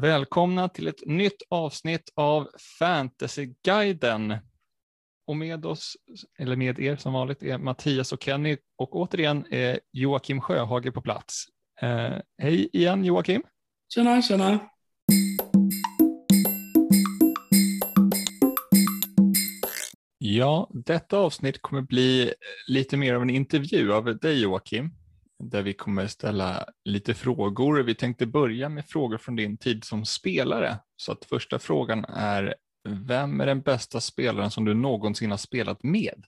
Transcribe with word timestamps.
Välkomna 0.00 0.68
till 0.68 0.88
ett 0.88 1.06
nytt 1.06 1.42
avsnitt 1.48 2.12
av 2.14 2.48
Fantasyguiden. 2.78 4.36
Och 5.26 5.36
med 5.36 5.66
oss, 5.66 5.96
eller 6.38 6.56
med 6.56 6.78
er 6.78 6.96
som 6.96 7.12
vanligt, 7.12 7.42
är 7.42 7.58
Mattias 7.58 8.12
och 8.12 8.22
Kenny 8.22 8.56
och 8.76 8.96
återigen 8.96 9.46
är 9.50 9.80
Joakim 9.92 10.40
Sjöhage 10.40 10.94
på 10.94 11.02
plats. 11.02 11.44
Eh, 11.80 12.14
hej 12.42 12.68
igen 12.72 13.04
Joakim. 13.04 13.42
Tjena, 13.94 14.22
tjena. 14.22 14.58
Ja, 20.18 20.70
detta 20.70 21.18
avsnitt 21.18 21.62
kommer 21.62 21.82
bli 21.82 22.32
lite 22.66 22.96
mer 22.96 23.14
av 23.14 23.22
en 23.22 23.30
intervju 23.30 23.92
av 23.92 24.18
dig 24.18 24.42
Joakim 24.42 24.97
där 25.38 25.62
vi 25.62 25.74
kommer 25.74 26.06
ställa 26.06 26.68
lite 26.84 27.14
frågor. 27.14 27.82
Vi 27.82 27.94
tänkte 27.94 28.26
börja 28.26 28.68
med 28.68 28.86
frågor 28.86 29.18
från 29.18 29.36
din 29.36 29.56
tid 29.56 29.84
som 29.84 30.04
spelare. 30.04 30.78
Så 30.96 31.12
att 31.12 31.24
första 31.24 31.58
frågan 31.58 32.04
är, 32.04 32.54
vem 32.88 33.40
är 33.40 33.46
den 33.46 33.60
bästa 33.60 34.00
spelaren 34.00 34.50
som 34.50 34.64
du 34.64 34.74
någonsin 34.74 35.30
har 35.30 35.38
spelat 35.38 35.82
med? 35.82 36.24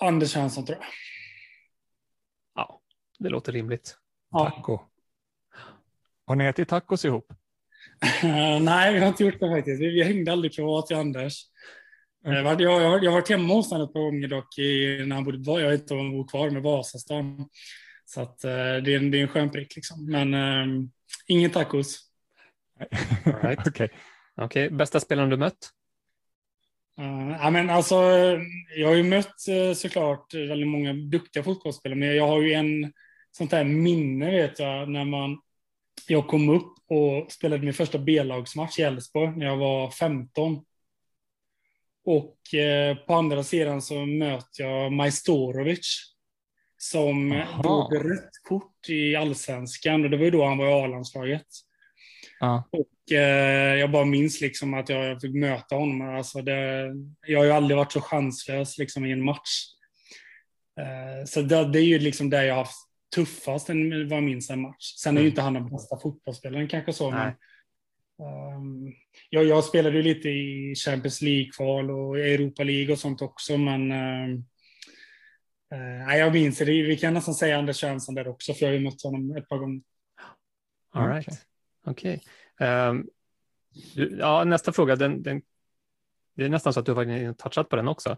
Anders 0.00 0.34
Hansson 0.34 0.64
tror 0.64 0.78
jag. 0.78 0.86
Ja, 2.54 2.80
det 3.18 3.28
låter 3.28 3.52
rimligt. 3.52 3.98
Ja. 4.30 4.50
Taco. 4.50 4.78
Har 6.26 6.36
ni 6.36 6.44
ätit 6.44 6.68
tacos 6.68 7.04
ihop? 7.04 7.32
Nej, 8.60 8.94
vi 8.94 9.00
har 9.00 9.08
inte 9.08 9.24
gjort 9.24 9.40
det 9.40 9.50
faktiskt. 9.50 9.80
Vi, 9.82 9.90
vi 9.90 10.02
hängde 10.02 10.32
aldrig 10.32 10.56
privat 10.56 10.90
i 10.90 10.94
Anders. 10.94 11.42
Mm. 12.26 12.44
Jag, 12.44 12.60
jag, 12.60 13.04
jag, 13.04 13.10
har 13.10 13.18
varit 13.18 13.28
hemma 13.28 13.54
hos 13.54 13.70
honom 13.70 13.86
ett 13.86 13.92
par 13.92 14.00
gånger 14.00 14.28
dock, 14.28 14.58
i, 14.58 15.04
när 15.06 15.16
han 15.16 15.24
bodde, 15.24 15.60
jag 15.60 15.70
vet 15.70 15.80
inte 15.80 15.94
om 15.94 16.00
han 16.00 16.10
bor 16.10 16.28
kvar 16.28 16.50
med 16.50 16.62
Vasastan. 16.62 17.48
Så 18.04 18.20
att, 18.20 18.44
eh, 18.44 18.50
det, 18.52 18.94
är 18.94 18.96
en, 18.96 19.10
det 19.10 19.18
är 19.18 19.22
en 19.22 19.28
skön 19.28 19.50
prick 19.50 19.76
liksom. 19.76 20.06
Men 20.10 20.34
eh, 20.34 20.84
ingen 21.26 21.50
tacos. 21.50 22.00
All 23.24 23.32
right. 23.42 23.58
Okej. 23.66 23.90
Okej, 24.36 24.70
bästa 24.70 25.00
spelaren 25.00 25.30
du 25.30 25.36
mött? 25.36 25.70
Uh, 27.00 27.36
ja, 27.40 27.50
men 27.50 27.70
alltså, 27.70 27.94
jag 28.76 28.88
har 28.88 28.94
ju 28.94 29.02
mött 29.02 29.48
eh, 29.48 29.74
såklart 29.74 30.34
väldigt 30.34 30.68
många 30.68 30.92
duktiga 30.92 31.42
fotbollsspelare, 31.42 31.98
men 31.98 32.16
jag 32.16 32.26
har 32.26 32.40
ju 32.40 32.52
en 32.52 32.92
sånt 33.30 33.52
här 33.52 33.64
minne 33.64 34.30
vet 34.30 34.58
jag 34.58 34.88
när 34.88 35.04
man 35.04 35.38
jag 36.08 36.26
kom 36.28 36.48
upp 36.48 36.74
och 36.88 37.32
spelade 37.32 37.62
min 37.62 37.74
första 37.74 37.98
B-lagsmatch 37.98 38.78
i 38.78 38.82
Elfsborg 38.82 39.36
när 39.36 39.46
jag 39.46 39.56
var 39.56 39.90
15. 39.90 40.64
Och 42.06 42.54
eh, 42.54 42.96
på 42.96 43.14
andra 43.14 43.42
sidan 43.42 43.82
så 43.82 44.06
möter 44.06 44.64
jag 44.64 44.92
Majstorovic 44.92 46.12
som 46.78 47.32
Aha. 47.32 47.62
drog 47.62 48.10
rött 48.10 48.30
kort 48.48 48.88
i 48.88 49.16
allsvenskan 49.16 50.04
och 50.04 50.10
det 50.10 50.16
var 50.16 50.24
ju 50.24 50.30
då 50.30 50.44
han 50.44 50.58
var 50.58 50.68
i 50.68 50.72
A-landslaget. 50.84 51.46
Och 52.70 53.12
eh, 53.16 53.74
jag 53.74 53.90
bara 53.90 54.04
minns 54.04 54.40
liksom 54.40 54.74
att 54.74 54.88
jag 54.88 55.20
fick 55.20 55.34
möta 55.34 55.74
honom. 55.74 56.16
Alltså 56.16 56.42
det, 56.42 56.90
jag 57.26 57.38
har 57.38 57.44
ju 57.44 57.50
aldrig 57.52 57.76
varit 57.76 57.92
så 57.92 58.00
chanslös 58.00 58.78
liksom 58.78 59.06
i 59.06 59.12
en 59.12 59.24
match. 59.24 59.64
Eh, 60.80 61.24
så 61.26 61.42
det, 61.42 61.64
det 61.72 61.78
är 61.80 61.84
ju 61.84 61.98
liksom 61.98 62.30
där 62.30 62.42
jag 62.42 62.54
har 62.54 62.58
haft 62.64 62.88
tuffast 63.14 63.70
en- 63.70 64.08
vad 64.08 64.16
jag 64.16 64.24
minns 64.24 64.50
en 64.50 64.60
match. 64.60 64.94
Sen 65.02 65.16
är 65.16 65.20
ju 65.22 65.28
inte 65.28 65.42
han 65.42 65.54
den 65.54 65.70
bästa 65.70 65.98
fotbollsspelaren 65.98 66.68
kanske 66.68 66.92
så, 66.92 67.10
men 67.10 67.18
Nej. 67.18 67.28
ehm, 67.28 67.34
jag, 69.30 69.44
jag 69.44 69.64
spelade 69.64 69.96
ju 69.96 70.02
lite 70.02 70.28
i 70.28 70.74
Champions 70.74 71.22
League-kval 71.22 71.90
och 71.90 72.18
Europa 72.18 72.62
League 72.62 72.92
och 72.92 72.98
sånt 72.98 73.22
också, 73.22 73.58
men 73.58 73.92
ehm, 73.92 74.32
eh, 75.72 76.06
nej, 76.06 76.18
jag 76.18 76.32
minns 76.32 76.58
det. 76.58 76.64
Vi 76.64 76.96
kan 76.96 77.14
nästan 77.14 77.34
säga 77.34 77.58
Anders 77.58 77.76
Svensson 77.76 78.14
där 78.14 78.28
också, 78.28 78.54
för 78.54 78.62
jag 78.62 78.72
har 78.72 78.78
ju 78.78 78.84
mött 78.84 79.02
honom 79.02 79.36
ett 79.36 79.48
par 79.48 79.58
gånger. 79.58 79.82
All 80.90 81.02
Okej. 81.02 81.14
right. 81.14 81.46
Okej. 81.84 82.22
Ehm, 82.60 83.06
du- 83.94 84.16
ja, 84.18 84.44
nästa 84.44 84.72
fråga, 84.72 84.96
den, 84.96 85.22
den, 85.22 85.42
det 86.34 86.44
är 86.44 86.48
nästan 86.48 86.72
så 86.72 86.80
att 86.80 86.86
du 86.86 86.92
har 86.92 87.32
touchat 87.32 87.68
på 87.68 87.76
den 87.76 87.88
också. 87.88 88.10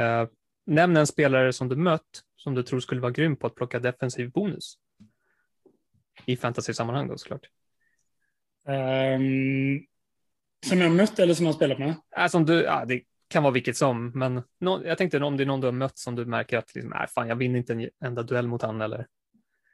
Uh, 0.00 0.28
nämn 0.66 0.96
en 0.96 1.06
spelare 1.06 1.52
som 1.52 1.68
du 1.68 1.76
mött 1.76 2.22
som 2.36 2.54
du 2.54 2.62
tror 2.62 2.80
skulle 2.80 3.00
vara 3.00 3.12
grym 3.12 3.36
på 3.36 3.46
att 3.46 3.54
plocka 3.54 3.78
defensiv 3.78 4.30
bonus. 4.30 4.78
I 6.26 6.36
fantasy-sammanhang 6.36 7.08
då 7.08 7.18
såklart. 7.18 7.48
Ehm, 8.68 9.80
som 10.66 10.80
jag 10.80 10.92
mött 10.92 11.18
eller 11.18 11.34
som 11.34 11.46
jag 11.46 11.54
spelat 11.54 11.78
med? 11.78 11.94
Äh, 12.16 12.26
som 12.26 12.46
du, 12.46 12.62
ja, 12.62 12.84
det 12.84 13.02
kan 13.28 13.42
vara 13.42 13.52
vilket 13.52 13.76
som, 13.76 14.10
men 14.14 14.42
nå- 14.60 14.82
jag 14.84 14.98
tänkte 14.98 15.18
om 15.18 15.36
det 15.36 15.42
är 15.42 15.46
någon 15.46 15.60
du 15.60 15.66
har 15.66 15.72
mött 15.72 15.98
som 15.98 16.14
du 16.14 16.24
märker 16.24 16.58
att 16.58 16.74
liksom, 16.74 16.92
äh, 16.92 17.06
fan, 17.14 17.28
jag 17.28 17.36
vinner 17.36 17.58
inte 17.58 17.72
en 17.72 17.88
enda 18.04 18.22
duell 18.22 18.48
mot 18.48 18.62
han 18.62 18.80
eller 18.80 19.06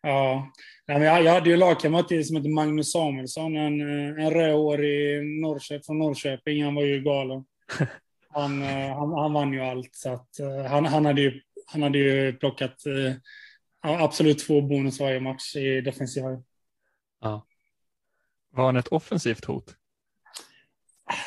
Ja, 0.03 0.53
Nej, 0.87 0.99
men 0.99 1.07
jag, 1.07 1.23
jag 1.23 1.33
hade 1.33 1.51
ju 1.51 1.57
lagkamrat 1.57 2.09
som 2.09 2.37
heter 2.37 2.55
Magnus 2.55 2.93
Samuelsson, 2.93 3.57
en, 3.57 3.81
eh, 3.81 4.25
en 4.25 4.31
rödhårig 4.31 5.25
Norrköp, 5.41 5.87
från 5.87 5.99
Norrköping. 5.99 6.65
Han 6.65 6.75
var 6.75 6.83
ju 6.83 7.01
galen. 7.03 7.45
Han, 8.31 8.63
eh, 8.63 8.97
han, 8.99 9.13
han 9.13 9.33
vann 9.33 9.53
ju 9.53 9.61
allt, 9.61 9.91
så 9.95 10.13
att, 10.13 10.41
eh, 10.41 10.65
han, 10.71 10.87
han, 10.87 11.07
hade 11.07 11.21
ju, 11.21 11.41
han 11.67 11.83
hade 11.83 11.99
ju 11.99 12.33
plockat 12.33 12.75
ja, 13.83 14.05
absolut 14.05 14.39
två 14.39 14.61
bonus 14.61 15.01
varje 15.01 15.21
match 15.21 15.57
i 15.57 15.81
defensiva. 15.81 16.43
Var 18.51 18.67
han 18.67 18.77
ett 18.77 18.89
offensivt 18.89 19.45
hot? 19.45 19.75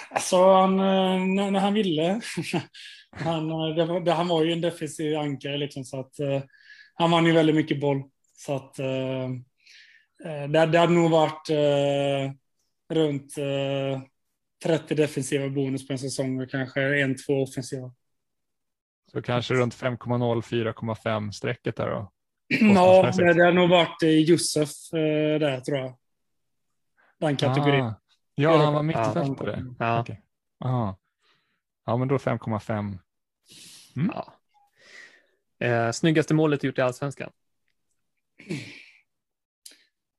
Alltså, 0.10 0.54
han, 0.54 0.80
eh, 0.80 1.52
när, 1.52 1.60
han 1.60 1.74
ville. 1.74 2.22
han, 3.12 3.52
eh, 3.52 3.76
det 3.76 3.86
var, 3.86 4.00
det, 4.00 4.12
han 4.12 4.28
var 4.28 4.44
ju 4.44 4.52
en 4.52 4.62
defensiv 4.62 5.18
ankare, 5.18 5.58
liksom, 5.58 5.84
så 5.84 6.00
att 6.00 6.20
eh, 6.20 6.42
han 6.94 7.12
vann 7.12 7.26
ju 7.26 7.32
väldigt 7.32 7.56
mycket 7.56 7.80
boll. 7.80 8.04
Så 8.34 8.56
att 8.56 8.80
eh, 8.80 9.30
det, 10.50 10.66
det 10.66 10.80
hade 10.80 10.94
nog 10.94 11.12
varit 11.12 11.50
eh, 11.50 12.32
runt 12.96 13.38
eh, 13.38 14.02
30 14.64 14.96
defensiva 14.96 15.50
bonus 15.50 15.88
på 15.88 15.94
en 15.94 16.00
säsong 16.00 16.42
och 16.42 16.50
kanske 16.50 17.02
en, 17.02 17.16
två 17.16 17.44
offensiva. 17.44 17.94
Så 19.12 19.22
kanske 19.22 19.54
runt 19.54 19.76
5,0, 19.76 20.42
4,5 20.42 21.32
strecket 21.32 21.76
där 21.76 21.90
då? 21.90 22.12
Ja, 22.76 23.12
det, 23.18 23.34
det 23.34 23.46
hade 23.46 23.52
nog 23.52 23.70
varit 23.70 24.02
Josef 24.02 24.70
där, 25.40 25.60
tror 25.60 25.78
jag. 25.78 25.98
Den 27.22 27.38
kategorin. 27.38 27.86
Ah. 27.86 27.94
Ja, 28.36 28.58
han 28.58 28.74
var 28.74 28.84
mittfältare. 28.84 29.66
Ja. 29.80 30.02
Okej. 30.02 30.22
Aha. 30.66 31.00
Ja, 31.86 31.98
men 31.98 32.08
då 32.08 32.18
5,5. 32.18 32.98
Ja. 33.96 34.34
Eh, 35.68 35.92
snyggaste 35.92 36.34
målet 36.34 36.64
gjort 36.64 36.78
i 36.78 36.82
allsvenskan? 36.82 37.32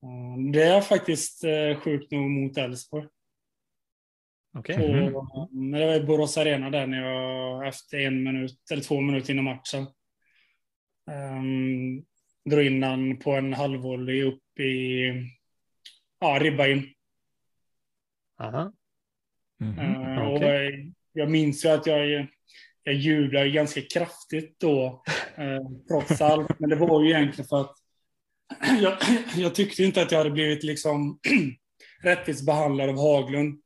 Mm, 0.02 0.52
Det 0.52 0.62
är 0.62 0.80
faktiskt 0.80 1.44
eh, 1.44 1.80
sjukt 1.80 2.10
nog 2.12 2.30
mot 2.30 2.56
Elfsborg. 2.56 3.08
Okej. 4.58 4.76
på, 5.12 5.48
när 5.50 5.80
det 5.80 5.86
var 5.86 5.94
i 5.94 6.04
Borås 6.04 6.38
Arena 6.38 6.70
där 6.70 6.86
när 6.86 7.02
jag 7.02 7.68
efter 7.68 7.98
en 7.98 8.22
minut 8.22 8.70
eller 8.72 8.82
två 8.82 9.00
minuter 9.00 9.32
innan 9.32 9.44
matchen. 9.44 9.86
Um, 11.10 12.04
drog 12.50 12.66
in 12.66 12.80
den 12.80 13.16
på 13.16 13.32
en 13.32 13.52
halvvolley 13.52 14.22
upp 14.22 14.60
i 14.60 15.12
ja, 16.22 16.38
ribba 16.40 16.66
in. 16.66 16.92
Aha. 18.40 18.72
Mhm, 19.60 19.78
Eh, 19.78 20.18
och 20.28 20.36
okej. 20.36 20.92
jag 21.12 21.30
minns 21.30 21.64
ju 21.64 21.68
att 21.68 21.86
jag, 21.86 22.26
jag 22.82 22.94
jublade 22.94 23.50
ganska 23.50 23.80
kraftigt 23.94 24.60
då, 24.60 25.02
eh, 25.36 25.60
trots 25.88 26.20
allt. 26.20 26.58
Men 26.60 26.70
det 26.70 26.76
var 26.76 27.02
ju 27.04 27.10
egentligen 27.10 27.48
för 27.48 27.60
att 27.60 27.76
jag, 28.82 28.96
jag 29.36 29.54
tyckte 29.54 29.82
inte 29.84 30.02
att 30.02 30.10
jag 30.12 30.18
hade 30.18 30.30
blivit 30.30 30.62
liksom 30.62 31.18
rättvist 32.02 32.46
behandlad 32.46 32.88
av 32.88 32.96
Haglund. 32.96 33.58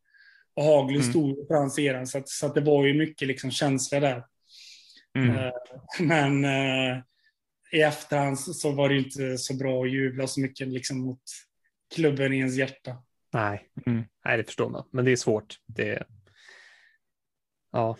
Och 0.55 0.63
Haglund 0.65 1.01
Mm. 1.03 1.11
stod 1.11 1.49
på 1.49 1.55
hans 1.55 1.75
sida, 1.75 2.07
så, 2.07 2.19
att, 2.19 2.29
så 2.29 2.47
att 2.47 2.55
det 2.55 2.61
var 2.61 2.87
ju 2.87 2.95
mycket 2.95 3.29
liksom 3.29 3.51
känsla 3.51 4.01
där. 4.01 4.25
Mm. 5.19 5.37
Eh, 5.37 5.53
Men 6.01 6.45
eh, 6.45 6.99
i 7.73 7.83
efterhand 7.83 8.41
så, 8.41 8.53
så 8.55 8.73
var 8.73 8.89
det 8.89 8.97
inte 8.99 9.39
så 9.39 9.55
bra 9.55 9.83
att 9.85 9.91
jubla 9.93 10.27
så 10.27 10.41
mycket 10.41 10.69
liksom 10.69 10.99
mot 11.01 11.21
klubben 11.95 12.33
i 12.33 12.39
ens 12.39 12.57
hjärta. 12.57 12.97
Nej. 13.33 13.69
Mm. 13.87 14.05
Nej, 14.25 14.37
det 14.37 14.45
förstår 14.45 14.71
man. 14.71 14.89
Men 14.93 15.05
det 15.05 15.13
är 15.13 15.17
svårt. 15.17 15.57
Det... 15.67 16.03
Ja. 17.73 17.97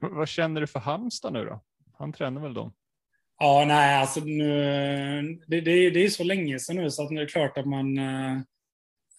V- 0.00 0.08
Vad 0.10 0.28
känner 0.28 0.60
du 0.60 0.66
för 0.66 0.80
Halmstad 0.80 1.32
nu 1.32 1.44
då? 1.44 1.62
Han 1.98 2.12
tränar 2.12 2.42
väl 2.42 2.54
dem? 2.54 2.72
Ja, 3.38 3.64
nej, 3.66 3.96
alltså 4.00 4.20
nu, 4.20 4.50
det, 5.46 5.60
det, 5.60 5.90
det 5.90 6.04
är 6.04 6.08
så 6.08 6.24
länge 6.24 6.58
sedan 6.58 6.76
nu 6.76 6.90
så 6.90 7.02
att 7.02 7.08
det 7.08 7.22
är 7.22 7.26
klart 7.28 7.58
att 7.58 7.66
man, 7.66 7.98
eh, 7.98 8.32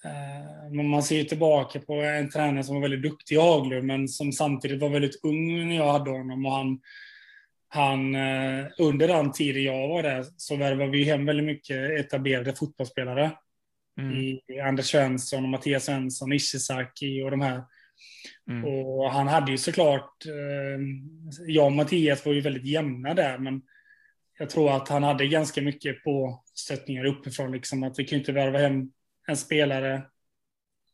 eh, 0.06 0.72
man- 0.72 1.04
ser 1.04 1.24
tillbaka 1.24 1.80
på 1.80 1.94
en 1.94 2.30
tränare 2.30 2.64
som 2.64 2.76
var 2.76 2.82
väldigt 2.82 3.02
duktig 3.12 3.36
i 3.36 3.40
Haglund, 3.40 3.88
men 3.88 4.08
som 4.08 4.32
samtidigt 4.32 4.82
var 4.82 4.90
väldigt 4.90 5.20
ung 5.24 5.68
när 5.68 5.76
jag 5.76 5.92
hade 5.92 6.12
honom. 6.12 6.46
Och 6.46 6.52
han, 6.52 6.80
han, 7.70 8.16
eh, 8.16 8.66
under 8.78 9.08
den 9.08 9.32
tiden 9.32 9.64
jag 9.64 9.88
var 9.88 10.04
där 10.04 10.26
så 10.38 10.56
värvade 10.56 10.92
vi 10.92 11.04
hem 11.04 11.26
väldigt 11.26 11.46
mycket 11.46 12.00
etablerade 12.00 12.56
fotbollsspelare. 12.56 13.32
Mm. 14.00 14.16
I 14.16 14.42
Anders 14.64 14.86
Svensson 14.86 15.44
och 15.44 15.50
Mattias 15.50 15.86
Svensson, 15.86 16.34
Ishizaki 16.34 17.24
och 17.24 17.32
de 17.32 17.42
här. 17.42 17.64
Mm. 18.50 18.66
Och 18.66 19.12
han 19.12 19.28
hade 19.28 19.52
ju 19.52 19.58
såklart, 19.58 20.26
eh, 20.26 20.82
jag 21.48 21.66
och 21.66 21.72
Mattias 21.72 22.26
var 22.26 22.34
ju 22.34 22.42
väldigt 22.42 22.66
jämna 22.66 23.14
där, 23.14 23.38
men 23.38 23.62
jag 24.40 24.50
tror 24.50 24.76
att 24.76 24.90
han 24.90 25.04
hade 25.04 25.28
ganska 25.28 25.62
mycket 25.62 26.04
på 26.04 26.44
stöttningar 26.54 27.06
uppifrån, 27.06 27.52
liksom 27.52 27.84
att 27.84 28.00
vi 28.00 28.06
kunde 28.06 28.20
inte 28.20 28.32
värva 28.32 28.60
hem 28.60 28.92
en 29.28 29.38
spelare 29.38 30.02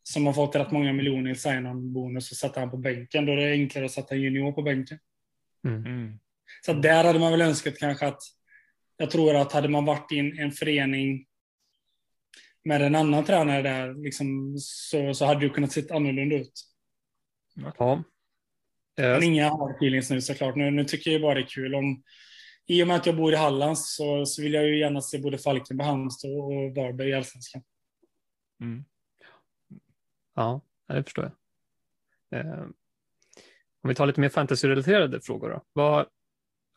som 0.02 0.26
har 0.26 0.32
fått 0.32 0.56
rätt 0.56 0.70
många 0.70 0.92
miljoner 0.92 1.30
i 1.30 1.34
sign-on-bonus 1.34 2.30
och 2.30 2.36
sätta 2.36 2.60
han 2.60 2.70
på 2.70 2.76
bänken. 2.76 3.26
Då 3.26 3.32
är 3.32 3.36
det 3.36 3.52
enklare 3.52 3.84
att 3.84 3.92
sätta 3.92 4.14
en 4.14 4.20
junior 4.20 4.52
på 4.52 4.62
bänken. 4.62 4.98
Mm. 5.64 6.18
Så 6.66 6.72
där 6.72 7.04
hade 7.04 7.18
man 7.18 7.30
väl 7.32 7.42
önskat 7.42 7.78
kanske 7.78 8.06
att 8.06 8.22
jag 8.96 9.10
tror 9.10 9.36
att 9.36 9.52
hade 9.52 9.68
man 9.68 9.84
varit 9.84 10.12
i 10.12 10.18
en, 10.18 10.38
en 10.38 10.52
förening 10.52 11.26
med 12.64 12.82
en 12.82 12.94
annan 12.94 13.24
tränare 13.24 13.62
där 13.62 13.94
liksom, 13.94 14.56
så, 14.58 15.14
så 15.14 15.24
hade 15.24 15.40
det 15.40 15.48
kunnat 15.48 15.72
se 15.72 15.92
annorlunda 15.92 16.36
ut. 16.36 16.52
Ja. 17.78 18.04
Eh, 18.98 19.10
Men 19.10 19.22
inga 19.22 19.48
hard 19.48 19.76
feelings 19.76 20.10
nu 20.10 20.20
såklart. 20.20 20.56
Nu, 20.56 20.70
nu 20.70 20.84
tycker 20.84 21.10
jag 21.10 21.22
bara 21.22 21.34
det 21.34 21.40
är 21.40 21.46
kul 21.46 21.74
om 21.74 22.02
i 22.66 22.82
och 22.82 22.88
med 22.88 22.96
att 22.96 23.06
jag 23.06 23.16
bor 23.16 23.32
i 23.32 23.36
Halland 23.36 23.78
så, 23.78 24.26
så 24.26 24.42
vill 24.42 24.54
jag 24.54 24.66
ju 24.66 24.78
gärna 24.78 25.00
se 25.00 25.18
både 25.18 25.38
Falkenberg, 25.38 25.88
Halmstad 25.88 26.30
och 26.30 26.74
Varberg 26.74 27.08
i 27.08 27.14
Allsvenskan. 27.14 27.62
Mm. 28.60 28.84
Ja, 30.34 30.60
det 30.88 31.04
förstår 31.04 31.32
jag. 32.30 32.40
Eh, 32.40 32.62
om 33.82 33.88
vi 33.88 33.94
tar 33.94 34.06
lite 34.06 34.20
mer 34.20 34.28
fantasy-relaterade 34.28 35.20
frågor 35.20 35.50
då. 35.50 35.64
Vad, 35.72 36.06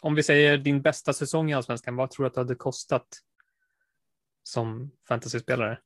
om 0.01 0.15
vi 0.15 0.23
säger 0.23 0.57
din 0.57 0.81
bästa 0.81 1.13
säsong 1.13 1.51
i 1.51 1.53
Allsvenskan, 1.53 1.95
vad 1.95 2.11
tror 2.11 2.23
du 2.23 2.27
att 2.27 2.33
det 2.33 2.39
hade 2.39 2.55
kostat 2.55 3.07
som 4.43 4.91
fantasyspelare? 5.07 5.79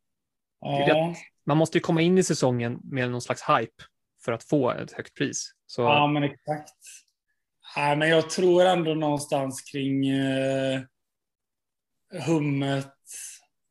Ja, 0.59 1.15
Man 1.45 1.57
måste 1.57 1.77
ju 1.77 1.81
komma 1.81 2.01
in 2.01 2.17
i 2.17 2.23
säsongen 2.23 2.79
med 2.83 3.11
någon 3.11 3.21
slags 3.21 3.41
hype 3.49 3.83
för 4.25 4.31
att 4.31 4.43
få 4.43 4.71
ett 4.71 4.91
högt 4.91 5.13
pris. 5.13 5.51
Så 5.65 5.81
ja 5.81 6.07
men 6.07 6.23
exakt. 6.23 6.73
Nej, 7.77 7.97
men 7.97 8.09
jag 8.09 8.29
tror 8.29 8.65
ändå 8.65 8.93
någonstans 8.93 9.61
kring 9.61 10.07
eh, 10.09 10.81
Hummet, 12.27 12.93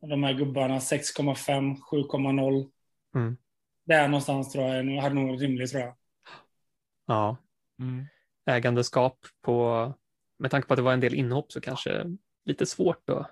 och 0.00 0.08
de 0.08 0.22
här 0.22 0.32
gubbarna, 0.32 0.78
6,5, 0.78 1.76
7,0. 1.90 2.70
Mm. 3.14 3.36
Där 3.84 4.08
någonstans 4.08 4.52
tror 4.52 4.64
jag 4.64 5.02
hade 5.02 5.14
nog 5.14 5.28
varit 5.28 5.40
rimligt 5.40 5.70
tror 5.70 5.82
jag. 5.82 5.96
ja, 7.06 7.36
Mm. 7.78 8.06
ägandeskap 8.46 9.18
på, 9.42 9.94
med 10.42 10.50
tanke 10.50 10.68
på 10.68 10.74
att 10.74 10.78
det 10.78 10.82
var 10.82 10.92
en 10.92 11.00
del 11.00 11.14
inhopp 11.14 11.52
så 11.52 11.60
kanske 11.60 12.04
lite 12.44 12.66
svårt 12.66 13.06
då. 13.06 13.26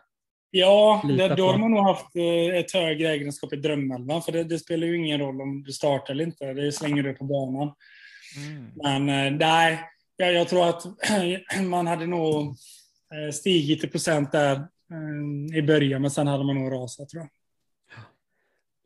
Ja, 0.51 1.03
det, 1.19 1.35
då 1.35 1.47
har 1.47 1.59
man 1.59 1.71
nog 1.71 1.83
haft 1.83 2.17
eh, 2.17 2.59
ett 2.59 2.73
högre 2.73 3.09
egenskap 3.09 3.53
i 3.53 3.57
drömelvan. 3.57 4.23
För 4.23 4.33
det, 4.33 4.45
det 4.45 4.59
spelar 4.59 4.87
ju 4.87 4.97
ingen 4.97 5.21
roll 5.21 5.41
om 5.41 5.63
du 5.63 5.73
startar 5.73 6.15
eller 6.15 6.25
inte. 6.25 6.55
Det 6.55 6.73
slänger 6.73 7.03
du 7.03 7.15
på 7.15 7.25
banan. 7.25 7.75
Mm. 8.37 8.71
Men 8.75 9.27
eh, 9.27 9.39
nej, 9.39 9.81
jag, 10.17 10.33
jag 10.33 10.49
tror 10.49 10.69
att 10.69 10.85
man 11.65 11.87
hade 11.87 12.07
nog 12.07 12.47
eh, 13.15 13.33
stigit 13.33 13.85
i 13.85 13.89
procent 13.89 14.33
där 14.33 14.67
i 15.55 15.63
början. 15.63 16.03
Men 16.03 16.11
sen 16.11 16.27
hade 16.27 16.45
man 16.45 16.57
nog 16.57 16.73
rasat 16.73 17.09
tror 17.09 17.23
jag. 17.23 17.31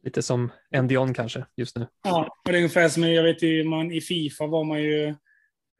Lite 0.04 0.22
som 0.22 0.52
Endion 0.70 1.14
kanske 1.14 1.46
just 1.56 1.76
nu. 1.76 1.86
Ja, 2.04 2.36
och 2.44 2.52
det 2.52 2.56
är 2.56 2.56
ungefär 2.56 2.88
som 2.88 3.02
jag 3.02 3.22
vet 3.22 3.42
ju, 3.42 3.64
man, 3.64 3.92
i 3.92 4.00
Fifa 4.00 4.46
var 4.46 4.64
man 4.64 4.82
ju 4.82 5.14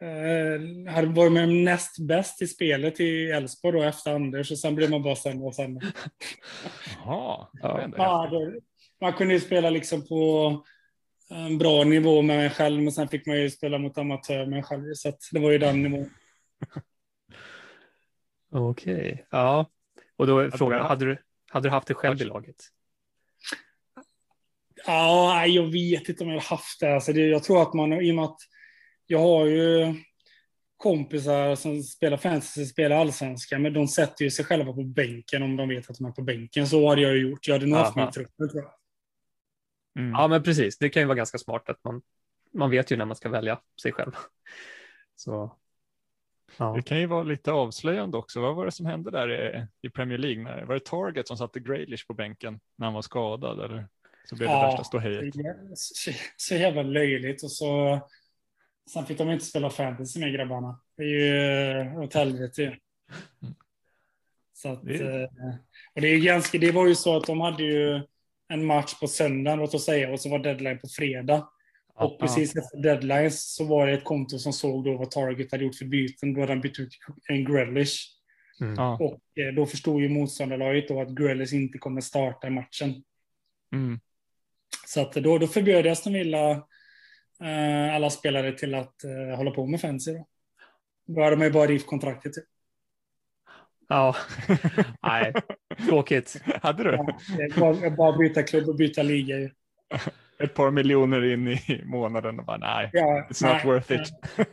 eh, 0.04 0.94
hade 0.94 1.06
varit 1.06 1.32
med 1.32 1.48
näst 1.48 1.98
bäst 1.98 2.42
i 2.42 2.46
spelet 2.46 3.00
i 3.00 3.30
Elfsborg 3.30 3.78
då 3.78 3.84
efter 3.84 4.14
Anders 4.14 4.50
och 4.50 4.58
sen 4.58 4.74
blev 4.74 4.90
man 4.90 5.02
bara 5.02 5.16
sämre 5.16 5.46
och 5.46 5.54
sämre. 5.54 5.86
Jaha, 7.04 7.46
Ja, 7.96 8.30
man 9.00 9.12
kunde 9.12 9.34
ju 9.34 9.40
spela 9.40 9.70
liksom 9.70 10.06
på 10.06 10.64
en 11.30 11.58
bra 11.58 11.84
nivå 11.84 12.22
med 12.22 12.36
mig 12.36 12.50
själv, 12.50 12.82
men 12.82 12.92
sen 12.92 13.08
fick 13.08 13.26
man 13.26 13.40
ju 13.40 13.50
spela 13.50 13.78
mot 13.78 13.98
amatör 13.98 14.38
med 14.38 14.48
mig 14.48 14.62
själv. 14.62 14.94
Så 14.94 15.08
att 15.08 15.18
det 15.32 15.40
var 15.40 15.50
ju 15.50 15.58
den 15.58 15.82
nivån. 15.82 16.10
Okej, 18.52 19.26
ja. 19.30 19.70
Och 20.16 20.26
då 20.26 20.38
är 20.38 20.50
frågan, 20.50 20.86
hade 20.86 21.04
du, 21.04 21.18
hade 21.50 21.68
du 21.68 21.72
haft 21.72 21.86
det 21.86 21.94
själv 21.94 22.22
i 22.22 22.24
laget? 22.24 22.56
Ja, 24.86 25.46
jag 25.46 25.72
vet 25.72 26.08
inte 26.08 26.24
om 26.24 26.30
jag 26.30 26.40
har 26.40 26.56
haft 26.56 26.80
det. 26.80 26.94
Alltså 26.94 27.12
det. 27.12 27.26
Jag 27.26 27.44
tror 27.44 27.62
att 27.62 27.74
man, 27.74 27.92
i 27.92 28.10
och 28.10 28.14
med 28.14 28.24
att 28.24 28.38
jag 29.06 29.18
har 29.18 29.46
ju 29.46 29.94
kompisar 30.76 31.54
som 31.54 31.82
spelar 31.82 32.16
fantasy, 32.16 32.66
spelar 32.66 32.96
allsvenskan, 32.96 33.62
men 33.62 33.72
de 33.72 33.88
sätter 33.88 34.24
ju 34.24 34.30
sig 34.30 34.44
själva 34.44 34.72
på 34.72 34.82
bänken 34.82 35.42
om 35.42 35.56
de 35.56 35.68
vet 35.68 35.90
att 35.90 35.98
de 35.98 36.06
är 36.06 36.10
på 36.10 36.22
bänken. 36.22 36.66
Så 36.66 36.88
hade 36.88 37.02
jag 37.02 37.16
ju 37.16 37.30
gjort. 37.30 37.48
Jag 37.48 37.54
hade 37.54 37.66
nog 37.66 37.78
haft 37.78 38.14
tror 38.14 38.26
jag. 38.36 38.70
Mm. 39.98 40.12
Ja, 40.12 40.28
men 40.28 40.42
precis. 40.42 40.78
Det 40.78 40.88
kan 40.88 41.02
ju 41.02 41.06
vara 41.06 41.16
ganska 41.16 41.38
smart 41.38 41.68
att 41.68 41.84
man, 41.84 42.02
man 42.52 42.70
vet 42.70 42.90
ju 42.90 42.96
när 42.96 43.04
man 43.04 43.16
ska 43.16 43.28
välja 43.28 43.60
sig 43.82 43.92
själv. 43.92 44.12
Så, 45.16 45.56
ja. 46.56 46.72
Det 46.76 46.82
kan 46.82 47.00
ju 47.00 47.06
vara 47.06 47.22
lite 47.22 47.52
avslöjande 47.52 48.16
också. 48.16 48.40
Vad 48.40 48.54
var 48.54 48.64
det 48.64 48.72
som 48.72 48.86
hände 48.86 49.10
där 49.10 49.56
i, 49.56 49.66
i 49.86 49.90
Premier 49.90 50.18
League? 50.18 50.42
När, 50.42 50.64
var 50.64 50.74
det 50.74 50.84
Target 50.84 51.28
som 51.28 51.36
satte 51.36 51.60
Grealish 51.60 52.06
på 52.06 52.14
bänken 52.14 52.60
när 52.76 52.86
han 52.86 52.94
var 52.94 53.02
skadad? 53.02 53.64
Eller 53.64 53.88
så 54.28 54.36
blev 54.36 54.48
det 54.48 54.54
Ja. 54.54 54.66
värsta 54.66 54.84
ståhejet? 54.84 55.34
Så, 55.74 56.12
så 56.36 56.54
jävla 56.54 56.82
löjligt. 56.82 57.42
Och 57.42 57.50
så, 57.52 58.00
sen 58.90 59.06
fick 59.06 59.18
de 59.18 59.30
inte 59.30 59.44
spela 59.44 59.70
fantasy 59.70 60.20
med 60.20 60.32
grabbarna. 60.32 60.80
Det 60.96 61.02
är 61.02 61.06
ju 61.08 61.98
åt 61.98 62.14
helvete 62.14 62.62
ju. 62.62 62.76
Så 64.52 64.68
att, 64.72 64.84
Det 64.84 64.94
är- 64.96 65.22
eh, 65.22 65.54
och 65.94 66.00
det, 66.00 66.08
är 66.08 66.18
ganska, 66.18 66.58
det 66.58 66.72
var 66.72 66.86
ju 66.86 66.94
så 66.94 67.16
att 67.16 67.26
de 67.26 67.40
hade 67.40 67.62
ju 67.62 68.02
en 68.48 68.64
match 68.66 69.00
på 69.00 69.08
söndagen, 69.08 69.58
låt 69.58 69.74
oss 69.74 69.84
säga, 69.84 70.12
och 70.12 70.20
så 70.20 70.28
var 70.30 70.38
deadline 70.38 70.78
på 70.78 70.88
fredag. 70.88 71.48
Och 71.94 72.20
precis 72.20 72.56
efter 72.56 72.82
deadline 72.82 73.30
så 73.30 73.64
var 73.64 73.86
det 73.86 73.92
ett 73.92 74.04
konto 74.04 74.38
som 74.38 74.52
såg 74.52 74.84
då 74.84 74.96
vad 74.96 75.10
Target 75.10 75.52
hade 75.52 75.64
gjort 75.64 75.74
för 75.74 75.84
byten. 75.84 76.34
Då 76.34 76.40
hade 76.40 76.52
han 76.52 76.60
bytt 76.60 76.78
ut 76.78 76.98
en 77.28 77.44
Grealish. 77.44 77.96
Mm. 78.60 78.78
Och 78.78 79.20
eh, 79.38 79.54
då 79.56 79.66
förstod 79.66 80.02
ju 80.02 80.08
motståndarlaget 80.08 80.88
då 80.88 81.00
att 81.00 81.08
Grealish 81.08 81.54
inte 81.54 81.78
kommer 81.78 82.00
starta 82.00 82.46
i 82.46 82.50
matchen. 82.50 83.02
Mm. 83.72 84.00
Så 84.86 85.00
att 85.00 85.12
då, 85.12 85.38
då 85.38 85.46
förbjöd 85.46 85.86
Aston 85.86 86.12
Villa 86.12 86.50
eh, 86.50 86.58
alla 87.94 88.10
spelare 88.10 88.52
till 88.52 88.74
att 88.74 89.04
eh, 89.04 89.36
hålla 89.36 89.50
på 89.50 89.66
med 89.66 89.80
fantasy. 89.80 90.12
Då. 90.12 90.26
Då 91.06 91.22
hade 91.22 91.36
man 91.36 91.46
ju 91.46 91.52
bara 91.52 91.66
rivit 91.66 91.86
kontraktet. 91.86 92.32
Typ. 92.32 92.44
Ja, 93.88 94.16
nej, 95.02 95.32
tråkigt. 95.88 96.42
Hade 96.62 96.82
du 96.82 96.90
Ja, 96.90 97.06
bara, 97.56 97.90
bara 97.90 98.16
byta 98.18 98.42
klubb 98.42 98.68
och 98.68 98.76
byta 98.76 99.02
liga. 99.02 99.36
ju. 99.38 99.50
ett 100.38 100.54
par 100.54 100.70
miljoner 100.70 101.24
in 101.32 101.48
i 101.48 101.82
månaden 101.84 102.38
och 102.38 102.44
bara 102.44 102.56
nej, 102.56 102.90
Ja, 102.92 103.26
it's 103.30 103.46
not 103.46 103.64
nej, 103.64 103.66
worth 103.66 103.92
it. 103.92 104.12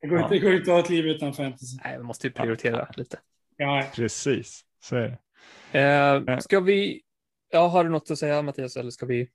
Det 0.00 0.06
går, 0.08 0.18
inte, 0.18 0.34
det 0.34 0.38
går 0.40 0.52
inte 0.54 0.70
att 0.70 0.76
ha 0.76 0.80
ett 0.80 0.90
liv 0.90 1.06
utan 1.06 1.34
fantasy. 1.34 1.76
Nej, 1.84 1.98
vi 1.98 2.02
måste 2.04 2.26
ju 2.26 2.32
prioritera 2.32 2.88
lite. 2.96 3.18
Ja, 3.56 3.84
Precis, 3.94 4.64
så 4.80 4.96
är 4.96 5.18
det. 5.72 5.80
Eh, 5.80 6.38
ska 6.38 6.60
vi, 6.60 7.02
ja, 7.50 7.66
har 7.68 7.84
du 7.84 7.90
något 7.90 8.10
att 8.10 8.18
säga 8.18 8.42
Mattias, 8.42 8.76
eller 8.76 8.90
ska 8.90 9.06
vi? 9.06 9.28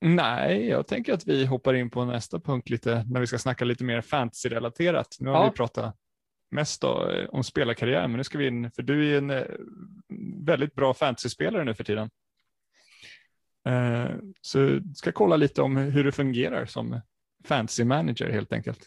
Nej, 0.00 0.66
jag 0.68 0.86
tänker 0.86 1.12
att 1.12 1.26
vi 1.26 1.44
hoppar 1.46 1.74
in 1.74 1.90
på 1.90 2.04
nästa 2.04 2.40
punkt 2.40 2.70
lite 2.70 3.04
när 3.08 3.20
vi 3.20 3.26
ska 3.26 3.38
snacka 3.38 3.64
lite 3.64 3.84
mer 3.84 4.00
fantasy-relaterat. 4.00 5.16
Nu 5.20 5.28
har 5.30 5.36
Ja. 5.36 5.50
vi 5.50 5.56
pratat 5.56 5.96
mest 6.50 6.80
då, 6.80 7.10
eh, 7.10 7.28
om 7.28 7.44
spelarkarriär, 7.44 8.08
men 8.08 8.16
nu 8.16 8.24
ska 8.24 8.38
vi 8.38 8.46
in, 8.46 8.70
för 8.70 8.82
du 8.82 9.12
är 9.14 9.18
en 9.18 9.30
eh, 9.30 9.44
väldigt 10.44 10.74
bra 10.74 10.94
fantasy-spelare 10.94 11.64
nu 11.64 11.74
för 11.74 11.84
tiden. 11.84 12.10
Eh, 13.68 14.10
Så 14.40 14.80
ska 14.94 15.12
kolla 15.12 15.36
lite 15.36 15.62
om 15.62 15.76
hur 15.76 16.04
det 16.04 16.12
fungerar 16.12 16.66
som 16.66 17.00
fantasy 17.44 17.84
manager 17.84 18.30
helt 18.30 18.52
enkelt. 18.52 18.86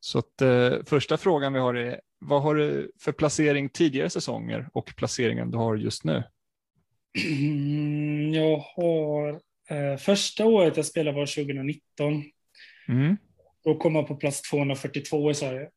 Så 0.00 0.18
att, 0.18 0.42
eh, 0.42 0.72
första 0.86 1.16
frågan 1.16 1.52
vi 1.52 1.58
har 1.58 1.74
är, 1.74 2.00
vad 2.18 2.42
har 2.42 2.54
du 2.54 2.92
för 3.00 3.12
placering 3.12 3.68
tidigare 3.68 4.10
säsonger 4.10 4.68
och 4.72 4.92
placeringen 4.96 5.50
du 5.50 5.58
har 5.58 5.76
just 5.76 6.04
nu? 6.04 6.22
Mm, 7.26 8.32
Jag 8.34 8.56
har... 8.58 9.40
Eh, 9.70 9.96
första 9.96 10.46
året 10.46 10.76
jag 10.76 10.86
spelade 10.86 11.16
var 11.16 11.26
2019. 11.26 12.24
Mm. 12.88 13.16
Då 13.64 13.74
kom 13.74 13.94
jag 13.94 14.08
på 14.08 14.16
plats 14.16 14.42
242 14.42 15.30
i 15.30 15.34
Sverige. 15.34 15.68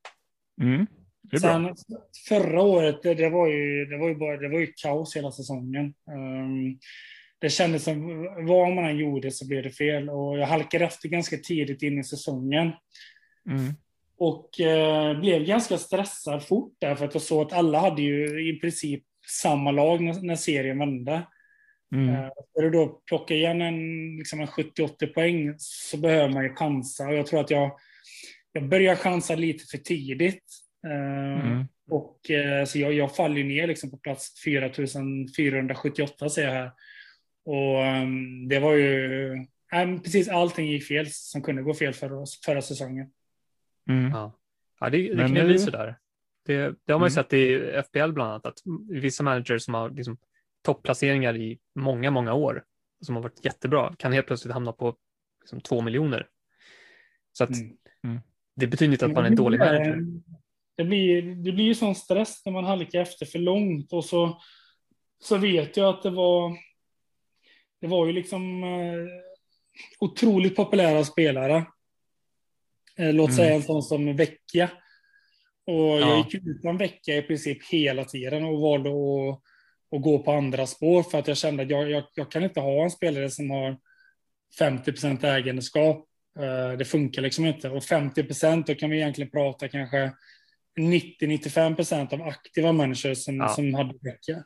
Mm. 0.61 0.87
Är 1.31 1.39
bra. 1.39 1.39
Sen 1.39 1.75
förra 2.27 2.61
året, 2.61 3.03
det, 3.03 3.13
det, 3.13 3.29
var 3.29 3.47
ju, 3.47 3.85
det, 3.85 3.97
var 3.97 4.09
ju 4.09 4.15
bara, 4.15 4.37
det 4.37 4.49
var 4.49 4.59
ju 4.59 4.73
kaos 4.75 5.15
hela 5.15 5.31
säsongen. 5.31 5.85
Um, 5.85 6.79
det 7.39 7.49
kändes 7.49 7.83
som, 7.83 8.23
vad 8.47 8.71
man 8.71 8.85
än 8.85 8.97
gjorde 8.97 9.31
så 9.31 9.47
blev 9.47 9.63
det 9.63 9.71
fel. 9.71 10.09
Och 10.09 10.37
jag 10.37 10.47
halkade 10.47 10.85
efter 10.85 11.09
ganska 11.09 11.37
tidigt 11.37 11.83
in 11.83 11.99
i 11.99 12.03
säsongen. 12.03 12.71
Mm. 13.49 13.73
Och 14.17 14.59
eh, 14.59 15.19
blev 15.19 15.43
ganska 15.43 15.77
stressad 15.77 16.43
fort 16.43 16.75
där, 16.79 16.95
för 16.95 17.05
att 17.05 17.13
jag 17.13 17.21
såg 17.21 17.41
att 17.41 17.53
alla 17.53 17.79
hade 17.79 18.01
ju 18.01 18.49
i 18.49 18.59
princip 18.59 19.03
samma 19.27 19.71
lag 19.71 20.01
när, 20.01 20.21
när 20.21 20.35
serien 20.35 20.79
vände. 20.79 21.21
Mm. 21.91 22.09
Eh, 22.15 22.29
Ska 22.51 22.61
du 22.61 22.69
då 22.69 23.01
plocka 23.05 23.33
igen 23.33 23.61
en, 23.61 24.17
liksom 24.17 24.39
en 24.39 24.47
70-80 24.47 25.05
poäng 25.13 25.53
så 25.57 25.97
behöver 25.97 26.33
man 26.33 26.43
ju 26.43 26.55
chansa. 26.55 27.07
Och 27.07 27.13
jag 27.15 27.25
tror 27.27 27.39
att 27.39 27.49
jag, 27.51 27.71
jag 28.51 28.69
börjar 28.69 28.95
chansa 28.95 29.35
lite 29.35 29.65
för 29.65 29.77
tidigt. 29.77 30.43
Eh, 30.87 31.45
Mm. 31.45 31.65
Och, 31.89 32.31
eh, 32.31 32.65
så 32.65 32.79
jag, 32.79 32.93
jag 32.93 33.15
faller 33.15 33.43
ner 33.43 33.67
liksom 33.67 33.91
på 33.91 33.97
plats 33.97 34.41
4478 34.45 36.29
ser 36.29 36.43
jag 36.43 36.51
här. 36.51 36.71
Och 37.45 37.85
ehm, 37.85 38.47
det 38.47 38.59
var 38.59 38.73
ju... 38.73 39.29
men 39.71 39.99
precis 40.01 40.29
allting 40.29 40.67
gick 40.67 40.87
fel 40.87 41.05
som 41.09 41.41
kunde 41.41 41.61
gå 41.61 41.73
fel 41.73 41.93
förra, 41.93 42.25
förra 42.45 42.61
säsongen. 42.61 43.07
Mm. 43.89 44.11
Ja, 44.11 44.39
ja 44.79 44.89
det, 44.89 44.97
det 45.13 45.17
kan 45.17 45.35
ju 45.35 45.43
bli 45.45 45.59
sådär. 45.59 45.95
Det, 46.45 46.75
det 46.85 46.93
har 46.93 46.99
man 46.99 47.09
ju 47.09 47.13
Mm. 47.13 47.23
sett 47.23 47.33
i 47.33 47.81
FPL 47.87 48.11
bland 48.11 48.31
annat, 48.31 48.45
att 48.45 48.59
vissa 48.89 49.23
managers 49.23 49.63
som 49.63 49.73
har 49.73 49.89
liksom 49.89 50.17
topplaceringar 50.61 51.37
i 51.37 51.59
många, 51.75 52.11
många 52.11 52.33
år 52.33 52.63
som 53.05 53.15
har 53.15 53.23
varit 53.23 53.45
jättebra 53.45 53.95
kan 53.97 54.13
helt 54.13 54.27
plötsligt 54.27 54.53
hamna 54.53 54.71
på 54.73 54.95
liksom, 55.41 55.61
två 55.61 55.81
miljoner. 55.81 56.27
Så 57.31 57.43
att 57.43 57.49
Mm. 57.49 57.77
Mm. 58.03 58.19
det 58.55 58.67
betyder 58.67 58.93
inte 58.93 59.05
att 59.05 59.11
man 59.11 59.23
är 59.23 59.27
en 59.29 59.35
dålig 59.35 59.59
manager. 59.59 59.97
Det 60.77 60.83
blir, 60.83 61.21
det 61.21 61.51
blir 61.51 61.65
ju 61.65 61.75
sån 61.75 61.95
stress 61.95 62.45
när 62.45 62.53
man 62.53 62.63
halkar 62.63 62.99
efter 62.99 63.25
för 63.25 63.39
långt 63.39 63.93
och 63.93 64.05
så, 64.05 64.41
så 65.23 65.37
vet 65.37 65.77
jag 65.77 65.89
att 65.89 66.03
det 66.03 66.09
var, 66.09 66.57
det 67.81 67.87
var 67.87 68.05
ju 68.07 68.13
liksom 68.13 68.63
eh, 68.63 69.07
otroligt 69.99 70.55
populära 70.55 71.03
spelare. 71.03 71.65
Eh, 72.97 73.13
låt 73.13 73.29
Mm. 73.29 73.35
säga 73.37 73.55
en 73.55 73.63
sån 73.63 73.83
som 73.83 74.15
Vecchia. 74.15 74.69
Och 75.67 75.73
jag 75.75 75.99
Ja. 76.01 76.17
gick 76.31 76.47
utan 76.47 76.77
Vecchia 76.77 77.17
i 77.17 77.21
princip 77.21 77.65
hela 77.71 78.05
tiden 78.05 78.45
och 78.45 78.61
valde 78.61 78.89
att, 78.89 79.41
att 79.91 80.01
gå 80.01 80.19
på 80.19 80.31
andra 80.31 80.67
spår 80.67 81.03
för 81.03 81.19
att 81.19 81.27
jag 81.27 81.37
kände 81.37 81.63
att 81.63 81.69
jag, 81.69 81.89
jag, 81.91 82.03
jag 82.15 82.31
kan 82.31 82.43
inte 82.43 82.59
ha 82.59 82.83
en 82.83 82.91
spelare 82.91 83.29
som 83.29 83.49
har 83.49 83.77
50 84.59 84.91
procent 84.91 85.23
ägandeskap. 85.23 86.07
Eh, 86.39 86.77
Det 86.77 86.85
funkar 86.85 87.21
liksom 87.21 87.45
inte. 87.45 87.69
Och 87.69 87.83
50 87.83 88.23
procent, 88.23 88.67
då 88.67 88.75
kan 88.75 88.89
vi 88.89 88.97
egentligen 88.97 89.31
prata 89.31 89.67
kanske 89.67 90.11
90-95 90.79 91.75
procent 91.75 92.13
av 92.13 92.21
aktiva 92.21 92.71
människor 92.71 93.13
som, 93.13 93.37
Ja. 93.37 93.47
som 93.49 93.73
hade 93.73 93.93
Vecchia. 94.01 94.43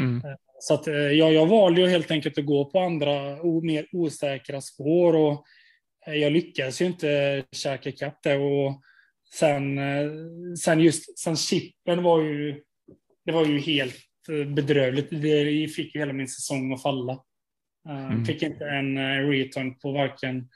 Mm. 0.00 0.22
Så 0.60 0.74
att, 0.74 0.86
eh, 0.86 0.94
jag, 0.94 1.32
jag 1.32 1.46
valde 1.46 1.80
ju 1.80 1.86
helt 1.88 2.10
enkelt 2.10 2.38
att 2.38 2.46
gå 2.46 2.64
på 2.70 2.80
andra 2.80 3.12
mer 3.62 3.86
osäkra 3.92 4.60
spår 4.60 5.16
och 5.16 5.44
eh, 6.06 6.14
jag 6.14 6.32
lyckades 6.32 6.82
ju 6.82 6.86
inte 6.86 7.44
käka 7.52 7.88
ikapp 7.88 8.22
det. 8.22 8.36
Och 8.36 8.82
sen, 9.34 9.78
eh, 9.78 10.10
sen 10.64 10.80
just 10.80 11.18
sen 11.18 11.36
chippen 11.36 12.02
var 12.02 12.22
ju, 12.22 12.62
det 13.24 13.32
var 13.32 13.44
ju 13.46 13.58
helt 13.58 13.94
eh, 13.94 14.07
bedrövligt. 14.28 15.08
Det 15.10 15.68
fick 15.68 15.94
ju 15.94 16.00
hela 16.00 16.12
min 16.12 16.28
säsong 16.28 16.72
att 16.72 16.82
falla. 16.82 17.12
Eh, 17.12 18.06
Mm. 18.10 18.24
Fick 18.24 18.42
inte 18.42 18.64
en 18.68 18.98
eh, 18.98 19.28
return 19.28 19.74
på 19.78 19.92
varken 19.92 20.48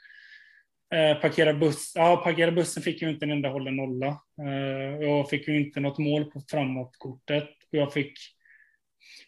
eh, 0.95 1.21
parkera 1.21 1.53
buss. 1.53 1.91
Ja, 1.95 2.21
parkera 2.23 2.51
bussen 2.51 2.83
fick 2.83 3.01
ju 3.01 3.09
inte 3.09 3.25
en 3.25 3.31
enda 3.31 3.49
hållen 3.49 3.75
nolla. 3.75 4.07
Eh, 4.41 5.03
jag 5.07 5.29
fick 5.29 5.47
ju 5.47 5.61
inte 5.61 5.79
något 5.79 5.97
mål 5.97 6.25
på 6.25 6.41
framåtkortet. 6.51 7.49
Jag 7.69 7.93
fick 7.93 8.13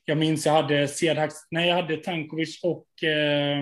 jag 0.06 0.18
minns 0.18 0.46
jag 0.46 0.54
hade 0.54 0.88
Sedhax, 0.88 1.34
nej 1.52 1.68
jag 1.68 1.76
hade 1.76 1.98
Tankovic 1.98 2.64
och 2.64 3.04
eh, 3.04 3.60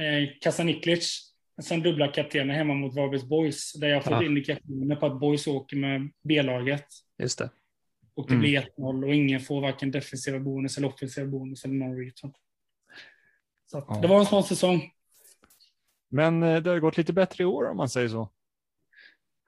eh, 0.00 0.28
Kasaniklic 0.40 1.32
som 1.62 1.82
dubbla 1.82 2.08
kaptener 2.08 2.54
hemma 2.54 2.74
mot 2.74 2.94
Varbergs 2.96 3.24
Boys. 3.24 3.72
Där 3.72 3.88
jag 3.88 4.04
fått 4.04 4.12
Ja. 4.12 4.24
indikationer 4.24 4.96
på 4.96 5.06
att 5.06 5.20
Boys 5.20 5.46
åker 5.46 5.76
med 5.76 6.08
B-laget. 6.24 6.84
Just 7.18 7.38
det. 7.38 7.50
Och 8.16 8.26
det 8.26 8.34
Mm. 8.34 8.40
blir 8.40 8.58
1-0 8.78 9.04
och 9.04 9.14
ingen 9.14 9.40
får 9.40 9.60
varken 9.60 9.90
defensiva 9.90 10.38
bonus 10.38 10.76
eller 10.78 10.88
offensiva 10.88 11.26
bonus 11.26 11.64
eller 11.64 11.74
någon 11.74 11.96
return. 12.04 12.32
Så 13.70 13.84
Ja. 13.88 13.98
det 14.02 14.08
var 14.08 14.18
en 14.20 14.26
sån 14.26 14.44
säsong. 14.44 14.90
Men 16.08 16.42
eh, 16.42 16.62
det 16.62 16.70
har 16.70 16.78
gått 16.78 16.96
lite 16.96 17.12
bättre 17.12 17.42
i 17.42 17.46
år 17.46 17.70
om 17.70 17.76
man 17.76 17.88
säger 17.88 18.08
så. 18.08 18.32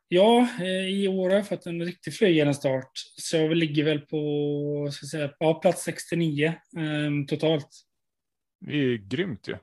Ja, 0.09 0.49
eh, 0.61 0.87
i 0.89 1.09
år 1.09 1.29
har 1.31 1.37
jag 1.37 1.49
fått 1.49 1.67
en 1.67 1.93
flygande 2.19 2.55
start. 2.55 2.91
Så 3.17 3.37
jag 3.37 3.57
ligger 3.57 3.85
väl 3.85 4.01
på 4.01 4.89
ska 4.93 5.07
säga, 5.07 5.33
ja, 5.39 5.55
plats 5.55 5.83
69 5.85 6.47
eh, 6.47 7.27
totalt. 7.29 7.69
Det 8.61 8.73
är 8.77 8.97
grymt 8.97 9.49
ju. 9.49 9.57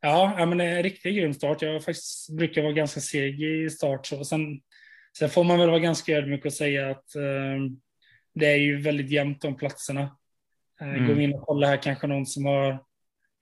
Ja, 0.00 0.34
ja 0.38 0.46
men 0.46 0.58
det 0.58 0.64
är 0.64 0.76
en 0.76 0.82
riktigt 0.82 1.16
grym 1.16 1.34
start. 1.34 1.62
Jag 1.62 1.84
faktiskt 1.84 2.30
brukar 2.36 2.62
vara 2.62 2.72
ganska 2.72 3.00
seg 3.00 3.42
i 3.42 3.70
start. 3.70 4.06
Så. 4.06 4.24
Sen, 4.24 4.60
sen 5.18 5.28
får 5.30 5.44
man 5.44 5.58
väl 5.58 5.68
vara 5.70 5.78
ganska 5.80 6.12
ödmjuk 6.16 6.44
och 6.44 6.52
säga 6.52 6.90
att 6.90 7.14
eh, 7.14 7.58
det 8.34 8.46
är 8.46 8.56
ju 8.56 8.80
väldigt 8.80 9.10
jämnt 9.10 9.44
om 9.44 9.56
platserna. 9.56 10.02
Eh, 10.80 10.88
Mm. 10.88 11.06
Går 11.06 11.14
vi 11.14 11.24
in 11.24 11.34
och 11.34 11.46
kollar 11.46 11.68
här 11.68 11.82
kanske 11.82 12.06
någon 12.06 12.26
som 12.26 12.44
har, 12.44 12.84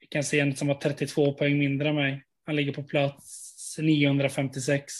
vi 0.01 0.07
kan 0.07 0.25
se 0.25 0.41
en 0.41 0.57
som 0.57 0.69
har 0.69 0.75
32 0.75 1.33
poäng 1.33 1.59
mindre 1.59 1.89
än 1.89 1.95
mig. 1.95 2.25
Han 2.45 2.57
ligger 2.57 2.73
på 2.73 2.83
plats 2.83 3.77
956. 3.79 4.93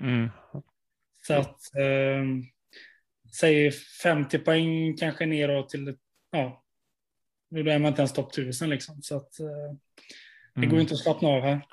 Mm. 0.00 0.28
Så 1.26 1.34
att, 1.34 1.74
eh, 1.74 2.24
säg 3.40 3.70
50 4.02 4.38
poäng 4.38 4.96
kanske 4.96 5.26
neråt 5.26 5.68
till, 5.68 5.96
ja, 6.30 6.64
då 7.50 7.58
är 7.70 7.78
man 7.78 7.88
inte 7.88 8.00
ens 8.02 8.12
topp 8.12 8.32
1000 8.32 8.70
liksom. 8.70 9.02
Så 9.02 9.16
att 9.16 9.40
eh, 9.40 9.46
det 10.54 10.58
Mm. 10.60 10.68
går 10.70 10.76
ju 10.76 10.82
inte 10.82 10.94
att 10.94 11.00
slappna 11.00 11.28
av 11.28 11.42
här. 11.42 11.66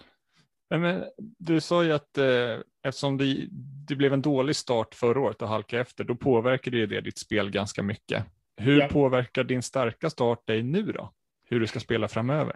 Men, 0.69 0.81
men, 0.81 1.03
du 1.17 1.61
sa 1.61 1.83
ju 1.83 1.91
att 1.91 2.17
eh, 2.17 2.59
eftersom 2.83 3.17
det, 3.17 3.47
det 3.87 3.95
blev 3.95 4.13
en 4.13 4.21
dålig 4.21 4.55
start 4.55 4.95
förra 4.95 5.19
året 5.19 5.41
och 5.41 5.47
halka 5.47 5.79
efter, 5.79 6.03
då 6.03 6.15
påverkade 6.15 6.77
ju 6.77 6.85
det 6.85 7.01
ditt 7.01 7.17
spel 7.17 7.49
ganska 7.51 7.83
mycket. 7.83 8.23
Hur 8.57 8.79
Ja. 8.79 8.87
påverkar 8.87 9.43
din 9.43 9.61
starka 9.61 10.09
start 10.09 10.47
dig 10.47 10.63
nu 10.63 10.83
då? 10.91 11.13
Hur 11.49 11.59
du 11.59 11.67
ska 11.67 11.79
spela 11.79 12.07
framöver? 12.07 12.55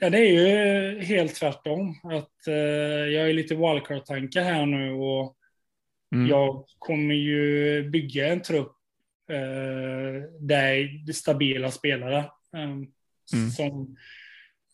Ja, 0.00 0.10
det 0.10 0.18
är 0.18 0.32
ju 0.32 1.00
helt 1.00 1.34
tvärtom. 1.34 1.94
Att, 2.04 2.46
eh, 2.46 2.54
jag 3.14 3.28
är 3.28 3.32
lite 3.32 3.54
wildcard-tankar 3.54 4.42
här 4.42 4.66
nu 4.66 4.92
och 4.92 5.34
Mm. 6.14 6.26
jag 6.28 6.64
kommer 6.78 7.14
ju 7.14 7.82
bygga 7.90 8.28
en 8.32 8.42
trupp 8.42 8.72
eh, 9.30 10.22
där 10.40 11.04
det 11.06 11.10
är 11.10 11.12
stabila 11.12 11.70
spelare. 11.70 12.16
eh, 12.54 12.62
Mm. 12.62 13.50
som, 13.56 13.96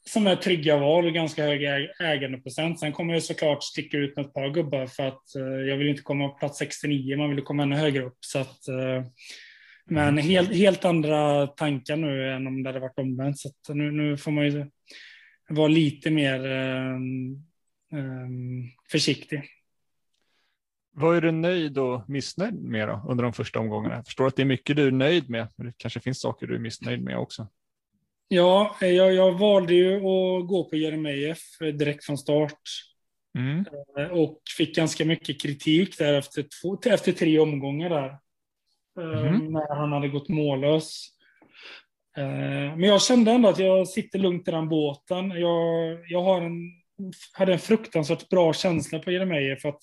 som 0.09 0.27
är 0.27 0.37
trygga 0.37 0.77
val 0.79 1.07
och 1.07 1.13
ganska 1.13 1.45
hög 1.45 1.63
äg- 1.63 1.93
ägandeprocent. 2.01 2.81
Sen 2.81 2.93
kommer 2.93 3.15
jag 3.15 3.23
såklart 3.23 3.63
sticka 3.63 3.97
ut 3.97 4.17
med 4.17 4.27
ett 4.27 4.35
par 4.35 4.49
gubbar 4.49 4.87
för 4.87 5.07
att 5.07 5.37
eh, 5.37 5.43
jag 5.43 5.77
vill 5.77 5.89
inte 5.89 6.03
komma 6.03 6.29
på 6.29 6.39
plats 6.39 6.59
69, 6.59 7.17
man 7.17 7.31
vill 7.35 7.45
komma 7.45 7.63
ännu 7.63 7.77
högre 7.77 8.03
upp. 8.03 8.19
Så 8.21 8.39
att, 8.39 8.69
eh, 8.69 9.05
men 9.87 10.19
helt, 10.19 10.55
helt 10.55 10.85
andra 10.85 11.47
tankar 11.47 11.97
nu 11.97 12.33
än 12.33 12.47
om 12.47 12.63
det 12.63 12.69
hade 12.69 12.81
varit 12.81 12.99
omvänt. 12.99 13.39
Så 13.39 13.75
nu, 13.75 13.91
nu 13.91 14.17
får 14.17 14.31
man 14.31 14.45
ju 14.47 14.67
vara 15.49 15.69
lite 15.69 16.11
mer 16.11 16.47
eh, 16.47 16.99
försiktig. 18.91 19.43
Vad 20.97 21.17
är 21.17 21.21
du 21.21 21.31
nöjd 21.31 21.79
och 21.79 22.11
missnöjd 22.11 22.55
med 22.55 22.89
då 22.89 23.05
under 23.09 23.25
de 23.25 23.33
första 23.33 23.59
omgångarna? 23.59 23.95
Jag 23.95 24.05
förstår 24.05 24.27
att 24.27 24.37
det 24.37 24.43
är 24.43 24.47
mycket 24.47 24.77
du 24.77 24.87
är 24.87 24.91
nöjd 24.91 25.31
med, 25.31 25.49
men 25.57 25.67
det 25.67 25.73
kanske 25.77 26.01
finns 26.01 26.21
saker 26.21 26.47
du 26.47 26.55
är 26.55 26.59
missnöjd 26.59 27.03
med 27.03 27.19
också. 27.19 27.49
Ja, 28.29 28.77
jag, 28.81 29.15
jag 29.15 29.39
valde 29.39 29.75
ju 29.75 29.97
att 29.97 30.47
gå 30.49 30.69
på 30.71 30.77
Jeremejeff 30.77 31.41
direkt 31.61 32.05
från 32.05 32.19
start. 32.19 32.61
Mm. 33.39 33.65
Eh, 33.99 34.07
Och 34.11 34.41
fick 34.57 34.77
ganska 34.77 35.05
mycket 35.05 35.43
kritik 35.43 35.99
där 35.99 36.15
efter, 36.15 36.45
två, 36.63 36.79
efter 36.91 37.13
tre 37.13 37.39
omgångar 37.39 37.91
där. 37.91 38.09
Eh, 39.01 39.25
Mhm. 39.25 39.53
När 39.53 39.75
han 39.77 39.93
hade 39.93 40.09
gått 40.09 40.29
mållös. 40.29 41.09
Eh, 42.17 42.77
Men 42.77 42.83
jag 42.83 43.03
kände 43.03 43.33
ändå 43.33 43.49
att 43.49 43.59
jag 43.59 43.89
sitter 43.89 44.19
lugnt 44.19 44.49
i 44.49 44.51
den 44.51 44.69
båten. 44.69 45.31
Jag, 45.31 45.99
jag 46.09 46.23
har 46.23 46.43
en, 46.43 46.53
hade 47.33 47.53
en 47.53 47.59
fruktansvärt 47.59 48.29
bra 48.29 48.53
känsla 48.53 48.99
på 48.99 49.11
Jeremejeff 49.11 49.61
för 49.63 49.69
att 49.69 49.83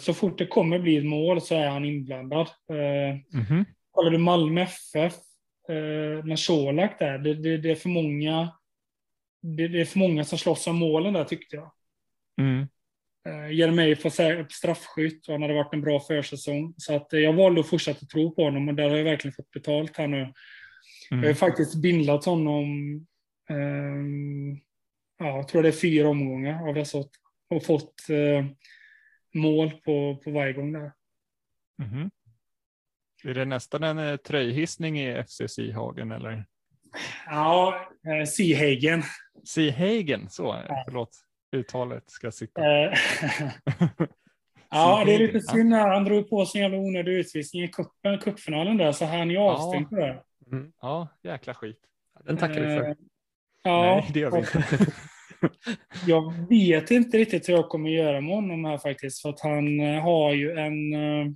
så 0.00 0.14
fort 0.14 0.38
det 0.38 0.46
kommer 0.46 0.78
bli 0.78 0.96
ett 0.96 1.04
mål 1.04 1.40
så 1.40 1.54
är 1.54 1.68
han 1.68 1.84
inblandad. 1.84 2.48
Mhm. 3.32 3.64
kollar 3.90 4.10
du 4.10 4.18
Malmö 4.18 4.60
FF 4.62 5.14
eh, 5.68 6.24
med 6.24 6.46
Colak 6.46 6.98
där, 6.98 7.18
det, 7.18 7.34
det, 7.34 7.56
det 7.56 7.70
är 7.70 7.74
för 7.74 7.88
många 7.88 8.52
det, 9.42 9.68
det 9.68 9.80
är 9.80 9.84
för 9.84 9.98
många 9.98 10.24
som 10.24 10.38
slåss 10.38 10.66
om 10.66 10.76
målen 10.76 11.14
där 11.14 11.24
tyckte 11.24 11.56
jag. 11.56 11.72
Mm. 12.40 12.66
Eh, 13.28 13.52
Jeremejeff 13.52 14.20
upp 14.20 14.52
straffskytt 14.52 15.28
och 15.28 15.34
han 15.34 15.42
hade 15.42 15.54
varit 15.54 15.74
en 15.74 15.80
bra 15.80 16.00
försäsong. 16.00 16.74
Så 16.76 16.96
att 16.96 17.12
eh, 17.12 17.20
jag 17.20 17.32
valde 17.32 17.60
att 17.60 17.68
fortsätta 17.68 18.06
tro 18.06 18.34
på 18.34 18.44
honom 18.44 18.68
och 18.68 18.74
där 18.74 18.90
har 18.90 18.96
jag 18.96 19.04
verkligen 19.04 19.34
fått 19.34 19.50
betalt 19.50 19.96
här 19.96 20.06
nu. 20.06 20.32
Jag 21.10 21.16
har 21.16 21.24
Mm. 21.24 21.36
faktiskt 21.36 21.74
bindlat 21.82 22.24
honom, 22.24 22.66
ehm, 23.50 24.54
ja, 25.18 25.26
jag 25.26 25.48
tror 25.48 25.62
det 25.62 25.68
är 25.68 25.72
fyra 25.72 26.08
omgångar 26.08 26.68
av 26.68 26.74
dessa 26.74 26.98
åtta. 26.98 27.18
och 27.50 27.64
fått 27.64 28.10
eh, 28.10 28.46
mål 29.34 29.70
på, 29.70 30.16
på 30.24 30.30
varje 30.30 30.52
gång 30.52 30.72
där. 30.72 30.92
Mhm. 31.78 32.10
Är 33.24 33.34
det 33.34 33.44
nästan 33.44 33.82
en 33.82 33.98
eh, 33.98 34.16
tröjhissning 34.16 35.00
i 35.00 35.22
FCC 35.24 35.58
Hagen 35.74 36.12
eller? 36.12 36.44
Ja, 37.26 37.88
eh, 38.20 38.26
Seahagen. 38.26 39.02
Seahagen, 39.44 40.28
så, 40.30 40.56
förlåt, 40.84 41.10
uttalet 41.56 42.10
ska 42.10 42.30
sitta. 42.30 42.82
Eh, 42.82 42.92
Ja, 44.70 45.02
det 45.06 45.14
är 45.14 45.18
lite 45.18 45.36
Ja. 45.46 45.52
synd 45.52 45.74
här. 45.74 45.88
Han 45.88 46.04
drog 46.04 46.30
på 46.30 46.46
sig 46.46 46.60
en 46.60 46.62
jävla 46.72 46.86
onödig 46.86 47.12
utvisning 47.12 47.62
i 47.62 47.68
cupen, 47.68 48.18
cupfinalen 48.18 48.76
där, 48.76 48.92
så 48.92 49.04
han 49.04 49.30
är 49.30 49.36
avstängd 49.36 49.90
på 49.90 49.96
det. 49.96 50.22
Mm. 50.52 50.72
Ja, 50.80 51.08
jäkla 51.22 51.54
skit. 51.54 51.80
Den 52.24 52.36
tackar 52.36 52.60
vi 52.60 52.72
Eh, 52.74 52.78
för. 52.78 52.96
Ja, 53.62 53.82
Nej, 53.82 54.10
det 54.14 54.20
gör 54.20 54.30
vi 54.30 54.38
inte. 54.38 54.92
jag 56.06 56.48
vet 56.48 56.90
inte 56.90 57.18
riktigt 57.18 57.48
hur 57.48 57.54
jag 57.54 57.68
kommer 57.68 57.90
göra 57.90 58.20
med 58.20 58.34
honom 58.34 58.64
här 58.64 58.78
faktiskt, 58.78 59.22
för 59.22 59.28
att 59.28 59.40
han 59.40 59.80
eh, 59.80 60.02
har 60.02 60.32
ju 60.32 60.52
en 60.58 60.94
uh, 60.94 61.32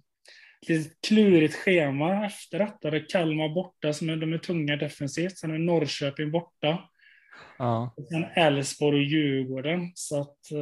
lite 0.68 0.94
klurigt 1.08 1.54
schema 1.54 2.26
efter 2.26 2.58
detta. 2.58 2.90
Det 2.90 2.96
är 2.96 3.08
Kalmar 3.08 3.48
borta, 3.54 3.92
som 3.92 4.08
är, 4.08 4.16
de 4.16 4.32
är 4.32 4.38
tunga 4.38 4.76
defensivt. 4.76 5.38
Sen 5.38 5.50
är 5.50 5.58
Norrköping 5.58 6.30
borta. 6.30 6.88
Ja. 7.58 7.94
Och 7.96 8.06
sen 8.08 8.24
Elfsborg 8.34 8.96
och 8.98 9.04
Djurgården. 9.04 9.92
Så 9.94 10.20
att, 10.20 10.52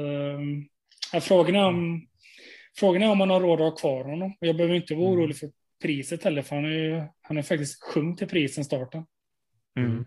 eh, 1.14 1.20
frågan, 1.20 1.54
är 1.56 1.66
om, 1.66 2.06
frågan 2.76 3.02
är 3.02 3.10
om 3.10 3.18
man 3.18 3.30
har 3.30 3.40
råd 3.40 3.60
att 3.60 3.70
ha 3.70 3.76
kvar 3.76 4.04
honom. 4.04 4.32
Och 4.40 4.46
Jag 4.46 4.56
behöver 4.56 4.74
inte 4.74 4.94
vara 4.94 5.06
Mm. 5.06 5.18
orolig 5.18 5.36
för 5.36 5.50
priset 5.82 6.24
heller, 6.24 6.42
för 6.42 6.56
han 6.56 6.64
ju 6.64 7.02
han 7.20 7.36
har 7.36 7.42
faktiskt 7.42 7.82
sjunkit 7.82 8.28
i 8.28 8.30
pris 8.30 8.54
sen 8.54 8.64
starten. 8.64 9.06
Mm. 9.76 10.04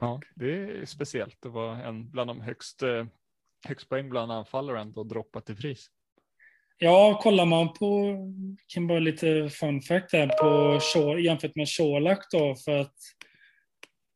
Ja, 0.00 0.20
det 0.34 0.52
är 0.54 0.84
speciellt 0.86 1.46
att 1.46 1.52
vara 1.52 1.82
en 1.82 2.10
bland 2.10 2.30
de 2.30 2.40
högst, 2.40 2.82
högst 3.66 3.88
poäng 3.88 4.10
bland 4.10 4.32
anfallare 4.32 4.80
ändå 4.80 5.04
droppat 5.04 5.50
i 5.50 5.54
pris. 5.54 5.90
Ja, 6.78 7.20
kollar 7.22 7.46
man 7.46 7.72
på, 7.72 8.18
kan 8.66 8.86
bara 8.86 8.98
lite 8.98 9.50
fun 9.50 9.82
fact 9.82 10.10
där, 10.10 10.26
på 10.26 10.80
jämfört 11.18 11.56
med 11.56 11.68
Sholak 11.68 12.30
då, 12.30 12.56
för 12.56 12.78
att 12.78 12.94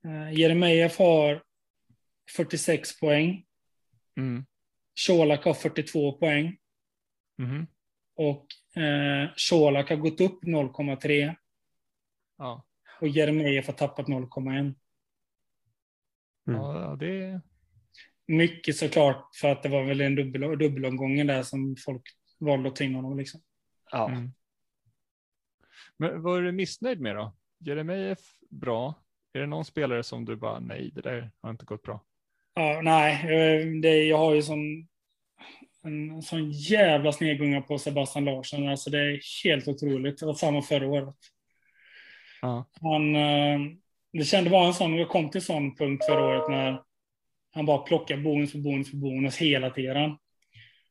eh, 0.04 0.38
Jeremejeff 0.38 0.98
har 0.98 1.42
46 2.36 3.00
poäng. 3.00 3.44
Mm. 4.16 4.46
Sholak 5.06 5.44
har 5.44 5.54
42 5.54 6.12
poäng. 6.12 6.58
Mm. 7.38 7.66
Och 8.16 8.46
eh, 8.82 9.30
Sholak 9.36 9.88
har 9.88 9.96
gått 9.96 10.20
upp 10.20 10.44
0,3 10.44 11.34
Ja. 12.38 12.66
och 13.00 13.08
Jeremejeff 13.08 13.66
har 13.66 13.74
tappat 13.74 14.06
0,1. 14.06 14.48
Mm. 14.48 14.74
ja, 16.46 16.96
det 17.00 17.40
Mycket 18.26 18.76
såklart 18.76 19.36
för 19.36 19.48
att 19.48 19.62
det 19.62 19.68
var 19.68 19.84
väl 19.84 20.00
en 20.00 20.14
dubbel, 20.14 20.58
dubbelomgången 20.58 21.26
där 21.26 21.42
som 21.42 21.76
folk 21.84 22.02
valde 22.38 22.68
att 22.68 22.76
ta 22.76 22.84
in 22.84 22.94
honom. 22.94 23.18
Liksom. 23.18 23.40
Ja. 23.90 24.08
Mm. 24.08 24.32
Men 25.96 26.22
vad 26.22 26.38
är 26.38 26.42
du 26.42 26.52
missnöjd 26.52 27.00
med 27.00 27.16
då? 27.16 27.32
Jeremejeff 27.58 28.18
bra. 28.50 28.94
Är 29.32 29.40
det 29.40 29.46
någon 29.46 29.64
spelare 29.64 30.02
som 30.02 30.24
du 30.24 30.36
bara 30.36 30.60
nej, 30.60 30.90
det 30.94 31.00
där 31.00 31.30
har 31.40 31.50
inte 31.50 31.64
gått 31.64 31.82
bra? 31.82 32.04
Ja, 32.54 32.80
nej, 32.82 33.12
eh, 33.12 33.66
det, 33.82 34.04
jag 34.04 34.18
har 34.18 34.34
ju 34.34 34.42
sån, 34.42 34.88
en 35.82 36.22
sån 36.22 36.50
jävla 36.50 37.12
snedgunga 37.12 37.60
på 37.60 37.78
Sebastian 37.78 38.24
Larsson. 38.24 38.68
Alltså 38.68 38.90
det 38.90 38.98
är 38.98 39.44
helt 39.44 39.68
otroligt. 39.68 40.18
Det 40.18 40.26
var 40.26 40.34
samma 40.34 40.62
förra 40.62 40.86
året. 40.86 41.16
Ja. 42.42 42.64
Han, 42.80 43.16
eh, 43.16 43.60
det 44.12 44.24
kände 44.24 44.50
bara 44.50 44.66
en 44.66 44.74
sån, 44.74 44.94
jag 44.94 45.08
kom 45.08 45.30
till 45.30 45.38
en 45.38 45.42
sån 45.42 45.76
punkt 45.76 46.04
förra 46.04 46.24
året 46.24 46.50
när 46.50 46.82
han 47.54 47.66
bara 47.66 47.78
plockade 47.78 48.22
bonus 48.22 48.52
för 48.52 48.58
bonus 48.58 48.90
för 48.90 48.96
bonus 48.96 49.36
hela 49.36 49.70
tiden. 49.70 50.16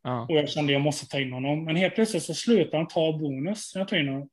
Ja. 0.04 0.26
Och 0.30 0.36
jag 0.36 0.50
kände 0.50 0.72
att 0.72 0.74
jag 0.74 0.82
måste 0.82 1.08
ta 1.08 1.20
in 1.20 1.34
honom. 1.34 1.66
Men 1.66 1.76
helt 1.76 1.96
plötsligt 1.96 2.24
så 2.24 2.34
slutade 2.34 2.78
han 2.78 2.88
ta 2.88 3.18
bonus 3.18 3.76
när 3.76 3.82
jag 3.82 3.88
tog 3.88 4.00
in 4.00 4.08
honom. 4.08 4.30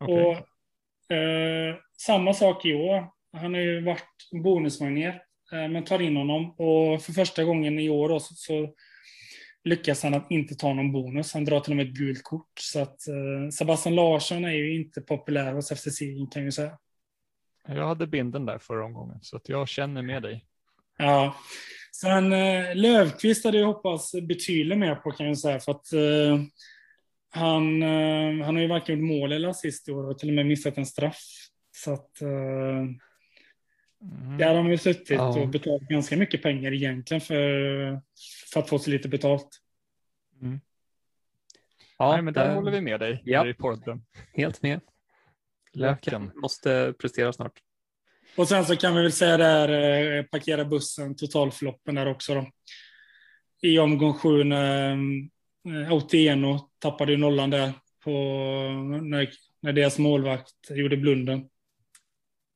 Okej. 0.00 0.24
Och, 0.24 1.16
eh, 1.16 1.76
samma 1.96 2.34
sak 2.34 2.64
i 2.64 2.74
år. 2.74 3.06
Han 3.32 3.54
har 3.54 3.60
ju 3.60 3.80
varit 3.80 4.42
bonusmagnet, 4.44 5.14
eh, 5.52 5.68
men 5.68 5.84
tar 5.84 6.02
in 6.02 6.16
honom. 6.16 6.50
Och 6.50 7.02
för 7.02 7.12
första 7.12 7.44
gången 7.44 7.78
i 7.78 7.88
år 7.88 8.08
då, 8.08 8.20
så, 8.20 8.34
så 8.34 8.74
lyckas 9.64 10.02
han 10.02 10.14
att 10.14 10.30
inte 10.30 10.54
ta 10.54 10.72
någon 10.72 10.92
bonus. 10.92 11.34
Han 11.34 11.44
drar 11.44 11.60
till 11.60 11.72
och 11.72 11.76
med 11.76 11.86
ett 11.86 11.94
gult 11.94 12.22
kort. 12.22 12.52
Så 12.60 12.80
att 12.80 13.08
eh, 13.08 13.50
Sebastian 13.52 13.94
Larsson 13.94 14.44
är 14.44 14.52
ju 14.52 14.74
inte 14.74 15.00
populär 15.00 15.52
hos 15.52 15.72
FCC 15.72 15.98
kan 16.00 16.42
jag 16.42 16.44
ju 16.44 16.52
säga. 16.52 16.78
Jag 17.68 17.86
hade 17.88 18.06
binden 18.06 18.46
där 18.46 18.58
förra 18.58 18.84
omgången 18.84 19.18
så 19.22 19.36
att 19.36 19.48
jag 19.48 19.68
känner 19.68 20.02
med 20.02 20.22
dig. 20.22 20.44
Ja. 20.96 21.34
Sen 22.00 22.32
eh, 22.32 22.74
Lövqvist 22.76 23.44
hade 23.44 23.58
jag 23.58 23.66
hoppats 23.66 24.12
betydligt 24.22 24.78
mer 24.78 24.94
på 24.94 25.10
kan 25.10 25.26
jag 25.26 25.38
säga. 25.38 25.60
För 25.60 25.72
att 25.72 25.92
eh, 25.92 26.40
han, 27.30 27.82
eh, 27.82 28.44
han 28.44 28.54
har 28.54 28.62
ju 28.62 28.68
varken 28.68 28.98
gjort 28.98 29.08
mål 29.08 29.32
eller 29.32 29.48
assist 29.48 29.88
i 29.88 29.92
år 29.92 30.10
och 30.10 30.18
till 30.18 30.28
och 30.28 30.34
med 30.34 30.46
missat 30.46 30.78
en 30.78 30.86
straff. 30.86 31.22
Så 31.76 31.92
att 31.92 32.22
eh, 32.22 32.84
Mm. 34.22 34.38
där 34.38 34.54
har 34.54 34.62
man 34.62 34.70
ju 34.70 34.78
suttit 34.78 35.10
Ja. 35.10 35.40
och 35.40 35.48
betalat 35.48 35.82
ganska 35.88 36.16
mycket 36.16 36.42
pengar 36.42 36.72
egentligen 36.72 37.20
för, 37.20 37.40
för 38.52 38.60
att 38.60 38.68
få 38.68 38.78
så 38.78 38.90
lite 38.90 39.08
betalt. 39.08 39.48
Ja, 41.98 42.12
Nej, 42.12 42.22
men 42.22 42.34
där 42.34 42.48
det- 42.48 42.54
håller 42.54 42.70
vi 42.72 42.80
med 42.80 43.00
dig 43.00 43.22
Ja. 43.24 43.46
i 43.48 43.54
podden. 43.54 44.04
Helt 44.34 44.62
med. 44.62 44.80
Löken. 45.72 46.30
måste 46.34 46.94
prestera 46.98 47.32
snart. 47.32 47.52
Och 48.36 48.48
sen 48.48 48.64
så 48.64 48.76
kan 48.76 48.94
vi 48.96 49.02
väl 49.02 49.12
säga 49.12 49.36
där, 49.36 49.68
eh, 50.18 50.22
parkera 50.24 50.64
bussen, 50.64 51.16
totalfloppen 51.16 51.94
där 51.94 52.06
också 52.06 52.34
då. 52.34 52.46
I 53.62 53.78
omgång 53.78 54.14
sju 54.14 54.44
när 54.44 54.92
eh, 55.68 55.92
Otieno 55.92 56.70
tappade 56.78 57.12
ju 57.12 57.18
nollan 57.18 57.50
där 57.50 57.72
på, 58.04 58.10
när, 59.02 59.30
när 59.60 59.72
deras 59.72 59.98
målvakt 59.98 60.70
gjorde 60.70 60.96
blunden. 60.96 61.48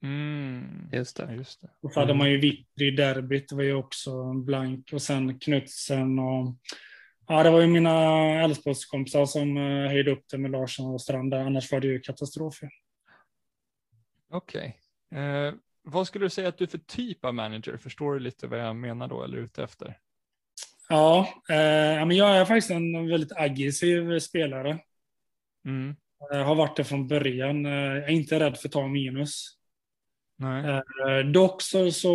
Mm. 0.02 0.88
Just 0.92 1.16
det. 1.16 1.34
Just 1.34 1.60
det. 1.60 1.70
Och 1.82 1.92
så 1.92 2.00
hade 2.00 2.12
Mm. 2.12 2.18
man 2.18 2.30
ju 2.30 2.38
Vittry 2.38 2.86
i 2.86 2.90
derbyt, 2.90 3.48
det 3.48 3.54
var 3.56 3.62
ju 3.62 3.74
också 3.74 4.32
blank. 4.32 4.90
Och 4.92 5.02
sen 5.02 5.38
Knutsen 5.38 6.18
och... 6.18 6.56
Ja, 7.26 7.42
det 7.42 7.50
var 7.50 7.60
ju 7.60 7.66
mina 7.66 7.92
Älvsborgskompisar 8.42 9.26
som 9.26 9.56
eh, 9.56 9.88
höjde 9.90 10.10
upp 10.10 10.24
det 10.30 10.38
med 10.38 10.50
Larsson 10.50 10.94
och 10.94 11.00
Strand 11.00 11.30
där. 11.30 11.38
Annars 11.38 11.72
var 11.72 11.80
det 11.80 11.86
ju 11.86 12.00
katastrof. 12.00 12.60
Okej. 14.30 14.78
Eh, 15.14 15.54
vad 15.90 16.07
skulle 16.07 16.24
du 16.27 16.31
säga 16.31 16.48
att 16.48 16.59
du 16.59 16.64
är 16.64 16.68
för 16.68 16.79
typ 16.79 17.24
av 17.24 17.35
manager? 17.35 17.77
Förstår 17.77 18.12
du 18.14 18.20
lite 18.20 18.46
vad 18.46 18.61
jag 18.61 18.77
menar 18.77 19.09
då 19.09 19.22
eller 19.22 19.38
är 19.38 19.42
ute 19.42 19.62
efter? 19.62 19.98
Ja, 20.88 21.29
eh, 21.48 22.07
men 22.07 22.11
jag 22.11 22.37
är 22.37 22.44
faktiskt 22.44 22.70
en 22.70 23.09
väldigt 23.09 23.33
aggressiv 23.37 24.18
spelare. 24.18 24.79
Mm. 25.64 25.96
Jag 26.31 26.44
har 26.44 26.55
varit 26.55 26.77
det 26.77 26.85
från 26.85 27.09
början. 27.09 27.66
Eh, 27.66 27.72
Jag 27.72 27.96
är 28.05 28.11
inte 28.11 28.40
rädd 28.40 28.57
för 28.59 28.68
att 28.68 28.72
ta 28.72 28.87
minus. 28.88 29.55
Eh, 30.42 31.27
Dock 31.27 31.62
så, 31.62 31.90
så 31.92 32.11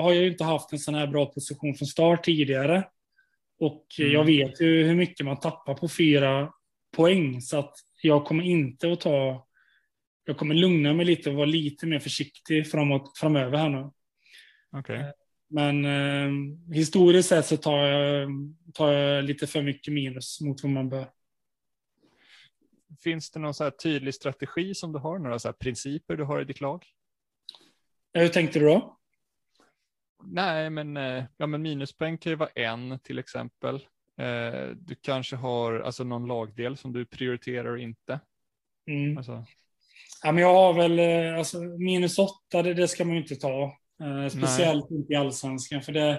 har 0.00 0.12
jag 0.12 0.26
inte 0.26 0.44
haft 0.44 0.72
en 0.72 0.78
sån 0.78 0.94
här 0.94 1.06
bra 1.06 1.26
position 1.26 1.74
från 1.74 1.86
start 1.88 2.24
tidigare. 2.24 2.88
Och 3.60 3.86
Mm. 3.98 4.12
jag 4.12 4.24
vet 4.24 4.60
ju 4.60 4.84
hur 4.84 4.94
mycket 4.94 5.26
man 5.26 5.40
tappar 5.40 5.74
på 5.74 5.88
fyra 5.88 6.52
poäng. 6.96 7.40
Så 7.40 7.58
att 7.58 7.74
jag 8.02 8.24
kommer 8.24 8.44
inte 8.44 8.92
att 8.92 9.00
ta... 9.00 9.47
Jag 10.28 10.36
kommer 10.36 10.54
lugna 10.54 10.92
mig 10.92 11.06
lite 11.06 11.30
och 11.30 11.36
vara 11.36 11.46
lite 11.46 11.86
mer 11.86 11.98
försiktig 11.98 12.70
framåt, 12.70 13.18
framöver 13.18 13.58
här 13.58 13.68
nu. 13.68 13.90
Okej. 14.72 15.12
Men 15.48 15.84
eh, 15.84 16.30
historiskt 16.74 17.28
sett 17.28 17.46
så 17.46 17.56
tar 17.56 17.86
jag, 17.86 18.30
tar 18.74 18.92
jag 18.92 19.24
lite 19.24 19.46
för 19.46 19.62
mycket 19.62 19.94
minus 19.94 20.40
mot 20.40 20.62
vad 20.62 20.72
man 20.72 20.88
bör. 20.88 21.10
Finns 23.02 23.30
det 23.30 23.40
någon 23.40 23.54
så 23.54 23.64
här 23.64 23.70
tydlig 23.70 24.14
strategi 24.14 24.74
som 24.74 24.92
du 24.92 24.98
har? 24.98 25.18
Några 25.18 25.38
så 25.38 25.48
här 25.48 25.52
principer 25.52 26.16
du 26.16 26.24
har 26.24 26.40
i 26.40 26.44
ditt 26.44 26.60
lag? 26.60 26.84
Hur 28.12 28.28
tänkte 28.28 28.58
du 28.58 28.64
då? 28.64 28.98
Nej, 30.24 30.70
men, 30.70 30.96
eh, 30.96 31.24
ja, 31.36 31.46
men 31.46 31.62
minuspoäng 31.62 32.18
kan 32.18 32.32
ju 32.32 32.36
vara 32.36 32.50
en 32.54 32.98
till 32.98 33.18
exempel. 33.18 33.74
Eh, 34.16 34.68
du 34.76 34.94
kanske 35.00 35.36
har 35.36 35.80
alltså, 35.80 36.04
någon 36.04 36.26
lagdel 36.26 36.76
som 36.76 36.92
du 36.92 37.04
prioriterar 37.04 37.70
och 37.70 37.78
inte. 37.78 38.20
Mm. 38.86 39.18
Alltså, 39.18 39.44
Ja, 40.22 40.32
men 40.32 40.42
jag 40.42 40.54
har 40.54 40.72
väl 40.72 40.98
eh, 40.98 41.38
alltså, 41.38 41.60
minus 41.60 42.18
åtta, 42.18 42.62
det, 42.62 42.74
det 42.74 42.88
ska 42.88 43.04
man 43.04 43.14
ju 43.14 43.22
inte 43.22 43.36
ta. 43.36 43.62
Eh, 44.02 44.28
speciellt 44.28 44.90
inte 44.90 45.12
i 45.12 45.16
allsvenskan. 45.16 45.82
För 45.82 45.92
det, 45.92 46.10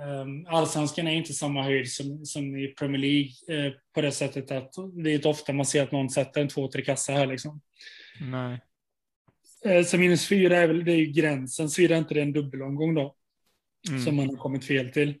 eh, 0.00 0.54
allsvenskan 0.54 1.06
är 1.06 1.12
inte 1.12 1.32
samma 1.32 1.62
höjd 1.62 1.92
som, 1.92 2.26
som 2.26 2.56
i 2.56 2.68
Premier 2.68 3.00
League. 3.00 3.66
Eh, 3.66 3.72
på 3.94 4.00
det 4.00 4.12
sättet 4.12 4.50
att 4.50 4.72
det 5.04 5.10
är 5.10 5.14
inte 5.14 5.28
ofta 5.28 5.52
man 5.52 5.66
ser 5.66 5.82
att 5.82 5.92
någon 5.92 6.10
sätter 6.10 6.40
en 6.40 6.48
två, 6.48 6.68
tre 6.68 6.82
kassa 6.82 7.12
här. 7.12 7.26
Liksom. 7.26 7.60
nej. 8.20 8.60
Eh, 9.64 9.84
så 9.84 9.98
minus 9.98 10.28
fyra 10.28 10.56
är 10.56 10.66
väl 10.66 10.84
det 10.84 10.92
är 10.92 11.06
gränsen. 11.06 11.70
Såvida 11.70 11.96
inte 11.96 12.14
det 12.14 12.20
är 12.20 12.24
en 12.24 12.32
dubbelomgång 12.32 12.94
då. 12.94 13.16
Mm. 13.88 14.04
Som 14.04 14.16
man 14.16 14.28
har 14.28 14.36
kommit 14.36 14.64
fel 14.64 14.92
till. 14.92 15.14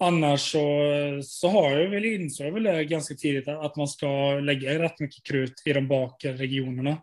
Annars 0.00 0.40
så, 0.40 0.60
så 1.24 1.48
har 1.48 1.70
jag 1.70 1.90
väl 1.90 2.04
insåg 2.04 2.52
väl 2.52 2.62
det 2.62 2.84
ganska 2.84 3.14
tidigt 3.14 3.48
att 3.48 3.76
man 3.76 3.88
ska 3.88 4.40
lägga 4.40 4.78
rätt 4.78 5.00
mycket 5.00 5.24
krut 5.24 5.62
i 5.66 5.72
de 5.72 5.88
bakre 5.88 6.32
regionerna. 6.32 7.02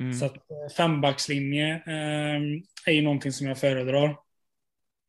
Mm. 0.00 0.14
Så 0.14 0.24
att 0.24 0.36
eh, 0.36 0.74
fembackslinje 0.76 1.74
eh, 1.86 2.40
är 2.86 2.92
ju 2.92 3.02
någonting 3.02 3.32
som 3.32 3.46
jag 3.46 3.58
föredrar. 3.58 4.16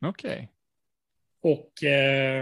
Okej. 0.05 0.49
Och 1.41 1.83
eh, 1.83 2.41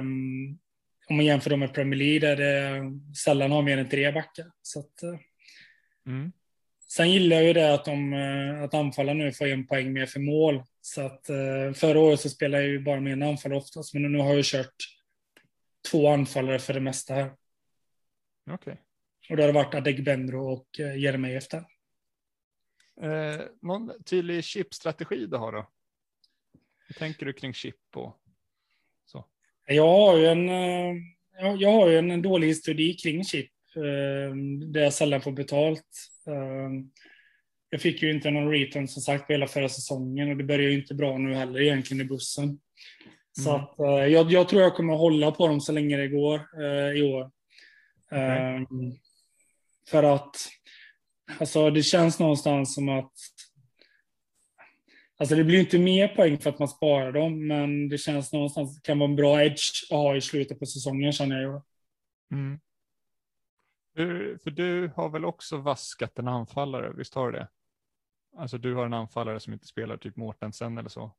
om 1.09 1.15
man 1.15 1.25
jämför 1.25 1.49
dem 1.49 1.59
med 1.59 1.73
Premier 1.73 1.97
League 1.99 2.19
där 2.19 2.35
det 2.35 2.81
sällan 3.15 3.51
har 3.51 3.61
mer 3.61 3.77
än 3.77 3.89
tre 3.89 4.11
backar. 4.11 4.45
Så 4.61 4.79
att, 4.79 5.03
eh, 5.03 5.19
Mm. 6.05 6.31
Sen 6.95 7.11
gillar 7.11 7.35
jag 7.37 7.45
ju 7.45 7.53
det 7.53 7.73
att, 7.73 7.85
de, 7.85 8.13
eh, 8.13 8.63
att 8.63 8.73
anfalla 8.73 9.13
nu 9.13 9.31
får 9.31 9.47
en 9.47 9.67
poäng 9.67 9.93
mer 9.93 10.05
för 10.05 10.19
mål. 10.19 10.63
Så 10.81 11.01
att 11.01 11.29
eh, 11.29 11.73
förra 11.75 11.99
året 11.99 12.19
så 12.19 12.29
spelade 12.29 12.63
jag 12.63 12.71
ju 12.71 12.79
bara 12.79 12.99
med 12.99 13.13
en 13.13 13.23
anfallare 13.23 13.59
oftast, 13.59 13.93
men 13.93 14.11
nu 14.11 14.19
har 14.19 14.35
jag 14.35 14.45
kört 14.45 14.75
två 15.91 16.07
anfallare 16.07 16.59
för 16.59 16.73
det 16.73 16.79
mesta 16.79 17.13
här. 17.13 17.31
Okej. 18.51 18.77
Och 19.29 19.37
då 19.37 19.43
har 19.43 19.47
det 19.47 19.53
varit 19.53 19.75
Adegbenro 19.75 20.51
och 20.53 20.79
eh, 20.79 20.97
Jeremejeff 20.97 21.47
där. 21.47 21.65
Eh, 23.01 23.41
någon 23.61 24.03
tydlig 24.03 24.43
chipstrategi 24.43 25.25
du 25.25 25.37
har 25.37 25.51
då? 25.51 25.69
Hur 26.87 26.93
tänker 26.93 27.25
du 27.25 27.33
kring 27.33 27.53
chip 27.53 27.75
och 27.95 28.21
så? 29.05 29.25
Jag 29.67 29.87
har 29.87 30.17
ju 30.17 30.27
en, 30.27 30.47
jag 31.59 31.71
har 31.71 31.87
ju 31.89 31.97
en 31.97 32.21
dålig 32.21 32.47
historik 32.47 33.03
kring 33.03 33.23
chip. 33.23 33.51
eh, 33.75 34.35
Där 34.67 34.81
jag 34.81 34.93
sällan 34.93 35.21
får 35.21 35.31
betalt. 35.31 36.07
Eh, 36.27 36.69
Jag 37.69 37.81
fick 37.81 38.01
ju 38.01 38.11
inte 38.11 38.31
någon 38.31 38.51
return 38.51 38.87
som 38.87 39.01
sagt 39.01 39.27
på 39.27 39.33
hela 39.33 39.47
förra 39.47 39.69
säsongen 39.69 40.29
och 40.29 40.37
det 40.37 40.43
börjar 40.43 40.69
ju 40.69 40.79
inte 40.79 40.93
bra 40.95 41.17
nu 41.17 41.33
heller 41.35 41.61
egentligen 41.61 42.05
i 42.05 42.09
bussen. 42.09 42.59
Så 43.31 43.49
Mm. 43.49 43.61
att, 43.61 43.79
eh, 43.79 43.85
jag, 44.07 44.31
jag 44.31 44.49
tror 44.49 44.61
jag 44.61 44.75
kommer 44.75 44.93
hålla 44.95 45.31
på 45.31 45.47
dem 45.47 45.61
så 45.61 45.71
länge 45.71 45.97
det 45.97 46.07
går 46.07 46.35
eh, 46.63 46.91
i 46.99 47.01
år. 47.03 47.31
Eh, 48.11 48.61
För 49.87 50.03
att 50.03 50.35
Alltså 51.39 51.69
det 51.69 51.83
känns 51.83 52.19
någonstans 52.19 52.75
som 52.75 52.89
att 52.89 53.11
Alltså 55.17 55.35
det 55.35 55.43
blir 55.43 55.59
inte 55.59 55.79
mer 55.79 56.07
poäng 56.07 56.37
för 56.39 56.49
att 56.49 56.59
man 56.59 56.67
sparar 56.67 57.11
dem, 57.11 57.47
men 57.47 57.89
det 57.89 57.97
känns 57.97 58.33
någonstans 58.33 58.79
kan 58.83 58.99
vara 58.99 59.09
en 59.09 59.15
bra 59.15 59.43
edge 59.43 59.61
att 59.91 59.97
ha 59.97 60.15
i 60.15 60.21
slutet 60.21 60.59
på 60.59 60.65
säsongen 60.65 61.11
känner 61.11 61.41
jag. 61.41 61.63
Mm. 62.31 62.59
Du, 63.93 64.37
för 64.43 64.51
du 64.51 64.91
har 64.95 65.09
väl 65.09 65.25
också 65.25 65.57
vaskat 65.57 66.19
en 66.19 66.27
anfallare, 66.27 66.93
visst 66.97 67.15
har 67.15 67.31
du 67.31 67.37
det? 67.37 67.47
Alltså 68.37 68.57
du 68.57 68.73
har 68.73 68.85
en 68.85 68.93
anfallare 68.93 69.39
som 69.39 69.53
inte 69.53 69.67
spelar, 69.67 69.97
typ 69.97 70.15
Mårtensen 70.15 70.77
eller 70.77 70.89
så? 70.89 71.15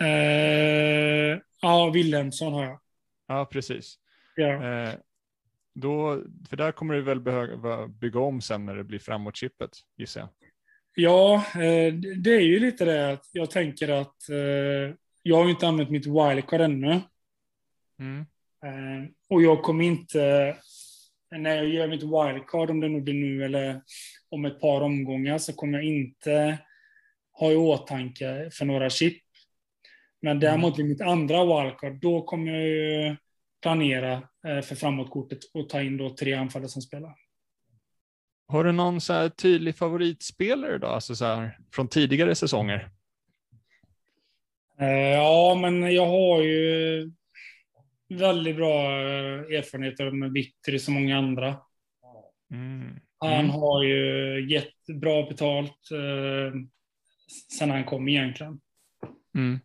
Eh, 0.00 1.40
ja, 1.60 1.90
Wilhelmsson 1.94 2.52
har 2.52 2.64
jag. 2.64 2.80
Ja, 3.26 3.44
precis. 3.44 3.98
Ja. 4.36 4.64
Eh, 4.64 4.94
då, 5.74 6.22
för 6.48 6.56
där 6.56 6.72
kommer 6.72 6.94
du 6.94 7.02
väl 7.02 7.20
behöva 7.20 7.88
bygga 7.88 8.20
om 8.20 8.40
sen 8.40 8.66
när 8.66 8.76
det 8.76 8.84
blir 8.84 8.98
framåt-chippet, 8.98 9.70
gissar 9.96 10.20
jag. 10.20 10.28
Ja, 10.94 11.34
eh, 11.54 11.94
det 11.94 12.34
är 12.34 12.40
ju 12.40 12.60
lite 12.60 12.84
det 12.84 13.12
att 13.12 13.26
jag 13.32 13.50
tänker 13.50 13.88
att 13.88 14.28
eh, 14.28 14.94
jag 15.22 15.36
har 15.36 15.50
inte 15.50 15.68
använt 15.68 15.90
mitt 15.90 16.06
wildcard 16.06 16.60
ännu. 16.60 17.00
Mm. 17.98 18.26
Eh, 18.64 19.10
och 19.28 19.42
jag 19.42 19.62
kommer 19.62 19.84
inte, 19.84 20.56
när 21.30 21.56
jag 21.56 21.68
gör 21.68 21.88
mitt 21.88 22.02
wildcard, 22.02 22.70
om 22.70 22.80
det 22.80 22.88
nu 22.88 23.00
blir 23.00 23.14
nu 23.14 23.44
eller 23.44 23.80
om 24.28 24.44
ett 24.44 24.60
par 24.60 24.80
omgångar, 24.80 25.38
så 25.38 25.52
kommer 25.52 25.78
jag 25.78 25.84
inte 25.86 26.58
ha 27.32 27.52
i 27.52 27.56
åtanke 27.56 28.50
för 28.52 28.64
några 28.64 28.90
chip. 28.90 29.22
Men 30.22 30.40
däremot 30.40 30.78
i 30.78 30.84
mitt 30.84 31.00
andra 31.00 31.44
wildcard, 31.44 32.00
då 32.00 32.22
kommer 32.22 32.52
jag 32.52 32.68
ju 32.68 33.16
planera 33.62 34.22
för 34.42 34.74
framåtkortet 34.74 35.38
och 35.54 35.68
ta 35.68 35.82
in 35.82 35.96
då 35.96 36.10
tre 36.10 36.34
anfallare 36.34 36.68
som 36.68 36.82
spelar. 36.82 37.14
Har 38.46 38.64
du 38.64 38.72
någon 38.72 39.00
så 39.00 39.12
här 39.12 39.28
tydlig 39.28 39.76
favoritspelare 39.76 40.78
då, 40.78 40.86
alltså 40.86 41.14
så 41.16 41.24
här, 41.24 41.58
från 41.74 41.88
tidigare 41.88 42.34
säsonger? 42.34 42.90
Ja, 45.14 45.58
men 45.60 45.94
jag 45.94 46.06
har 46.06 46.42
ju 46.42 47.12
väldigt 48.08 48.56
bra 48.56 48.90
erfarenheter 49.50 50.10
med 50.10 50.32
Vittry 50.32 50.78
som 50.78 50.94
många 50.94 51.18
andra. 51.18 51.56
Mm. 52.50 53.00
Han 53.18 53.32
Mm. 53.32 53.50
har 53.50 53.82
ju 53.82 54.46
gett 54.50 55.00
bra 55.00 55.26
betalt 55.28 55.90
eh, 55.92 56.60
sen 57.58 57.70
han 57.70 57.84
kom 57.84 58.08
egentligen. 58.08 58.60
Mm. 59.34 59.58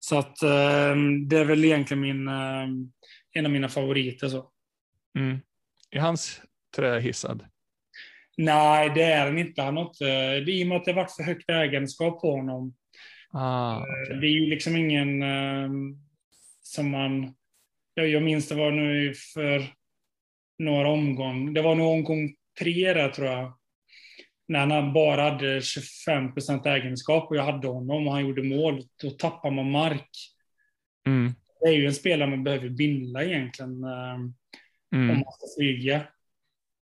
Så 0.00 0.18
att 0.18 0.42
eh, 0.42 0.96
det 1.28 1.38
är 1.38 1.44
väl 1.44 1.64
egentligen 1.64 2.00
min, 2.00 2.28
eh, 2.28 2.68
en 3.32 3.46
av 3.46 3.52
mina 3.52 3.68
favoriter. 3.68 4.28
Så. 4.28 4.50
Mm. 5.18 5.38
Är 5.90 6.00
hans 6.00 6.40
trä 6.76 7.00
hissad? 7.00 7.44
Nej, 8.36 8.92
det 8.94 9.02
är 9.02 9.26
han 9.26 9.38
inte. 9.38 9.62
Han 9.62 9.76
har 9.76 9.84
inte 9.84 10.04
I 10.52 10.64
och 10.64 10.68
med 10.68 10.76
att 10.76 10.84
det 10.84 10.92
varit 10.92 11.12
för 11.12 11.22
högt 11.22 11.50
ägandeskap 11.50 12.20
på 12.20 12.30
honom. 12.36 12.74
Ah, 13.30 13.76
Eh, 13.76 13.82
okej. 13.82 14.20
Det 14.20 14.26
är 14.26 14.30
ju 14.30 14.46
liksom 14.46 14.76
ingen 14.76 15.22
eh, 15.22 15.70
som 16.62 16.90
man... 16.90 17.34
Jag, 17.94 18.08
jag 18.08 18.22
minns 18.22 18.48
det 18.48 18.54
var 18.54 18.70
nu 18.70 19.14
för 19.34 19.74
några 20.58 20.88
omgångar. 20.88 21.52
Det 21.52 21.62
var 21.62 21.74
nog 21.74 21.92
omgång 21.92 22.34
tre 22.58 22.92
där 22.94 23.08
tror 23.08 23.26
jag. 23.28 23.58
När 24.48 24.66
han 24.66 24.92
bara 24.92 25.22
hade 25.30 25.60
25 25.62 26.34
procent 26.34 26.66
ägandeskap 26.66 27.30
och 27.30 27.36
jag 27.36 27.44
hade 27.44 27.68
honom 27.68 28.06
och 28.06 28.12
han 28.12 28.22
gjorde 28.26 28.42
mål. 28.42 28.82
Då 29.02 29.10
tappar 29.10 29.50
man 29.50 29.70
mark. 29.70 30.10
Mm. 31.06 31.32
Det 31.60 31.68
är 31.68 31.72
ju 31.72 31.86
en 31.86 31.94
spelare 31.94 32.30
man 32.30 32.44
behöver 32.44 32.68
binda 32.68 33.24
egentligen. 33.24 33.84
eh, 33.84 34.14
Om 34.14 34.34
Mm. 34.94 35.06
man 35.06 35.16
ska 35.32 35.46
flyga. 35.58 36.06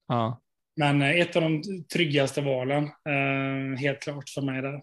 Ja. 0.08 0.40
Men 0.76 1.02
eh, 1.02 1.10
ett 1.10 1.36
av 1.36 1.42
de 1.42 1.62
tryggaste 1.92 2.40
valen, 2.40 2.84
eh, 2.84 3.78
helt 3.80 4.02
klart 4.02 4.28
för 4.28 4.42
mig 4.42 4.62
där. 4.62 4.82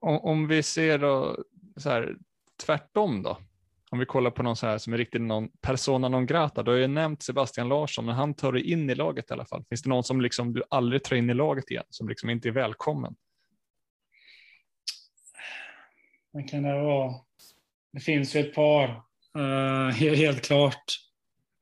Om, 0.00 0.18
om 0.18 0.48
vi 0.48 0.62
ser 0.62 0.98
då 0.98 1.44
så 1.76 1.90
här, 1.90 2.16
tvärtom 2.66 3.22
då. 3.22 3.38
Om 3.94 3.98
vi 4.00 4.06
kollar 4.06 4.30
på 4.30 4.42
någon 4.42 4.56
så 4.56 4.66
här 4.66 4.78
som 4.78 4.92
är 4.92 4.98
riktigt 4.98 5.20
någon 5.22 5.48
persona 5.62 6.08
non 6.08 6.26
grata. 6.26 6.62
Du 6.62 6.70
har 6.70 6.78
ju 6.78 6.86
nämnt 6.86 7.22
Sebastian 7.22 7.68
Larsson, 7.68 8.06
men 8.06 8.14
han 8.14 8.34
tar 8.34 8.52
dig 8.52 8.70
in 8.70 8.90
i 8.90 8.94
laget 8.94 9.30
i 9.30 9.32
alla 9.32 9.44
fall. 9.44 9.64
Finns 9.68 9.82
det 9.82 9.88
någon 9.88 10.04
som 10.04 10.20
liksom 10.20 10.52
du 10.52 10.62
aldrig 10.70 11.04
tar 11.04 11.16
in 11.16 11.30
i 11.30 11.34
laget 11.34 11.70
igen, 11.70 11.84
som 11.90 12.08
liksom 12.08 12.30
inte 12.30 12.48
är 12.48 12.52
välkommen? 12.52 13.14
Vad 16.30 16.48
kan 16.48 16.62
det 16.62 16.72
vara? 16.82 17.12
Det 17.92 18.00
finns 18.00 18.36
ju 18.36 18.40
ett 18.40 18.54
par, 18.54 19.02
he- 19.92 20.14
helt 20.14 20.42
klart. 20.46 20.84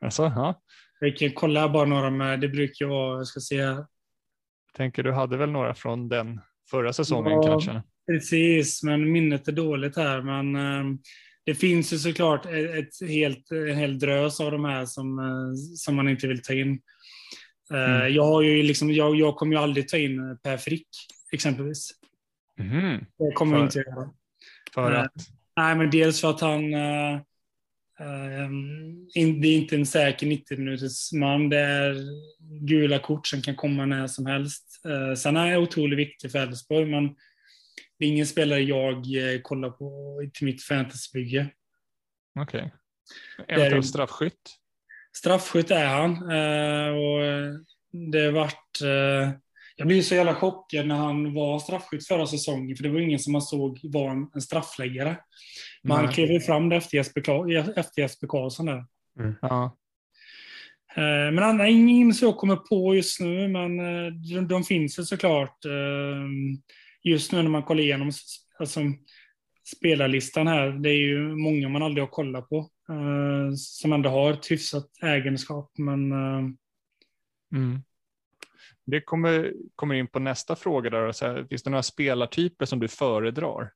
Alltså, 0.05 0.23
ja. 0.23 0.63
Vi 1.01 1.13
kan 1.13 1.31
kolla 1.33 1.69
bara 1.69 1.85
några 1.85 2.11
med, 2.11 2.41
det 2.41 2.49
brukar 2.49 2.87
vara, 2.87 3.17
jag 3.19 3.27
ska 3.27 3.41
se, 3.41 3.63
Tänker 4.77 5.03
du 5.03 5.13
hade 5.13 5.37
väl 5.37 5.51
några 5.51 5.75
från 5.75 6.09
den 6.09 6.41
förra 6.71 6.93
säsongen 6.93 7.33
Ja. 7.33 7.43
kanske? 7.43 7.83
precis, 8.07 8.83
men 8.83 9.13
minnet 9.13 9.49
är 9.49 9.53
dåligt 9.53 9.97
här. 9.97 10.23
Men 10.23 10.57
eh, 10.57 10.97
det 11.45 11.55
finns 11.55 11.93
ju 11.93 11.99
såklart 11.99 12.47
ett, 12.47 13.09
helt, 13.09 13.51
en 13.51 13.77
hel 13.77 13.99
drös 13.99 14.41
av 14.41 14.53
de 14.53 14.65
här 14.65 14.87
som, 14.87 15.19
eh, 15.19 15.55
som 15.77 15.97
man 15.97 16.09
inte 16.09 16.29
vill 16.29 16.43
ta 16.43 16.53
in. 16.53 16.81
Eh, 17.73 17.97
Mm. 17.97 18.15
Jag, 18.15 18.25
har 18.25 18.43
ju 18.43 18.63
liksom, 18.63 18.93
jag, 18.93 19.17
jag 19.17 19.37
kommer 19.37 19.57
ju 19.57 19.63
aldrig 19.63 19.89
ta 19.89 19.97
in 19.97 20.39
Per 20.43 20.57
Frick, 20.57 20.89
exempelvis. 21.33 21.91
Mhm. 22.59 23.05
Det 23.19 23.33
kommer 23.35 23.57
jag 23.57 23.67
inte 23.67 23.79
göra. 23.79 24.11
För 24.75 24.93
Eh, 24.93 25.01
att, 25.01 25.13
Nej, 25.57 25.77
men 25.77 25.91
dels 25.91 26.21
för 26.21 26.31
att 26.31 26.41
han... 26.41 26.75
eh, 26.75 27.15
eh, 28.01 28.51
in, 29.15 29.41
det 29.41 29.49
är 29.49 29.57
inte 29.57 29.77
en 29.77 29.87
säker 29.87 30.27
90 30.27 30.59
minuters 30.59 31.13
man. 31.13 31.49
Det 31.49 31.59
är 31.59 31.97
gula 32.61 32.99
kort 32.99 33.27
som 33.27 33.43
kan 33.43 33.57
komma 33.57 33.87
när 33.87 34.07
som 34.07 34.27
helst. 34.27 34.83
Uh, 34.87 35.15
sen 35.15 35.37
är 35.37 35.51
han 35.51 35.63
otroligt 35.63 35.99
viktig 35.99 36.33
för 36.33 36.39
Elfsborg, 36.39 36.87
men 36.87 37.15
det 38.03 38.07
är 38.07 38.11
ingen 38.11 38.27
spelare 38.27 38.61
jag 38.61 38.95
eh, 38.95 39.41
kollar 39.43 39.71
på 39.71 40.21
till 40.35 40.47
mitt 40.47 40.63
fantasybygge. 40.63 41.47
okej. 42.41 42.73
är- 43.49 43.55
Eventuellt 43.55 43.87
straffskytt? 43.87 44.41
Straffskytt 45.17 45.71
är 45.71 45.87
han. 45.87 46.11
eh, 46.13 46.89
och 46.97 47.25
eh, 47.25 47.53
det 48.13 48.19
har 48.25 48.33
varit... 48.33 48.81
eh, 48.83 49.31
jag 49.77 49.87
blev 49.87 50.03
så 50.03 50.15
jävla 50.15 50.35
chockad 50.35 50.87
när 50.87 50.95
han 50.95 51.35
var 51.35 51.59
straffskytt 51.59 52.07
förra 52.07 52.27
säsongen, 52.27 52.77
för 52.77 52.83
det 52.83 52.89
var 52.89 53.01
ingen 53.01 53.19
som 53.19 53.33
man 53.33 53.43
såg 53.43 53.81
var 53.83 54.11
en, 54.35 54.41
straffläggare. 54.41 55.17
Men 55.83 55.97
han 55.97 56.13
klev 56.13 56.31
ju 56.31 56.41
fram 56.41 56.69
det 56.69 56.77
efter 56.77 56.97
Jesper, 56.97 57.79
efter 57.79 58.03
Jesper 58.03 58.27
Karlsson 58.27 58.67
där. 58.67 58.85
Ja. 59.43 59.77
Eh, 60.97 61.33
Men 61.33 61.39
andra, 61.39 61.69
ingen 61.69 62.15
som 62.15 62.29
jag 62.29 62.37
kommer 62.37 62.57
på 62.57 62.95
just 62.95 63.21
nu, 63.21 63.49
men 63.49 63.77
de, 64.23 64.49
de 64.49 64.65
finns 64.65 64.99
ju 64.99 65.05
såklart. 65.05 65.65
Eh, 67.05 67.11
Just 67.11 67.33
nu 67.33 67.43
när 67.43 67.51
man 67.51 67.63
kollar 67.63 67.83
igenom 67.83 68.11
alltså, 68.59 68.81
spelarlistan 69.77 70.47
här, 70.47 70.71
det 70.71 70.91
är 70.91 70.97
ju 70.99 71.19
många 71.37 71.69
man 71.69 71.83
aldrig 71.83 72.03
har 72.03 72.09
kollat 72.11 72.49
på. 72.49 72.57
eh, 72.89 73.55
Som 73.57 73.93
ändå 73.93 74.11
har 74.11 74.33
ett 74.33 74.51
hyfsat 74.51 74.91
ägenskap, 75.03 75.73
men 75.79 76.13
eh, 76.13 76.49
Mm. 77.55 77.83
Det 78.85 79.01
kommer, 79.01 79.53
kommer 79.75 79.95
in 79.95 80.09
på 80.09 80.19
nästa 80.19 80.57
fråga 80.57 80.91
där. 80.91 81.13
Så 81.13 81.27
här, 81.27 81.47
finns 81.51 81.63
det 81.63 81.71
några 81.71 81.83
spelartyper 81.83 82.65
som 82.67 82.81
du 82.81 82.89
föredrar? 82.89 83.71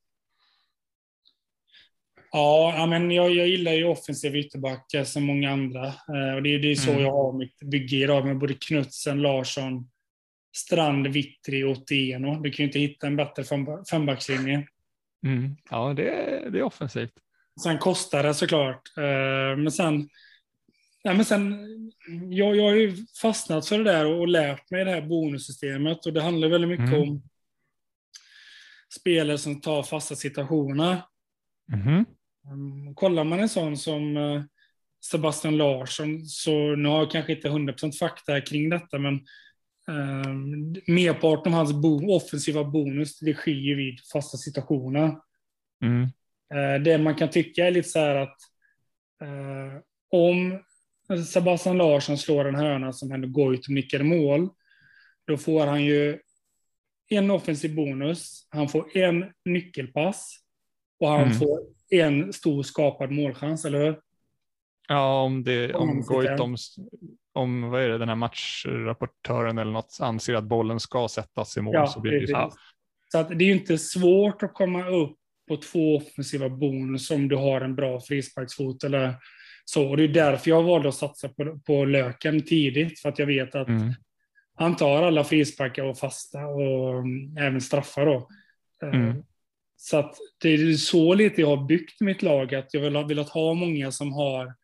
Ja, 2.33 2.87
men 2.89 3.11
jag, 3.11 3.31
jag 3.35 3.49
gillar 3.49 3.73
ju 3.73 3.85
offensiva 3.85 4.37
ytterbackar 4.39 5.05
som 5.05 5.25
många 5.25 5.51
andra. 5.51 5.87
Eh, 5.87 6.35
och 6.35 6.43
det, 6.43 6.55
är- 6.55 6.59
det 6.59 6.71
är 6.71 6.75
så 6.75 6.91
Mm. 6.91 7.03
jag 7.03 7.13
har 7.13 7.33
mitt 7.39 7.59
bygge 7.63 7.97
idag 7.97 8.27
med 8.27 8.39
både 8.39 8.55
Knutsen, 8.55 9.23
Larsson, 9.23 9.91
Strand, 10.57 11.07
Vittri 11.07 11.65
och 11.65 11.71
Otieno. 11.71 12.41
Du 12.41 12.51
kan 12.51 12.63
ju 12.63 12.67
inte 12.67 12.79
hitta 12.79 13.07
en 13.07 13.17
bättre 13.17 13.45
fem- 13.45 13.85
fembackslinje. 13.91 14.67
Mm. 15.27 15.57
Ja, 15.71 15.95
det 15.95 16.09
är, 16.11 16.51
det 16.51 16.59
är 16.59 16.63
offensivt. 16.63 17.13
Sen 17.63 17.79
kostar 17.79 18.23
det 18.23 18.35
såklart. 18.35 18.97
Eh, 18.97 19.57
Men 19.57 19.73
sen, 19.73 20.09
ja, 21.03 21.15
men 21.15 21.25
sen 21.25 21.67
jag, 22.31 22.57
jag 22.57 22.63
har 22.65 22.75
ju 22.75 22.97
fastnat 23.23 23.69
för 23.69 23.79
det 23.79 23.85
där 23.93 24.07
och 24.07 24.29
lärt 24.29 24.71
mig 24.71 24.85
det 24.85 24.91
här 24.91 25.03
bonussystemet. 25.03 26.07
Och 26.07 26.13
det 26.13 26.23
handlar 26.23 26.49
väldigt 26.49 26.71
mycket 26.71 26.89
Mm. 26.97 27.03
om 27.03 27.23
spelare 29.01 29.39
som 29.39 29.61
tar 29.61 29.83
fasta 29.83 30.15
situationer. 30.17 31.03
Mhm. 31.73 32.05
Um, 32.53 32.95
kollar 32.95 33.25
man 33.25 33.41
en 33.41 33.49
sån 33.49 33.77
som 33.77 34.17
eh, 34.17 34.43
Sebastian 35.11 35.57
Larsson, 35.57 36.25
så 36.27 36.77
nu 36.77 36.89
har 36.89 36.99
jag 36.99 37.11
kanske 37.11 37.33
inte 37.33 37.49
100% 37.49 37.93
fakta 37.99 38.41
kring 38.41 38.69
detta, 38.71 38.99
men 38.99 39.21
merparten 40.87 41.53
av 41.53 41.59
hans 41.59 41.73
bo 41.73 42.17
offensiva 42.17 42.65
bonus, 42.65 43.19
det 43.19 43.35
sker 43.35 43.77
vid 43.77 44.01
fasta 44.13 44.37
situationer. 44.39 45.17
Mm. 45.83 46.03
Eh, 46.55 46.83
det 46.83 46.99
man 46.99 47.15
kan 47.15 47.31
tycka 47.31 47.67
är 47.67 47.71
lite 47.71 47.89
så 47.89 47.99
här 47.99 48.17
att 48.17 48.37
eh, 49.23 49.81
om 50.11 50.59
Sebastian 51.27 51.77
Larsson 51.79 52.19
slår 52.19 52.49
en 52.49 52.55
hörna 52.55 52.93
som 52.93 53.11
Henrik 53.11 53.33
Goitom 53.33 53.75
nickar 53.75 54.01
i 54.01 54.05
mål, 54.05 54.49
då 55.27 55.37
får 55.37 55.67
han 55.67 55.85
ju 55.85 56.19
en 57.09 57.31
offensiv 57.31 57.75
bonus, 57.75 58.47
han 58.51 58.69
får 58.69 58.97
en 58.97 59.25
nyckelpass 59.45 60.37
och 61.01 61.09
han 61.09 61.23
Mm. 61.23 61.35
får 61.35 61.61
en 61.91 62.33
stor 62.33 62.63
skapad 62.63 63.11
målchans, 63.11 63.65
eller 63.65 63.85
hur? 63.85 64.01
Ja, 64.89 65.23
om, 65.23 65.45
det, 65.45 65.75
om, 65.75 65.91
Om. 65.91 66.01
Goitom, 66.03 66.57
om 67.37 67.71
vad 67.71 67.83
är 67.83 67.89
det, 67.89 67.99
den 67.99 68.09
här 68.09 68.17
matchrapportören 68.17 69.59
eller 69.59 69.73
något 69.73 69.99
anser 70.01 70.35
att 70.35 70.45
bollen 70.45 70.81
ska 70.81 71.09
sättas 71.09 71.57
i 71.57 71.61
mål 71.61 71.75
Ja, 71.75 71.87
så 71.87 72.01
blir 72.01 72.13
det 72.13 72.19
ju 72.19 72.27
så. 72.27 72.53
Så 73.13 73.19
att 73.19 73.29
det 73.29 73.45
är 73.45 73.47
ju 73.47 73.53
inte 73.53 73.79
svårt 73.79 74.43
att 74.43 74.55
komma 74.55 74.89
upp 74.89 75.17
på 75.49 75.57
två 75.57 75.97
offensiva 75.97 76.49
bonus 76.49 77.11
om 77.11 77.29
du 77.29 77.37
har 77.37 77.61
en 77.61 77.75
bra 77.75 78.01
frisparksfot 78.01 78.85
eller 78.85 79.15
så. 79.65 79.89
Och 79.89 79.97
det 79.97 80.05
är 80.05 80.09
därför 80.09 80.51
jag 80.51 80.63
valde 80.63 80.89
att 80.89 80.95
satsa 80.95 81.29
på, 81.29 81.61
på 81.67 81.85
Löken 81.85 82.43
tidigt, 82.43 83.01
för 83.01 83.09
att 83.09 83.19
jag 83.19 83.27
vet 83.27 83.55
att 83.55 83.69
Mm. 83.69 83.93
han 84.55 84.77
tar 84.77 85.03
alla 85.03 85.25
frisparkar 85.25 85.85
och 85.85 85.99
fasta 85.99 86.47
och 86.47 86.99
mm, 86.99 87.37
även 87.37 87.61
straffar 87.61 88.07
då. 88.07 88.29
Eh, 88.83 88.89
Mm. 88.89 89.23
Så 89.79 89.97
att 89.97 90.15
det 90.43 90.49
är 90.49 90.73
så 90.73 91.15
lite 91.15 91.41
jag 91.41 91.57
har 91.57 91.67
byggt 91.67 92.01
mitt 92.01 92.23
lag, 92.23 92.55
att 92.55 92.75
jag 92.75 92.81
vill 92.81 92.97
ha, 92.97 93.03
velat 93.03 93.29
ha 93.29 93.55
många 93.55 93.93
som 93.93 94.13
har 94.13 94.55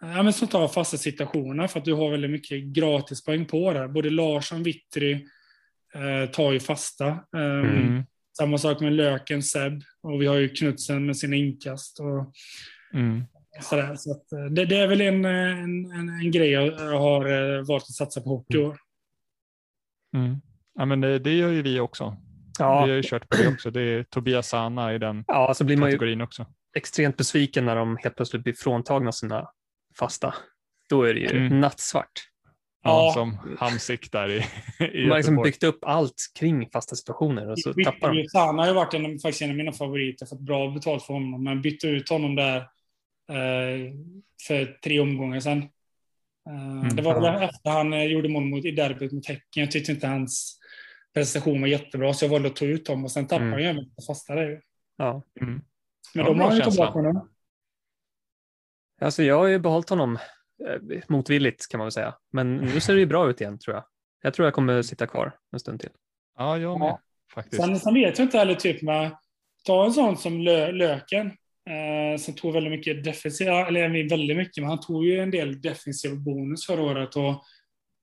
Ja, 0.00 0.22
men 0.22 0.32
som 0.32 0.48
tar 0.48 0.68
fasta 0.68 0.96
situationer 0.96 1.66
för 1.66 1.78
att 1.78 1.84
du 1.84 1.94
har 1.94 2.10
väldigt 2.10 2.30
mycket 2.30 2.62
gratispoäng 2.64 3.44
på 3.46 3.72
det. 3.72 3.88
Både 3.88 4.10
Larsson, 4.10 4.62
Vittry 4.62 5.12
eh, 5.94 6.30
tar 6.30 6.52
ju 6.52 6.60
fasta. 6.60 7.06
Eh, 7.08 7.40
Mm. 7.60 8.04
Samma 8.38 8.58
sak 8.58 8.80
med 8.80 8.92
Löken, 8.92 9.42
Seb. 9.42 9.82
Och 10.02 10.22
vi 10.22 10.26
har 10.26 10.36
ju 10.36 10.48
Knutsen 10.48 11.06
med 11.06 11.16
sina 11.16 11.36
inkast. 11.36 12.00
Och 12.00 12.32
Mm. 12.94 13.22
sådär. 13.62 13.94
Så 13.96 14.10
att, 14.12 14.32
eh, 14.32 14.44
det, 14.44 14.64
det 14.64 14.76
är 14.76 14.86
väl 14.86 15.00
en, 15.00 15.24
en, 15.24 15.92
en, 15.92 16.08
en 16.08 16.30
grej 16.30 16.50
jag 16.50 16.66
jag 16.66 17.00
har 17.00 17.26
eh, 17.58 17.62
valt 17.66 17.82
att 17.84 17.94
satsa 17.94 18.20
på 18.20 18.28
hockey 18.28 18.54
i 18.56 18.60
år. 18.60 18.76
Mm. 20.16 20.36
Ja, 20.74 20.84
men 20.84 21.00
det, 21.00 21.18
det 21.18 21.32
gör 21.36 21.50
ju 21.50 21.62
vi 21.62 21.80
också. 21.80 22.16
Vi 22.58 22.64
har 22.64 22.88
Ja, 22.88 22.94
ju 22.94 23.02
kört 23.02 23.28
på 23.28 23.36
det 23.36 23.48
också. 23.48 23.70
Det 23.70 23.80
är 23.82 24.02
Tobias 24.02 24.48
Sana 24.48 24.94
i 24.94 24.98
den 24.98 25.24
ja, 25.26 25.54
så 25.54 25.64
blir 25.64 25.76
man 25.76 25.88
ju 25.90 25.96
kategorin 25.96 26.20
också. 26.20 26.46
extremt 26.76 27.16
besviken 27.16 27.64
när 27.64 27.76
de 27.76 27.96
helt 28.02 28.16
plötsligt 28.16 28.42
blir 28.42 28.54
fråntagna 28.54 29.12
sina 29.12 29.48
fasta. 29.98 30.34
Då 30.88 31.02
är 31.02 31.14
det 31.14 31.20
ju 31.20 31.26
Mm. 31.46 31.60
nattsvart. 31.60 32.10
Ja, 32.82 33.04
Ja. 33.06 33.12
Som 33.14 33.56
Hamsik 33.58 34.12
där 34.12 34.28
i, 34.30 34.36
i 34.84 35.02
De 35.02 35.10
har 35.10 35.16
liksom 35.16 35.42
byggt 35.42 35.62
upp 35.62 35.78
allt 35.84 36.14
kring 36.38 36.70
fasta 36.70 36.96
situationer 36.96 37.50
och 37.50 37.58
så 37.58 37.72
tappar 37.84 38.14
de. 38.14 38.28
Sana 38.28 38.62
har 38.62 38.68
ju 38.68 38.74
varit 38.74 38.94
en, 38.94 39.18
faktiskt 39.18 39.42
en 39.42 39.50
av 39.50 39.56
mina 39.56 39.72
favoriter, 39.72 40.26
fått 40.26 40.40
bra 40.40 40.70
betalt 40.70 41.02
för 41.02 41.14
honom, 41.14 41.44
men 41.44 41.62
bytte 41.62 41.86
ut 41.86 42.08
honom 42.08 42.34
där 42.36 42.56
eh, 43.30 43.92
för 44.48 44.78
tre 44.84 45.00
omgångar 45.00 45.40
sedan. 45.40 45.58
Eh, 46.50 46.94
det 46.94 47.02
var 47.02 47.20
väl 47.20 47.42
efter 47.42 47.70
han 47.70 47.92
eh, 47.92 48.04
gjorde 48.04 48.28
mål 48.28 48.44
mot, 48.44 48.64
i 48.64 48.70
derbyt 48.70 49.12
mot 49.12 49.26
Häcken. 49.26 49.42
Jag 49.62 49.70
tyckte 49.70 49.92
inte 49.92 50.06
hans 50.06 50.58
prestation 51.14 51.60
var 51.60 51.68
jättebra, 51.68 52.14
så 52.14 52.24
jag 52.24 52.30
valde 52.30 52.48
att 52.48 52.56
ta 52.56 52.64
ut 52.64 52.88
honom 52.88 53.04
och 53.04 53.10
sen 53.10 53.26
tappade 53.26 53.44
Mm. 53.44 53.52
han 53.52 53.62
ju 53.62 53.68
även 53.68 53.94
på 53.94 54.02
fasta 54.06 54.34
där. 54.34 54.60
Ja. 54.96 55.22
Mm. 55.40 55.52
Men 56.14 56.24
Ja, 56.24 56.30
de 56.30 56.40
har 56.40 56.52
ju 56.54 56.60
känsla. 56.60 56.70
tillbaka 56.70 56.92
honom. 57.08 57.28
Alltså 59.00 59.22
jag 59.22 59.38
har 59.38 59.46
ju 59.46 59.58
behållit 59.58 59.88
honom 59.90 60.18
eh, 60.68 61.00
motvilligt 61.08 61.68
kan 61.68 61.78
man 61.78 61.84
väl 61.84 61.92
säga. 61.92 62.14
Men 62.32 62.56
nu 62.56 62.80
ser 62.80 62.94
det 62.94 63.00
ju 63.00 63.06
bra 63.06 63.30
ut 63.30 63.40
igen 63.40 63.58
tror 63.58 63.76
jag. 63.76 63.84
Jag 64.22 64.34
tror 64.34 64.46
jag 64.46 64.54
kommer 64.54 64.82
sitta 64.82 65.06
kvar 65.06 65.32
en 65.52 65.60
stund 65.60 65.80
till. 65.80 65.90
Ja, 66.38 66.58
jag 66.58 66.78
med 66.78 66.88
Ja. 66.88 67.00
faktiskt. 67.34 67.62
Sen, 67.62 67.80
sen 67.80 67.94
vet 67.94 68.18
jag 68.18 68.26
inte 68.26 68.38
heller, 68.38 68.54
typ 68.54 68.82
med, 68.82 69.10
ta 69.66 69.84
en 69.84 69.92
sån 69.92 70.16
som 70.16 70.40
lö, 70.40 70.72
Löken, 70.72 71.26
eh, 71.70 72.18
som 72.18 72.34
tog 72.34 72.52
väldigt 72.52 72.70
mycket 72.72 73.04
defensiva, 73.04 73.66
eller 73.66 74.08
väldigt 74.10 74.36
mycket, 74.36 74.56
men 74.62 74.68
han 74.70 74.80
tog 74.80 75.04
ju 75.04 75.20
en 75.20 75.30
del 75.30 75.60
defensiv 75.60 76.16
bonus 76.20 76.66
förra 76.66 76.82
året. 76.82 77.16
Och, 77.16 77.44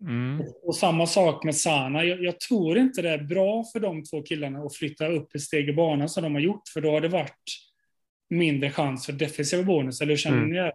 Mm. 0.01 0.41
och 0.63 0.75
samma 0.75 1.05
sak 1.05 1.43
med 1.43 1.55
Sana. 1.55 2.03
Jag, 2.03 2.23
jag 2.23 2.39
tror 2.39 2.77
inte 2.77 3.01
det 3.01 3.09
är 3.09 3.17
bra 3.23 3.63
för 3.73 3.79
de 3.79 4.03
två 4.03 4.21
killarna 4.21 4.59
att 4.59 4.75
flytta 4.75 5.07
upp 5.07 5.35
ett 5.35 5.41
steg 5.41 5.69
i 5.69 5.73
banan 5.73 6.09
som 6.09 6.23
de 6.23 6.33
har 6.33 6.41
gjort, 6.41 6.61
för 6.73 6.81
då 6.81 6.91
har 6.91 7.01
det 7.01 7.07
varit 7.07 7.43
mindre 8.29 8.71
chans 8.71 9.05
för 9.05 9.13
defensiva 9.13 9.63
bonus. 9.63 10.01
Eller 10.01 10.09
hur 10.11 10.17
känner 10.17 10.37
Mm. 10.37 10.49
ni 10.49 10.55
det? 10.57 10.71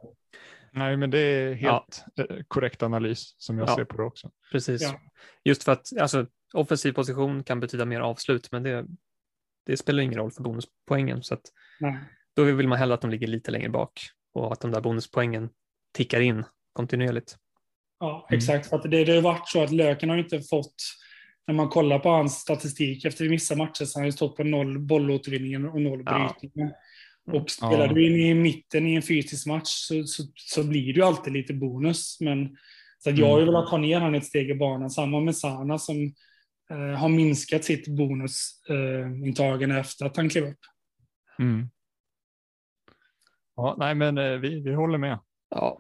Nej, 0.73 0.97
men 0.97 1.11
det 1.11 1.19
är 1.19 1.55
helt 1.55 2.05
eh, 2.19 2.37
korrekt 2.49 2.83
analys 2.83 3.35
som 3.39 3.59
jag 3.59 3.69
Ja. 3.69 3.77
ser 3.77 3.85
på 3.85 3.97
det 3.97 4.03
också. 4.03 4.31
Precis. 4.53 4.83
Ja. 4.83 5.01
Just 5.45 5.63
för 5.65 5.73
att 5.73 5.87
alltså, 6.01 6.27
offensiv 6.55 6.93
position 6.93 7.45
kan 7.45 7.61
betyda 7.61 7.85
mer 7.85 8.01
avslut, 8.01 8.53
men 8.53 8.63
det, 8.63 8.87
det 9.67 9.77
spelar 9.77 10.03
ingen 10.03 10.19
roll 10.19 10.33
för 10.33 10.43
bonuspoängen. 10.43 11.23
Så 11.23 11.35
att 11.35 11.43
då 12.37 12.45
vill 12.45 12.69
man 12.69 12.79
hellre 12.79 12.95
att 12.95 13.01
de 13.01 13.11
ligger 13.11 13.27
lite 13.27 13.51
längre 13.51 13.69
bak 13.69 14.01
och 14.35 14.53
att 14.53 14.61
de 14.61 14.71
där 14.71 14.81
bonuspoängen 14.81 15.49
tickar 15.95 16.21
in 16.21 16.45
kontinuerligt. 16.73 17.37
Ja, 18.01 18.27
Mm. 18.31 18.39
exakt. 18.39 18.67
För 18.69 18.77
att 18.77 18.83
det, 18.83 18.89
det 19.05 19.13
har 19.13 19.17
ju 19.17 19.21
varit 19.21 19.49
så 19.49 19.63
att 19.63 19.71
Löken 19.73 20.11
har 20.11 20.17
inte 20.17 20.41
fått, 20.41 20.75
när 21.47 21.55
man 21.55 21.69
kollar 21.69 21.99
på 21.99 22.09
hans 22.09 22.35
statistik, 22.35 23.05
efter 23.05 23.25
vissa 23.25 23.57
matcher 23.57 23.85
så 23.85 23.99
har 23.99 24.01
han 24.03 24.09
ju 24.09 24.13
stått 24.13 24.37
på 24.37 24.45
noll 24.45 24.79
bollåtervinningar 24.79 25.69
och 25.75 25.81
noll 25.83 26.03
Ja. 26.07 26.37
brytningar. 26.41 26.73
Och 27.27 27.51
spelar 27.51 27.87
Ja. 27.87 27.93
du 27.93 28.07
in 28.07 28.17
i 28.17 28.35
mitten 28.35 28.87
i 28.87 28.95
en 28.95 29.03
fysisk 29.03 29.47
match 29.47 29.69
så, 29.69 30.05
så, 30.05 30.23
så 30.35 30.65
blir 30.65 30.87
det 30.87 30.93
ju 31.01 31.03
alltid 31.03 31.33
lite 31.33 31.55
bonus. 31.55 32.21
Men, 32.21 32.57
så 32.99 33.11
att 33.11 33.19
jag 33.19 33.27
har 33.27 33.37
ju 33.39 33.43
Mm. 33.43 33.55
velat 33.55 33.71
ta 33.71 33.79
ner 33.79 34.01
han 34.01 34.15
ett 34.15 34.25
steg 34.25 34.51
i 34.51 34.55
banan. 34.55 34.91
Samma 34.91 35.21
med 35.21 35.37
Sana 35.37 35.79
som 35.79 35.97
eh, 36.71 36.77
har 36.99 37.09
minskat 37.09 37.65
sitt 37.65 37.89
bonusintagande 37.89 39.79
efter 39.79 40.07
att 40.07 40.17
han 40.17 40.29
klev 40.29 40.45
upp. 40.45 40.59
Mm. 41.39 41.69
Ja, 43.57 43.77
nej, 43.79 43.95
men 43.95 44.19
eh, 44.19 44.33
vi, 44.33 44.61
vi 44.61 44.75
håller 44.75 44.99
med. 44.99 45.19
Ja, 45.51 45.79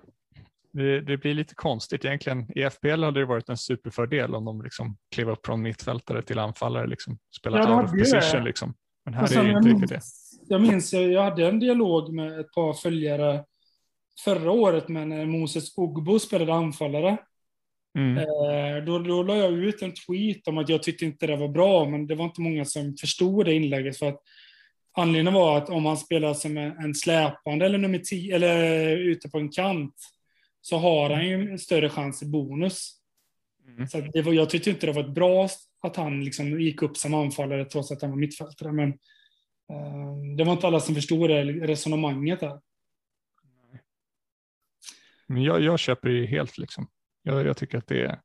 Det, 0.72 1.00
det 1.00 1.16
blir 1.16 1.34
lite 1.34 1.54
konstigt 1.54 2.04
egentligen. 2.04 2.58
I 2.58 2.70
FPL 2.70 3.02
hade 3.04 3.20
det 3.20 3.26
varit 3.26 3.48
en 3.48 3.56
superfördel 3.56 4.34
om 4.34 4.44
de 4.44 4.62
liksom 4.62 4.96
klev 5.14 5.30
upp 5.30 5.46
från 5.46 5.62
mittfältare 5.62 6.22
till 6.22 6.38
anfallare, 6.38 6.86
liksom 6.86 7.18
spelar 7.38 7.58
Ja, 7.58 7.76
out 7.80 7.84
of 7.90 7.94
ju 7.94 7.98
position. 8.04 8.44
Liksom. 8.44 8.74
Men 9.04 9.14
här 9.14 9.22
Och 9.22 9.32
är 9.32 9.42
det 9.44 9.48
jag 9.50 9.58
inte 9.58 9.68
riktigt 9.68 9.88
det. 9.88 10.00
Jag 10.48 10.60
minns, 10.60 10.92
jag, 10.92 11.12
jag 11.12 11.22
hade 11.22 11.48
en 11.48 11.58
dialog 11.58 12.12
med 12.12 12.40
ett 12.40 12.52
par 12.52 12.72
följare 12.72 13.44
förra 14.24 14.50
året, 14.50 14.88
men 14.88 15.08
när 15.08 15.26
Moses 15.26 15.78
Ogbo 15.78 16.18
spelade 16.18 16.54
anfallare. 16.54 17.18
Mm. 17.98 18.18
Eh, 18.18 18.84
då, 18.84 18.98
då 18.98 19.22
la 19.22 19.36
jag 19.36 19.52
ut 19.52 19.82
en 19.82 19.94
tweet 19.94 20.48
om 20.48 20.58
att 20.58 20.68
jag 20.68 20.82
tyckte 20.82 21.04
inte 21.04 21.26
det 21.26 21.36
var 21.36 21.48
bra, 21.48 21.88
men 21.88 22.06
det 22.06 22.14
var 22.14 22.24
inte 22.24 22.40
många 22.40 22.64
som 22.64 22.96
förstod 22.96 23.44
det 23.44 23.54
inlägget. 23.54 23.98
För 23.98 24.08
att 24.08 24.20
anledningen 24.96 25.34
var 25.34 25.58
att 25.58 25.68
om 25.68 25.86
han 25.86 25.96
spelar 25.96 26.34
som 26.34 26.56
en, 26.56 26.94
släpande 26.94 27.66
eller 27.66 27.78
nummer 27.78 27.98
10, 27.98 28.34
eller 28.36 28.96
ute 28.96 29.28
på 29.28 29.38
en 29.38 29.48
kant, 29.50 29.94
så 30.60 30.76
har 30.76 31.10
han 31.10 31.28
ju 31.28 31.50
en 31.50 31.58
större 31.58 31.88
chans 31.88 32.22
i 32.22 32.26
bonus. 32.26 32.92
Mm. 33.68 33.88
Så 33.88 34.00
det 34.00 34.22
var, 34.22 34.32
jag 34.32 34.50
tyckte 34.50 34.70
inte 34.70 34.86
det 34.86 34.92
var 34.92 35.04
ett 35.04 35.14
bra 35.14 35.48
att 35.82 35.96
han 35.96 36.24
liksom 36.24 36.60
gick 36.60 36.82
upp 36.82 36.96
som 36.96 37.14
anfallare 37.14 37.64
trots 37.64 37.90
att 37.90 38.02
han 38.02 38.10
var 38.10 38.18
mittfältare. 38.18 38.72
Men 38.72 38.92
det 40.36 40.44
var 40.44 40.52
inte 40.52 40.66
alla 40.66 40.80
som 40.80 40.94
förstod 40.94 41.30
det 41.30 41.42
resonemanget 41.44 42.40
där. 42.40 42.60
Men 45.26 45.42
jag, 45.42 45.60
jag 45.62 45.78
köper 45.78 46.08
det 46.08 46.14
ju 46.14 46.26
helt. 46.26 46.58
Liksom. 46.58 46.88
Jag, 47.22 47.46
jag 47.46 47.56
tycker 47.56 47.78
att 47.78 47.86
det 47.86 48.00
är... 48.04 48.20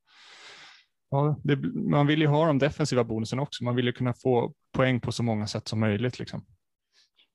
Ja, 1.09 1.39
det, 1.43 1.55
man 1.73 2.07
vill 2.07 2.21
ju 2.21 2.27
ha 2.27 2.45
de 2.47 2.59
defensiva 2.59 3.03
bonusen 3.03 3.39
också. 3.39 3.63
Man 3.63 3.75
vill 3.75 3.85
ju 3.85 3.91
kunna 3.93 4.13
få 4.13 4.53
poäng 4.73 4.99
på 5.01 5.11
så 5.11 5.23
många 5.23 5.47
sätt 5.47 5.67
som 5.67 5.79
möjligt. 5.79 6.19
Liksom. 6.19 6.45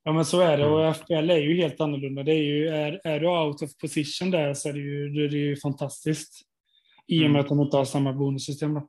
Ja 0.04 0.12
men 0.12 0.24
så 0.24 0.40
är 0.40 0.58
det 0.58 0.64
Mm. 0.64 0.74
och 0.74 0.96
FBL 0.96 1.30
är 1.30 1.36
ju 1.38 1.56
helt 1.56 1.80
annorlunda. 1.80 2.22
Det 2.22 2.32
är, 2.32 2.42
ju, 2.42 2.68
är, 2.68 3.00
är 3.04 3.20
du 3.20 3.28
out 3.28 3.62
of 3.62 3.78
position 3.78 4.30
där 4.30 4.54
så 4.54 4.68
är 4.68 4.72
det 4.72 4.78
ju, 4.78 5.08
då 5.08 5.20
är 5.20 5.28
det 5.28 5.36
ju 5.36 5.56
fantastiskt. 5.56 6.40
I 7.06 7.18
och 7.18 7.22
med 7.22 7.30
Mm. 7.30 7.40
att 7.40 7.48
de 7.48 7.60
inte 7.60 7.76
har 7.76 7.84
samma 7.84 8.12
bonussystem. 8.12 8.74
Då. 8.74 8.88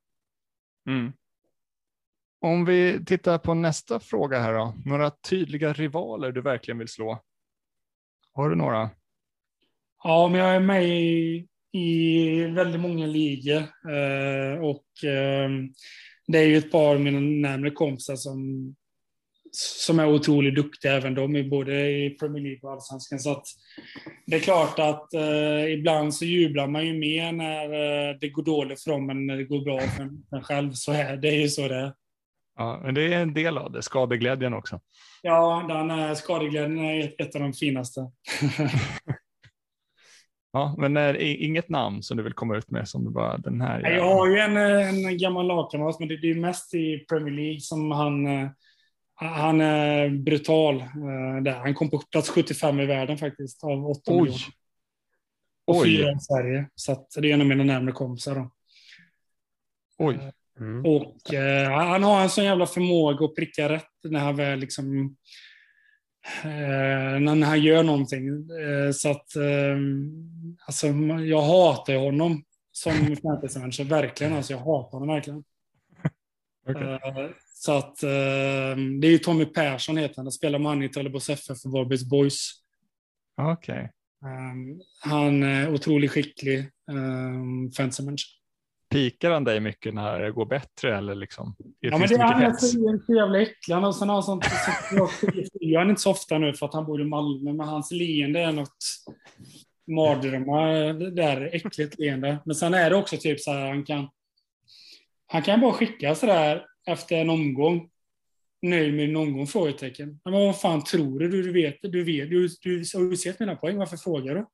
Om 2.43 2.65
vi 2.65 3.05
tittar 3.05 3.37
på 3.37 3.53
nästa 3.53 3.99
fråga 3.99 4.39
här 4.39 4.53
då. 4.53 4.73
Några 4.85 5.09
tydliga 5.09 5.73
rivaler 5.73 6.31
du 6.31 6.41
verkligen 6.41 6.77
vill 6.77 6.87
slå? 6.87 7.21
Har 8.33 8.49
du 8.49 8.55
några? 8.55 8.89
Ja, 10.03 10.27
men 10.27 10.39
jag 10.39 10.55
är 10.55 10.59
med 10.59 10.83
i, 10.83 11.47
i 11.71 12.43
väldigt 12.43 12.81
många 12.81 13.05
ligor. 13.05 13.57
Eh, 13.89 14.59
och 14.61 15.09
eh, 15.09 15.49
det 16.27 16.37
är 16.37 16.45
ju 16.45 16.57
ett 16.57 16.71
par 16.71 16.95
av 16.95 17.01
mina 17.01 17.19
närmare 17.19 17.71
kompisar 17.71 18.15
som, 18.15 18.75
som 19.51 19.99
är 19.99 20.07
otroligt 20.07 20.55
duktiga 20.55 20.93
även 20.93 21.15
de, 21.15 21.35
i 21.35 21.43
både 21.43 21.89
i 21.89 22.09
Premier 22.09 22.43
League 22.43 22.59
och 22.61 22.71
Allsvenskan. 22.71 23.19
Så 23.19 23.31
att 23.31 23.45
det 24.25 24.35
är 24.35 24.39
klart 24.39 24.79
att 24.79 25.13
eh, 25.13 25.73
ibland 25.73 26.15
så 26.15 26.25
jublar 26.25 26.67
man 26.67 26.87
ju 26.87 26.93
mer 26.93 27.31
när 27.31 27.63
eh, 27.65 28.15
det 28.21 28.29
går 28.29 28.43
dåligt 28.43 28.81
för 28.81 28.91
dem 28.91 29.09
än 29.09 29.25
när 29.25 29.37
det 29.37 29.43
går 29.43 29.63
bra 29.63 29.79
för 29.79 30.03
en 30.37 30.43
själv. 30.43 30.71
Så 30.71 30.91
är 30.91 31.17
det 31.17 31.27
är 31.27 31.41
ju 31.41 31.49
så 31.49 31.67
det 31.67 31.75
är. 31.75 32.02
Ja, 32.55 32.81
men 32.83 32.93
det 32.95 33.13
är 33.13 33.21
en 33.21 33.33
del 33.33 33.57
av 33.57 33.71
det, 33.71 33.81
skadeglädjen 33.81 34.53
också. 34.53 34.81
Ja, 35.21 35.65
den 35.67 35.91
är, 35.91 36.15
skadeglädjen 36.15 36.79
är 36.79 37.13
ett, 37.21 37.35
av 37.35 37.41
de 37.41 37.53
finaste. 37.53 38.01
Ja, 40.55 40.75
men 40.77 40.97
är 40.97 41.13
det 41.13 41.23
inget 41.35 41.69
namn 41.69 42.03
som 42.03 42.17
du 42.17 42.23
vill 42.23 42.33
komma 42.33 42.57
ut 42.57 42.71
med 42.71 42.87
som 42.89 43.05
du 43.05 43.11
bara 43.11 43.37
den 43.37 43.61
här 43.61 43.81
Jag 43.81 44.03
har 44.15 44.27
ju 44.27 44.37
en, 44.39 44.57
en 44.57 45.17
gammal 45.17 45.47
lagkamrat, 45.47 45.99
men 45.99 46.07
det, 46.07 46.17
det 46.17 46.31
är 46.31 46.35
mest 46.35 46.73
i 46.73 47.05
Premier 47.09 47.33
League 47.33 47.59
som 47.59 47.91
han, 47.91 48.27
eh, 48.27 48.49
han 49.15 49.61
är 49.61 50.09
brutal. 50.09 50.75
eh, 50.81 51.43
Där. 51.43 51.59
Han 51.59 51.73
kom 51.73 51.89
på 51.89 51.97
plats 52.11 52.29
75 52.29 52.79
i 52.79 52.85
världen 52.85 53.17
faktiskt, 53.17 53.63
av 53.63 53.85
8 53.87 54.01
Oj. 54.05 54.15
miljoner. 54.21 54.41
Och 55.65 55.75
Oj. 55.77 55.97
fyra 55.97 56.11
i 56.11 56.19
Sverige. 56.19 56.69
Så 56.75 57.05
det 57.21 57.29
är 57.29 57.33
en 57.33 57.41
av 57.41 57.47
mina 57.47 57.63
närmare 57.63 57.91
kompisar. 57.91 58.35
Då. 58.35 58.51
Oj. 59.97 60.19
Mm. 60.59 60.85
Och 60.85 61.33
eh, 61.33 61.71
han 61.71 62.03
har 62.03 62.21
en 62.21 62.29
sån 62.29 62.43
jävla 62.43 62.65
förmåga 62.65 63.25
att 63.25 63.35
pricka 63.35 63.69
rätt 63.69 63.87
när 64.03 64.19
han 64.19 64.35
väl 64.35 64.59
liksom 64.59 65.15
eh, 66.43 67.19
när 67.19 67.45
han 67.45 67.61
gör 67.61 67.83
någonting. 67.83 68.27
Eh, 68.27 68.91
så 68.91 69.11
att 69.11 69.35
eh, 69.35 69.77
alltså, 70.65 70.87
jag 71.21 71.41
hatar 71.41 71.95
honom. 71.95 72.43
som 72.71 73.15
fantasy 73.23 73.59
manager. 73.59 73.83
Verkligen, 73.83 74.33
alltså 74.33 74.53
jag 74.53 74.59
hatar 74.59 74.99
honom 74.99 75.15
verkligen. 75.15 75.43
Okay. 76.69 76.83
Uh, 76.83 77.31
så 77.53 77.77
att 77.77 78.03
uh, 78.03 78.77
det 78.99 79.07
är 79.07 79.11
ju 79.11 79.17
Tommy 79.17 79.45
Persson 79.45 79.97
heter 79.97 80.15
han. 80.15 80.31
Spelar 80.31 80.59
man 80.59 80.83
i 80.83 80.89
Trelleborgs 80.89 81.29
FF 81.29 81.61
för 81.61 81.69
Varbergs 81.69 82.03
Boys. 82.03 82.51
Okej. 83.41 83.73
Okay. 83.73 83.87
Um, 84.31 84.81
han 85.01 85.43
är 85.43 85.73
otroligt 85.73 86.11
skicklig 86.11 86.69
um, 86.91 87.71
fantasy 87.71 88.03
manager. 88.03 88.42
Pikar 88.93 89.31
han 89.31 89.43
dig 89.43 89.59
mycket 89.59 89.93
när 89.93 90.19
det 90.19 90.31
går 90.31 90.45
bättre 90.45 90.97
eller 90.97 91.15
liksom? 91.15 91.55
Det 91.57 91.87
ja, 91.87 91.97
men 91.97 92.09
det, 92.09 92.21
han 92.21 92.41
är 92.43 92.53
så, 92.53 92.99
så 93.05 93.13
jävla 93.13 93.41
äcklig. 93.41 93.73
Han 93.73 93.83
har 93.83 93.91
sån, 93.91 94.23
sånt, 94.23 94.45
så, 94.45 95.51
jag 95.59 95.79
han 95.79 95.89
inte 95.89 96.01
så 96.01 96.11
ofta 96.11 96.37
nu 96.37 96.53
för 96.53 96.65
att 96.65 96.73
han 96.73 96.85
bor 96.85 97.01
i 97.01 97.05
Malmö, 97.05 97.53
men 97.53 97.67
hans 97.67 97.91
leende 97.91 98.39
är 98.39 98.51
något 98.51 98.77
mardrömmar. 99.87 100.93
Det 100.93 101.11
där 101.11 101.49
äckligt 101.53 101.99
leende. 101.99 102.37
Men 102.45 102.55
sen 102.55 102.73
är 102.73 102.89
det 102.89 102.95
också 102.95 103.17
typ 103.17 103.39
så 103.39 103.51
här, 103.51 103.67
han 103.67 103.83
kan 103.83 104.07
han 105.33 105.41
kan 105.41 105.61
bara 105.61 105.73
skicka 105.73 106.15
sådär 106.15 106.65
efter 106.87 107.17
en 107.17 107.29
omgång. 107.29 107.89
Nöjd 108.61 108.93
med 108.93 109.09
en 109.09 109.15
omgång? 109.15 109.47
Frågetecken. 109.47 110.19
Men 110.23 110.33
vad 110.33 110.61
fan 110.61 110.83
tror 110.83 111.19
du? 111.19 111.29
Du 111.29 111.53
vet, 111.53 111.77
du 111.81 112.03
vet, 112.03 112.29
du, 112.29 112.47
du 112.47 112.83
har 112.93 113.01
ju 113.01 113.17
sett 113.17 113.39
mina 113.39 113.55
poäng. 113.55 113.77
Varför 113.77 113.97
frågar 113.97 114.35
du? 114.35 114.45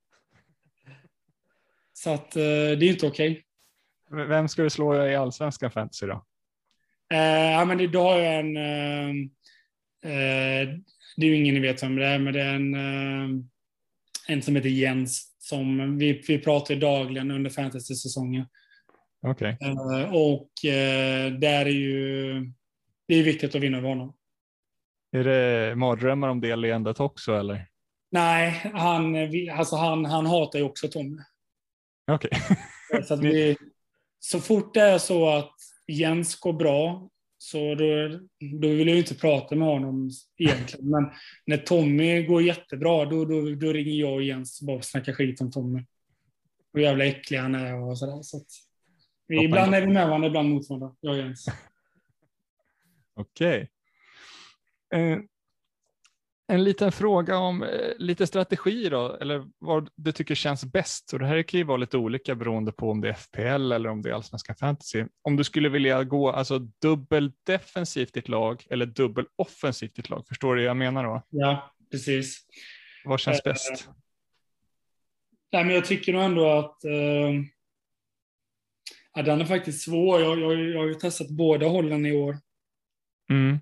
Så 1.93 2.10
att 2.10 2.36
eh, 2.36 2.41
det 2.41 2.86
är 2.86 2.89
inte 2.89 3.08
okej. 3.08 3.32
Okay. 3.32 3.43
Vem 4.11 4.47
ska 4.47 4.63
du 4.63 4.69
slå 4.69 5.05
i 5.05 5.15
allsvenska 5.15 5.69
fantasy 5.69 6.05
då? 6.05 6.25
Eh, 7.13 7.51
ja, 7.51 7.65
men 7.65 7.79
idag 7.79 8.13
har 8.13 8.19
jag 8.19 8.39
en... 8.39 8.57
Eh, 8.57 9.09
eh, 10.11 10.69
det 11.17 11.25
är 11.25 11.29
ju 11.29 11.35
ingen 11.35 11.55
ni 11.55 11.61
vet 11.61 11.83
vem 11.83 11.95
det 11.95 12.05
är, 12.05 12.19
men 12.19 12.33
det 12.33 12.41
är 12.41 12.55
en, 12.55 12.73
eh, 12.73 13.43
en 14.27 14.41
som 14.41 14.55
heter 14.55 14.69
Jens. 14.69 15.35
Som 15.39 15.97
vi, 15.97 16.23
vi 16.27 16.39
pratar 16.39 16.75
dagligen 16.75 17.31
under 17.31 17.49
fantasy-säsongen. 17.49 18.45
Okay. 19.27 19.51
Uh, 19.51 20.15
och 20.15 20.49
uh, 20.65 21.39
där 21.39 21.65
är 21.65 21.69
ju, 21.69 22.33
det 23.07 23.15
är 23.15 23.23
viktigt 23.23 23.55
att 23.55 23.61
vinna 23.61 23.77
över 23.77 23.89
honom. 23.89 24.13
Är 25.11 25.23
det 25.23 25.75
mardrömmar 25.75 26.29
om 26.29 26.41
det 26.41 26.55
leendet 26.55 26.99
också 26.99 27.35
eller? 27.35 27.67
Nej, 28.11 28.71
han, 28.73 29.15
alltså 29.51 29.75
han, 29.75 30.05
han 30.05 30.25
hatar 30.25 30.59
ju 30.59 30.65
också 30.65 30.87
Tommy. 30.87 31.21
Okej. 32.11 32.31
Okay. 32.89 33.03
så, 33.03 33.15
vi, 33.21 33.57
så 34.19 34.39
fort 34.39 34.73
det 34.73 34.82
är 34.82 34.97
så 34.97 35.29
att 35.29 35.55
Jens 35.88 36.39
går 36.39 36.53
bra, 36.53 37.10
så 37.38 37.75
då, 37.75 38.19
då 38.62 38.67
vill 38.67 38.88
jag 38.88 38.97
inte 38.97 39.15
prata 39.15 39.55
med 39.55 39.67
honom 39.67 40.10
egentligen. 40.38 40.89
Men 40.89 41.12
när 41.45 41.58
Tommy 41.58 42.23
går 42.23 42.41
jättebra, 42.41 43.05
då, 43.05 43.25
då, 43.25 43.41
då 43.41 43.73
ringer 43.73 43.93
jag 43.93 44.13
och 44.13 44.23
Jens 44.23 44.62
och 44.62 44.67
bara 44.67 44.82
snackar 44.82 45.13
skit 45.13 45.41
om 45.41 45.51
Tommy. 45.51 45.86
Hur 46.73 46.82
jävla 46.82 47.05
äcklig 47.05 47.38
han 47.38 47.55
är 47.55 47.75
och 47.75 47.97
sådär. 47.97 48.21
Så 48.21 48.41
vi, 49.27 49.43
ibland 49.43 49.75
är 49.75 49.82
vi 49.82 49.88
med 49.88 50.08
varandra, 50.08 50.27
ibland 50.27 50.49
mot 50.49 50.69
varandra. 50.69 50.95
Jag 50.99 51.13
och 51.13 51.19
Jens. 51.19 51.45
Okej. 53.15 53.69
Okay. 54.89 55.01
Eh, 55.01 55.19
en 56.49 56.63
liten 56.63 56.91
fråga 56.91 57.38
om 57.38 57.63
eh, 57.63 57.69
lite 57.97 58.27
strategi 58.27 58.89
då, 58.89 59.17
eller 59.21 59.45
vad 59.59 59.89
du 59.95 60.12
tycker 60.12 60.35
känns 60.35 60.65
bäst. 60.65 61.13
Och 61.13 61.19
det 61.19 61.25
här 61.25 61.43
kan 61.43 61.57
ju 61.57 61.63
vara 61.63 61.77
lite 61.77 61.97
olika 61.97 62.35
beroende 62.35 62.71
på 62.71 62.91
om 62.91 63.01
det 63.01 63.09
är 63.09 63.13
FPL 63.13 63.71
eller 63.71 63.89
om 63.89 64.01
det 64.01 64.09
är 64.09 64.13
allsvenska 64.13 64.55
fantasy. 64.55 65.05
Om 65.21 65.35
du 65.35 65.43
skulle 65.43 65.69
vilja 65.69 66.03
gå 66.03 66.31
alltså 66.31 66.59
dubbel 66.59 67.31
defensivt 67.45 68.15
i 68.17 68.19
ett 68.19 68.29
lag 68.29 68.65
eller 68.69 68.85
dubbel 68.85 69.25
offensivt 69.35 69.97
i 69.97 70.01
ett 70.01 70.09
lag. 70.09 70.27
Förstår 70.27 70.55
du 70.55 70.62
vad 70.62 70.69
jag 70.69 70.77
menar 70.77 71.03
då? 71.03 71.23
Ja, 71.29 71.75
precis. 71.91 72.39
Vad 73.05 73.19
känns 73.19 73.39
eh, 73.39 73.51
bäst? 73.51 73.89
Nej, 75.51 75.65
men 75.65 75.75
jag 75.75 75.85
tycker 75.85 76.13
nog 76.13 76.21
ändå 76.21 76.49
att 76.49 76.83
eh, 76.83 77.33
Ja, 79.13 79.21
den 79.23 79.41
är 79.41 79.45
faktiskt 79.45 79.81
svår. 79.81 80.21
Jag, 80.21 80.39
jag, 80.39 80.59
jag 80.59 80.79
har 80.79 80.88
ju 80.88 80.93
testat 80.93 81.29
båda 81.29 81.67
hållen 81.67 82.05
i 82.05 82.12
år. 82.12 82.38
Mm. 83.29 83.59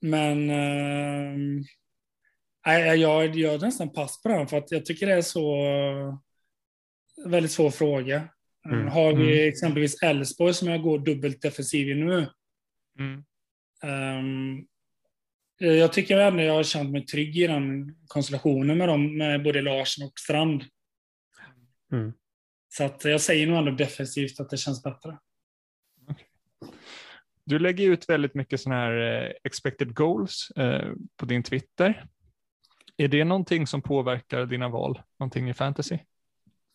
Men 0.00 0.50
eh, 0.50 1.64
jag, 2.64 2.96
jag, 2.96 3.36
jag 3.36 3.62
nästan 3.62 3.92
pass 3.92 4.22
på 4.22 4.28
den 4.28 4.46
för 4.46 4.58
att 4.58 4.70
jag 4.70 4.86
tycker 4.86 5.06
det 5.06 5.12
är 5.12 5.22
så 5.22 5.56
väldigt 7.26 7.52
svår 7.52 7.70
fråga. 7.70 8.28
Mm. 8.68 8.88
Har 8.88 9.14
vi 9.14 9.32
mm. 9.32 9.48
exempelvis 9.48 10.02
Elfsborg 10.02 10.54
som 10.54 10.68
jag 10.68 10.82
går 10.82 10.98
dubbelt 10.98 11.42
defensiv 11.42 11.88
i 11.88 11.94
nu. 11.94 12.26
Mm. 12.98 13.24
Um, 14.18 14.66
jag 15.58 15.92
tycker 15.92 16.18
ändå 16.18 16.42
jag 16.42 16.54
har 16.54 16.62
känt 16.62 16.90
mig 16.90 17.06
trygg 17.06 17.38
i 17.38 17.46
den 17.46 17.96
konstellationen 18.06 18.78
med 18.78 18.88
dem, 18.88 19.18
med 19.18 19.42
både 19.42 19.62
Larsson 19.62 20.06
och 20.06 20.18
Strand. 20.18 20.64
Mm. 21.92 22.12
Så 22.68 22.84
att 22.84 23.04
jag 23.04 23.20
säger 23.20 23.46
nog 23.46 23.58
ändå 23.58 23.70
defensivt 23.70 24.40
att 24.40 24.50
det 24.50 24.56
känns 24.56 24.82
bättre. 24.82 25.18
Du 27.46 27.58
lägger 27.58 27.90
ut 27.90 28.08
väldigt 28.08 28.34
mycket 28.34 28.60
sådana 28.60 28.80
här 28.80 29.24
eh, 29.24 29.32
expected 29.44 29.94
goals 29.94 30.50
eh, 30.56 30.92
på 31.16 31.26
din 31.26 31.42
Twitter. 31.42 32.06
Är 32.96 33.08
det 33.08 33.24
någonting 33.24 33.66
som 33.66 33.82
påverkar 33.82 34.46
dina 34.46 34.68
val, 34.68 35.02
någonting 35.20 35.50
i 35.50 35.54
fantasy? 35.54 35.98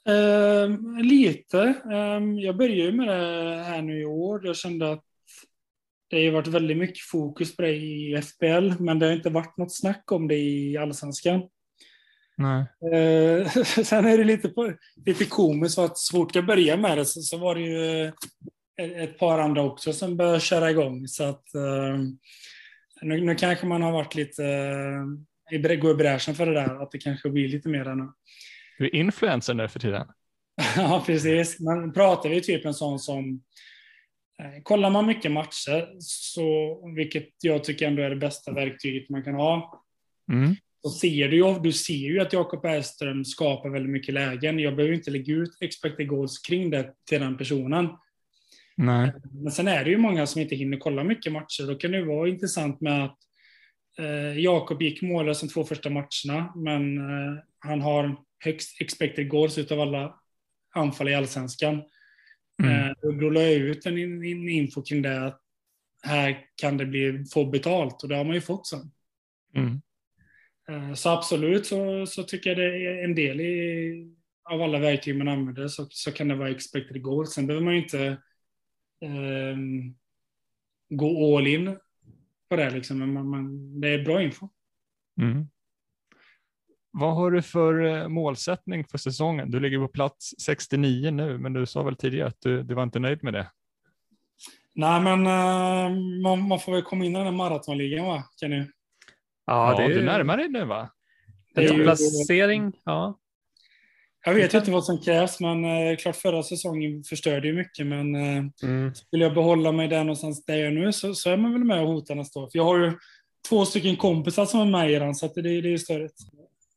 Uh, 0.10 1.04
lite. 1.04 1.58
Uh, 1.86 2.40
jag 2.40 2.58
började 2.58 2.92
med 2.92 3.08
det 3.08 3.64
här 3.64 3.82
nu 3.82 4.02
i 4.02 4.06
år. 4.06 4.48
Jag 4.48 4.56
kände 4.56 4.92
att 4.92 5.04
det 6.10 6.26
har 6.26 6.34
varit 6.34 6.48
väldigt 6.48 6.78
mycket 6.78 7.02
fokus 7.12 7.56
på 7.56 7.62
det 7.62 7.76
i 7.76 8.22
FBL, 8.22 8.84
men 8.84 9.00
det 9.00 9.06
har 9.06 9.14
inte 9.14 9.30
varit 9.30 9.58
något 9.58 9.76
snack 9.76 10.12
om 10.12 10.28
det 10.28 10.36
i 10.36 10.78
allsvenskan. 10.78 11.42
Nej. 12.38 12.66
Eh, 12.94 13.48
sen 13.84 14.06
är 14.06 14.18
det 14.18 14.24
lite, 14.24 14.50
på, 14.50 14.74
lite 15.06 15.26
komiskt 15.26 15.76
för 15.76 15.86
att 15.86 15.98
så 15.98 16.18
fort 16.18 16.36
jag 16.36 16.46
började 16.46 16.82
med 16.82 16.98
det 16.98 17.06
så, 17.06 17.22
så 17.22 17.38
var 17.38 17.56
det 17.56 17.62
ju 17.62 18.04
eh, 18.82 19.02
ett 19.04 19.18
par 19.18 19.40
andra 19.40 19.64
också 19.64 19.94
som 19.94 20.18
började 20.18 20.40
köra 20.40 20.72
igång. 20.72 21.08
Så 21.08 21.24
att 21.24 21.56
eh, 21.56 21.98
nu, 23.02 23.22
nu 23.22 23.36
kanske 23.36 23.66
man 23.66 23.82
har 23.82 23.92
varit 23.92 24.16
lite 24.16 24.46
eh, 24.46 25.06
gå 25.52 25.92
i 25.92 25.96
bräschen 25.96 26.36
för 26.36 26.46
det 26.46 26.54
där, 26.54 26.84
att 26.84 26.92
det 26.92 26.98
kanske 26.98 27.30
blir 27.30 27.48
lite 27.48 27.70
mer 27.70 27.96
nu. 27.96 28.12
Du 28.78 28.86
är 28.86 28.96
influencer 28.96 29.54
nu 29.54 29.68
för 29.68 29.80
tiden. 29.80 30.08
ja, 30.76 31.04
precis. 31.06 31.60
Men 31.60 31.94
pratar 31.94 32.30
vi 32.30 32.42
typ 32.42 32.66
en 32.66 32.74
sån 32.74 33.00
som 33.00 33.44
eh, 34.42 34.62
Kollar 34.64 34.90
man 34.90 35.06
mycket 35.06 35.32
matcher, 35.32 35.98
så, 36.00 36.80
vilket 36.96 37.30
jag 37.42 37.64
tycker 37.64 37.88
ändå 37.88 38.02
är 38.02 38.10
det 38.10 38.16
bästa 38.16 38.52
verktyget 38.52 39.10
man 39.10 39.24
kan 39.24 39.34
ha, 39.34 39.84
mm 40.32 40.56
så 40.82 40.90
ser 40.90 41.30
du 41.30 41.38
ju, 41.38 41.60
du 41.60 41.72
ser 41.72 41.94
ju 41.94 42.20
att 42.20 42.34
Jakob 42.34 42.62
Bergström 42.62 43.26
skapar 43.26 43.70
väldigt 43.70 43.92
mycket 43.92 44.14
lägen. 44.14 44.60
Jag 44.60 44.76
behöver 44.76 44.96
inte 44.96 45.12
lägga 45.12 45.34
ut 45.34 45.58
expected 45.62 46.08
goals 46.08 46.40
kring 46.40 46.70
det 46.70 46.94
till 47.10 47.22
den 47.22 47.38
personen. 47.38 47.90
Nej. 48.76 49.14
Men 49.32 49.52
sen 49.52 49.68
är 49.68 49.84
det 49.84 49.90
ju 49.90 49.98
många 49.98 50.28
som 50.28 50.42
inte 50.42 50.56
hinner 50.56 50.78
kolla 50.78 51.04
mycket 51.04 51.32
matcher. 51.32 51.68
Då 51.68 51.76
kan 51.76 51.92
det 51.92 52.06
vara 52.06 52.30
intressant 52.30 52.82
med 52.82 53.06
att 53.06 53.18
Jakob 54.36 54.82
gick 54.82 55.02
mållös 55.02 55.42
de 55.42 55.48
två 55.48 55.64
första 55.64 55.90
matcherna, 55.90 56.54
men 56.56 56.98
eh, 56.98 57.38
han 57.60 57.82
har 57.82 58.16
högst 58.40 58.82
expected 58.82 59.30
goals 59.30 59.58
utav 59.58 59.80
alla 59.80 60.20
anfall 60.76 61.10
i 61.10 61.16
allsvenskan. 61.16 61.82
Mm. 62.64 62.90
Eh, 62.90 62.94
då 63.20 63.30
la 63.30 63.42
jag 63.42 63.54
ut 63.54 63.86
en, 63.86 63.98
en 63.98 64.50
info 64.50 64.82
kring 64.82 65.02
det, 65.02 65.26
att 65.26 65.42
här 66.04 66.46
kan 66.56 66.78
det 66.78 66.86
bli, 66.86 67.26
få 67.34 67.46
betalt 67.46 68.04
och 68.04 68.10
det 68.10 68.16
har 68.16 68.24
man 68.24 68.36
ju 68.36 68.42
fått 68.42 68.68
sen. 68.68 68.92
Mm. 69.56 69.82
Eh, 70.70 70.94
så 70.94 71.10
absolut 71.10 71.66
så, 71.66 72.06
så 72.06 72.24
tycker 72.24 72.50
jag 72.50 72.58
det 72.58 72.88
är 72.88 73.04
en 73.04 73.16
del 73.16 73.42
i, 73.42 74.14
av 74.44 74.62
alla 74.62 74.80
verktyg 74.80 75.18
man 75.18 75.28
använder 75.28 75.68
så, 75.68 75.88
så 75.90 76.12
kan 76.12 76.28
det 76.28 76.36
vara 76.36 76.50
expected 76.50 77.02
goal. 77.02 77.28
Sen 77.28 77.48
behöver 77.48 77.66
man 77.66 77.74
ju 77.74 77.82
inte 77.84 78.08
eh, 79.02 79.58
gå 80.90 81.38
all 81.38 81.48
in 81.48 81.78
på 82.50 82.56
det 82.56 82.70
liksom, 82.70 83.00
men 83.00 83.14
man, 83.14 83.30
man, 83.30 83.80
det 83.82 83.90
är 83.90 84.04
bra 84.04 84.22
info. 84.22 84.50
Mm. 85.22 85.48
Vad 86.92 87.16
har 87.16 87.32
du 87.32 87.42
för 87.42 87.86
eh, 87.86 88.08
målsättning 88.08 88.84
för 88.84 88.98
säsongen? 88.98 89.52
Du 89.52 89.60
ligger 89.60 89.78
på 89.78 89.88
plats 89.88 90.36
69 90.42 91.12
nu, 91.12 91.38
men 91.38 91.54
du 91.54 91.66
sa 91.66 91.84
väl 91.84 91.96
tidigare 91.96 92.28
att 92.28 92.42
du, 92.42 92.64
du 92.64 92.74
var 92.74 92.84
inte 92.84 93.00
nöjd 93.00 93.24
med 93.24 93.34
det? 93.34 93.52
Nej, 94.76 95.02
men 95.02 95.20
uh, 95.20 96.22
man, 96.22 96.48
man, 96.48 96.60
får 96.60 96.72
väl 96.72 96.82
komma 96.82 97.06
in 97.06 97.12
i 97.12 97.18
den 97.18 97.26
här 97.26 97.32
maratonligan, 97.32 98.06
va, 98.06 98.24
Kenny? 98.40 98.66
Ja, 99.46 99.76
det 99.78 99.84
är... 99.84 99.90
du 99.90 100.06
närmar 100.06 100.38
dig 100.38 100.50
nu 100.50 100.66
va? 100.66 100.90
En 101.56 101.64
ju... 101.64 101.84
placering, 101.84 102.74
ja. 102.84 103.20
Jag 104.26 104.34
vet 104.34 104.54
inte 104.54 104.72
vad 104.72 104.86
som 104.86 104.98
krävs, 104.98 105.40
men 105.40 105.66
eh, 105.66 105.98
klart 105.98 106.16
förra 106.16 106.44
säsongen 106.44 107.04
förstörde 107.04 107.48
ju 107.48 107.54
mycket. 107.54 107.88
Men 107.88 108.16
eh, 108.16 108.44
mm. 108.64 108.94
skulle 108.96 109.24
jag 109.24 109.34
behålla 109.34 109.72
mig 109.72 109.88
där 109.88 110.04
någonstans 110.04 110.46
där 110.46 110.56
jag 110.56 110.68
är 110.68 110.72
nu 110.72 110.94
så, 110.94 111.14
så 111.14 111.30
är 111.30 111.38
man 111.38 111.54
väl 111.54 111.64
med 111.64 111.82
och 111.82 111.88
hotar 111.88 112.16
nästa 112.16 112.40
år. 112.40 112.50
För 112.52 112.60
jag 112.60 112.64
har 112.64 112.80
ju 112.80 112.94
två 113.50 113.66
stycken 113.66 113.96
kompisar 113.96 114.46
som 114.46 114.60
är 114.60 114.66
med 114.66 114.92
i 114.92 115.00
den, 115.00 115.16
så 115.16 115.28
det, 115.36 115.42
det 115.42 115.74
är 115.74 115.78
större. 115.78 116.10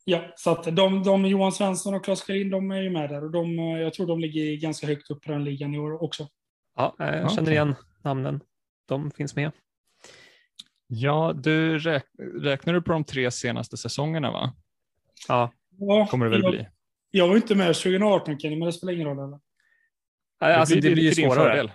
Ja, 0.05 0.33
så 0.37 0.51
att 0.51 0.77
de, 0.77 1.03
de 1.03 1.27
Johan 1.27 1.53
Svensson 1.53 1.95
och 1.95 2.05
Claes 2.05 2.27
Kjellin, 2.27 2.51
de 2.51 2.71
är 2.71 2.83
ju 2.83 2.91
med 2.91 3.11
där 3.11 3.25
och 3.25 3.31
de, 3.31 3.59
eh, 3.59 3.65
jag 3.65 3.93
tror 3.93 4.07
de 4.07 4.21
ligger 4.21 4.57
ganska 4.57 4.87
högt 4.87 5.11
upp 5.11 5.23
på 5.23 5.33
den 5.33 5.45
ligan 5.45 5.75
i 5.75 5.79
år 5.79 6.03
också. 6.03 6.29
Ja, 6.77 6.95
jag 6.99 7.33
känner 7.33 7.51
igen 7.53 7.75
namnen. 8.03 8.41
De 8.89 9.11
finns 9.11 9.37
med. 9.37 9.51
Ja, 10.87 11.33
du 11.37 11.79
räk 11.79 12.05
räknar 12.41 12.75
du 12.75 12.83
på 12.83 12.93
de 12.93 13.05
tre 13.05 13.31
senaste 13.31 13.77
säsongerna 13.77 14.31
va? 14.31 14.53
Ja. 15.29 15.53
ja 15.79 16.07
kommer 16.11 16.27
det 16.27 16.31
väl 16.31 16.43
jag, 16.43 16.53
bli. 16.53 16.67
Jag 17.15 17.29
var 17.29 17.37
inte 17.37 17.55
med 17.55 17.67
2018 17.75 18.39
Kenny, 18.39 18.57
men 18.57 18.67
det 18.67 18.73
spelar 18.73 18.93
ingen 18.93 19.07
roll. 19.07 19.19
Eller? 19.19 19.39
Alltså, 20.59 20.75
det 20.75 20.81
blir, 20.81 20.97
ju 21.05 21.13
svårare. 21.13 21.35
fördel. 21.35 21.73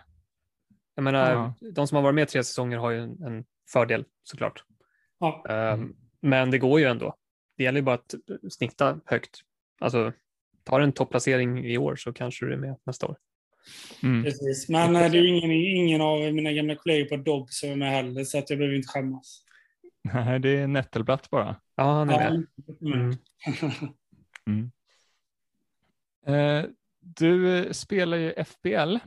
Jag 0.96 1.04
menar, 1.04 1.32
Ja. 1.32 1.54
de 1.72 1.88
som 1.88 1.96
har 1.96 2.04
varit 2.04 2.16
med 2.16 2.28
tre 2.28 2.44
säsonger 2.44 2.78
har 2.78 2.92
ju 2.92 3.00
en, 3.00 3.24
en 3.24 3.46
fördel 3.70 4.06
såklart. 4.24 4.64
Ja. 5.20 5.46
Ehm, 5.50 5.96
Men 6.22 6.52
det 6.52 6.58
går 6.58 6.80
ju 6.80 6.86
ändå. 6.86 7.16
Det 7.58 7.64
gäller 7.64 7.80
ju 7.80 7.84
bara 7.84 7.96
att 7.96 8.16
snitta 8.50 9.00
högt. 9.06 9.40
Alltså, 9.82 10.14
tar 10.64 10.82
en 10.82 10.92
topplacering 10.92 11.66
i 11.66 11.78
år 11.78 11.96
så 11.96 12.14
kanske 12.14 12.46
du 12.46 12.54
är 12.54 12.58
med 12.58 12.76
nästa 12.86 13.06
år. 13.08 13.18
Mm. 14.04 14.24
Precis. 14.24 14.70
Men 14.70 14.96
eh, 14.96 15.12
det 15.12 15.18
är 15.18 15.22
ju 15.22 15.28
ingen, 15.38 15.52
ingen 15.52 16.02
av 16.02 16.20
mina 16.34 16.52
gamla 16.52 16.76
kollegor 16.76 17.06
på 17.10 17.24
Dobb 17.24 17.50
som 17.50 17.70
är 17.70 17.76
med 17.76 17.92
heller, 17.92 18.24
så 18.24 18.38
att 18.38 18.50
jag 18.50 18.60
behöver 18.60 18.76
inte 18.78 18.88
skämmas. 18.88 19.44
Nej, 20.14 20.40
det 20.40 20.50
är 20.50 20.68
Nettelblatt 20.68 21.30
bara. 21.30 21.56
Ja, 21.76 21.84
han 21.84 22.10
är 22.10 22.18
med. 22.20 22.46
Mm. 22.82 23.18
Mm. 24.48 24.72
Eh, 26.28 26.64
du 27.00 27.58
eh, 27.58 27.72
spelar 27.72 28.18
ju 28.18 28.34
FBL. 28.46 28.98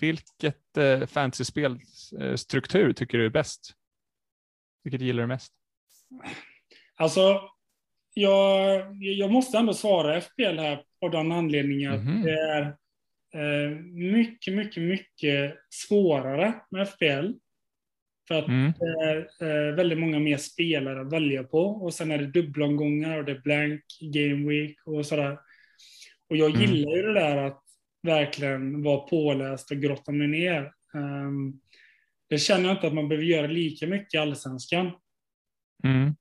Vilket 0.00 0.76
eh, 0.76 1.06
fantasyspelstruktur 1.06 2.92
tycker 2.92 3.18
du 3.18 3.26
är 3.26 3.30
bäst? 3.30 3.74
Vilket 4.84 5.00
gillar 5.00 5.22
du 5.22 5.26
mest? 5.26 5.52
Alltså, 6.96 7.40
jag, 8.14 8.94
jag 9.02 9.30
måste 9.30 9.58
ändå 9.58 9.74
svara 9.74 10.20
FPL 10.20 10.58
här 10.58 10.84
av 11.00 11.10
den 11.10 11.32
anledningen 11.32 11.92
att 11.92 12.04
Mhm. 12.04 12.22
det 12.22 12.40
är 12.40 12.76
eh, 13.34 13.70
mycket, 13.92 14.54
mycket, 14.54 14.82
mycket 14.82 15.54
svårare 15.70 16.54
med 16.70 16.82
FPL. 16.88 17.32
För 18.28 18.34
att 18.34 18.48
Mm. 18.48 18.72
det 18.78 18.86
är 19.04 19.16
eh, 19.68 19.74
väldigt 19.74 19.98
många 19.98 20.18
mer 20.18 20.36
spelare 20.36 21.00
att 21.00 21.12
välja 21.12 21.44
på. 21.44 21.58
Och 21.66 21.94
sen 21.94 22.10
är 22.10 22.18
det 22.18 22.26
dubbelomgångar 22.26 23.18
och 23.18 23.24
det 23.24 23.32
är 23.32 23.38
blank 23.40 23.84
game 24.00 24.48
week 24.48 24.76
och 24.84 25.06
sådär. 25.06 25.38
Och 26.30 26.36
jag 26.36 26.50
Mm. 26.50 26.60
gillar 26.62 26.96
ju 26.96 27.02
det 27.02 27.14
där 27.14 27.36
att 27.36 27.62
verkligen 28.02 28.82
vara 28.82 28.98
påläst 29.00 29.70
och 29.70 29.76
grotta 29.76 30.12
mig 30.12 30.26
ner. 30.28 30.72
Um, 30.94 31.60
det 32.28 32.38
känner 32.38 32.64
jag 32.68 32.76
inte 32.76 32.86
att 32.86 32.94
man 32.94 33.08
behöver 33.08 33.26
göra 33.26 33.46
lika 33.46 33.86
mycket 33.86 34.14
i 34.14 34.18
allsvenskan 34.18 34.90
Mm. 35.84 36.14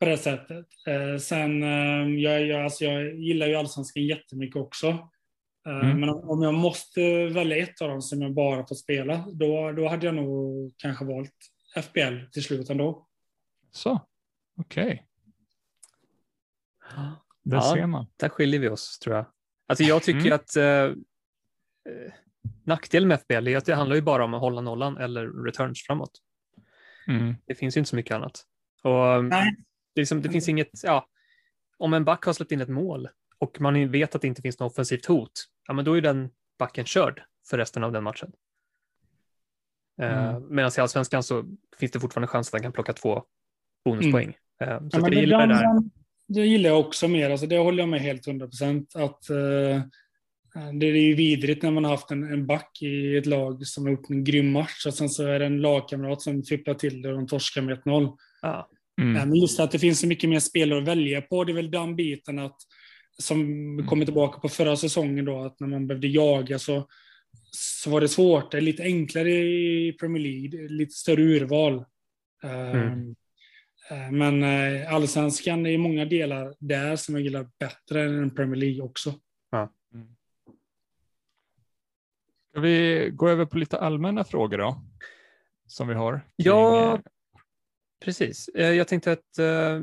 på 0.00 0.06
det 0.06 0.16
sättet. 0.16 0.66
Eh, 0.86 1.16
sen, 1.16 1.62
eh, 1.62 2.20
jag, 2.22 2.46
jag, 2.46 2.64
alltså 2.64 2.84
jag 2.84 3.14
gillar 3.20 3.46
ju 3.46 3.54
allsvenskan 3.54 4.02
jättemycket 4.04 4.56
också. 4.56 4.86
Eh, 5.66 5.80
Mm. 5.80 6.00
Men 6.00 6.08
om, 6.08 6.30
om 6.30 6.42
jag 6.42 6.54
måste 6.54 7.26
välja 7.26 7.56
ett 7.56 7.82
av 7.82 7.88
dem 7.88 8.02
som 8.02 8.22
jag 8.22 8.34
bara 8.34 8.66
får 8.66 8.74
spela, 8.74 9.26
då, 9.32 9.72
då 9.72 9.88
hade 9.88 10.06
jag 10.06 10.14
nog 10.14 10.72
kanske 10.76 11.04
valt 11.04 11.34
FBL 11.82 12.24
till 12.32 12.42
slut 12.44 12.70
ändå. 12.70 13.06
Så, 13.70 14.00
okej. 14.56 15.06
Där 17.44 17.56
Ja. 17.56 17.74
ser 17.74 17.86
man. 17.86 18.06
Där 18.16 18.28
skiljer 18.28 18.60
vi 18.60 18.68
oss 18.68 18.98
tror 18.98 19.16
jag. 19.16 19.26
Alltså 19.66 19.84
jag 19.84 20.02
tycker 20.02 20.20
Mm. 20.20 20.32
att 20.32 20.56
eh, 20.56 20.64
eh, 20.64 22.12
nackdelen 22.64 23.08
med 23.08 23.14
FBL 23.20 23.48
är 23.48 23.56
att 23.56 23.64
det 23.64 23.74
handlar 23.74 23.96
ju 23.96 24.02
bara 24.02 24.24
om 24.24 24.34
att 24.34 24.40
hålla 24.40 24.60
nollan 24.60 24.96
eller 24.96 25.44
returns 25.44 25.82
framåt. 25.86 26.10
Mm. 27.08 27.34
Det 27.46 27.54
finns 27.54 27.76
ju 27.76 27.78
inte 27.78 27.90
så 27.90 27.96
mycket 27.96 28.14
annat. 28.14 28.42
Och 28.82 29.24
Nej. 29.24 29.56
det, 29.94 30.00
liksom, 30.00 30.22
det 30.22 30.28
finns 30.30 30.48
inget, 30.48 30.70
ja, 30.82 31.06
om 31.78 31.94
en 31.94 32.04
back 32.04 32.24
har 32.24 32.32
släppt 32.32 32.52
in 32.52 32.60
ett 32.60 32.68
mål 32.68 33.08
och 33.38 33.60
man 33.60 33.90
vet 33.90 34.14
att 34.14 34.22
det 34.22 34.28
inte 34.28 34.42
finns 34.42 34.58
något 34.58 34.72
offensivt 34.72 35.06
hot, 35.06 35.32
ja 35.68 35.74
men 35.74 35.84
då 35.84 35.96
är 35.96 36.00
den 36.00 36.30
backen 36.58 36.84
körd 36.84 37.22
för 37.48 37.58
resten 37.58 37.84
av 37.84 37.92
den 37.92 38.04
matchen. 38.04 38.32
Eh, 40.02 40.28
Mm. 40.28 40.54
Medan 40.54 40.70
i 40.78 40.80
allsvenskan 40.80 41.22
så 41.22 41.44
finns 41.78 41.92
det 41.92 42.00
fortfarande 42.00 42.26
chans 42.28 42.48
att 42.48 42.52
han 42.52 42.62
kan 42.62 42.72
plocka 42.72 42.92
två 42.92 43.22
bonuspoäng. 43.84 44.36
Eh, 44.60 44.78
så 44.88 44.88
Ja, 44.98 45.08
det, 45.08 45.16
gillar 45.16 45.46
det 45.46 45.54
där. 45.54 45.82
Det 46.34 46.46
gillar 46.46 46.70
jag 46.70 46.80
också 46.80 47.08
mer. 47.08 47.30
Alltså, 47.30 47.46
det 47.46 47.58
håller 47.58 47.82
jag 47.82 47.88
med 47.88 48.00
helt 48.00 48.26
100 48.26 48.46
procent. 48.46 48.96
Att, 48.96 49.30
eh, 49.30 49.82
det 50.72 50.86
är 50.86 50.94
ju 50.94 51.14
vidrigt 51.14 51.62
när 51.62 51.70
man 51.70 51.84
har 51.84 51.90
haft 51.90 52.10
en, 52.10 52.32
en 52.32 52.46
back 52.46 52.82
i 52.82 53.16
ett 53.16 53.26
lag 53.26 53.66
som 53.66 53.84
har 53.84 53.90
gjort 53.90 54.10
en 54.10 54.24
grym 54.24 54.52
match 54.52 54.86
och 54.86 54.94
sen 54.94 55.08
så 55.08 55.26
är 55.26 55.38
det 55.38 55.46
en 55.46 55.60
lagkamrat 55.60 56.22
som 56.22 56.42
fipplar 56.42 56.74
till 56.74 57.02
det 57.02 57.08
och 57.08 57.14
de 57.14 57.26
torskar 57.26 57.62
med 57.62 57.78
1-0. 57.78 58.16
Ja. 58.42 58.68
Mm. 59.00 59.12
Men 59.12 59.34
just 59.34 59.60
att 59.60 59.70
det 59.70 59.78
finns 59.78 60.00
så 60.00 60.06
mycket 60.06 60.30
mer 60.30 60.40
spelare 60.40 60.78
att 60.78 60.88
välja 60.88 61.22
på, 61.22 61.44
det 61.44 61.52
är 61.52 61.54
väl 61.54 61.70
den 61.70 61.96
biten 61.96 62.38
att 62.38 62.56
som 63.18 63.86
kommer 63.88 64.04
tillbaka 64.04 64.40
på 64.40 64.48
förra 64.48 64.76
säsongen 64.76 65.24
då, 65.24 65.40
att 65.40 65.60
när 65.60 65.68
man 65.68 65.86
behövde 65.86 66.08
jaga 66.08 66.58
så, 66.58 66.86
så 67.50 67.90
var 67.90 68.00
det 68.00 68.08
svårt. 68.08 68.50
Det 68.50 68.56
är 68.56 68.62
lite 68.62 68.82
enklare 68.82 69.30
i 69.30 69.96
Premier 70.00 70.22
League, 70.22 70.68
lite 70.68 70.92
större 70.92 71.22
urval. 71.22 71.84
Mm. 72.42 72.76
Eh, 72.76 73.14
Men 74.10 74.42
eh, 74.42 74.94
allsvenskan 74.94 75.66
är 75.66 75.70
i 75.70 75.78
många 75.78 76.04
delar 76.04 76.54
där 76.58 76.96
som 76.96 77.14
jag 77.14 77.24
gillar 77.24 77.48
bättre 77.58 78.02
än 78.02 78.34
Premier 78.34 78.56
League 78.56 78.82
också. 78.82 79.14
Ska 82.50 82.60
vi 82.60 83.10
gå 83.12 83.28
över 83.28 83.46
på 83.46 83.58
lite 83.58 83.78
allmänna 83.78 84.24
frågor 84.24 84.58
då? 84.58 84.82
Som 85.66 85.88
vi 85.88 85.94
har. 85.94 86.12
kring, 86.12 86.24
Ja, 86.36 86.94
eh, 86.94 87.00
precis. 88.04 88.48
Eh, 88.48 88.70
Jag 88.70 88.88
tänkte 88.88 89.12
att 89.12 89.38
eh, 89.38 89.80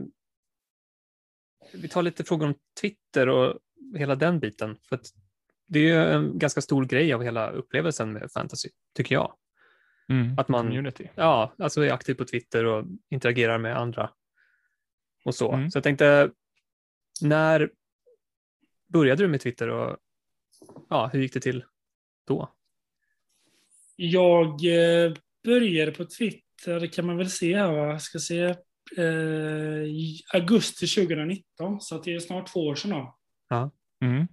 vi 1.73 1.87
tar 1.87 2.01
lite 2.01 2.23
frågor 2.23 2.47
om 2.47 2.55
Twitter 2.81 3.29
och 3.29 3.59
hela 3.95 4.15
den 4.15 4.39
biten. 4.39 4.77
För 4.89 4.95
att 4.95 5.05
det 5.67 5.79
är 5.79 5.83
ju 5.83 5.95
en 5.95 6.39
ganska 6.39 6.61
stor 6.61 6.85
grej 6.85 7.13
av 7.13 7.23
hela 7.23 7.49
upplevelsen 7.49 8.13
med 8.13 8.31
fantasy, 8.31 8.69
tycker 8.95 9.15
jag. 9.15 9.33
Mm. 10.09 10.39
Att 10.39 10.47
man- 10.47 10.65
Community. 10.65 11.09
Ja, 11.15 11.53
alltså 11.57 11.81
är 11.81 11.91
aktiv 11.91 12.13
på 12.13 12.25
Twitter 12.25 12.65
och 12.65 12.85
interagerar 13.09 13.57
med 13.57 13.77
andra 13.77 14.09
och 15.25 15.35
så. 15.35 15.51
Mm. 15.53 15.71
Så 15.71 15.77
jag 15.77 15.83
tänkte, 15.83 16.31
när 17.21 17.71
började 18.87 19.23
du 19.23 19.27
med 19.27 19.41
Twitter 19.41 19.69
och 19.69 19.97
ja, 20.89 21.09
hur 21.13 21.21
gick 21.21 21.33
det 21.33 21.39
till 21.39 21.63
då? 22.27 22.53
Jag 23.95 24.47
eh, 24.47 25.13
började 25.43 25.91
på 25.91 26.05
Twitter, 26.05 26.79
det 26.79 26.87
kan 26.87 27.05
man 27.05 27.17
väl 27.17 27.29
se 27.29 27.57
här, 27.57 27.71
va? 27.71 27.87
Jag 27.87 28.01
ska 28.01 28.19
se, 28.19 28.41
eh, 28.97 29.83
augusti 30.33 30.87
2019, 30.87 31.81
så 31.81 31.95
att 31.95 32.03
det 32.03 32.13
är 32.13 32.19
snart 32.19 32.53
två 32.53 32.67
år 32.67 32.75
sedan. 32.75 32.89
Då. 32.89 33.17
Mm. 34.01 34.27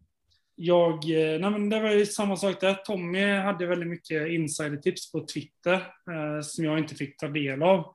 Jag, 0.56 0.94
eh, 0.94 1.40
nej 1.40 1.50
men 1.50 1.68
det 1.68 1.80
var 1.80 1.90
ju 1.90 2.06
samma 2.06 2.36
sak 2.36 2.60
där. 2.60 2.74
Tommy 2.74 3.36
hade 3.36 3.66
väldigt 3.66 3.88
mycket 3.88 4.28
insidertips 4.28 5.12
på 5.12 5.26
Twitter 5.26 5.74
eh, 6.10 6.40
som 6.42 6.64
jag 6.64 6.78
inte 6.78 6.94
fick 6.94 7.16
ta 7.16 7.28
del 7.28 7.62
av. 7.62 7.92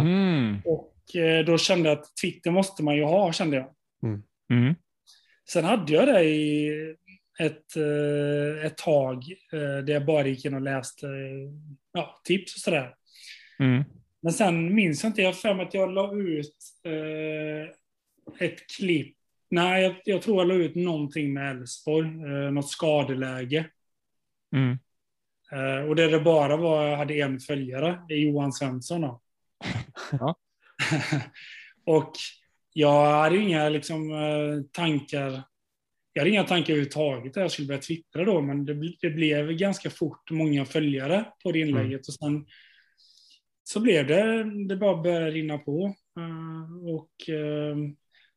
Mhm. 0.00 0.62
och 0.64 1.16
eh, 1.16 1.44
då 1.44 1.58
kände 1.58 1.88
jag 1.88 1.98
att 1.98 2.16
Twitter 2.22 2.50
måste 2.50 2.82
man 2.82 2.96
ju 2.96 3.04
ha, 3.04 3.32
kände 3.32 3.56
jag. 3.56 3.74
Mm. 4.50 4.74
Sen 5.50 5.64
hade 5.64 5.92
jag 5.92 6.08
det 6.08 6.24
i 6.24 6.70
ett, 7.38 7.76
eh, 7.76 8.66
ett 8.66 8.76
tag 8.76 9.24
eh, 9.52 9.84
där 9.84 9.92
jag 9.92 10.06
bara 10.06 10.26
gick 10.26 10.44
in 10.44 10.54
och 10.54 10.60
läste 10.60 11.06
eh, 11.06 11.52
ja, 11.92 12.20
tips 12.24 12.54
och 12.54 12.60
sådär. 12.60 12.94
Mm. 13.58 13.84
Men 14.22 14.32
sen 14.32 14.74
minns 14.74 15.02
jag 15.02 15.10
inte, 15.10 15.22
jag 15.22 15.28
har 15.28 15.32
för 15.32 15.54
mig 15.54 15.66
att 15.66 15.74
jag 15.74 15.92
la 15.92 16.14
ut 16.14 16.56
eh, 16.84 18.46
ett 18.48 18.70
klipp. 18.76 19.17
Nej, 19.50 19.82
jag, 19.82 19.96
jag 20.04 20.22
tror 20.22 20.36
jag 20.36 20.48
la 20.48 20.54
ut 20.54 20.74
någonting 20.74 21.32
med 21.32 21.50
Elfsborg, 21.50 22.08
eh, 22.08 22.50
något 22.52 22.70
skadeläge. 22.70 23.70
Mm. 24.52 24.78
Eh, 25.52 25.88
och 25.88 25.96
där 25.96 26.10
det 26.10 26.20
bara 26.20 26.56
var, 26.56 26.86
jag 26.86 26.96
hade 26.96 27.14
en 27.14 27.40
följare, 27.40 28.02
det 28.08 28.14
är 28.14 28.18
Johan 28.18 28.52
Svensson. 28.52 29.00
Då. 29.00 29.20
Ja. 30.12 30.34
och 31.86 32.12
jag 32.72 33.22
hade 33.22 33.36
inga 33.36 33.68
liksom, 33.68 34.10
eh, 34.10 34.62
tankar. 34.72 35.42
Jag 36.12 36.20
hade 36.20 36.30
inga 36.30 36.44
tankar 36.44 36.72
överhuvudtaget 36.72 37.36
att 37.36 37.40
jag 37.40 37.50
skulle 37.50 37.68
börja 37.68 37.80
twittra 37.80 38.24
då, 38.24 38.40
men 38.40 38.64
det, 38.64 38.74
det 39.00 39.10
blev 39.10 39.52
ganska 39.52 39.90
fort 39.90 40.30
många 40.30 40.64
följare 40.64 41.24
på 41.42 41.52
det 41.52 41.58
inlägget. 41.58 42.08
Och 42.08 42.14
sen 42.14 42.46
så 43.64 43.80
blev 43.80 44.06
det, 44.06 44.44
det 44.68 44.76
bara 44.76 45.02
började 45.02 45.30
rinna 45.30 45.58
på. 45.58 45.94
Eh, 46.18 46.94
och 46.94 47.28
eh, 47.28 47.76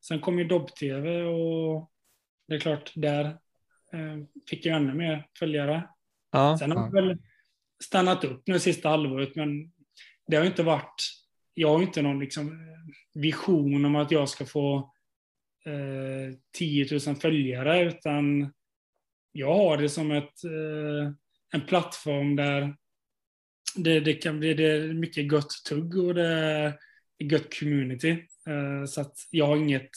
sen 0.02 0.20
kom 0.20 0.40
ju 0.40 0.46
Dobb-TV 0.46 1.22
och 1.24 1.92
det 2.48 2.56
är 2.56 2.60
klart, 2.60 2.92
där 2.96 3.26
eh, 3.94 4.18
fick 4.50 4.66
jag 4.66 4.76
ännu 4.78 4.94
mer 4.94 5.28
följare. 5.40 5.90
Ja, 6.32 6.58
Sen 6.60 6.72
har 6.72 6.78
Ja. 6.86 6.90
väl 6.92 7.18
stannat 7.84 8.24
upp 8.24 8.44
nu 8.48 8.60
sista 8.60 8.90
halvåret, 8.90 9.36
men 9.36 9.72
det 10.28 10.38
har 10.38 10.46
inte 10.46 10.64
varit... 10.64 11.04
Jag 11.54 11.70
har 11.70 11.82
inte 11.82 12.02
någon 12.02 12.20
liksom 12.20 12.68
vision 13.14 13.86
om 13.86 13.96
att 13.96 14.12
jag 14.12 14.30
ska 14.30 14.46
få 14.46 14.92
eh, 15.66 16.36
10 16.58 16.88
000 17.08 17.16
följare, 17.16 17.82
utan 17.84 18.54
jag 19.32 19.56
har 19.56 19.78
det 19.78 19.90
som 19.90 20.12
ett, 20.12 20.44
eh, 20.44 21.12
en 21.54 21.62
plattform 21.68 22.36
där 22.36 22.76
det, 23.76 24.00
det 24.00 24.14
kan 24.14 24.40
bli 24.40 24.54
det 24.54 24.94
mycket 24.94 25.32
gött 25.32 25.50
tugg 25.70 25.98
och 25.98 26.16
det 26.16 26.28
är 26.28 26.74
gött 27.20 27.60
community. 27.60 28.28
Eh, 28.48 28.86
så 28.86 29.02
att 29.02 29.16
jag 29.30 29.48
har 29.48 29.58
inget, 29.58 29.90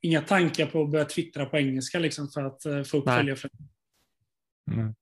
inga 0.00 0.20
tankar 0.20 0.66
på 0.66 0.82
att 0.82 0.90
börja 0.90 1.04
twittra 1.04 1.46
på 1.46 1.58
engelska 1.58 1.98
liksom, 1.98 2.28
för 2.28 2.44
att 2.44 2.66
eh, 2.66 2.82
få 2.82 2.96
upp 2.96 3.04
följare. 3.04 3.48
Mm. 4.70 4.94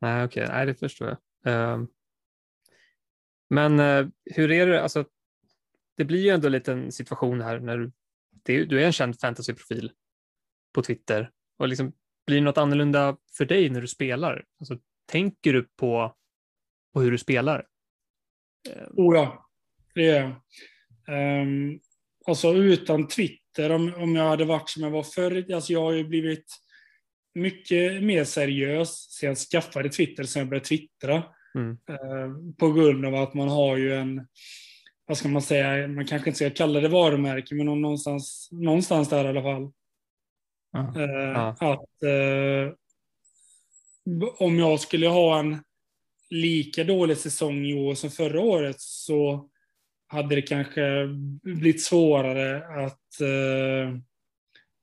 nej 0.00 0.24
okej, 0.24 0.48
nej 0.48 0.66
det 0.66 0.74
förstår 0.74 1.08
jag. 1.08 1.18
Ehm, 1.54 1.88
men 3.50 3.80
eh, 3.80 4.06
hur 4.24 4.50
är 4.50 4.66
det, 4.66 4.82
alltså 4.82 5.04
det 5.96 6.04
blir 6.04 6.22
ju 6.22 6.30
ändå 6.30 6.46
en 6.46 6.52
liten 6.52 6.92
situation 6.92 7.40
här 7.40 7.60
när 7.60 7.78
du, 7.78 7.92
det, 8.30 8.64
du 8.64 8.80
är 8.82 8.86
en 8.86 8.92
känd 8.92 9.20
fantasyprofil 9.20 9.92
på 10.72 10.82
Twitter 10.82 11.30
och 11.58 11.68
liksom 11.68 11.92
blir 12.26 12.36
det 12.36 12.44
något 12.44 12.58
annorlunda 12.58 13.16
för 13.36 13.44
dig 13.44 13.70
när 13.70 13.80
du 13.80 13.88
spelar? 13.88 14.44
Alltså, 14.60 14.78
tänker 15.06 15.52
du 15.52 15.68
på, 15.76 16.16
på 16.92 17.00
hur 17.00 17.10
du 17.10 17.18
spelar? 17.18 17.66
Oh 18.90 19.16
ja, 19.16 19.50
det 19.94 20.02
gör 20.02 20.14
jag. 20.14 21.42
Um, 21.42 21.80
alltså 22.26 22.52
utan 22.52 23.08
Twitter, 23.08 23.72
om, 23.72 23.94
om 23.96 24.16
jag 24.16 24.28
hade 24.28 24.44
varit 24.44 24.68
som 24.68 24.82
jag 24.82 24.90
var 24.90 25.02
förr, 25.02 25.54
alltså 25.54 25.72
jag 25.72 25.80
har 25.80 25.92
ju 25.92 26.04
blivit 26.04 26.46
mycket 27.34 28.02
mer 28.02 28.24
seriös 28.24 29.10
sen 29.10 29.28
jag 29.28 29.38
skaffade 29.38 29.88
Twitter, 29.88 30.24
sen 30.24 30.40
jag 30.40 30.48
började 30.48 30.66
twittra. 30.66 31.22
Mm. 31.54 31.70
Uh, 31.70 32.54
på 32.58 32.72
grund 32.72 33.06
av 33.06 33.14
att 33.14 33.34
man 33.34 33.48
har 33.48 33.76
ju 33.76 33.94
en, 33.94 34.26
vad 35.06 35.18
ska 35.18 35.28
man 35.28 35.42
säga, 35.42 35.88
man 35.88 36.06
kanske 36.06 36.30
inte 36.30 36.38
ska 36.38 36.50
kalla 36.50 36.80
det 36.80 36.88
varumärke, 36.88 37.54
men 37.54 37.66
någonstans, 37.66 38.48
någonstans 38.52 39.08
där 39.08 39.24
i 39.24 39.28
alla 39.28 39.42
fall. 39.42 39.72
Uh, 40.76 40.96
uh. 40.96 41.38
Att 41.38 42.02
uh, 42.04 42.72
om 44.38 44.58
jag 44.58 44.80
skulle 44.80 45.08
ha 45.08 45.38
en 45.38 45.58
lika 46.30 46.84
dålig 46.84 47.16
säsong 47.16 47.66
i 47.66 47.74
år 47.74 47.94
som 47.94 48.10
förra 48.10 48.40
året 48.40 48.80
så 48.80 49.48
hade 50.14 50.34
det 50.34 50.42
kanske 50.42 51.06
blivit 51.42 51.82
svårare 51.82 52.56
att 52.84 53.20
uh, 53.22 53.98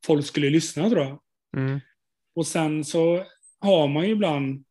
folk 0.06 0.26
skulle 0.26 0.50
lyssna 0.50 0.90
tror 0.90 1.02
jag. 1.02 1.20
Mm. 1.58 1.80
Och 2.36 2.48
sen 2.48 2.86
så 2.86 3.26
har 3.60 3.88
man 3.88 4.06
ju 4.06 4.12
ibland, 4.12 4.66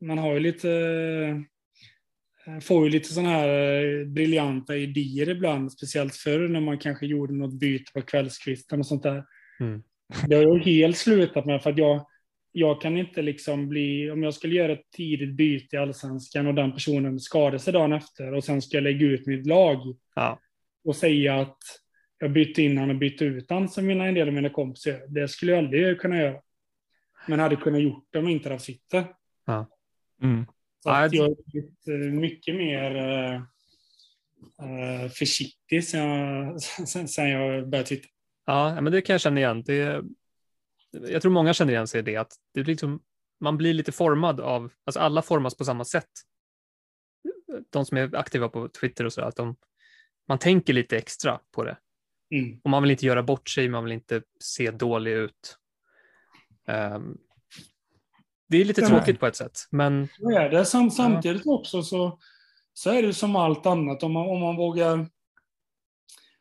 man 0.00 0.18
har 0.18 0.34
ju 0.34 0.40
lite, 0.40 0.70
eh, 2.46 2.60
får 2.60 2.84
ju 2.84 2.90
lite 2.90 3.12
sådana 3.12 3.30
här 3.30 4.04
briljanta 4.04 4.76
idéer 4.76 5.28
ibland, 5.28 5.72
speciellt 5.72 6.16
förr 6.16 6.48
när 6.48 6.60
man 6.60 6.78
kanske 6.78 7.06
gjorde 7.06 7.34
något 7.34 7.60
byte 7.60 7.92
på 7.92 8.02
kvällskvisten 8.02 8.80
och 8.80 8.86
sånt 8.86 9.02
där. 9.02 9.24
Mm. 9.60 9.82
Det 10.28 10.34
har 10.34 10.42
ju 10.42 10.58
helt 10.58 10.96
slutat 10.96 11.46
med 11.46 11.62
för 11.62 11.70
att 11.70 11.78
jag, 11.78 12.06
jag 12.58 12.80
kan 12.80 12.96
inte 12.96 13.22
liksom 13.22 13.68
bli, 13.68 14.10
om 14.10 14.22
jag 14.22 14.34
skulle 14.34 14.54
göra 14.54 14.72
ett 14.72 14.90
tidigt 14.90 15.34
byte 15.34 15.76
i 15.76 15.78
allsvenskan 15.78 16.46
och 16.46 16.54
den 16.54 16.72
personen 16.72 17.20
skadar 17.20 17.58
sig 17.58 17.72
dagen 17.72 17.92
efter 17.92 18.34
och 18.34 18.44
sen 18.44 18.62
ska 18.62 18.76
jag 18.76 18.84
lägga 18.84 19.06
ut 19.06 19.26
mitt 19.26 19.46
lag 19.46 19.96
ja. 20.14 20.38
och 20.84 20.96
säga 20.96 21.40
att 21.40 21.58
jag 22.18 22.32
bytte 22.32 22.62
in 22.62 22.78
han 22.78 22.90
och 22.90 22.96
bytte 22.96 23.24
ut 23.24 23.50
han 23.50 23.68
som 23.68 23.86
mina, 23.86 24.06
en 24.06 24.14
del 24.14 24.28
av 24.28 24.34
mina 24.34 24.48
kompisar 24.48 25.00
Det 25.08 25.28
skulle 25.28 25.52
jag 25.52 25.58
aldrig 25.58 26.00
kunna 26.00 26.16
göra. 26.16 26.40
Men 27.28 27.40
hade 27.40 27.56
kunnat 27.56 27.80
gjort 27.80 28.08
det 28.10 28.18
om 28.18 28.28
inte 28.28 28.48
hade 28.48 28.60
sitter. 28.60 29.04
Ja. 29.46 29.68
Mm. 30.22 30.46
Så 30.82 30.90
att 30.90 31.12
jag 31.12 31.22
har 31.22 31.50
blivit 31.50 31.88
eh, 31.88 32.20
mycket 32.20 32.54
mer 32.54 32.94
uh, 34.62 35.08
försiktig 35.08 35.84
sen 35.84 36.00
jag, 36.00 36.62
sen 37.08 37.30
jag 37.30 37.68
började 37.68 37.88
titta. 37.88 38.08
Ja, 38.46 38.80
men 38.80 38.92
det 38.92 39.02
kan 39.02 39.14
jag 39.14 39.20
känna 39.20 39.40
igen. 39.40 39.62
Det, 39.62 40.02
jag 41.08 41.22
tror 41.22 41.32
många 41.32 41.54
känner 41.54 41.72
igen 41.72 41.88
sig 41.88 41.98
i 41.98 42.02
det, 42.02 42.16
att 42.16 42.32
det 42.54 42.62
liksom, 42.62 43.00
man 43.40 43.56
blir 43.56 43.74
lite 43.74 43.92
formad 43.92 44.40
av, 44.40 44.72
alltså 44.84 45.00
alla 45.00 45.22
formas 45.22 45.56
på 45.56 45.64
samma 45.64 45.84
sätt. 45.84 46.10
De 47.70 47.86
som 47.86 47.96
är 47.96 48.16
aktiva 48.16 48.48
på 48.48 48.68
Twitter 48.68 49.04
och 49.04 49.12
så, 49.12 49.20
att 49.20 49.36
de, 49.36 49.56
man 50.28 50.38
tänker 50.38 50.72
lite 50.72 50.96
extra 50.96 51.40
på 51.54 51.64
det. 51.64 51.76
Mm. 52.34 52.60
Och 52.64 52.70
man 52.70 52.82
vill 52.82 52.90
inte 52.90 53.06
göra 53.06 53.22
bort 53.22 53.48
sig, 53.48 53.68
man 53.68 53.84
vill 53.84 53.92
inte 53.92 54.22
se 54.40 54.70
dålig 54.70 55.12
ut. 55.12 55.58
Um, 56.68 57.18
det 58.48 58.56
är 58.56 58.64
lite 58.64 58.80
ja, 58.80 58.88
tråkigt 58.88 59.20
på 59.20 59.26
ett 59.26 59.36
sätt, 59.36 59.58
men... 59.70 60.08
Så 60.18 60.30
är 60.30 60.50
det. 60.50 60.64
Sam, 60.64 60.90
samtidigt 60.90 61.42
ja. 61.44 61.52
också 61.52 61.82
så, 61.82 62.18
så 62.72 62.90
är 62.90 63.02
det 63.02 63.14
som 63.14 63.36
allt 63.36 63.66
annat, 63.66 64.02
om 64.02 64.12
man, 64.12 64.28
om 64.28 64.40
man 64.40 64.56
vågar 64.56 65.06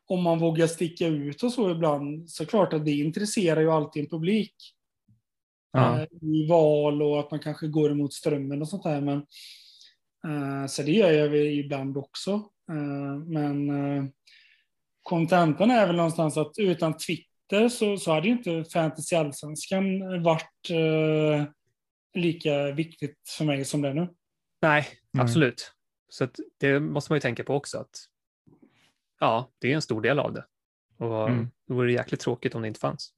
om 0.08 0.24
man 0.24 0.40
vågar 0.40 0.68
sticka 0.68 1.08
ut 1.08 1.44
och 1.44 1.52
så 1.52 1.72
ibland, 1.72 2.30
så 2.30 2.46
klart 2.46 2.74
att 2.74 2.86
det 2.86 2.92
intresserar 2.92 3.62
ju 3.62 3.72
alltid 3.72 4.04
en 4.04 4.10
publik. 4.10 4.56
Ja. 5.72 6.00
Eh, 6.00 6.08
I 6.22 6.48
val 6.50 7.02
och 7.02 7.20
att 7.20 7.32
man 7.32 7.40
kanske 7.40 7.68
går 7.68 7.92
emot 7.92 8.14
strömmen 8.14 8.62
och 8.62 8.70
sånt 8.70 8.84
där. 8.84 9.02
Men, 9.02 9.18
uh, 10.28 10.68
så 10.68 10.84
det 10.84 10.92
gör 10.92 11.12
jag 11.12 11.36
ibland 11.36 11.98
också. 11.98 12.32
Uh, 12.72 13.18
men 13.26 13.70
kontentan 15.04 15.72
är 15.72 15.88
väl 15.88 15.96
någonstans 15.96 16.38
att 16.38 16.52
utan 16.58 16.98
Twitter 16.98 17.70
så, 17.70 17.98
så 17.98 18.12
hade 18.12 18.28
inte 18.28 18.66
Fantasy 18.74 19.16
Allsvenskan 19.16 20.24
varit 20.24 20.70
lika 22.14 22.72
viktigt 22.72 23.18
för 23.38 23.46
mig 23.46 23.66
som 23.66 23.82
det 23.82 23.90
är 23.90 23.94
nu. 23.94 24.08
Nej, 24.62 24.88
mm. 25.14 25.26
absolut. 25.26 25.72
Så 26.10 26.28
det 26.60 26.80
måste 26.80 27.12
man 27.12 27.18
ju 27.18 27.22
tänka 27.22 27.44
på 27.44 27.56
också. 27.56 27.78
att 27.78 28.08
ja, 29.20 29.52
det 29.60 29.72
är 29.72 29.76
en 29.76 29.82
stor 29.82 30.02
del 30.02 30.20
av 30.20 30.34
det. 30.34 30.46
Och 30.98 31.30
mm. 31.30 31.50
det 31.68 31.74
vore 31.74 31.92
jäkligt 31.92 32.20
tråkigt 32.20 32.56
om 32.56 32.62
det 32.62 32.68
inte 32.68 32.80
fanns. 32.80 33.14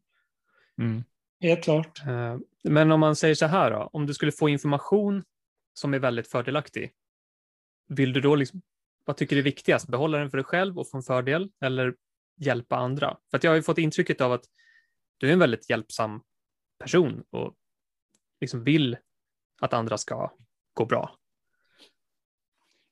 Mm. 0.77 1.03
Helt 1.41 1.63
klart. 1.63 2.01
Eh, 2.07 2.37
men 2.63 2.91
om 2.91 2.99
man 2.99 3.15
säger 3.15 3.35
så 3.35 3.45
här 3.45 3.71
då, 3.71 3.89
om 3.93 4.05
du 4.05 4.13
skulle 4.13 4.31
få 4.31 4.49
information 4.49 5.23
som 5.73 5.93
är 5.93 5.99
väldigt 5.99 6.27
fördelaktig, 6.27 6.93
vill 7.87 8.13
du 8.13 8.21
då 8.21 8.35
liksom, 8.35 8.61
vad 9.05 9.17
tycker 9.17 9.35
du 9.35 9.39
är 9.39 9.43
viktigast? 9.43 9.87
Behålla 9.87 10.17
den 10.17 10.29
för 10.29 10.37
dig 10.37 10.45
själv 10.45 10.79
och 10.79 10.89
få 10.89 10.97
en 10.97 11.03
fördel 11.03 11.51
eller 11.61 11.95
hjälpa 12.37 12.75
andra? 12.75 13.17
För 13.29 13.37
att 13.37 13.43
jag 13.43 13.51
har 13.51 13.55
ju 13.55 13.63
fått 13.63 13.77
intrycket 13.77 14.21
av 14.21 14.33
att 14.33 14.45
du 15.17 15.29
är 15.29 15.33
en 15.33 15.39
väldigt 15.39 15.69
hjälpsam 15.69 16.21
person 16.79 17.23
och 17.29 17.55
liksom 18.41 18.63
vill 18.63 18.97
att 19.61 19.73
andra 19.73 19.97
ska 19.97 20.31
gå 20.73 20.85
bra. 20.85 21.17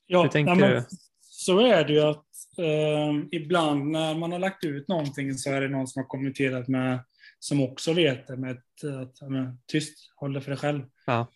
Ja, 0.06 0.22
Hur 0.22 0.30
tänker 0.30 0.56
nej, 0.56 0.70
men, 0.70 0.72
du? 0.72 0.86
så 1.22 1.60
är 1.60 1.86
det 1.86 1.94
ju 1.94 2.02
att 2.02 2.25
eh, 2.60 3.14
ibland 3.32 3.92
när 3.92 4.16
man 4.16 4.32
har 4.32 4.40
lagt 4.40 4.64
ut 4.64 4.88
någonting 4.88 5.34
så 5.34 5.52
är 5.52 5.62
det 5.62 5.68
någon 5.68 5.88
som 5.88 6.00
har 6.00 6.08
kommenterat 6.08 6.68
med, 6.68 7.00
som 7.40 7.62
också 7.62 7.94
vet 7.94 8.28
det, 8.28 8.38
med 8.38 8.52
ett, 8.52 8.84
att, 9.02 9.30
med, 9.30 9.58
tyst, 9.68 10.14
håll 10.16 10.34
det 10.34 10.42
för 10.42 10.52
dig 10.52 10.60
själv. 10.60 10.84
Ja. 11.06 11.28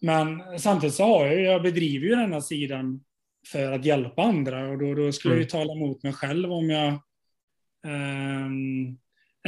Men 0.00 0.58
samtidigt 0.58 0.94
så 0.94 1.04
har 1.04 1.26
jag, 1.26 1.40
jag 1.40 1.62
bedriver 1.62 2.06
ju 2.06 2.14
denna 2.16 2.40
sidan 2.40 3.04
för 3.52 3.72
att 3.72 3.84
hjälpa 3.84 4.22
andra 4.22 4.68
och 4.68 4.78
då, 4.78 4.94
då 4.94 5.12
skulle 5.12 5.34
mm. 5.34 5.42
jag 5.42 5.52
ju 5.52 5.58
mm. 5.58 5.66
tala 5.66 5.72
emot 5.72 6.02
mig 6.02 6.12
själv 6.12 6.52
om 6.52 6.70
jag 6.70 6.88
eh, 7.86 8.46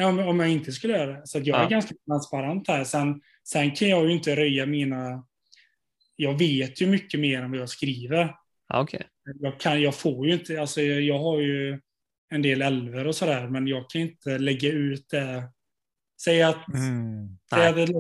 om, 0.01 0.19
om 0.19 0.41
jag 0.41 0.49
inte 0.49 0.73
skulle 0.73 0.93
göra 0.93 1.13
det. 1.13 1.27
Så 1.27 1.39
jag 1.39 1.47
ja. 1.47 1.65
är 1.65 1.71
ganska 1.71 1.95
transparent 2.07 2.69
här. 2.69 2.85
Sen, 2.85 3.21
sen 3.45 3.71
kan 3.71 3.89
jag 3.89 4.05
ju 4.05 4.13
inte 4.13 4.37
röja 4.37 4.67
mina... 4.67 5.25
Jag 6.17 6.39
vet 6.39 6.81
ju 6.81 6.87
mycket 6.87 7.21
mer 7.21 7.43
än 7.43 7.51
vad 7.51 7.61
jag 7.61 7.69
skriver. 7.69 8.35
Okay. 8.75 9.03
Jag, 9.25 9.61
kan, 9.61 9.83
jag 9.83 9.95
får 9.95 10.27
ju 10.27 10.33
inte, 10.33 10.61
alltså 10.61 10.81
jag, 10.81 11.01
jag 11.01 11.19
har 11.19 11.41
ju 11.41 11.81
en 12.29 12.43
del 12.43 12.63
älvor 12.63 13.07
och 13.07 13.15
sådär, 13.15 13.49
men 13.49 13.67
jag 13.67 13.91
kan 13.91 14.01
inte 14.01 14.39
lägga 14.39 14.73
ut 14.73 15.09
det. 15.09 15.51
Säg 16.25 16.43
att, 16.43 16.69
mm. 16.69 17.39
säg, 17.51 17.67
att 17.67 17.77
ett, 17.77 17.91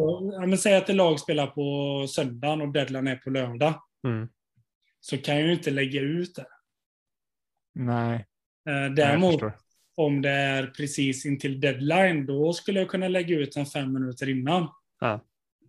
men 0.48 0.58
säg 0.58 0.74
att 0.74 0.88
ett 0.88 0.96
lag 0.96 1.20
spelar 1.20 1.46
på 1.46 2.06
söndagen 2.08 2.60
och 2.60 2.72
deadline 2.72 3.06
är 3.06 3.16
på 3.16 3.30
lördag. 3.30 3.82
Mm. 4.06 4.28
Så 5.00 5.18
kan 5.18 5.36
jag 5.36 5.46
ju 5.46 5.52
inte 5.52 5.70
lägga 5.70 6.00
ut 6.00 6.34
det. 6.34 6.46
Nej. 7.74 8.26
Eh, 8.68 8.94
däremot, 8.94 9.42
om 9.94 10.22
det 10.22 10.30
är 10.30 10.66
precis 10.66 11.26
intill 11.26 11.60
deadline, 11.60 12.26
då 12.26 12.52
skulle 12.52 12.80
jag 12.80 12.88
kunna 12.88 13.08
lägga 13.08 13.36
ut 13.36 13.52
den 13.52 13.66
fem 13.66 13.92
minuter 13.92 14.28
innan. 14.28 14.68
Ja. 15.00 15.24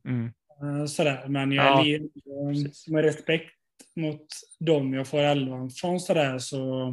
Mm. 0.07 0.33
Eh, 0.61 0.85
sådär, 0.85 1.27
men 1.27 1.51
jag 1.51 1.65
ja. 1.65 1.85
är, 1.85 2.91
med 2.91 3.03
respekt 3.03 3.54
mot 3.95 4.25
dem 4.59 4.93
jag 4.93 5.07
får 5.07 5.19
elvan 5.19 5.69
från 5.69 5.99
sådär 5.99 6.39
så, 6.39 6.91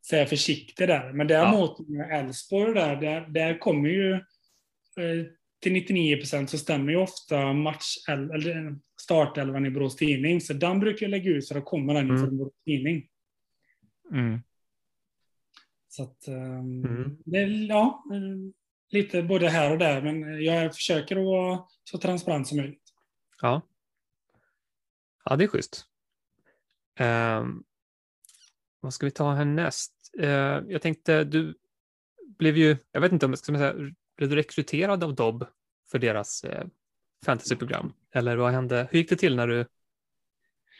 så 0.00 0.16
är 0.16 0.20
jag 0.20 0.28
försiktig 0.28 0.88
där. 0.88 1.12
Men 1.12 1.26
däremot 1.26 1.76
ja. 1.88 2.04
Elfsborg 2.04 2.74
där, 2.74 2.96
där, 2.96 3.20
där 3.20 3.58
kommer 3.58 3.88
ju 3.88 4.12
eh, 4.12 5.26
till 5.62 5.72
99 5.72 6.16
procent 6.16 6.50
så 6.50 6.58
stämmer 6.58 6.92
ju 6.92 6.98
ofta 6.98 7.52
match, 7.52 7.96
eller 8.08 8.76
startelvan 9.02 9.66
i 9.66 9.70
Borås 9.70 9.96
Tidning. 9.96 10.40
Så 10.40 10.52
den 10.52 10.80
brukar 10.80 11.06
jag 11.06 11.10
lägga 11.10 11.30
ut 11.30 11.46
så 11.46 11.54
då 11.54 11.60
kommer 11.60 11.94
den 11.94 12.10
mm. 12.10 12.36
Borås 12.36 12.54
Tidning. 12.64 13.08
Mm. 14.12 14.40
Så 15.88 16.02
att, 16.02 16.28
um, 16.28 16.84
mm. 16.84 17.16
det, 17.24 17.40
ja, 17.42 18.04
lite 18.90 19.22
både 19.22 19.48
här 19.48 19.72
och 19.72 19.78
där, 19.78 20.02
men 20.02 20.44
jag 20.44 20.74
försöker 20.74 21.16
att 21.16 21.24
vara 21.24 21.64
så 21.84 21.98
transparent 21.98 22.48
som 22.48 22.56
möjligt. 22.56 22.82
Ja. 23.42 23.62
Ja, 25.24 25.36
det 25.36 25.44
är 25.44 25.48
schysst. 25.48 25.86
Um, 27.00 27.64
vad 28.80 28.94
ska 28.94 29.06
vi 29.06 29.10
ta 29.10 29.32
härnäst? 29.32 29.92
Uh, 30.20 30.26
jag 30.68 30.82
tänkte, 30.82 31.24
du 31.24 31.54
blev 32.38 32.56
ju, 32.56 32.76
jag 32.92 33.00
vet 33.00 33.12
inte 33.12 33.26
om 33.26 33.32
jag 33.32 33.38
ska 33.38 33.58
säga, 33.58 33.74
blev 34.16 34.30
du 34.30 34.36
rekryterad 34.36 35.04
av 35.04 35.14
Dobb 35.14 35.46
för 35.90 35.98
deras 35.98 36.44
uh, 36.44 36.64
fantasyprogram? 37.24 37.92
Eller 38.12 38.36
vad 38.36 38.52
hände? 38.52 38.88
Hur 38.90 38.98
gick 38.98 39.08
det 39.08 39.16
till 39.16 39.36
när 39.36 39.46
du 39.46 39.66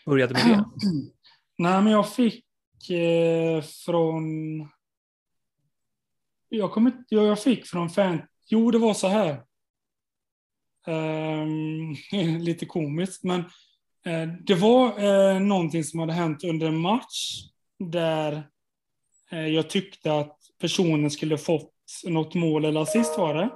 började 0.07 0.35
med 0.35 0.59
det? 0.59 0.65
Nej, 1.59 1.83
men 1.83 1.93
jag 1.93 2.15
fick 2.15 2.45
eh, 2.91 3.63
från... 3.63 4.23
Jag, 6.49 6.73
kom 6.73 6.87
inte, 6.87 7.05
jag 7.09 7.43
fick 7.43 7.67
från 7.67 7.91
fan... 7.91 8.23
Jo, 8.47 8.71
det 8.71 8.79
var 8.79 8.95
så 8.95 9.09
här. 9.09 9.43
Um, 10.87 11.97
lite 12.41 12.67
komiskt, 12.67 13.25
men 13.25 13.45
det 14.45 14.55
var 14.55 14.99
eh, 14.99 15.41
någonting 15.41 15.85
som 15.85 16.01
hade 16.01 16.13
hänt 16.13 16.45
under 16.45 16.67
en 16.67 16.79
match 16.79 17.41
där 17.79 18.49
eh, 19.31 19.47
jag 19.47 19.71
tyckte 19.71 20.15
att 20.15 20.39
personen 20.61 21.11
skulle 21.11 21.39
fått 21.39 21.71
något 22.05 22.35
mål 22.35 22.65
eller 22.65 22.81
assist 22.81 23.19
var 23.19 23.35
det. 23.35 23.51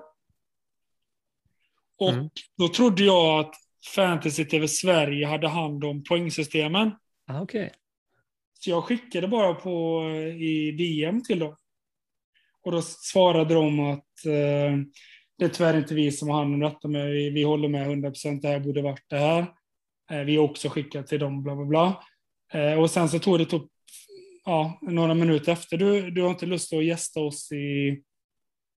Och 1.98 2.10
Mm. 2.12 2.28
då 2.58 2.68
trodde 2.68 3.04
jag 3.04 3.40
att 3.40 3.54
Fantasy 3.94 4.44
TV 4.44 4.68
Sverige 4.68 5.26
hade 5.26 5.48
hand 5.48 5.84
om 5.84 6.04
poängsystemen. 6.04 6.90
Ah, 7.26 7.40
Okej. 7.40 7.72
Så 8.60 8.70
jag 8.70 8.84
skickade 8.84 9.28
bara 9.28 9.54
på 9.54 10.02
eh, 10.02 10.42
i 10.42 10.72
DM 10.72 11.22
till 11.24 11.38
dem. 11.38 11.56
Och 12.64 12.72
då 12.72 12.82
svarade 12.82 13.54
de 13.54 13.80
att 13.80 14.24
eh, 14.26 14.76
det 15.38 15.44
är 15.44 15.48
tyvärr 15.48 15.78
inte 15.78 15.94
vi 15.94 16.12
som 16.12 16.28
har 16.28 16.38
hand 16.38 16.54
om 16.54 16.60
detta, 16.60 16.88
men 16.88 17.10
vi, 17.10 17.30
vi 17.30 17.42
håller 17.42 17.68
med 17.68 17.88
100% 17.88 18.40
det 18.40 18.48
här 18.48 18.60
borde 18.60 18.82
varit 18.82 19.04
det 19.08 19.18
här. 19.18 19.46
Eh, 20.10 20.20
vi 20.20 20.36
har 20.36 20.44
också 20.44 20.68
skickat 20.68 21.06
till 21.06 21.20
dem, 21.20 21.42
bla 21.42 21.56
bla 21.56 21.64
bla. 21.64 22.04
Eh, 22.52 22.78
och 22.80 22.90
sen 22.90 23.08
så 23.08 23.18
tog 23.18 23.38
det 23.38 23.44
typ, 23.44 23.62
ja, 24.44 24.78
några 24.82 25.14
minuter 25.14 25.52
efter, 25.52 25.76
du, 25.76 26.10
du 26.10 26.22
har 26.22 26.30
inte 26.30 26.46
lust 26.46 26.72
att 26.72 26.84
gästa 26.84 27.20
oss 27.20 27.52
i, 27.52 28.02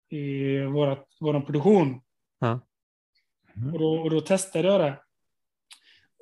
i 0.10 0.60
vårat, 0.60 1.08
vår 1.20 1.42
produktion. 1.42 2.02
Ja. 2.40 2.68
Mm. 3.56 3.74
Och, 3.74 3.80
då, 3.80 4.02
och 4.02 4.10
då 4.10 4.22
testade 4.22 4.68
jag 4.68 4.82
det. 4.82 5.00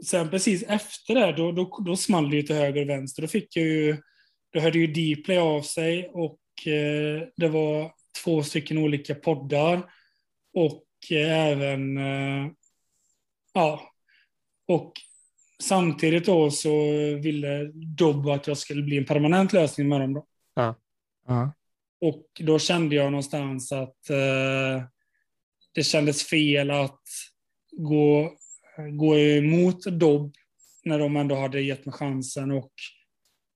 Sen 0.05 0.29
precis 0.29 0.63
efter 0.63 1.15
det, 1.15 1.31
då, 1.31 1.51
då, 1.51 1.79
då 1.85 1.95
small 1.95 2.29
det 2.29 2.35
ju 2.35 2.43
till 2.43 2.55
höger 2.55 2.81
och 2.81 2.89
vänster. 2.89 3.21
Då 3.21 3.27
fick 3.27 3.55
jag 3.55 3.65
ju, 3.65 3.97
då 4.53 4.59
hörde 4.59 4.79
ju 4.79 4.87
Dplay 4.87 5.37
av 5.37 5.61
sig 5.61 6.09
och 6.13 6.67
eh, 6.67 7.27
det 7.35 7.47
var 7.47 7.93
två 8.23 8.43
stycken 8.43 8.77
olika 8.77 9.15
poddar. 9.15 9.91
Och 10.53 10.85
eh, 11.11 11.47
även, 11.47 11.97
eh, 11.97 12.51
ja, 13.53 13.88
och 14.69 14.93
samtidigt 15.63 16.25
då 16.25 16.51
så 16.51 16.71
ville 17.15 17.71
Dobb 17.73 18.27
att 18.27 18.47
jag 18.47 18.57
skulle 18.57 18.83
bli 18.83 18.97
en 18.97 19.05
permanent 19.05 19.53
lösning 19.53 19.89
med 19.89 20.01
dem 20.01 20.13
då. 20.13 20.25
Ja. 20.55 20.75
Och 22.01 22.25
då 22.39 22.59
kände 22.59 22.95
jag 22.95 23.11
någonstans 23.11 23.71
att 23.71 24.09
eh, 24.09 24.83
det 25.75 25.83
kändes 25.83 26.23
fel 26.23 26.71
att 26.71 27.01
gå, 27.71 28.31
gå 28.91 29.17
emot 29.17 29.85
Dobb 29.85 30.33
när 30.83 30.99
de 30.99 31.15
ändå 31.15 31.35
hade 31.35 31.61
gett 31.61 31.85
mig 31.85 31.93
chansen 31.93 32.51
och 32.51 32.71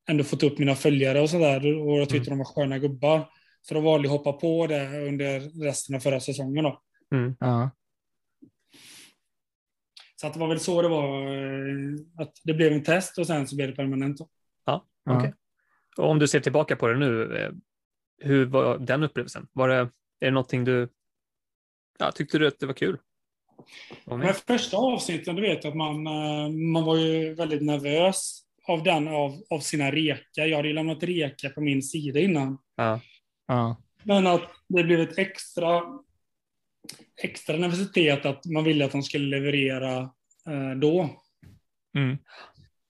ändå 0.10 0.24
fått 0.24 0.44
upp 0.44 0.60
mina 0.60 0.76
följare 0.76 1.22
och 1.22 1.30
sådär. 1.30 1.88
Och 1.88 2.00
jag 2.00 2.10
tyckte 2.10 2.30
de 2.30 2.38
var 2.38 2.46
sköna 2.46 2.80
gubbar. 2.80 3.30
Så 3.62 3.74
då 3.74 3.80
valde 3.80 4.08
jag 4.08 4.16
att 4.16 4.26
hoppa 4.26 4.40
på 4.40 4.68
det 4.68 5.08
under 5.08 5.64
resten 5.64 5.96
av 5.96 6.00
förra 6.00 6.20
säsongen. 6.20 6.64
Då. 6.64 6.82
Mm. 7.16 7.36
Ja. 7.40 7.70
Så 10.24 10.28
att 10.28 10.34
det 10.34 10.40
var 10.40 10.48
väl 10.48 10.60
så 10.60 10.82
det 10.82 10.88
var. 10.88 11.28
eh, 11.28 11.94
Att 12.18 12.32
det 12.44 12.54
blev 12.54 12.74
en 12.74 12.84
test 12.84 13.18
och 13.18 13.28
sen 13.28 13.48
så 13.48 13.56
blev 13.56 13.70
det 13.70 13.76
permanent. 13.76 14.20
Ja, 14.66 14.86
Ja. 15.06 15.18
okej. 15.18 15.34
Och 15.98 16.10
om 16.10 16.20
du 16.20 16.28
ser 16.28 16.40
tillbaka 16.40 16.76
på 16.76 16.88
det 16.88 16.98
nu, 16.98 17.38
eh, 17.38 17.52
hur 18.28 18.46
var 18.46 18.78
den 18.78 19.04
upplevelsen? 19.04 19.48
Var 19.54 19.68
det, 19.70 19.76
är 19.76 19.90
det 20.20 20.32
någonting 20.32 20.64
du, 20.64 20.90
ja, 22.00 22.12
tyckte 22.12 22.38
du 22.38 22.48
att 22.48 22.60
det 22.60 22.66
var 22.66 22.74
kul? 22.74 22.98
Men 24.06 24.34
första 24.34 24.78
avsnitten, 24.78 25.36
du 25.36 25.42
vet 25.42 25.66
att 25.66 25.76
man, 25.76 26.08
eh, 26.08 26.50
man 26.74 26.84
var 26.84 26.98
ju 26.98 27.34
väldigt 27.34 27.62
nervös 27.62 28.40
av 28.68 28.84
den, 28.84 29.08
av, 29.08 29.32
av 29.50 29.60
sina 29.60 29.92
reka. 29.92 30.46
Jag 30.48 30.56
hade 30.58 30.68
ju 30.68 30.74
lämnat 30.74 31.04
reka 31.04 31.50
på 31.50 31.62
min 31.62 31.82
sida 31.84 32.20
innan. 32.20 32.58
Ja. 32.76 33.00
Ja. 33.48 33.76
Men 34.04 34.28
att 34.28 34.50
det 34.68 34.84
blev 34.84 35.00
ett 35.00 35.18
extra, 35.18 35.82
extra 37.24 37.58
nervositet 37.58 38.26
att 38.26 38.46
man 38.46 38.64
ville 38.64 38.86
att 38.86 38.92
de 38.92 39.04
skulle 39.04 39.40
leverera 39.40 39.98
eh, 40.48 40.72
då. 40.82 41.10
Mm. 41.98 42.18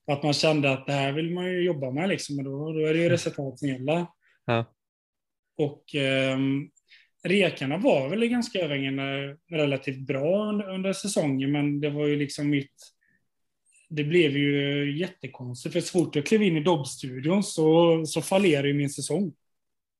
Att 0.07 0.23
man 0.23 0.33
kände 0.33 0.71
att 0.71 0.85
det 0.85 0.93
här 0.93 1.11
vill 1.11 1.33
man 1.33 1.45
ju 1.45 1.63
jobba 1.63 1.91
med 1.91 2.09
liksom, 2.09 2.37
och 2.37 2.43
då, 2.43 2.73
då 2.73 2.85
är 2.85 2.93
det 2.93 2.99
ju 2.99 3.09
resultat 3.09 3.59
som 3.59 3.67
gäller. 3.67 4.05
Ja. 4.45 4.65
Och 5.57 5.95
ehm, 5.95 6.69
rekarna 7.23 7.77
var 7.77 8.09
väl 8.09 8.27
ganska 8.27 8.59
överhängande 8.59 9.37
relativt 9.49 10.07
bra 10.07 10.49
under, 10.49 10.69
under 10.69 10.93
säsongen, 10.93 11.51
men 11.51 11.81
det 11.81 11.89
var 11.89 12.07
ju 12.07 12.15
liksom 12.15 12.49
mitt... 12.49 12.73
Det 13.89 14.03
blev 14.03 14.37
ju 14.37 14.99
jättekonstigt, 14.99 15.73
för 15.73 15.81
så 15.81 15.99
fort 15.99 16.15
jag 16.15 16.25
klev 16.25 16.43
in 16.43 16.57
i 16.57 16.63
Dobb-studion 16.63 17.43
så, 17.43 18.05
så 18.05 18.21
fallerade 18.21 18.67
ju 18.67 18.73
min 18.73 18.89
säsong. 18.89 19.33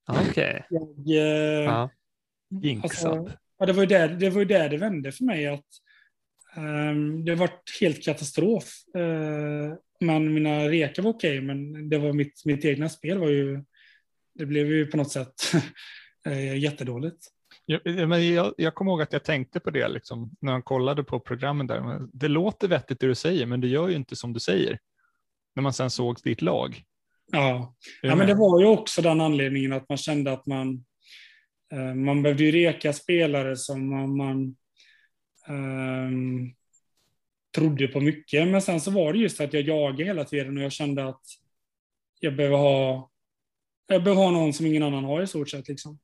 Okej. 0.08 0.66
Jag, 0.70 1.08
eh, 1.08 1.64
Ja. 1.64 1.90
Jinxad. 2.62 3.12
Alltså, 3.12 3.38
ja, 3.64 3.68
det, 3.68 3.74
var 3.74 3.84
ju 3.84 3.88
där, 3.88 4.08
det 4.10 4.30
var 4.30 4.40
ju 4.40 4.46
där 4.46 4.70
det 4.70 4.78
vände 4.78 5.12
för 5.12 5.24
mig. 5.24 5.48
att 5.48 5.66
ehm, 6.56 7.26
Det 7.26 7.36
var 7.36 7.50
helt 7.80 8.04
katastrof. 8.04 8.74
Eh, 8.96 9.78
men 10.00 10.34
mina 10.34 10.70
rekar 10.70 11.04
var 11.04 11.12
okej, 11.12 11.42
men 11.42 11.90
det 11.90 11.98
var 11.98 12.14
mitt, 12.14 12.46
mitt 12.46 12.66
egna 12.66 12.90
spel 12.90 13.18
var 13.18 13.30
ju... 13.30 13.64
Det 14.36 14.46
blev 14.46 14.68
ju 14.68 14.86
på 14.86 14.98
något 14.98 15.12
sätt 15.12 15.34
eh, 16.26 16.58
jättedåligt. 16.58 17.28
Ja, 17.66 17.80
men 17.84 18.34
jag, 18.34 18.54
jag 18.58 18.76
kommer 18.76 18.92
ihåg 18.92 19.02
att 19.02 19.14
jag 19.14 19.24
tänkte 19.24 19.60
på 19.60 19.70
det 19.70 19.88
liksom, 19.88 20.32
när 20.42 20.52
jag 20.52 20.66
kollade 20.66 21.04
på 21.04 21.20
programmen 21.20 21.68
där. 21.68 22.00
Det 22.14 22.28
låter 22.28 22.68
vettigt 22.68 23.00
det 23.00 23.08
du 23.08 23.16
säger, 23.16 23.46
men 23.46 23.62
det 23.62 23.68
gör 23.68 23.90
ju 23.90 23.96
inte 23.96 24.16
som 24.16 24.34
du 24.34 24.40
säger. 24.40 24.80
När 25.56 25.64
man 25.64 25.74
sen 25.74 25.90
såg 25.90 26.18
ditt 26.24 26.42
lag. 26.42 26.84
Ja. 27.32 27.76
Ja, 28.02 28.16
men 28.16 28.28
det 28.28 28.34
var 28.34 28.60
ju 28.60 28.66
också 28.66 29.02
den 29.02 29.22
anledningen 29.22 29.74
att 29.74 29.90
man 29.90 29.98
kände 29.98 30.32
att 30.32 30.46
man... 30.46 30.86
Eh, 31.74 31.94
man 31.94 32.24
behövde 32.24 32.44
ju 32.44 32.52
reka 32.52 32.94
spelare 32.94 33.58
som 33.58 33.90
man... 33.90 34.18
man 34.18 34.56
ehm, 35.48 36.54
trodde 37.56 37.88
på 37.88 38.02
mycket. 38.02 38.48
Men 38.48 38.62
sen 38.62 38.82
så 38.82 38.92
var 38.92 39.14
det 39.14 39.20
just 39.20 39.42
att 39.42 39.54
jag 39.54 39.64
jagade 39.64 40.04
hela 40.04 40.24
tiden 40.24 40.58
och 40.58 40.64
jag 40.64 40.72
kände 40.72 41.08
att 41.08 41.22
jag 42.20 42.36
behöver 42.36 42.58
ha... 42.58 43.10
Jag 43.88 44.04
behöver 44.04 44.24
ha 44.24 44.32
någon 44.32 44.54
som 44.54 44.66
ingen 44.66 44.84
annan 44.84 45.04
har 45.04 45.22
i 45.22 45.28
stort 45.28 45.50
sett. 45.50 45.68
Liksom. 45.68 46.00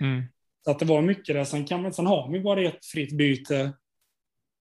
Mm. 0.00 0.22
Så 0.64 0.70
att 0.70 0.78
det 0.78 0.84
var 0.84 1.02
mycket 1.02 1.34
där. 1.34 1.44
Sen, 1.44 1.64
kan 1.64 1.82
man, 1.82 1.92
sen 1.92 2.06
har 2.06 2.32
vi 2.32 2.40
bara 2.40 2.62
ett 2.62 2.84
fritt 2.84 3.12
byte 3.12 3.72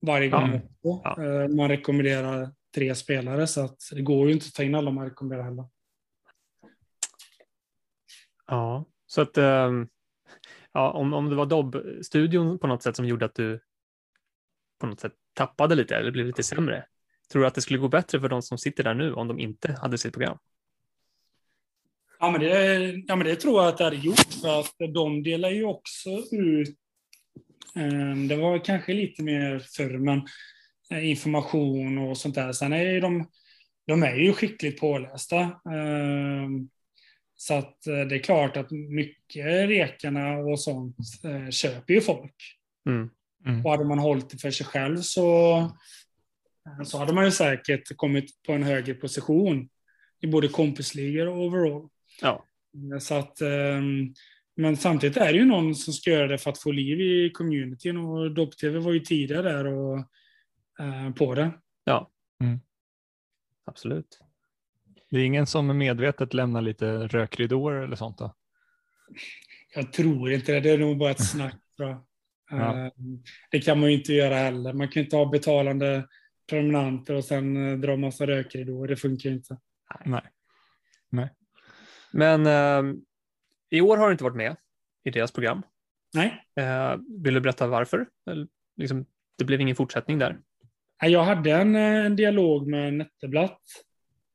varje 0.01 0.29
gång. 0.29 0.61
Ja. 0.81 1.01
Ja. 1.03 1.23
Eh, 1.23 1.47
Man 1.47 1.69
rekommenderar 1.69 2.51
tre 2.75 2.95
spelare, 2.95 3.47
så 3.47 3.65
att 3.65 3.77
det 3.91 4.01
går 4.01 4.27
ju 4.27 4.33
inte 4.33 4.45
att 4.45 4.53
ta 4.53 4.63
in 4.63 4.75
alla 4.75 4.91
man 4.91 5.05
rekommenderar 5.05 5.43
heller. 5.43 5.65
Ja, 8.47 8.85
så 9.05 9.21
att 9.21 9.37
ehm, 9.37 9.87
ja, 10.73 10.91
om, 10.91 11.13
om 11.13 11.29
det 11.29 11.35
var 11.35 11.45
Dobb-studion 11.45 12.59
på 12.59 12.67
något 12.67 12.83
sätt 12.83 12.95
som 12.95 13.05
gjorde 13.05 13.25
att 13.25 13.35
du 13.35 13.59
på 14.79 14.87
något 14.87 14.99
sätt 14.99 15.13
tappade 15.33 15.75
lite 15.75 15.95
eller 15.95 16.11
blev 16.11 16.25
lite 16.25 16.43
sämre. 16.43 16.85
Tror 17.31 17.41
du 17.41 17.47
att 17.47 17.55
det 17.55 17.61
skulle 17.61 17.79
gå 17.79 17.87
bättre 17.87 18.19
för 18.19 18.29
de 18.29 18.41
som 18.41 18.57
sitter 18.57 18.83
där 18.83 18.93
nu 18.93 19.13
om 19.13 19.27
de 19.27 19.39
inte 19.39 19.77
hade 19.81 19.97
sitt 19.97 20.13
program? 20.13 20.37
Ja, 22.19 22.31
men 22.31 22.41
det, 22.41 23.03
ja, 23.07 23.15
men 23.15 23.27
det 23.27 23.35
tror 23.35 23.61
jag 23.61 23.69
att 23.69 23.77
det 23.77 23.83
hade 23.83 23.95
gjort, 23.95 24.33
för 24.41 24.59
att 24.59 24.93
de 24.93 25.23
delar 25.23 25.49
ju 25.49 25.63
också 25.63 26.09
ut... 26.31 26.77
eh, 27.75 28.15
Det 28.29 28.35
var 28.35 28.65
kanske 28.65 28.93
lite 28.93 29.23
mer 29.23 29.59
förr, 29.59 29.97
men 29.97 30.21
eh, 30.91 31.09
information 31.09 31.97
och 31.97 32.17
sånt 32.17 32.35
där. 32.35 32.51
Sen 32.51 32.73
är 32.73 32.83
ju 32.83 32.99
de, 32.99 33.29
de 33.87 34.03
är 34.03 34.15
ju 34.15 34.33
skickligt 34.33 34.79
pålästa. 34.79 35.39
Eh, 35.41 36.47
Eh, 37.41 37.43
Så 37.43 37.53
att 37.53 37.87
eh, 37.87 37.99
det 37.99 38.15
är 38.15 38.23
klart 38.23 38.57
att 38.57 38.71
mycket 38.71 39.45
rekarna 39.45 40.37
och 40.37 40.59
sånt 40.59 40.97
eh, 41.23 41.49
köper 41.49 41.93
ju 41.93 42.01
folk. 42.01 42.35
Mm. 42.85 43.09
Mm. 43.45 43.65
Och 43.65 43.71
hade 43.71 43.85
man 43.85 43.99
hållit 43.99 44.29
det 44.29 44.37
för 44.37 44.51
sig 44.51 44.65
själv 44.65 44.97
så, 44.97 45.71
så 46.85 46.97
hade 46.97 47.13
man 47.13 47.25
ju 47.25 47.31
säkert 47.31 47.97
kommit 47.97 48.43
på 48.43 48.53
en 48.53 48.63
högre 48.63 48.93
position 48.93 49.69
i 50.19 50.27
både 50.27 50.47
kompisligor 50.47 51.27
och 51.27 51.45
overall. 51.45 51.89
Ja. 52.21 52.45
Så 52.99 53.15
att, 53.15 53.41
ehm, 53.41 54.13
men 54.55 54.77
samtidigt 54.77 55.17
är 55.17 55.33
det 55.33 55.39
ju 55.39 55.45
någon 55.45 55.75
som 55.75 55.93
ska 55.93 56.09
göra 56.09 56.27
det 56.27 56.37
för 56.37 56.49
att 56.49 56.59
få 56.61 56.71
liv 56.71 57.01
i 57.01 57.29
communityn 57.29 57.97
och 57.97 58.31
Dopp-TV 58.31 58.79
var 58.79 58.91
ju 58.91 58.99
tidigare 58.99 59.51
där 59.51 59.65
och, 59.65 59.97
eh, 60.79 61.13
på 61.13 61.35
det. 61.35 61.51
Absolut. 63.65 64.19
Det 65.11 65.17
är 65.19 65.25
ingen 65.25 65.45
som 65.45 65.77
medvetet 65.77 66.33
lämnar 66.33 66.61
lite 66.61 67.07
rökridåer 67.07 67.73
eller 67.73 67.95
sånt 67.95 68.17
då? 68.17 68.35
Jag 69.75 69.93
tror 69.93 70.31
inte 70.31 70.51
det, 70.53 70.59
det 70.59 70.69
är 70.69 70.77
nog 70.77 70.97
bara 70.97 71.11
ett 71.11 71.25
snack. 71.29 71.55
Ja. 71.77 72.05
Ehm, 72.51 72.91
Det 73.51 73.59
kan 73.59 73.79
man 73.79 73.89
ju 73.91 73.97
inte 73.97 74.13
göra 74.13 74.35
heller. 74.35 74.73
Man 74.73 74.87
kan 74.87 75.03
inte 75.03 75.15
ha 75.15 75.25
betalande 75.25 76.07
prenumeranter 76.49 77.13
och 77.15 77.25
sen 77.25 77.71
eh, 77.71 77.77
dra 77.77 77.95
massa 77.95 78.27
rökridåer. 78.27 78.87
Det 78.87 78.95
funkar 78.95 79.29
ju 79.29 79.35
inte. 79.35 79.57
Nej. 80.05 81.29
Men 82.11 82.45
ehm, 82.47 83.01
i 83.69 83.81
år 83.81 83.97
har 83.97 84.05
du 84.05 84.11
inte 84.11 84.23
varit 84.23 84.35
med 84.35 84.55
i 85.03 85.09
deras 85.09 85.31
program. 85.31 85.61
Nej, 86.13 86.45
Eh, 86.55 86.95
vill 87.23 87.33
du 87.33 87.39
berätta 87.41 87.67
varför? 87.67 88.07
Eller, 88.31 88.47
liksom, 88.77 89.05
det 89.37 89.45
blev 89.45 89.61
ingen 89.61 89.75
fortsättning 89.75 90.19
där. 90.19 90.39
Nej, 91.01 91.11
Jag 91.11 91.23
hade 91.23 91.51
en, 91.51 91.75
eh, 91.75 92.05
en 92.05 92.15
dialog 92.15 92.67
med 92.67 92.93
Netteblatt 92.93 93.51
eh, 93.51 93.57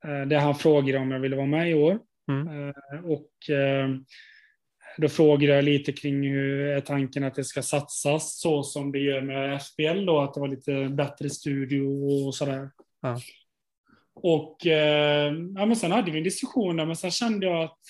där 0.07 0.38
han 0.38 0.54
frågade 0.54 0.98
om 0.98 1.11
jag 1.11 1.20
ville 1.20 1.36
vara 1.36 1.46
med 1.46 1.70
i 1.70 1.74
år. 1.74 1.98
Mm. 2.30 2.68
Eh, 2.68 2.74
Och 3.04 3.50
eh, 3.50 3.88
då 4.98 5.09
frågade 5.09 5.54
jag 5.54 5.64
lite 5.64 5.92
kring 5.92 6.22
hur 6.22 6.66
är 6.66 6.80
tanken 6.80 7.24
att 7.24 7.34
det 7.34 7.44
ska 7.44 7.62
satsas 7.62 8.40
så 8.40 8.62
som 8.62 8.92
det 8.92 8.98
gör 8.98 9.20
med 9.20 9.62
FBL 9.62 10.04
då, 10.07 10.20
att 10.20 10.34
det 10.34 10.40
var 10.40 10.48
lite 10.48 10.88
bättre 10.88 11.30
studio 11.30 11.82
och 12.26 12.34
sådär. 12.34 12.70
Ja. 13.02 13.20
Och 14.14 14.66
eh, 14.66 15.32
ja, 15.54 15.66
men 15.66 15.76
sen 15.76 15.92
hade 15.92 16.11
vi 16.11 16.18
en 16.18 16.24
diskussion 16.24 16.76
där, 16.76 16.86
men 16.86 16.96
sen 16.96 17.11
kände 17.11 17.46
jag 17.46 17.64
att 17.64 17.80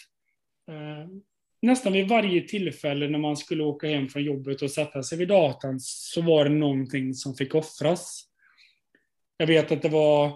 eh, 0.70 1.08
nästan 1.62 1.92
vid 1.92 2.08
varje 2.08 2.48
tillfälle 2.48 3.08
när 3.08 3.18
man 3.18 3.36
skulle 3.36 3.64
åka 3.64 3.86
hem 3.86 4.08
från 4.08 4.24
jobbet 4.24 4.62
och 4.62 4.70
sätta 4.70 5.02
sig 5.02 5.18
vid 5.18 5.28
datorn 5.28 5.76
så 5.80 6.22
var 6.22 6.44
det 6.44 6.50
någonting 6.50 7.14
som 7.14 7.34
fick 7.34 7.54
offras. 7.54 8.22
Jag 9.36 9.46
vet 9.46 9.72
att 9.72 9.82
det 9.82 9.88
var 9.88 10.32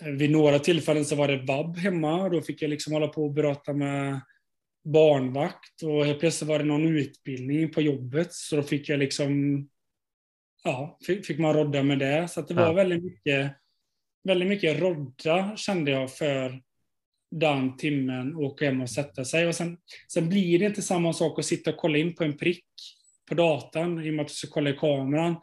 vid 0.00 0.30
några 0.30 0.58
tillfällen 0.58 1.04
så 1.04 1.16
var 1.16 1.28
det 1.28 1.44
vab 1.44 1.78
hemma 1.78 2.22
och 2.22 2.30
då 2.30 2.42
fick 2.42 2.62
jag 2.62 2.68
liksom 2.68 2.92
hålla 2.92 3.08
på 3.08 3.26
och 3.26 3.36
prata 3.36 3.72
med 3.72 4.20
barnvakt 4.84 5.82
och 5.82 6.06
helt 6.06 6.20
plötsligt 6.20 6.48
var 6.48 6.58
det 6.58 6.64
någon 6.64 6.96
utbildning 6.96 7.70
på 7.70 7.82
jobbet 7.82 8.32
så 8.32 8.56
då 8.56 8.62
fick 8.62 8.88
jag 8.88 8.98
liksom 8.98 9.62
ja, 10.64 10.98
fick, 11.06 11.26
fick 11.26 11.38
man 11.38 11.54
rodda 11.54 11.82
med 11.82 11.98
det. 11.98 12.28
Så 12.28 12.40
det 12.40 12.54
var 12.54 12.62
ja. 12.62 12.72
väldigt 12.72 13.04
mycket 13.04 13.52
väldigt 14.24 14.48
mycket 14.48 14.80
rodda 14.80 15.56
kände 15.56 15.90
jag 15.90 16.12
för 16.12 16.62
den 17.30 17.76
timmen, 17.76 18.36
åka 18.36 18.64
hem 18.64 18.80
och 18.80 18.90
sätta 18.90 19.24
sig. 19.24 19.46
Och 19.46 19.54
sen, 19.54 19.78
sen 20.12 20.28
blir 20.28 20.58
det 20.58 20.64
inte 20.64 20.82
samma 20.82 21.12
sak 21.12 21.38
att 21.38 21.44
sitta 21.44 21.70
och 21.70 21.76
kolla 21.76 21.98
in 21.98 22.14
på 22.14 22.24
en 22.24 22.36
prick 22.36 22.64
på 23.28 23.34
datan, 23.34 24.04
i 24.04 24.10
och 24.10 24.14
med 24.14 24.22
att 24.22 24.28
du 24.28 24.34
ska 24.34 24.48
kolla 24.50 24.70
i 24.70 24.76
kameran, 24.76 25.36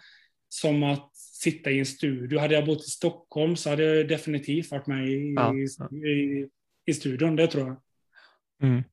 som 0.50 0.84
att 0.84 1.12
sitta 1.36 1.72
i 1.72 1.80
en 1.80 1.86
studio. 1.86 2.40
Hade 2.40 2.54
jag 2.54 2.66
bott 2.66 2.88
i 2.88 2.90
Stockholm 2.90 3.56
så 3.56 3.70
hade 3.70 3.84
jag 3.84 4.08
definitivt 4.08 4.72
varit 4.72 4.88
med 4.88 5.10
i, 5.10 5.34
ja. 5.36 5.56
i, 5.56 6.08
i, 6.08 6.50
i 6.86 6.94
studion, 6.94 7.36
det 7.36 7.48
tror 7.48 7.68
jag. 7.68 7.82
Mm. 8.70 8.84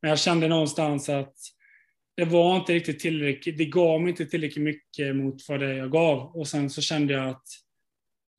Men 0.00 0.08
jag 0.08 0.18
kände 0.18 0.48
någonstans 0.48 1.08
att 1.08 1.34
det 2.16 2.24
var 2.24 2.56
inte 2.56 2.72
riktigt 2.72 3.00
tillräckligt, 3.00 3.58
det 3.58 3.64
gav 3.64 4.00
mig 4.00 4.10
inte 4.10 4.26
tillräckligt 4.26 4.64
mycket 4.64 5.16
mot 5.16 5.48
vad 5.48 5.60
det 5.60 5.76
jag 5.76 5.90
gav. 5.90 6.36
Och 6.36 6.48
sen 6.48 6.70
så 6.70 6.82
kände 6.82 7.12
jag 7.12 7.28
att 7.28 7.46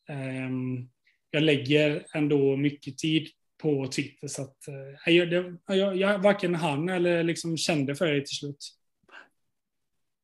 um, 0.09 0.89
jag 1.29 1.43
lägger 1.43 2.05
ändå 2.13 2.55
mycket 2.55 2.97
tid 2.97 3.27
på 3.61 3.87
Twitter. 3.87 4.27
Så 4.27 4.41
att, 4.41 4.67
eh, 4.67 5.13
jag, 5.13 5.29
det, 5.29 5.57
jag, 5.75 5.95
jag 5.95 6.19
varken 6.19 6.55
han 6.55 6.89
eller 6.89 7.23
liksom 7.23 7.57
kände 7.57 7.95
för 7.95 8.11
det 8.11 8.25
till 8.25 8.37
slut. 8.37 8.77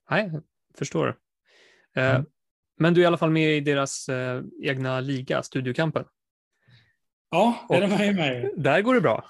Nej, 0.10 0.32
förstår. 0.78 1.18
Eh, 1.96 2.16
mm. 2.16 2.26
Men 2.82 2.94
du 2.94 3.02
är 3.02 3.04
i 3.04 3.08
alla 3.08 3.18
fall 3.18 3.32
med 3.32 3.58
i 3.58 3.60
deras 3.60 4.10
eh, 4.10 4.42
egna 4.64 5.00
liga, 5.00 5.44
Studiokampen. 5.44 6.06
Ja, 7.32 7.66
det 7.70 7.76
är 7.76 7.82
de 7.82 7.88
med 8.14 8.44
i. 8.44 8.50
Där 8.58 8.82
går 8.82 8.96
det 8.96 9.02
bra. 9.02 9.26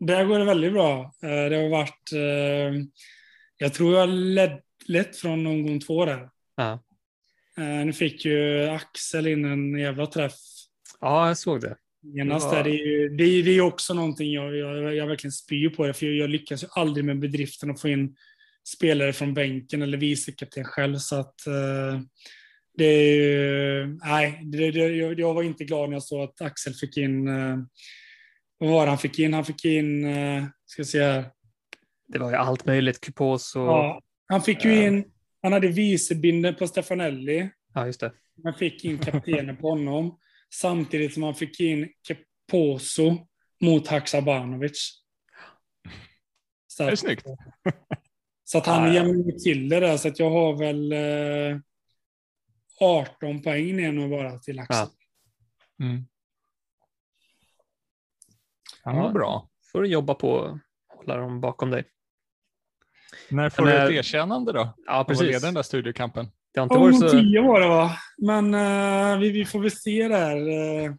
Där 0.00 0.24
går 0.24 0.38
det 0.38 0.44
väldigt 0.44 0.72
bra. 0.72 1.14
Det 1.20 1.56
har 1.56 1.68
varit, 1.68 2.12
jag 3.56 3.74
tror 3.74 3.94
jag 3.94 4.08
lett, 4.08 4.64
lett 4.86 5.16
från 5.16 5.44
någon 5.44 5.66
gång 5.66 5.80
två 5.80 6.04
där. 6.04 6.30
Ja. 6.56 6.82
Nu 7.84 7.92
fick 7.92 8.24
ju 8.24 8.68
Axel 8.68 9.26
in 9.26 9.44
en 9.44 9.78
jävla 9.78 10.06
träff. 10.06 10.34
Ja, 11.00 11.28
jag 11.28 11.38
såg 11.38 11.60
det. 11.60 11.76
Genast 12.02 12.50
där, 12.50 12.64
det, 12.64 12.70
är 12.70 12.86
ju, 12.86 13.08
det, 13.08 13.24
är, 13.24 13.42
det 13.42 13.50
är 13.50 13.60
också 13.60 13.94
någonting 13.94 14.32
jag, 14.32 14.56
jag, 14.56 14.94
jag 14.94 15.06
verkligen 15.06 15.32
spyr 15.32 15.68
på 15.68 15.86
det, 15.86 15.92
för 15.92 16.06
jag, 16.06 16.14
jag 16.14 16.30
lyckas 16.30 16.62
ju 16.62 16.68
aldrig 16.70 17.04
med 17.04 17.18
bedriften 17.18 17.70
att 17.70 17.80
få 17.80 17.88
in 17.88 18.16
spelare 18.68 19.12
från 19.12 19.34
bänken 19.34 19.82
eller 19.82 19.98
vicekapten 19.98 20.64
själv. 20.64 20.96
Så 20.96 21.16
att 21.16 21.40
det 22.74 22.84
är 22.84 23.14
ju, 23.14 23.86
nej, 24.04 24.40
det, 24.44 24.70
det, 24.70 24.78
jag, 24.78 25.20
jag, 25.20 25.34
var 25.34 25.42
inte 25.42 25.64
glad 25.64 25.88
när 25.88 25.96
jag 25.96 26.02
såg 26.02 26.20
att 26.22 26.40
Axel 26.40 26.74
fick 26.74 26.96
in, 26.96 27.28
uh, 27.28 27.58
vad 28.58 28.70
var 28.70 28.84
det 28.84 28.90
han 28.90 28.98
fick 28.98 29.18
in? 29.18 29.34
Han 29.34 29.44
fick 29.44 29.64
in, 29.64 30.04
uh, 30.04 30.44
ska 30.66 30.84
säga. 30.84 31.24
Det 32.08 32.18
var 32.18 32.30
ju 32.30 32.36
allt 32.36 32.66
möjligt, 32.66 33.00
Kupos 33.00 33.56
och... 33.56 33.62
Ja, 33.62 34.02
han 34.26 34.42
fick 34.42 34.64
ju 34.64 34.86
in, 34.86 35.04
han 35.42 35.52
hade 35.52 35.68
vicebinden 35.68 36.54
på 36.54 36.66
Stefanelli. 36.66 37.50
Ja, 37.74 37.86
just 37.86 38.00
det. 38.00 38.12
Man 38.44 38.54
fick 38.54 38.84
in 38.84 38.98
kaptenen 38.98 39.56
på 39.56 39.68
honom. 39.68 40.18
Samtidigt 40.54 41.14
som 41.14 41.22
han 41.22 41.34
fick 41.34 41.60
in 41.60 41.88
Keposo 42.08 43.26
mot 43.60 43.88
Haksabanovic. 43.88 45.02
Så 46.66 46.82
det 46.82 46.90
är 46.90 46.96
snyggt. 46.96 47.26
Så 48.44 48.58
att 48.58 48.66
han 48.66 48.94
jämnade 48.94 49.38
till 49.38 49.68
det 49.68 49.80
där, 49.80 49.96
så 49.96 50.08
att 50.08 50.18
jag 50.18 50.30
har 50.30 50.58
väl 50.58 50.92
eh, 50.92 51.60
18 52.80 53.42
poäng 53.42 53.76
ner 53.76 53.92
nu 53.92 54.08
bara 54.08 54.38
till 54.38 54.58
Axel. 54.58 54.88
Ja. 55.76 55.86
Mm. 55.86 56.06
Ja, 58.84 59.10
bra. 59.14 59.48
får 59.72 59.82
du 59.82 59.88
jobba 59.88 60.14
på 60.14 60.44
att 60.44 60.58
hålla 60.96 61.16
dem 61.16 61.40
bakom 61.40 61.70
dig. 61.70 61.84
När 63.30 63.50
får 63.50 63.64
Men, 63.64 63.72
du 63.74 63.82
ett 63.82 63.90
erkännande 63.90 64.52
då? 64.52 64.74
Ja, 64.86 65.04
precis. 65.08 65.20
Av 65.20 65.26
att 65.26 65.32
leda 65.32 65.46
den 65.46 65.54
där 65.54 65.62
studiekampen? 65.62 66.28
Det 66.54 66.60
har 66.60 66.64
inte 66.64 66.78
varit 66.78 67.00
så... 67.00 67.10
tio 67.10 67.40
var 67.40 67.60
det 67.60 67.68
va? 67.68 67.96
Men 68.18 68.54
uh, 68.54 69.18
vi, 69.18 69.30
vi, 69.30 69.44
får 69.44 69.60
väl 69.60 69.70
se 69.70 70.08
där. 70.08 70.36
Uh, 70.36 70.94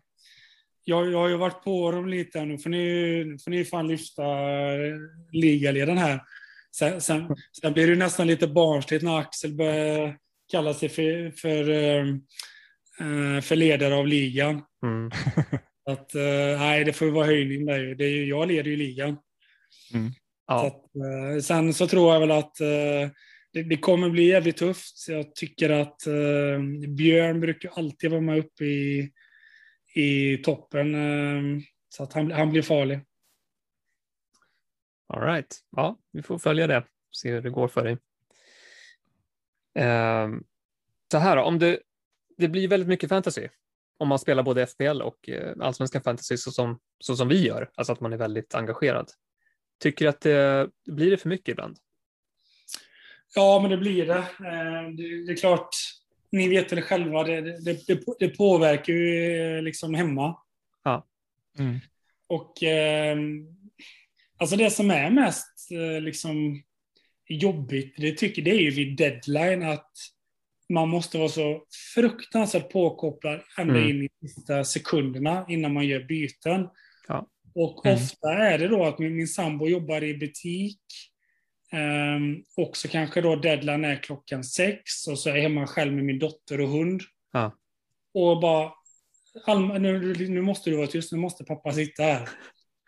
jag, 0.84 1.12
jag 1.12 1.20
har 1.20 1.28
ju 1.28 1.38
varit 1.38 1.64
på 1.64 1.92
dem 1.92 2.08
lite 2.08 2.46
nu, 2.46 2.58
för 2.58 2.70
ni 2.70 3.38
får 3.44 3.52
ni 3.52 3.66
fan 3.66 3.88
lyfta 3.88 4.24
ligaledaren 5.32 5.98
här. 5.98 6.22
Sen, 6.76 7.02
sen, 7.02 7.36
sen 7.62 7.74
blir 7.74 7.88
det 7.88 7.96
nästan 7.96 8.28
lite 8.28 8.48
barnsligt 8.48 9.04
när 9.04 9.20
Axel 9.20 9.54
börjar 9.54 10.18
kalla 10.52 10.74
sig 10.74 10.90
för, 10.90 11.32
för, 11.32 11.70
uh, 11.70 13.42
för 13.42 13.56
ledare 13.56 13.96
av 13.96 14.08
ligan. 14.08 14.62
Mm. 14.84 15.12
att, 15.86 16.14
nej, 16.60 16.84
det 16.84 16.94
får 16.94 17.08
ju 17.08 17.14
vara 17.14 17.26
höjning 17.26 17.66
där. 17.66 17.96
Det 17.96 18.06
är, 18.06 18.26
jag 18.26 18.48
leder 18.48 18.72
ju 18.72 18.78
ligan. 18.78 19.18
Mm. 19.94 20.12
Ja. 20.48 20.60
Så 20.60 20.68
att, 20.68 21.44
sen 21.44 21.74
så 21.74 21.88
tror 21.88 22.14
jag 22.14 22.20
väl 22.20 22.32
att 22.32 22.56
det, 23.54 23.64
det, 23.64 23.78
kommer 23.78 24.10
bli 24.10 24.28
jävligt 24.28 24.58
tufft. 24.58 25.08
Jag 25.08 25.36
tycker 25.36 25.70
att 25.70 26.08
eh, 26.08 26.90
Björn 26.90 27.40
brukar 27.40 27.70
alltid 27.70 28.12
vara 28.12 28.22
med 28.22 28.40
uppe 28.40 28.66
i, 28.66 29.12
i 29.96 30.38
toppen. 30.38 30.96
Eh, 30.96 31.62
så 31.90 32.04
att 32.04 32.14
han, 32.14 32.32
han 32.32 32.52
blir 32.52 32.62
farlig. 32.62 33.00
All 35.14 35.22
right. 35.22 35.60
Ja, 35.72 36.00
vi 36.12 36.22
får 36.22 36.38
följa 36.38 36.68
det. 36.68 36.84
Se 37.12 37.32
hur 37.32 37.42
det 37.42 37.50
går 37.50 37.68
för 37.68 37.84
dig. 37.84 37.98
Eh, 39.76 40.30
så 41.12 41.18
här 41.18 41.36
då, 41.36 41.44
om 41.44 41.60
det, 41.60 41.80
det 42.38 42.48
blir 42.48 42.68
väldigt 42.68 42.90
mycket 42.90 43.10
fantasy 43.10 43.48
om 44.02 44.08
man 44.08 44.20
spelar 44.20 44.44
både 44.44 44.68
FPL 44.68 45.02
och 45.02 45.30
eh, 45.30 45.56
allsvenska 45.60 46.02
fantasy 46.02 46.38
så 46.38 46.52
som, 46.52 46.80
så 47.00 47.16
som 47.16 47.28
vi 47.28 47.46
gör, 47.48 47.70
alltså 47.76 47.94
att 47.94 48.00
man 48.00 48.14
är 48.14 48.18
väldigt 48.18 48.56
engagerad. 48.56 49.12
Tycker 49.80 50.06
du 50.06 50.10
att 50.10 50.22
det 50.22 50.70
blir 50.86 51.12
det 51.12 51.18
för 51.18 51.30
mycket 51.30 51.50
ibland? 51.50 51.78
Ja, 53.36 53.60
men 53.62 53.72
det 53.72 53.78
blir 53.78 54.06
det. 54.06 54.18
Eh, 54.18 54.90
det, 54.98 55.32
är 55.32 55.36
klart, 55.36 55.70
ni 56.32 56.50
vet 56.50 56.70
det 56.70 56.82
själva, 56.82 57.24
det, 57.24 57.42
det, 57.42 57.88
det, 57.88 58.04
det 58.20 58.30
påverkar 58.30 58.94
ju 58.94 59.58
eh, 59.58 59.62
liksom 59.62 59.94
hemma. 59.94 60.38
Ja. 60.84 61.08
Mm. 61.60 61.80
Och 62.28 62.64
eh, 62.64 63.18
alltså 64.38 64.56
det 64.56 64.70
som 64.70 64.92
är 64.92 65.10
mest 65.10 65.72
liksom 66.02 66.64
jobbigt, 67.32 67.94
det 67.98 68.12
tycker 68.12 68.42
det 68.42 68.52
är 68.52 68.62
ju 68.62 68.72
vid 68.72 68.98
deadline 68.98 69.64
att 69.64 69.92
man 70.70 70.90
måste 70.90 71.18
vara 71.18 71.30
så 71.30 71.64
fruktansvärt 71.96 72.72
påkopplad 72.72 73.40
ända 73.58 73.78
mm. 73.78 73.90
in 73.90 74.04
i 74.04 74.10
sista 74.28 74.64
sekunderna 74.64 75.46
innan 75.50 75.74
man 75.74 75.88
gör 75.88 76.04
byten. 76.04 76.68
Ja. 77.08 77.28
Och 77.56 77.86
mm. 77.86 77.98
ofta 77.98 78.34
är 78.34 78.58
det 78.58 78.68
då 78.68 78.86
att 78.86 79.00
min, 79.00 79.16
min 79.16 79.28
sambo 79.28 79.68
jobbar 79.68 80.04
i 80.04 80.18
butik 80.18 80.82
Um, 81.74 82.44
också 82.58 82.88
kanske 82.88 83.22
då 83.22 83.36
deadline 83.36 83.86
är 83.86 83.96
klockan 83.96 84.44
sex 84.44 85.08
och 85.08 85.20
så 85.20 85.30
är 85.30 85.36
jag 85.36 85.42
hemma 85.42 85.68
själv 85.68 85.94
med 85.94 86.06
min 86.06 86.20
dotter 86.20 86.62
och 86.62 86.70
hund. 86.70 87.02
Ja. 87.34 87.56
Och 88.14 88.42
bara, 88.42 88.72
Alma, 89.46 89.78
nu, 89.78 90.14
nu 90.30 90.42
måste 90.42 90.70
du 90.70 90.78
vara 90.78 90.88
tyst, 90.88 91.12
nu 91.12 91.18
måste 91.18 91.44
pappa 91.44 91.72
sitta 91.72 92.04
här. 92.04 92.30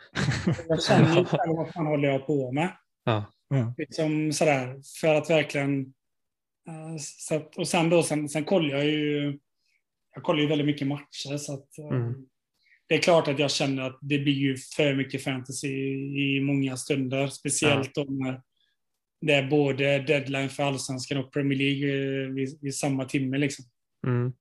jag 0.67 0.83
känner 0.83 1.19
inte 1.19 1.37
vad 1.47 1.73
fan 1.73 1.85
håller 1.85 2.09
jag 2.09 2.27
på 2.27 2.51
med. 2.51 2.77
Ja. 3.03 3.25
Ja. 3.57 3.73
Liksom 3.77 4.33
sådär, 4.33 4.81
för 5.01 5.15
att 5.15 5.29
verkligen... 5.29 5.79
Uh, 6.69 6.97
så 6.99 7.35
att, 7.35 7.57
och 7.57 7.67
sen 7.67 7.89
då, 7.89 8.03
sen, 8.03 8.29
sen 8.29 8.45
kollar 8.45 8.69
jag 8.69 8.85
ju... 8.85 9.39
Jag 10.15 10.23
kollar 10.23 10.39
ju 10.39 10.47
väldigt 10.47 10.67
mycket 10.67 10.87
matcher, 10.87 11.37
så 11.37 11.53
att... 11.53 11.69
Uh, 11.79 11.97
mm. 11.97 12.27
Det 12.87 12.95
är 12.95 13.01
klart 13.01 13.27
att 13.27 13.39
jag 13.39 13.51
känner 13.51 13.83
att 13.83 13.99
det 14.01 14.19
blir 14.19 14.33
ju 14.33 14.57
för 14.57 14.95
mycket 14.95 15.23
fantasy 15.23 15.67
i, 15.67 16.41
många 16.41 16.77
stunder, 16.77 17.27
speciellt 17.27 17.91
ja. 17.93 18.05
när 18.09 18.41
det 19.21 19.33
är 19.33 19.49
både 19.49 19.99
deadline 19.99 20.49
för 20.49 20.63
allsvenskan 20.63 21.17
och 21.17 21.33
Premier 21.33 21.57
League 21.57 22.23
eh, 22.23 22.29
vid, 22.29 22.57
vid 22.61 22.75
samma 22.75 23.05
timme. 23.05 23.37
Liksom. 23.37 23.65
Mm. 24.07 24.33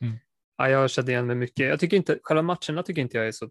Mm. 0.00 0.16
Ja, 0.56 0.70
jag 0.70 0.90
känner 0.90 1.10
igen 1.10 1.26
mig 1.26 1.36
mycket. 1.36 1.66
Jag 1.66 1.80
tycker 1.80 1.96
inte, 1.96 2.18
själva 2.22 2.42
matcherna 2.42 2.82
tycker 2.82 3.02
inte 3.02 3.16
jag 3.16 3.28
är 3.28 3.32
så 3.32 3.50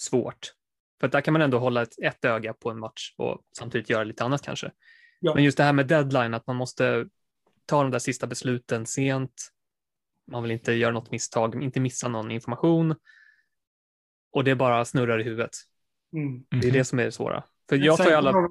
svårt. 0.00 0.52
För 1.00 1.08
där 1.08 1.20
kan 1.20 1.32
man 1.32 1.42
ändå 1.42 1.58
hålla 1.58 1.82
ett, 1.82 1.98
ett 2.02 2.24
öga 2.24 2.54
på 2.54 2.70
en 2.70 2.78
match 2.78 3.14
och 3.16 3.42
samtidigt 3.58 3.90
göra 3.90 4.04
lite 4.04 4.24
annat 4.24 4.42
kanske. 4.42 4.70
Ja. 5.20 5.34
Men 5.34 5.44
just 5.44 5.56
det 5.56 5.64
här 5.64 5.72
med 5.72 5.86
deadline, 5.86 6.34
att 6.34 6.46
man 6.46 6.56
måste 6.56 7.06
ta 7.66 7.82
de 7.82 7.90
där 7.90 7.98
sista 7.98 8.26
besluten 8.26 8.86
sent. 8.86 9.50
Man 10.30 10.42
vill 10.42 10.52
inte 10.52 10.72
göra 10.72 10.92
något 10.92 11.10
misstag, 11.10 11.62
inte 11.62 11.80
missa 11.80 12.08
någon 12.08 12.30
information. 12.30 12.94
Och 14.32 14.44
det 14.44 14.54
bara 14.54 14.84
snurrar 14.84 15.20
i 15.20 15.22
huvudet. 15.22 15.50
Mm. 16.12 16.44
Det 16.60 16.68
är 16.68 16.72
det 16.72 16.84
som 16.84 16.98
är 16.98 17.04
det 17.04 17.12
svåra. 17.12 17.44
För 17.68 17.76
jag 17.76 17.96
tar 17.96 18.06
ju 18.06 18.12
alla 18.12 18.48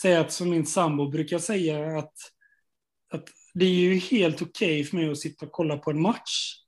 säga 0.00 0.20
att 0.20 0.32
som 0.32 0.50
min 0.50 0.66
sambo 0.66 1.08
brukar 1.08 1.38
säga 1.38 1.98
att, 1.98 2.14
att 3.10 3.28
det 3.54 3.64
är 3.64 3.70
ju 3.70 3.94
helt 3.94 4.42
okej 4.42 4.80
okay 4.80 4.84
för 4.84 4.96
mig 4.96 5.10
att 5.10 5.18
sitta 5.18 5.46
och 5.46 5.52
kolla 5.52 5.78
på 5.78 5.90
en 5.90 6.02
match. 6.02 6.63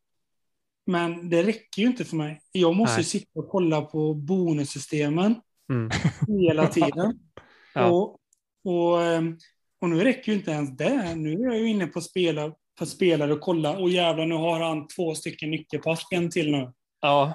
Men 0.86 1.30
det 1.30 1.42
räcker 1.42 1.82
ju 1.82 1.86
inte 1.88 2.04
för 2.04 2.16
mig. 2.16 2.40
Jag 2.52 2.76
måste 2.76 3.04
sitta 3.04 3.40
och 3.40 3.48
kolla 3.48 3.82
på 3.82 4.14
bonussystemen 4.14 5.40
mm. 5.72 5.90
hela 6.28 6.68
tiden. 6.68 7.18
Ja. 7.74 7.86
Och, 7.90 8.18
och, 8.64 9.02
ehm, 9.02 9.38
och 9.80 9.88
nu 9.88 10.04
räcker 10.04 10.32
ju 10.32 10.38
inte 10.38 10.50
ens 10.50 10.76
det. 10.76 11.14
Nu 11.14 11.32
är 11.32 11.44
jag 11.44 11.58
ju 11.58 11.68
inne 11.68 11.86
på 11.86 12.00
spelare, 12.00 12.52
på 12.78 12.86
spelare 12.86 13.32
och 13.32 13.40
kolla. 13.40 13.78
Och 13.78 13.90
jävlar, 13.90 14.26
nu 14.26 14.34
har 14.34 14.60
han 14.60 14.88
två 14.88 15.14
stycken 15.14 15.50
nyckelpass, 15.50 16.02
en 16.10 16.30
till 16.30 16.50
nu. 16.50 16.72
Ja, 17.00 17.34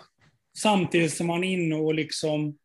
Samtidigt 0.58 1.14
som 1.14 1.28
man 1.28 1.44
är 1.44 1.54
inne 1.54 1.76
och 1.76 1.94
liksom... 1.94 2.58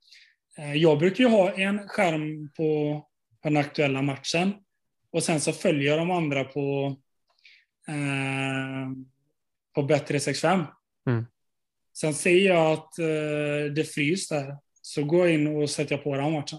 eh, 0.59 0.75
Jag 0.75 0.99
brukar 0.99 1.25
ju 1.25 1.31
ha 1.31 1.53
en 1.53 1.89
skärm 1.89 2.51
på 2.57 3.03
på 3.47 3.51
den 3.51 3.57
aktuella 3.57 4.03
matchen. 4.03 4.55
Och 5.11 5.23
sen 5.23 5.41
så 5.41 5.53
följer 5.53 5.91
jag 5.91 5.99
de 5.99 6.11
andra 6.11 6.45
på, 6.45 6.97
eh, 7.89 8.91
på 9.77 9.83
Bet365. 9.83 10.67
Mm. 11.09 11.27
Sen 11.97 12.15
ser 12.15 12.47
jag 12.47 12.73
att 12.73 12.99
eh, 12.99 13.73
det 13.75 13.85
frys 13.95 14.29
där. 14.29 14.57
Så 14.83 15.05
går 15.05 15.27
jag 15.27 15.35
in 15.35 15.47
och 15.57 15.71
sätter 15.71 15.97
på 15.97 16.17
den 16.17 16.33
matchen. 16.33 16.59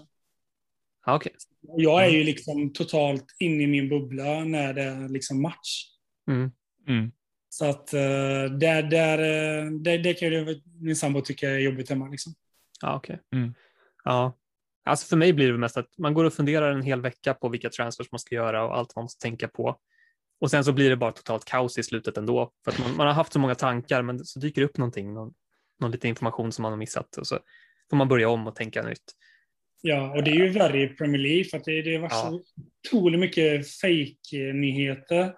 Och 1.68 1.82
Jag 1.82 2.04
är 2.04 2.08
ju 2.08 2.24
liksom 2.24 2.72
totalt 2.72 3.24
inne 3.38 3.62
i 3.62 3.66
min 3.66 3.88
bubbla 3.88 4.44
när 4.44 4.74
det 4.74 4.82
är 4.82 5.08
liksom 5.08 5.42
match. 5.42 5.84
Mm. 6.30 6.50
Mm. 6.88 7.12
Så 7.48 7.64
att 7.64 7.94
eh, 7.94 8.44
där, 8.58 8.82
där, 8.82 9.18
eh, 9.18 9.70
det, 9.70 9.98
det 9.98 10.14
kan 10.14 10.28
ju 10.28 10.60
min 10.80 10.96
sambo 10.96 11.20
tycka 11.20 11.50
är 11.50 11.58
jobbigt 11.58 11.90
hemma. 11.90 12.08
Liksom. 12.08 12.34
Ja, 12.80 12.96
okej. 12.96 13.20
Mm. 13.34 13.54
Ja. 14.04 14.38
Alltså 14.84 15.06
för 15.06 15.16
mig 15.16 15.32
blir 15.32 15.52
det 15.52 15.58
mest 15.58 15.76
att 15.76 15.98
man 15.98 16.14
går 16.14 16.24
och 16.24 16.32
funderar 16.32 16.72
en 16.72 16.82
hel 16.82 17.00
vecka 17.00 17.34
på 17.34 17.48
vilka 17.48 17.70
transfers 17.70 18.12
man 18.12 18.18
ska 18.18 18.34
göra 18.34 18.64
och 18.64 18.76
allt 18.76 18.96
man 18.96 19.02
måste 19.02 19.22
tänka 19.22 19.48
på. 19.48 19.78
Och 20.40 20.50
sen 20.50 20.64
så 20.64 20.72
blir 20.72 20.90
det 20.90 20.96
bara 20.96 21.12
totalt 21.12 21.44
kaos 21.44 21.78
i 21.78 21.82
slutet 21.82 22.16
ändå. 22.16 22.52
För 22.64 22.72
att 22.72 22.78
man, 22.78 22.96
man 22.96 23.06
har 23.06 23.14
haft 23.14 23.32
så 23.32 23.38
många 23.38 23.54
tankar 23.54 24.02
men 24.02 24.24
så 24.24 24.38
dyker 24.38 24.60
det 24.60 24.64
upp 24.66 24.78
någonting, 24.78 25.14
någon, 25.14 25.32
någon 25.80 25.90
liten 25.90 26.08
information 26.08 26.52
som 26.52 26.62
man 26.62 26.72
har 26.72 26.76
missat 26.78 27.16
och 27.16 27.26
så 27.26 27.38
får 27.90 27.96
man 27.96 28.08
börja 28.08 28.28
om 28.28 28.46
och 28.46 28.56
tänka 28.56 28.82
nytt. 28.82 29.04
Ja, 29.82 30.14
och 30.16 30.22
det 30.24 30.30
är 30.30 30.34
ju 30.34 30.48
värre 30.48 30.82
i 30.82 30.88
Premier 30.88 31.22
League 31.22 31.44
för 31.44 31.56
att 31.56 31.64
det, 31.64 31.82
det 31.82 31.90
Ja. 31.90 32.08
så 32.10 32.42
otroligt 32.88 33.20
mycket 33.20 33.66
fake-nyheter 33.70 35.34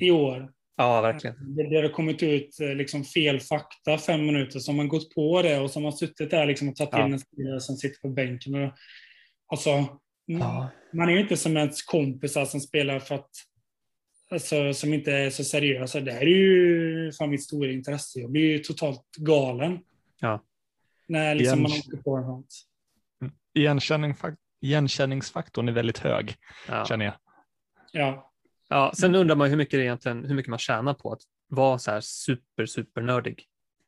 i 0.00 0.10
år. 0.10 0.52
Ja, 0.76 1.00
verkligen. 1.00 1.56
Det, 1.56 1.62
det 1.70 1.80
har 1.82 1.88
kommit 1.88 2.22
ut 2.22 2.60
eh, 2.60 2.74
liksom 2.74 3.04
fel 3.04 3.40
fakta 3.40 3.98
fem 3.98 4.26
minuter, 4.26 4.58
så 4.58 4.72
har 4.72 4.76
man 4.76 4.88
gått 4.88 5.14
på 5.14 5.42
det 5.42 5.58
och 5.58 5.70
så 5.70 5.78
har 5.78 5.82
man 5.82 5.92
suttit 5.92 6.30
där 6.30 6.46
liksom 6.46 6.68
och 6.68 6.76
tagit 6.76 6.90
Ja. 6.92 7.06
in 7.06 7.12
en 7.12 7.18
spelare 7.18 7.60
som 7.60 7.76
sitter 7.76 8.00
på 8.00 8.08
bänken. 8.08 8.54
Och, 8.54 8.72
alltså, 9.46 9.70
Ja. 10.26 10.70
man 10.92 11.08
är 11.08 11.12
ju 11.12 11.20
inte 11.20 11.36
som 11.36 11.56
ens 11.56 11.82
kompisar 11.82 12.44
som 12.44 12.60
spelar 12.60 12.98
för 12.98 13.14
att 13.14 13.30
Alltså, 14.30 14.74
som 14.74 14.94
inte 14.94 15.12
är 15.12 15.30
så 15.30 15.44
seriösa. 15.44 16.00
Det 16.00 16.12
här 16.12 16.20
är 16.20 16.26
ju 16.26 17.12
fan 17.12 17.30
mitt 17.30 17.44
stora 17.44 17.70
intresse. 17.70 18.20
Jag 18.20 18.30
blir 18.30 18.42
ju 18.42 18.58
totalt 18.58 19.16
galen. 19.16 19.78
Ja. 20.20 20.44
När 21.06 21.34
liksom 21.34 21.62
man 21.62 21.70
åker 21.72 22.02
på 22.02 22.16
en 22.16 22.24
sånt. 22.24 22.54
Igenkänning, 23.54 24.14
igenkänningsfaktorn 24.60 25.68
är 25.68 25.72
väldigt 25.72 25.98
hög, 25.98 26.34
Ja. 26.68 26.84
känner 26.84 27.04
jag. 27.04 27.14
Ja. 27.92 28.32
Ja, 28.68 28.92
sen 28.96 29.14
undrar 29.14 29.36
man 29.36 29.50
hur 29.50 29.56
mycket, 29.56 29.74
egentligen, 29.80 30.24
hur 30.24 30.34
mycket 30.34 30.50
man 30.50 30.58
tjänar 30.58 30.94
på 30.94 31.12
att 31.12 31.20
vara 31.48 31.78
så 31.78 31.90
här 31.90 32.00
super, 32.00 32.66
super 32.66 33.02
nördig. 33.02 33.44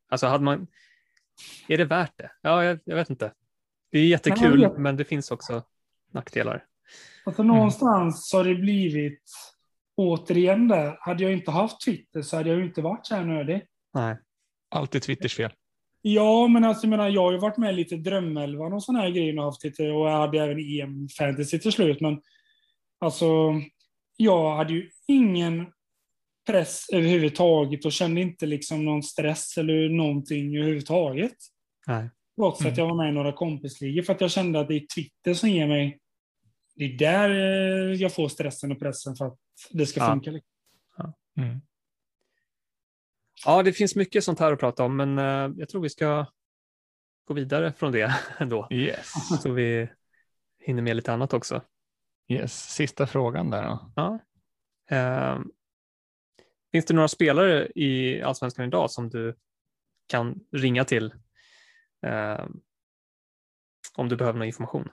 Alltså 0.09 0.26
hade 0.26 0.45
man, 0.45 0.66
är 1.68 1.78
det 1.78 1.84
värt 1.84 2.12
det? 2.16 2.30
Ja, 2.43 2.64
jag, 2.64 2.78
jag 2.84 2.97
vet 2.97 3.11
inte. 3.11 3.32
Det 3.91 3.99
är 3.99 4.07
jättekul, 4.07 4.78
men 4.78 4.97
det 4.97 5.05
finns 5.05 5.30
också 5.30 5.62
nackdelar. 6.12 6.64
Alltså 7.24 7.43
någonstans 7.43 8.32
har 8.32 8.45
det 8.45 8.55
blivit, 8.55 9.22
återigen 10.01 10.68
där, 10.68 10.96
hade 11.01 11.22
jag 11.22 11.32
inte 11.32 11.51
haft 11.51 11.84
Twitter 11.84 12.22
så 12.22 12.36
hade 12.36 12.48
jag 12.48 12.59
ju 12.59 12.64
inte 12.64 12.82
varit 12.82 13.07
så 13.07 13.14
här 13.14 13.24
nördig. 13.24 13.62
Nej. 13.94 14.16
Alltid 14.74 15.03
Twitters 15.03 15.36
fel. 15.36 15.51
Ja, 16.03 16.48
men 16.48 16.64
alltså, 16.64 16.86
jag, 16.86 16.90
menar, 16.90 17.09
jag 17.09 17.22
har 17.22 17.32
ju 17.32 17.38
varit 17.38 17.57
med 17.57 17.74
lite 17.74 17.96
Drömelvan 17.96 18.72
och 18.72 18.82
sådana 18.82 19.01
här 19.05 19.11
grejer 19.11 19.38
och 19.38 19.44
haft 19.44 19.64
lite, 19.64 19.82
och 19.82 20.09
jag 20.09 20.18
hade 20.18 20.38
även 20.38 20.59
EM 20.59 21.09
Fantasy 21.18 21.59
till 21.59 21.72
slut, 21.72 22.01
men 22.01 22.20
alltså, 23.01 23.26
jag 24.16 24.57
hade 24.57 24.72
ju 24.72 24.90
ingen 25.09 25.66
press 26.46 26.86
överhuvudtaget 26.92 27.84
och 27.84 27.92
kände 27.92 28.20
inte 28.20 28.46
liksom 28.46 28.84
någon 28.84 29.03
stress 29.03 29.59
eller 29.59 29.88
någonting 29.88 30.57
överhuvudtaget. 30.57 31.36
Nej. 31.86 32.11
Trots 32.36 32.61
Mm. 32.61 32.72
att 32.72 32.78
jag 32.78 32.86
var 32.86 32.96
med 32.96 33.09
i 33.09 33.12
några 33.12 33.32
kompisligor, 33.32 34.03
för 34.03 34.12
att 34.12 34.20
jag 34.20 34.30
kände 34.30 34.61
att 34.61 34.68
det 34.68 34.74
är 34.76 34.86
Twitter 34.94 35.34
som 35.34 35.48
ger 35.48 35.66
mig, 35.66 35.98
det 36.81 36.95
är 36.95 36.99
där 36.99 37.31
eh, 37.31 37.95
jag 37.95 38.14
får 38.14 38.28
stressen 38.28 38.72
och 38.72 38.78
pressen 38.78 39.16
för 39.16 39.26
att 39.26 39.39
det 39.70 39.87
ska 39.87 40.01
Ja. 40.01 40.07
funka. 40.11 40.31
liksom. 40.31 41.12
Mm. 41.37 41.61
Ja, 43.45 43.62
det 43.62 43.72
finns 43.72 43.97
mycket 43.97 44.24
sånt 44.24 44.39
här 44.41 44.53
att 44.53 44.61
prata 44.61 44.85
om, 44.85 44.97
men 44.97 45.18
eh, 45.18 45.53
jag 45.57 45.68
tror 45.68 45.83
vi 45.83 45.91
ska 45.91 46.26
gå 47.24 47.35
vidare 47.35 47.72
från 47.72 47.93
det 47.93 48.14
ändå, 48.39 48.68
Yes. 48.70 49.12
så 49.43 49.53
vi 49.53 49.89
hinner 50.59 50.83
med 50.83 50.97
lite 50.97 51.12
annat 51.12 51.33
också. 51.35 51.62
yes. 52.28 52.74
Sista 52.74 53.07
frågan 53.07 53.51
där 53.51 53.62
då. 53.62 53.93
Ja. 53.97 54.18
Eh, 54.97 55.39
finns 56.72 56.85
det 56.85 56.95
några 56.95 57.09
spelare 57.09 57.68
i 57.74 58.22
Allsvenskan 58.22 58.64
idag 58.66 58.91
som 58.91 59.09
du 59.11 59.35
kan 60.07 60.41
ringa 60.53 60.85
till 60.85 61.14
eh, 62.07 62.45
om 63.95 64.09
du 64.09 64.16
behöver 64.16 64.39
någon 64.39 64.47
information? 64.47 64.89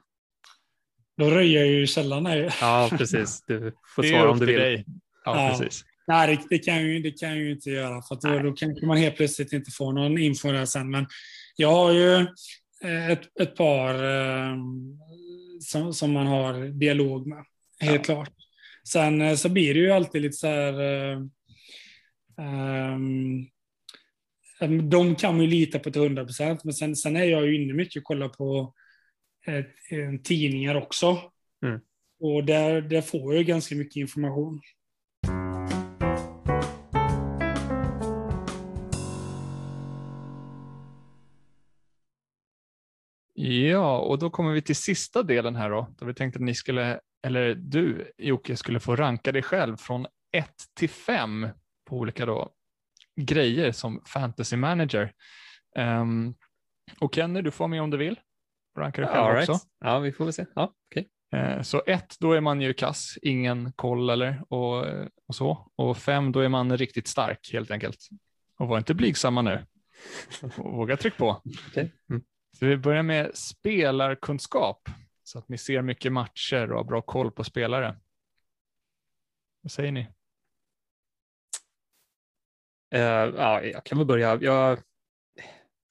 Då 1.18 1.30
röjer 1.30 1.60
jag 1.60 1.68
ju 1.70 1.88
källan 1.88 2.26
här. 2.26 2.56
Ja, 2.62 2.90
precis. 2.98 3.44
Du 3.48 3.74
får 3.96 4.02
Det 4.04 4.10
svara 4.10 4.30
om 4.32 4.40
du 4.40 4.46
vill. 4.46 4.56
dig. 4.60 4.86
Ja, 5.26 5.52
Ja. 5.52 5.58
precis. 5.60 5.84
Nej, 6.08 6.36
det, 6.36 6.42
det, 6.50 6.60
kan 6.60 6.82
ju, 6.84 7.00
det 7.00 7.12
kan 7.12 7.30
jag 7.30 7.38
ju 7.38 7.52
inte 7.52 7.70
göra. 7.70 8.02
För 8.02 8.16
att 8.16 8.22
då, 8.22 8.40
då 8.40 8.52
kanske 8.52 8.86
man 8.86 8.98
helt 8.98 9.16
plötsligt 9.16 9.54
inte 9.54 9.72
får 9.72 9.94
någon 9.94 10.18
info 10.18 10.52
där 10.52 10.66
sen. 10.66 10.92
Men 10.92 11.06
jag 11.56 11.72
har 11.72 11.92
ju 11.94 12.16
eh, 12.84 13.10
ett, 13.12 13.40
ett 13.42 13.56
par 13.56 13.94
eh, 13.94 14.56
som, 15.62 15.94
som 15.94 16.12
man 16.12 16.28
har 16.28 16.80
dialog 16.80 17.28
med. 17.28 17.44
Helt 17.80 18.06
klart. 18.06 18.30
Sen 18.88 19.22
eh, 19.22 19.36
så 19.36 19.50
blir 19.50 19.74
det 19.74 19.80
ju 19.80 19.92
alltid 19.92 20.22
lite 20.22 20.38
så 20.38 20.48
här... 20.48 20.82
Eh, 20.82 21.18
em, 22.40 23.48
de 24.90 25.16
kan 25.16 25.36
man 25.36 25.46
ju 25.46 25.52
lita 25.52 25.80
på 25.80 25.92
till 25.92 26.02
100 26.02 26.26
procent, 26.26 26.64
men 26.64 26.74
sen, 26.74 26.96
sen 26.96 27.16
är 27.16 27.24
jag 27.24 27.48
ju 27.48 27.64
inne 27.64 27.74
mycket 27.74 27.98
och 28.00 28.04
kollar 28.04 28.30
på 28.30 28.58
eh, 28.60 28.60
eh, 28.60 28.68
tidningar 30.24 30.76
också. 30.76 31.22
Mm. 31.66 31.80
Och 32.20 32.44
där, 32.44 32.82
där 32.82 33.02
får 33.02 33.36
jag 33.36 33.46
ganska 33.46 33.76
mycket 33.76 33.96
information. 33.96 34.62
Ja, 43.40 44.00
och 44.00 44.20
då 44.20 44.30
kommer 44.30 44.54
vi 44.54 44.62
till 44.62 44.76
sista 44.76 45.24
delen 45.24 45.56
här 45.56 45.70
då, 45.70 45.88
då 45.98 46.06
vi 46.06 46.14
tänkte 46.14 46.38
att 46.38 46.46
ni 46.46 46.56
skulle, 46.56 47.00
eller 47.28 47.56
du 47.56 48.12
Jocke, 48.18 48.58
skulle 48.58 48.80
få 48.80 48.96
ranka 48.96 49.32
dig 49.32 49.42
själv 49.42 49.78
från 49.78 50.08
1 50.32 50.50
till 50.74 50.90
5 50.90 51.48
på 51.86 51.98
olika 51.98 52.26
då 52.26 52.52
grejer 53.22 53.72
som 53.72 54.02
fantasy 54.06 54.58
manager. 54.58 55.14
Ehm, 55.76 56.34
och 57.00 57.16
Kenny, 57.16 57.42
du 57.42 57.52
får 57.52 57.66
vara 57.66 57.70
med 57.70 57.82
om 57.82 57.90
du 57.90 57.98
vill. 57.98 58.20
Ranka 58.78 59.02
dig 59.02 59.10
själv 59.10 59.24
All 59.24 59.34
right. 59.36 59.50
också. 59.50 59.68
Ja, 59.80 60.00
vi 60.00 60.12
får 60.12 60.24
väl 60.26 60.34
se. 60.34 60.46
Ja, 60.56 60.74
okej. 60.92 61.10
Eh, 61.34 61.62
Så 61.62 61.84
ett, 61.88 62.20
då 62.20 62.32
är 62.34 62.42
man 62.42 62.62
ju 62.62 62.74
kass, 62.74 63.18
ingen 63.22 63.72
koll 63.74 64.10
eller 64.10 64.44
och, 64.54 64.86
och 65.28 65.36
så. 65.36 65.72
Och 65.76 65.98
fem, 65.98 66.32
då 66.32 66.40
är 66.40 66.50
man 66.50 66.78
riktigt 66.78 67.08
stark 67.08 67.50
helt 67.54 67.72
enkelt. 67.72 68.08
Och 68.60 68.68
var 68.68 68.78
inte 68.78 68.94
blygsamma 68.94 69.42
nu. 69.42 69.66
Våga 70.58 70.98
tryck 70.98 71.18
på. 71.18 71.42
Okej. 71.70 71.94
Mm. 72.10 72.22
Så 72.60 72.66
vi 72.66 72.78
börjar 72.78 73.04
med 73.04 73.36
spelarkunskap. 73.38 74.90
Så 75.24 75.40
att 75.40 75.50
ni 75.50 75.58
ser 75.58 75.82
mycket 75.82 76.12
matcher 76.14 76.72
och 76.72 76.78
har 76.78 76.84
bra 76.84 77.02
koll 77.02 77.32
på 77.32 77.44
spelare. 77.44 78.00
Vad 79.62 79.72
säger 79.72 79.92
ni? 79.92 80.08
Eh, 82.92 83.02
ja, 83.02 83.62
jag 83.64 83.84
kan 83.84 83.98
väl 83.98 84.08
börja. 84.08 84.38
Jag, 84.42 84.80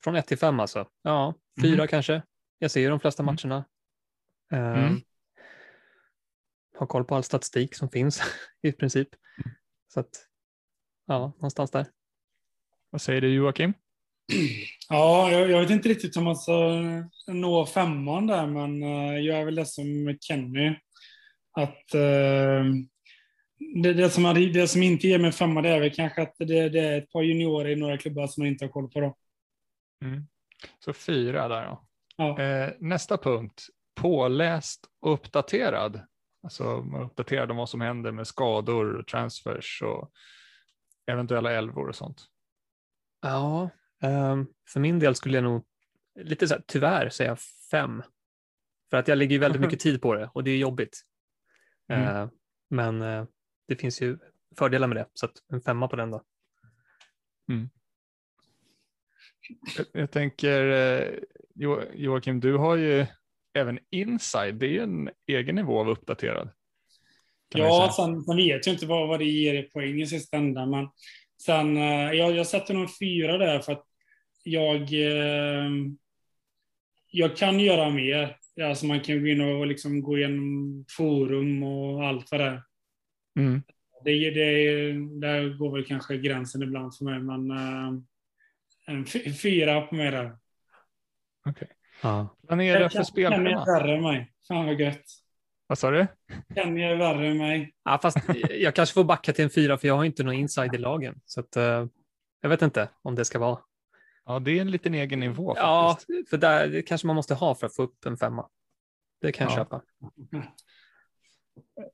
från 0.05 0.17
1 0.17 0.27
till 0.27 0.39
5 0.39 0.61
alltså. 0.61 0.89
Ja, 1.03 1.35
fyra 1.63 1.77
Mhm. 1.83 1.89
kanske. 1.89 2.23
Jag 2.59 2.71
ser 2.71 2.81
ju 2.81 2.89
de 2.89 3.01
flesta 3.01 3.23
Mm. 3.23 3.35
matcherna. 3.35 3.65
Eh, 4.53 4.85
Mm. 4.85 5.01
Har 6.79 6.87
koll 6.87 7.05
på 7.05 7.15
all 7.15 7.25
statistik 7.25 7.75
som 7.75 7.89
finns 7.91 8.21
i 8.63 8.73
princip. 8.73 9.09
Så 9.89 10.01
att, 10.01 10.27
ja, 11.07 11.19
någonstans 11.19 11.71
där. 11.71 11.87
Vad 12.91 13.01
säger 13.01 13.21
du 13.21 13.35
Joakim? 13.35 13.75
Ja, 14.89 15.31
jag, 15.31 15.51
jag 15.51 15.61
vet 15.61 15.71
inte 15.71 15.89
riktigt 15.89 16.17
om 16.17 16.25
man 16.25 16.37
ska 16.37 16.53
nå 17.27 17.67
femman 17.67 18.27
där, 18.27 18.47
men 18.47 18.83
eh, 18.83 19.19
jag 19.19 19.39
är 19.39 19.45
väl 19.45 19.55
det 19.55 19.67
som 19.67 20.19
Kenny. 20.21 20.75
Att 21.53 21.95
eh, 21.95 22.65
det, 23.83 23.93
det, 23.93 24.11
som, 24.11 24.35
det 24.53 24.69
som 24.69 24.83
inte 24.83 25.09
ger 25.09 25.19
mig 25.19 25.33
femma, 25.33 25.63
det 25.63 25.69
är 25.69 25.81
väl 25.81 25.95
kanske 25.95 26.23
att 26.23 26.35
det, 26.39 26.69
det 26.69 26.81
är 26.81 26.99
ett 26.99 27.11
par 27.13 27.23
juniorer 27.23 27.69
i 27.71 27.77
några 27.77 27.99
klubbar 27.99 28.27
som 28.27 28.41
man 28.43 28.49
inte 28.49 28.65
har 28.65 28.73
koll 28.73 28.91
på. 28.91 29.01
Då. 29.01 29.17
Så 30.79 30.93
fyra 30.93 31.49
där 31.49 31.67
då. 31.67 31.86
Ja. 32.17 32.41
Eh, 32.41 32.73
nästa 32.79 33.19
punkt, 33.19 33.67
påläst 33.95 34.87
och 35.01 35.13
uppdaterad. 35.13 36.01
Alltså 36.43 36.83
man 36.83 37.01
är 37.01 37.05
uppdaterad 37.05 37.51
om 37.51 37.57
vad 37.57 37.69
som 37.69 37.81
händer 37.81 38.13
med 38.13 38.27
skador, 38.27 39.03
transfers 39.03 39.83
och 39.83 40.13
eventuella 41.07 41.53
elvor 41.53 41.89
och 41.89 41.95
sånt. 41.95 42.27
Ja, 43.23 43.71
ehm, 44.03 44.47
för 44.69 44.81
min 44.81 44.99
del 44.99 45.15
skulle 45.15 45.37
jag 45.37 45.45
nog 45.45 45.65
lite 46.21 46.49
så 46.49 46.55
här, 46.55 46.63
tyvärr 46.67 47.09
säga 47.09 47.37
fem. 47.71 48.03
För 48.91 48.97
att 48.97 49.09
jag 49.09 49.19
lägger 49.19 49.33
ju 49.33 49.39
väldigt 49.39 49.61
mycket 49.61 49.81
tid 49.81 50.03
på 50.03 50.15
det 50.15 50.31
och 50.35 50.45
det 50.45 50.51
är 50.51 50.57
jobbigt. 50.57 51.03
Mm. 51.89 52.17
Eh, 52.17 52.29
men 52.71 53.03
eh, 53.03 53.25
det 53.69 53.77
finns 53.77 54.03
ju 54.03 54.19
fördelar 54.59 54.87
med 54.87 54.97
det, 54.97 55.07
så 55.13 55.27
att 55.27 55.33
en 55.53 55.61
femma 55.61 55.89
på 55.89 55.97
den 55.97 56.11
då. 56.11 56.23
Jag, 57.47 57.69
jag 59.93 60.11
tänker, 60.11 60.71
eh, 60.71 61.09
Jo- 61.55 61.83
Joakim, 61.95 62.41
du 62.41 62.57
har 62.57 62.77
ju 62.77 63.07
även 63.55 63.79
inside, 63.91 64.55
det 64.55 64.67
är 64.67 64.71
ju 64.71 64.81
en 64.83 65.11
egen 65.27 65.55
nivå 65.55 65.81
av 65.81 65.89
uppdaterad. 65.89 66.49
man 67.55 67.63
ju 67.63 67.67
Ja, 67.67 67.93
sen, 67.97 68.23
sen 68.23 68.37
vet 68.37 68.67
jag 68.67 68.75
inte 68.75 68.87
vad, 68.87 69.09
vad 69.09 69.19
det 69.19 69.25
ger 69.25 69.55
i 69.55 69.63
poäng 69.63 70.01
i 70.01 70.07
sista 70.07 70.37
ändan. 70.37 70.71
Men 70.71 70.89
sen, 71.43 71.77
eh, 71.77 72.13
jag, 72.13 72.37
jag 72.37 72.47
sätter 72.47 72.75
nog 72.75 72.99
fyra 72.99 73.39
där 73.39 73.59
för 73.61 73.73
att 73.73 73.85
jag, 74.43 74.81
eh, 74.93 75.71
jag 77.11 77.37
kan 77.37 77.61
göra 77.61 77.91
mer. 77.91 78.37
Alltså 78.63 78.87
man 78.87 79.01
kan 79.01 79.21
gå 79.23 79.27
in 79.29 79.41
och 79.41 79.67
liksom 79.67 80.03
gå 80.03 80.19
igenom 80.19 80.85
forum 80.97 81.63
och 81.63 82.05
allt 82.05 82.31
vad 82.31 82.41
det 82.41 82.47
är. 82.47 82.63
Mm. 83.39 83.63
Det, 84.05 84.31
det, 84.31 84.93
där 85.21 85.49
går 85.59 85.73
väl 85.73 85.85
kanske 85.85 86.17
gränsen 86.17 86.63
ibland 86.63 86.97
för 86.97 87.05
mig, 87.05 87.19
men 87.19 87.51
en 88.87 89.07
fy- 89.07 89.33
fyra 89.33 89.81
på 89.81 89.95
mig 89.95 90.11
där. 90.11 90.39
Okej. 91.47 91.69
Ja. 92.03 92.37
Planera 92.49 92.79
för 92.79 92.89
Kenny 92.89 93.01
är 93.01 93.05
spelschema. 93.05 93.65
värre 93.65 93.95
än 93.97 94.03
mig. 94.03 94.33
Fan 94.49 94.67
vad 94.67 94.81
gött. 94.81 95.05
Vad 95.67 95.79
sa 95.79 95.91
du? 95.91 96.07
Kenny 96.55 96.83
är 96.83 96.97
värre 96.97 97.27
än 97.29 97.39
mig. 97.39 97.75
Ja, 97.85 97.99
fast 98.03 98.19
jag 98.51 98.75
kanske 98.75 98.95
får 98.95 99.05
backa 99.05 99.33
till 99.33 99.45
en 99.45 99.51
fyra 99.51 99.79
för 99.79 99.89
jag 99.89 99.97
har 99.97 100.05
inte 100.05 100.23
någon 100.23 100.35
inside 100.35 100.75
i 100.75 100.79
lagen. 100.79 101.21
Så 101.25 101.41
att, 101.41 101.57
eh, 101.57 101.87
jag 102.41 102.49
vet 102.49 102.63
inte 102.63 102.89
om 103.03 103.15
det 103.15 103.25
ska 103.25 103.39
vara. 103.39 103.59
Ja, 104.25 104.39
det 104.39 104.51
är 104.51 104.61
en 104.61 104.71
liten 104.71 104.95
egen 104.95 105.21
nivå 105.21 105.55
Ja, 105.57 105.97
faktiskt. 105.99 106.31
för 106.31 106.37
där, 106.39 106.69
det 106.69 106.83
kanske 106.83 107.07
man 107.07 107.17
måste 107.17 107.35
ha 107.35 107.55
för 107.55 107.67
att 107.67 107.77
få 107.77 107.83
upp 107.83 108.07
en 108.07 108.17
femma. 108.17 108.49
Det 109.21 109.33
kan 109.33 109.45
jag 109.45 109.53
Ja. 109.53 109.57
köpa. 109.57 109.83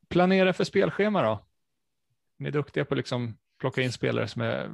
Planera 0.08 0.52
för 0.52 0.64
spelschema 0.64 1.22
då? 1.22 1.46
Ni 2.38 2.48
är 2.48 2.52
duktiga 2.52 2.84
på 2.84 2.94
att 2.94 2.98
liksom 2.98 3.38
plocka 3.60 3.82
in 3.82 3.92
spelare 3.92 4.28
som 4.28 4.42
är, 4.42 4.70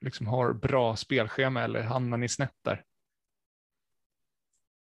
liksom 0.00 0.26
har 0.26 0.52
bra 0.52 0.96
spelschema 0.96 1.62
eller 1.62 1.82
hamnar 1.82 2.16
ni 2.16 2.28
snett 2.28 2.54
där? 2.64 2.84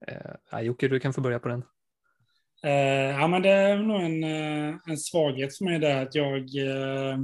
Eh, 0.07 0.59
Jocke, 0.61 0.87
du 0.87 0.99
kan 0.99 1.13
få 1.13 1.21
börja 1.21 1.39
på 1.39 1.47
den. 1.47 1.63
Eh, 2.63 3.19
ja, 3.19 3.27
men 3.27 3.41
det 3.41 3.49
är 3.49 3.77
nog 3.77 4.01
en, 4.01 4.23
eh, 4.23 4.75
en 4.87 4.97
svaghet 4.97 5.57
för 5.57 5.65
mig 5.65 5.79
där 5.79 6.05
att 6.05 6.15
jag... 6.15 6.39
Eh, 6.39 7.17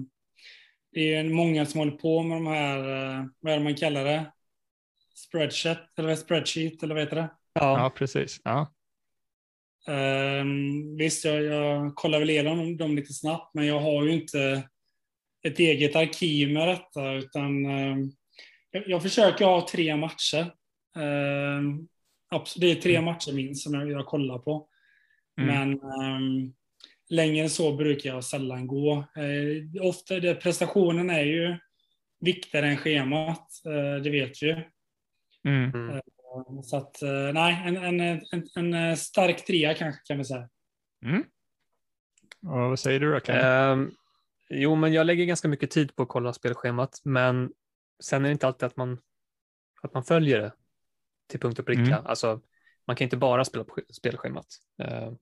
det 0.91 1.13
är 1.15 1.23
många 1.23 1.65
som 1.65 1.79
håller 1.79 1.91
på 1.91 2.23
med 2.23 2.37
de 2.37 2.47
här, 2.47 2.79
eh, 2.79 3.25
vad 3.39 3.53
är 3.53 3.57
det 3.57 3.63
man 3.63 3.75
kallar 3.75 4.03
det? 4.03 4.31
Spreadsheet, 5.15 5.99
eller 5.99 6.15
spreadsheet, 6.15 6.83
eller 6.83 6.95
vad 6.95 7.03
heter 7.03 7.15
det? 7.15 7.29
Ja, 7.53 7.79
Ja, 7.79 7.89
precis. 7.89 8.41
Ja. 8.43 8.73
Eh, 9.87 10.45
visst, 10.97 11.25
jag, 11.25 11.43
jag 11.43 11.95
kollar 11.95 12.19
väl 12.19 12.29
igenom 12.29 12.57
dem, 12.57 12.77
dem 12.77 12.95
lite 12.95 13.13
snabbt, 13.13 13.53
men 13.53 13.65
jag 13.65 13.79
har 13.79 14.03
ju 14.03 14.13
inte 14.13 14.69
ett 15.43 15.59
eget 15.59 15.95
arkiv 15.95 16.53
med 16.53 16.67
detta, 16.67 17.13
utan 17.13 17.65
eh, 17.65 17.97
jag, 18.71 19.01
försöker 19.01 19.45
ha 19.45 19.67
tre 19.67 19.95
matcher. 19.95 20.41
Eh, 20.95 21.61
det 22.57 22.71
är 22.71 22.75
tre 22.75 23.01
matcher 23.01 23.33
minst 23.33 23.63
som 23.63 23.73
jag, 23.73 23.91
jag 23.91 24.05
kollar 24.05 24.39
på. 24.39 24.67
Mm. 25.41 25.55
Men 25.55 25.91
ehm, 26.01 26.53
längre 27.09 27.43
än 27.43 27.49
så 27.49 27.75
brukar 27.75 28.09
jag 28.09 28.23
sällan 28.23 28.67
gå. 28.67 28.93
Eh, 28.93 29.87
ofta 29.87 30.19
det, 30.19 30.35
prestationen 30.35 31.09
är 31.09 31.23
ju 31.23 31.57
viktigare 32.19 32.67
än 32.67 32.77
schemat, 32.77 33.47
eh, 33.65 34.03
det 34.03 34.09
vet 34.09 34.43
vi 34.43 34.47
ju. 34.47 34.55
Mm. 35.47 35.71
mm. 35.73 36.01
Så 36.63 36.77
att, 36.77 37.01
eh, 37.01 37.33
nej, 37.33 37.63
en, 37.65 37.77
en, 37.77 38.21
en, 38.55 38.73
en, 38.73 38.97
stark 38.97 39.45
trea 39.45 39.73
kanske 39.73 40.01
kan 40.05 40.17
vi 40.17 40.25
säga. 40.25 40.49
Mm. 41.05 41.23
Och 42.41 42.69
vad 42.69 42.79
säger 42.79 42.99
du 42.99 43.11
då, 43.11 43.19
Kenny? 43.19 43.91
Jo, 44.49 44.75
men 44.75 44.93
jag 44.93 45.05
lägger 45.07 45.25
ganska 45.25 45.47
mycket 45.47 45.71
tid 45.71 45.95
på 45.95 46.03
att 46.03 46.09
kolla 46.09 46.33
spelschemat, 46.33 47.01
men 47.03 47.53
sen 48.03 48.21
är 48.25 48.29
det 48.29 48.31
inte 48.31 48.47
alltid 48.47 48.63
att 48.67 48.77
man, 48.77 49.01
att 49.81 49.93
man 49.93 50.03
följer 50.03 50.39
det 50.39 50.53
till 51.27 51.39
punkt 51.39 51.59
och 51.59 51.65
pricka. 51.65 51.81
Mm. 51.81 52.05
Alltså, 52.05 52.41
man 52.87 52.95
kan 52.95 53.05
inte 53.05 53.17
bara 53.17 53.45
spela 53.45 53.63
på 53.63 53.75
sch- 53.75 53.91
spelschemat. 53.91 54.47
Ehm, 54.83 55.17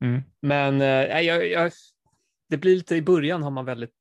Mm. 0.00 0.22
Men 0.40 0.74
eh, 0.74 0.78
nej, 1.08 1.26
jag, 1.26 1.48
jag, 1.48 1.72
det 2.48 2.56
blir 2.56 2.76
lite 2.76 2.96
i 2.96 3.02
början 3.02 3.42
har 3.42 3.50
man 3.50 3.64
väldigt 3.64 3.94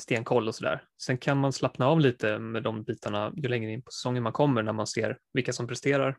stenkoll 0.00 0.48
och 0.48 0.54
sådär. 0.54 0.84
Sen 1.02 1.18
kan 1.18 1.38
man 1.38 1.52
slappna 1.52 1.86
av 1.86 2.00
lite 2.00 2.38
med 2.38 2.62
de 2.62 2.82
bitarna 2.82 3.32
ju 3.36 3.48
längre 3.48 3.70
in 3.70 3.82
på 3.82 3.90
säsongen 3.90 4.22
man 4.22 4.32
kommer 4.32 4.62
när 4.62 4.72
man 4.72 4.86
ser 4.86 5.18
vilka 5.32 5.52
som 5.52 5.66
presterar 5.66 6.18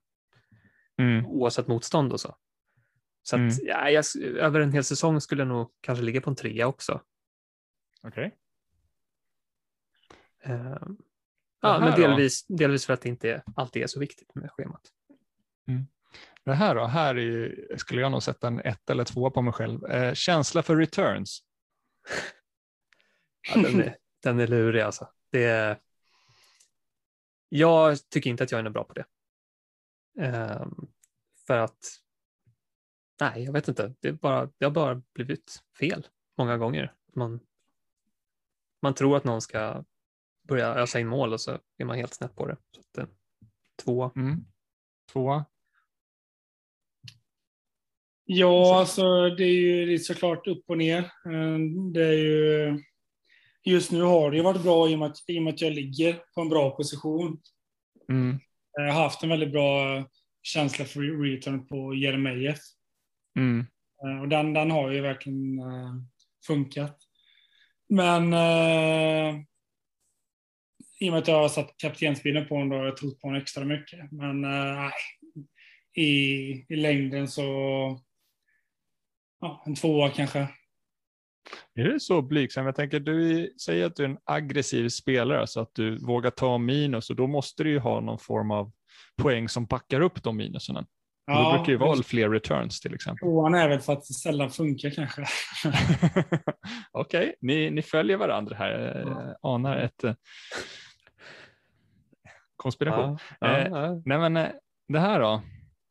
Mm. 0.97 1.25
oavsett 1.25 1.67
motstånd 1.67 2.13
och 2.13 2.19
så. 2.19 2.35
Så 3.23 3.35
Mm. 3.35 3.47
att, 3.47 3.59
ja, 3.63 3.89
jag, 3.89 4.05
över 4.21 4.59
en 4.59 4.71
hel 4.71 4.83
säsong 4.83 5.21
skulle 5.21 5.41
jag 5.41 5.47
nog 5.47 5.71
kanske 5.81 6.03
ligga 6.03 6.21
på 6.21 6.29
en 6.29 6.35
trea 6.35 6.67
också. 6.67 7.01
Okej. 8.03 8.35
Ehm, 10.43 10.95
Det 11.61 11.67
ja, 11.67 11.79
men 11.79 11.91
då? 11.91 11.97
delvis, 12.07 12.45
delvis 12.47 12.85
för 12.85 12.93
att 12.93 13.01
det 13.01 13.09
inte 13.09 13.43
alltid 13.55 13.83
är 13.83 13.87
så 13.87 13.99
viktigt 13.99 14.35
med 14.35 14.51
schemat. 14.51 14.81
Det 16.43 16.53
här 16.53 16.75
då? 16.75 16.85
Här 16.85 17.15
är, 17.15 17.19
ju- 17.21 17.67
skulle 17.77 18.01
jag 18.01 18.11
nog 18.11 18.23
sätta 18.23 18.47
en 18.47 18.59
ett 18.59 18.89
eller 18.89 19.03
två 19.03 19.31
på 19.31 19.41
mig 19.41 19.53
själv. 19.53 19.85
Eh, 19.85 20.13
känsla 20.13 20.63
för 20.63 20.75
returns. 20.75 21.43
Ja, 23.55 23.61
den, 23.61 23.81
är, 23.81 23.97
den 24.23 24.39
är 24.39 24.47
lurig 24.47 24.81
alltså. 24.81 25.09
Det 25.31 25.43
är, 25.43 25.79
jag 27.49 28.09
tycker 28.09 28.29
inte 28.29 28.43
att 28.43 28.51
jag 28.51 28.65
är 28.65 28.69
bra 28.69 28.83
på 28.83 28.93
det. 28.93 29.05
Ehm, 30.25 30.87
för 31.47 31.57
att, 31.57 31.79
nej, 33.21 33.43
jag 33.43 33.53
vet 33.53 33.67
inte. 33.67 33.93
Det, 33.99 34.07
är 34.07 34.13
bara, 34.13 34.49
det 34.57 34.65
har 34.65 34.71
bara 34.71 35.01
blivit 35.13 35.63
fel 35.79 36.07
många 36.37 36.57
gånger. 36.57 36.93
Man, 37.15 37.39
man 38.81 38.93
tror 38.93 39.17
att 39.17 39.23
någon 39.23 39.41
ska 39.41 39.83
börja 40.47 40.75
ösa 40.75 40.99
in 40.99 41.07
mål 41.07 41.33
och 41.33 41.41
så 41.41 41.59
är 41.77 41.85
man 41.85 41.97
helt 41.97 42.13
snett 42.13 42.35
på 42.35 42.47
det. 42.47 42.57
Så 42.71 42.79
att, 42.79 42.97
eh, 42.97 43.13
två. 43.83 44.11
Mm. 44.15 44.45
Två. 45.11 45.43
Ja, 48.25 48.79
alltså 48.79 49.29
det 49.29 49.43
är 49.43 49.53
ju 49.53 49.85
det 49.85 49.93
är 49.93 49.97
såklart 49.97 50.47
upp 50.47 50.63
och 50.67 50.77
ner. 50.77 50.99
Eh, 50.99 51.59
Det 51.93 52.05
är 52.05 52.13
ju, 52.13 52.79
just 53.63 53.91
nu 53.91 54.01
har 54.01 54.31
det 54.31 54.37
ju 54.37 54.43
varit 54.43 54.63
bra 54.63 54.89
i 54.89 54.95
och, 54.95 54.99
med 54.99 55.07
att, 55.11 55.17
i 55.27 55.39
och 55.39 55.43
med 55.43 55.53
att 55.53 55.61
jag 55.61 55.73
ligger 55.73 56.23
på 56.35 56.41
en 56.41 56.49
bra 56.49 56.75
position. 56.75 57.41
Mm. 58.09 58.39
Jag 58.73 58.93
har 58.93 59.03
haft 59.03 59.23
en 59.23 59.29
väldigt 59.29 59.51
bra 59.51 60.03
känsla 60.41 60.85
för 60.85 61.01
return 61.01 61.67
på 61.67 61.95
Jeremejeff. 61.95 62.59
Mm. 63.37 63.65
Eh, 64.03 64.21
Och 64.21 64.29
den, 64.29 64.53
den 64.53 64.71
har 64.71 64.91
ju 64.91 65.01
verkligen 65.01 65.59
eh, 65.59 65.93
funkat. 66.47 66.97
Men 67.89 68.33
eh, 68.33 69.41
i 70.99 71.09
och 71.09 71.13
med 71.13 71.17
att 71.21 71.27
jag 71.27 71.41
har 71.41 71.49
satt 71.49 71.77
kaptensbilden 71.77 72.47
på 72.47 72.55
honom 72.55 72.69
då 72.69 72.75
har 72.75 72.85
jag 72.85 72.97
trott 72.97 73.21
på 73.21 73.27
honom 73.27 73.41
extra 73.41 73.65
mycket. 73.65 74.11
Men 74.11 74.43
eh, 74.43 74.75
nej, 74.75 74.91
i, 75.93 76.65
i 76.69 76.75
längden 76.75 77.27
så 77.27 77.43
ja, 79.39 79.63
en 79.65 79.75
tvåa 79.75 80.09
kanske. 80.09 80.47
Är 81.75 81.83
det 81.83 81.99
så 81.99 82.21
blygsam? 82.21 82.65
Jag 82.65 82.75
tänker, 82.75 82.99
du 82.99 83.53
säger 83.65 83.85
att 83.85 83.95
du 83.95 84.03
är 84.03 84.09
en 84.09 84.17
aggressiv 84.23 84.89
spelare 84.89 85.47
så 85.47 85.61
att 85.61 85.75
du 85.75 86.05
vågar 86.05 86.31
ta 86.31 86.57
minus 86.57 87.09
och 87.09 87.15
då 87.15 87.27
måste 87.27 87.63
du 87.63 87.69
ju 87.69 87.79
ha 87.79 87.99
någon 87.99 88.19
form 88.19 88.51
av 88.51 88.71
poäng 89.17 89.49
som 89.49 89.65
backar 89.65 90.01
upp 90.01 90.23
de 90.23 90.37
minusen. 90.37 90.85
Och 91.27 91.43
då 91.43 91.51
brukar 91.51 91.71
ju 91.71 91.77
vara 91.77 92.03
fler 92.03 92.29
returns 92.29 92.79
till 92.79 92.93
exempel. 92.93 93.27
Tvåan 93.27 93.55
är 93.55 93.69
väl 93.69 93.79
för 93.79 93.93
att 93.93 94.07
det 94.07 94.13
sällan 94.13 94.49
funkar 94.49 94.89
kanske. 94.89 95.25
Okej, 96.91 97.35
ni, 97.41 97.71
ni 97.71 97.81
följer 97.81 98.17
varandra 98.17 98.55
här. 98.55 98.71
Jag 99.05 99.35
anar 99.41 99.77
ett 99.77 100.03
eh, 100.03 100.13
konspiration. 102.55 103.17
Ja, 103.39 103.47
ja, 103.47 103.57
Eh, 103.57 103.67
ja. 103.67 104.01
Nej 104.05 104.17
men 104.17 104.37
eh, 104.37 104.49
det 104.87 104.99
här 104.99 105.19
då, 105.19 105.41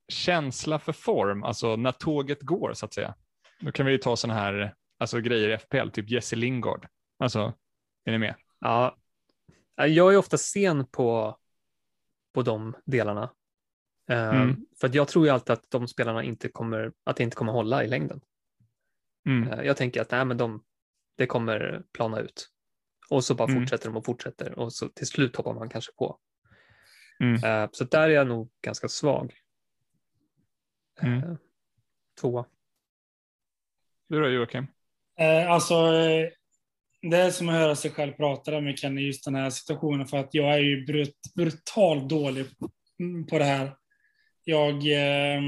känsla 0.09 0.79
för 0.79 0.93
form, 0.93 1.45
alltså 1.45 1.77
när 1.77 1.93
tåget 1.93 2.43
går 2.43 2.73
så 2.75 2.87
att 2.87 2.95
säga. 2.95 3.15
Då 3.61 3.73
kan 3.73 3.87
vi 3.87 3.93
ju 3.93 3.99
ta 3.99 4.17
sådana 4.17 4.41
här 4.41 4.75
alltså, 4.99 5.21
grejer 5.21 5.49
i 5.49 5.59
FPL, 5.59 5.89
typ 5.89 6.11
Jesse 6.11 6.37
Lingard. 6.37 6.87
Alltså, 7.19 7.55
är 8.05 8.13
ni 8.13 8.19
med? 8.19 8.35
Ja, 8.61 8.97
jag 9.77 10.15
är 10.15 10.17
ofta 10.17 10.39
sen 10.39 10.87
på, 10.87 11.37
på 12.35 12.43
de 12.43 12.77
delarna. 12.85 13.31
Mm. 14.15 14.67
För 14.81 14.87
att 14.87 14.95
jag 14.95 15.09
tror 15.09 15.25
ju 15.27 15.31
alltid 15.33 15.51
att 15.53 15.71
de 15.71 15.89
spelarna 15.89 16.23
inte 16.25 16.49
kommer, 16.49 16.93
att 17.05 17.17
det 17.17 17.23
inte 17.23 17.37
kommer 17.37 17.53
hålla 17.53 17.85
i 17.85 17.89
längden. 17.89 18.21
Mm. 19.27 19.49
Eh, 19.53 19.61
Jag 19.65 19.77
tänker 19.77 20.01
att 20.01 20.11
nej, 20.11 20.25
men 20.25 20.37
de, 20.37 20.65
det 21.17 21.27
kommer 21.27 21.83
plana 21.93 22.21
ut. 22.21 22.49
Och 23.11 23.25
så 23.25 23.35
bara 23.35 23.49
Mm. 23.49 23.61
fortsätter 23.63 23.87
de 23.89 23.97
och 23.97 24.05
fortsätter 24.05 24.59
och 24.59 24.73
så 24.73 24.89
till 24.89 25.07
slut 25.07 25.37
hoppar 25.37 25.55
man 25.55 25.69
kanske 25.69 25.93
på. 25.93 26.19
Mm. 27.21 27.45
Eh, 27.45 27.69
Så 27.73 27.85
där 27.85 28.03
är 28.03 28.09
jag 28.09 28.27
nog 28.27 28.51
ganska 28.63 28.89
svag. 28.89 29.35
Mm. 31.03 31.37
Tvåa. 32.21 32.45
Du 34.09 34.21
då 34.21 34.29
Joakim? 34.29 34.67
Eh, 35.19 35.51
alltså, 35.51 35.75
det 37.11 37.17
är 37.17 37.31
som 37.31 37.49
att 37.49 37.55
höra 37.55 37.77
sig 37.77 37.91
själv 37.91 38.13
prata 38.13 38.51
där 38.51 38.61
med 38.61 38.79
Kenny, 38.79 39.01
just 39.07 39.25
den 39.25 39.35
här 39.35 39.51
situationen, 39.51 40.07
för 40.07 40.17
att 40.17 40.35
jag 40.35 40.55
är 40.55 40.59
ju 40.59 40.85
brut, 40.87 41.17
brutalt 41.35 42.09
dålig 42.09 42.47
på 43.31 43.39
det 43.39 43.45
här. 43.45 43.77
Jag, 44.45 44.75
eh, 44.87 45.43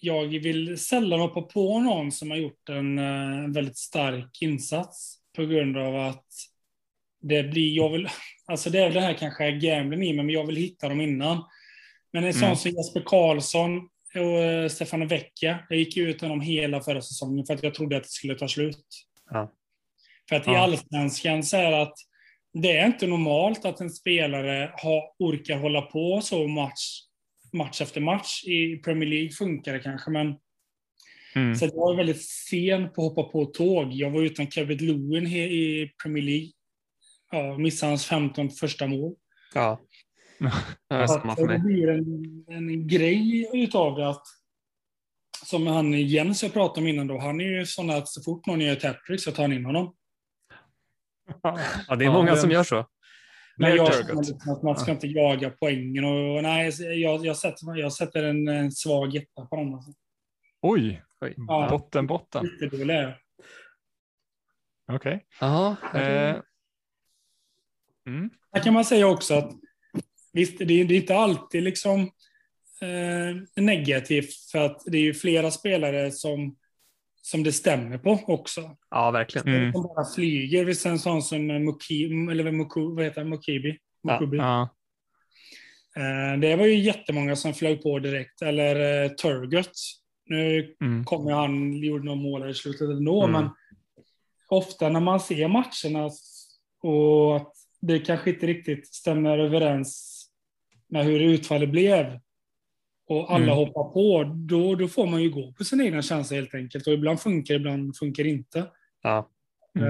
jag 0.00 0.26
vill 0.26 0.78
sällan 0.78 1.20
hoppa 1.20 1.42
på 1.42 1.80
någon 1.80 2.12
som 2.12 2.30
har 2.30 2.38
gjort 2.38 2.68
en 2.68 2.98
eh, 2.98 3.48
väldigt 3.54 3.78
stark 3.78 4.42
insats 4.42 5.18
på 5.36 5.44
grund 5.46 5.76
av 5.76 5.96
att 5.96 6.26
det 7.20 7.42
blir, 7.42 7.76
jag 7.76 7.90
vill, 7.90 8.08
alltså 8.46 8.70
det 8.70 8.78
är 8.78 8.90
det 8.90 9.00
här 9.00 9.14
kanske 9.14 9.44
är 9.44 9.50
gambling 9.60 10.02
i 10.02 10.12
mig, 10.12 10.24
men 10.24 10.34
jag 10.34 10.46
vill 10.46 10.56
hitta 10.56 10.88
dem 10.88 11.00
innan. 11.00 11.44
Men 12.12 12.24
en 12.24 12.34
sån 12.34 12.42
Mm. 12.44 12.56
som 12.56 12.70
Jesper 12.70 13.02
Karlsson 13.06 13.88
och 14.14 14.38
eh, 14.38 14.68
Stefano 14.68 15.06
Vecchia, 15.06 15.58
jag 15.68 15.78
gick 15.78 15.96
ut 15.96 16.20
honom 16.20 16.40
hela 16.40 16.80
förra 16.80 17.02
säsongen 17.02 17.46
för 17.46 17.54
att 17.54 17.62
jag 17.62 17.74
trodde 17.74 17.96
att 17.96 18.02
det 18.02 18.08
skulle 18.08 18.34
ta 18.34 18.48
slut. 18.48 18.86
Ja. 19.30 19.52
För 20.28 20.36
att 20.36 20.46
i 20.48 20.50
Ja. 20.50 20.58
allsvenskan 20.58 21.42
så 21.42 21.56
är 21.56 21.70
det 21.70 21.82
att 21.82 21.94
det 22.52 22.76
är 22.76 22.86
inte 22.86 23.06
normalt 23.06 23.64
att 23.64 23.80
en 23.80 23.90
spelare 23.90 24.72
har, 24.76 25.02
orkar 25.18 25.56
hålla 25.58 25.82
på 25.82 26.20
så 26.20 26.48
match, 26.48 27.00
match 27.52 27.80
efter 27.80 28.00
match. 28.00 28.44
I 28.44 28.76
Premier 28.76 29.08
League 29.08 29.30
funkar 29.30 29.72
det 29.72 29.78
kanske, 29.80 30.10
men 30.10 30.34
Mm. 31.34 31.54
så 31.56 31.64
jag 31.64 31.72
var 31.76 31.96
väldigt 31.96 32.22
sen 32.22 32.92
på 32.92 33.06
att 33.06 33.16
hoppa 33.16 33.22
på 33.32 33.44
tåg. 33.44 33.92
Jag 33.92 34.10
var 34.10 34.22
utan 34.22 34.50
Kevin 34.50 34.78
Lewin 34.78 35.26
i 35.26 35.90
Premier 36.02 36.24
League. 36.24 36.48
Ja, 37.30 37.58
missade 37.58 37.90
hans 37.92 38.06
15 38.06 38.50
första 38.50 38.86
mål. 38.86 39.14
Ja. 39.54 39.80
Och 41.38 41.48
det 41.48 41.58
blir 41.58 41.88
en, 41.88 42.44
en 42.48 42.86
grej 42.88 43.50
utav 43.54 43.96
det 43.98 44.08
att 44.08 44.22
som 45.44 45.66
han 45.66 45.92
Jens 45.92 46.42
jag 46.42 46.52
pratade 46.52 46.80
om 46.80 46.86
innan 46.88 47.06
då, 47.06 47.18
han 47.18 47.40
är 47.40 47.44
ju 47.44 47.66
sån 47.66 47.90
att 47.90 48.08
så 48.08 48.22
fort 48.22 48.46
någon 48.46 48.60
gör 48.60 48.72
ett 48.72 48.82
hattrick 48.82 49.20
så 49.20 49.32
tar 49.32 49.42
han 49.42 49.52
in 49.52 49.64
honom. 49.64 49.94
Ja, 51.42 51.96
det 51.96 52.04
är 52.04 52.06
Ja, 52.06 52.12
många 52.12 52.30
den- 52.32 52.40
som 52.40 52.50
gör 52.50 52.64
så. 52.64 52.86
Men 53.56 53.76
jag 53.76 53.92
liksom 54.16 54.52
att 54.52 54.62
man 54.62 54.76
ska 54.76 54.90
inte 54.90 55.06
jaga 55.06 55.50
poängen 55.50 56.04
och 56.04 56.42
nej, 56.42 56.72
jag, 57.02 57.26
jag, 57.26 57.36
sätter, 57.36 57.76
jag 57.76 57.92
sätter 57.92 58.22
en, 58.22 58.48
en 58.48 58.72
svag 58.72 59.16
etta 59.16 59.46
på 59.46 59.56
dem. 59.56 59.74
Alltså. 59.74 59.92
Oj, 60.60 61.02
Oj. 61.20 61.34
Ja. 61.36 61.68
botten, 61.70 62.06
botten. 62.06 62.50
Okej. 64.92 65.26
Ja, 65.40 65.76
Eh, 65.94 66.36
mm. 68.06 68.30
Här 68.52 68.62
kan 68.62 68.74
man 68.74 68.84
säga 68.84 69.06
också 69.06 69.34
att 69.34 69.52
visst, 70.32 70.58
det 70.58 70.80
är, 70.80 70.84
det 70.84 70.94
är 70.94 71.00
inte 71.00 71.16
alltid 71.16 71.62
liksom 71.62 72.00
eh, 72.80 73.62
negativt 73.62 74.34
för 74.52 74.58
att 74.58 74.82
det 74.86 74.98
är 74.98 75.02
ju 75.02 75.14
flera 75.14 75.50
spelare 75.50 76.10
som, 76.10 76.56
som 77.24 77.42
det 77.42 77.52
stämmer 77.52 77.98
på 77.98 78.18
också. 78.26 78.76
ja 78.90 79.10
verkligen. 79.10 79.48
Mm. 79.48 79.72
Som 79.72 79.82
bara 79.82 80.04
flyger. 80.14 80.64
Visst 80.64 80.86
en 80.86 80.98
sån 80.98 81.22
som 81.22 81.46
Muki, 81.46 82.04
eller 82.30 82.52
Muku, 82.52 82.80
vad 82.80 83.04
heter? 83.04 83.24
Mukibi? 83.24 83.78
Ja. 84.02 84.12
Mukubi. 84.20 84.36
Ja. 84.36 84.68
Eh, 85.96 86.40
det 86.40 86.56
var 86.56 86.66
ju 86.66 86.74
jättemånga 86.78 87.36
som 87.36 87.54
flög 87.54 87.82
på 87.82 87.98
direkt. 87.98 88.42
Eller 88.42 89.04
eh, 89.04 89.08
Turgut. 89.10 89.72
Nu 90.26 90.74
Mm. 90.80 91.04
kommer 91.04 91.32
han, 91.32 91.72
gjorde 91.76 92.04
några 92.04 92.20
mål 92.20 92.50
i 92.50 92.54
slutet 92.54 92.80
ändå, 92.90 93.24
Mm. 93.24 93.32
men 93.42 93.50
ofta 94.48 94.88
när 94.88 95.00
man 95.00 95.20
ser 95.20 95.48
matcherna 95.48 96.10
och 96.82 97.36
att 97.36 97.52
det 97.80 97.98
kanske 97.98 98.30
inte 98.30 98.46
riktigt 98.46 98.94
stämmer 98.94 99.38
överens 99.38 100.18
med 100.88 101.04
hur 101.04 101.20
utfallet 101.20 101.70
blev 101.70 102.20
och 103.08 103.32
alla 103.34 103.44
Mm. 103.44 103.56
hoppar 103.56 103.84
på, 103.92 104.24
då, 104.36 104.74
då 104.74 104.88
får 104.88 105.06
man 105.06 105.22
ju 105.22 105.30
gå 105.30 105.52
på 105.52 105.64
sina 105.64 105.84
egna 105.84 106.02
chanser 106.02 106.36
helt 106.36 106.54
enkelt. 106.54 106.86
Och 106.86 106.92
ibland 106.92 107.20
funkar 107.20 107.54
ibland 107.54 107.96
funkar 107.96 108.26
inte. 108.26 108.66
Ja. 109.02 109.28
Mm. 109.78 109.88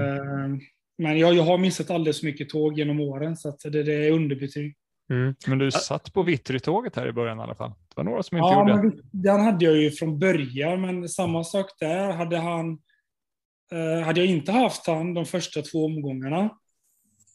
Eh, 0.53 0.59
Men 0.97 1.19
jag, 1.19 1.33
jag 1.33 1.43
har 1.43 1.57
missat 1.57 1.89
alldeles 1.89 2.19
för 2.19 2.25
mycket 2.25 2.49
tåg 2.49 2.77
genom 2.79 2.99
åren, 2.99 3.37
så 3.37 3.49
att 3.49 3.59
det, 3.59 3.83
det 3.83 3.93
är 4.07 4.11
underbetyg. 4.11 4.75
Mm. 5.09 5.35
Men 5.47 5.57
du 5.57 5.71
satt 5.71 6.13
på 6.13 6.23
Vittry-tåget 6.23 6.95
här 6.95 7.07
i 7.07 7.11
början 7.11 7.39
i 7.39 7.41
alla 7.41 7.55
fall. 7.55 7.69
Det 7.69 7.93
var 7.95 8.03
några 8.03 8.23
som 8.23 8.37
inte 8.37 8.47
Ja, 8.47 8.59
gjorde. 8.59 8.83
men 8.83 9.01
den 9.11 9.41
hade 9.41 9.65
jag 9.65 9.77
ju 9.77 9.91
från 9.91 10.19
början, 10.19 10.81
men 10.81 11.09
samma 11.09 11.43
sak 11.43 11.65
där. 11.79 12.11
Hade 12.11 12.37
han... 12.37 12.79
Eh, 13.71 14.05
hade 14.05 14.19
jag 14.19 14.29
inte 14.29 14.51
haft 14.51 14.87
han 14.87 15.13
de 15.13 15.25
första 15.25 15.61
två 15.61 15.85
omgångarna 15.85 16.49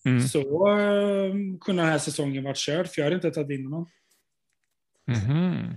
Mm. 0.07 0.21
så 0.21 0.39
eh, 0.69 1.33
kunde 1.61 1.83
den 1.83 1.91
här 1.91 1.99
säsongen 1.99 2.45
varit 2.45 2.57
körd, 2.57 2.87
för 2.89 3.01
jag 3.01 3.05
hade 3.07 3.15
inte 3.17 3.31
tagit 3.31 3.59
in 3.59 3.65
honom. 3.67 3.87
Mhm. 5.09 5.77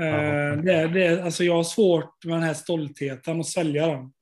Eh, 0.00 0.62
det, 0.62 0.72
är- 0.72 0.88
det, 0.88 1.06
är- 1.06 1.22
alltså 1.22 1.44
jag 1.44 1.54
har 1.54 1.64
svårt 1.64 2.24
med 2.24 2.34
den 2.34 2.42
här 2.42 2.54
stoltheten 2.54 3.40
att 3.40 3.46
svälja 3.46 3.86
den. 3.86 4.12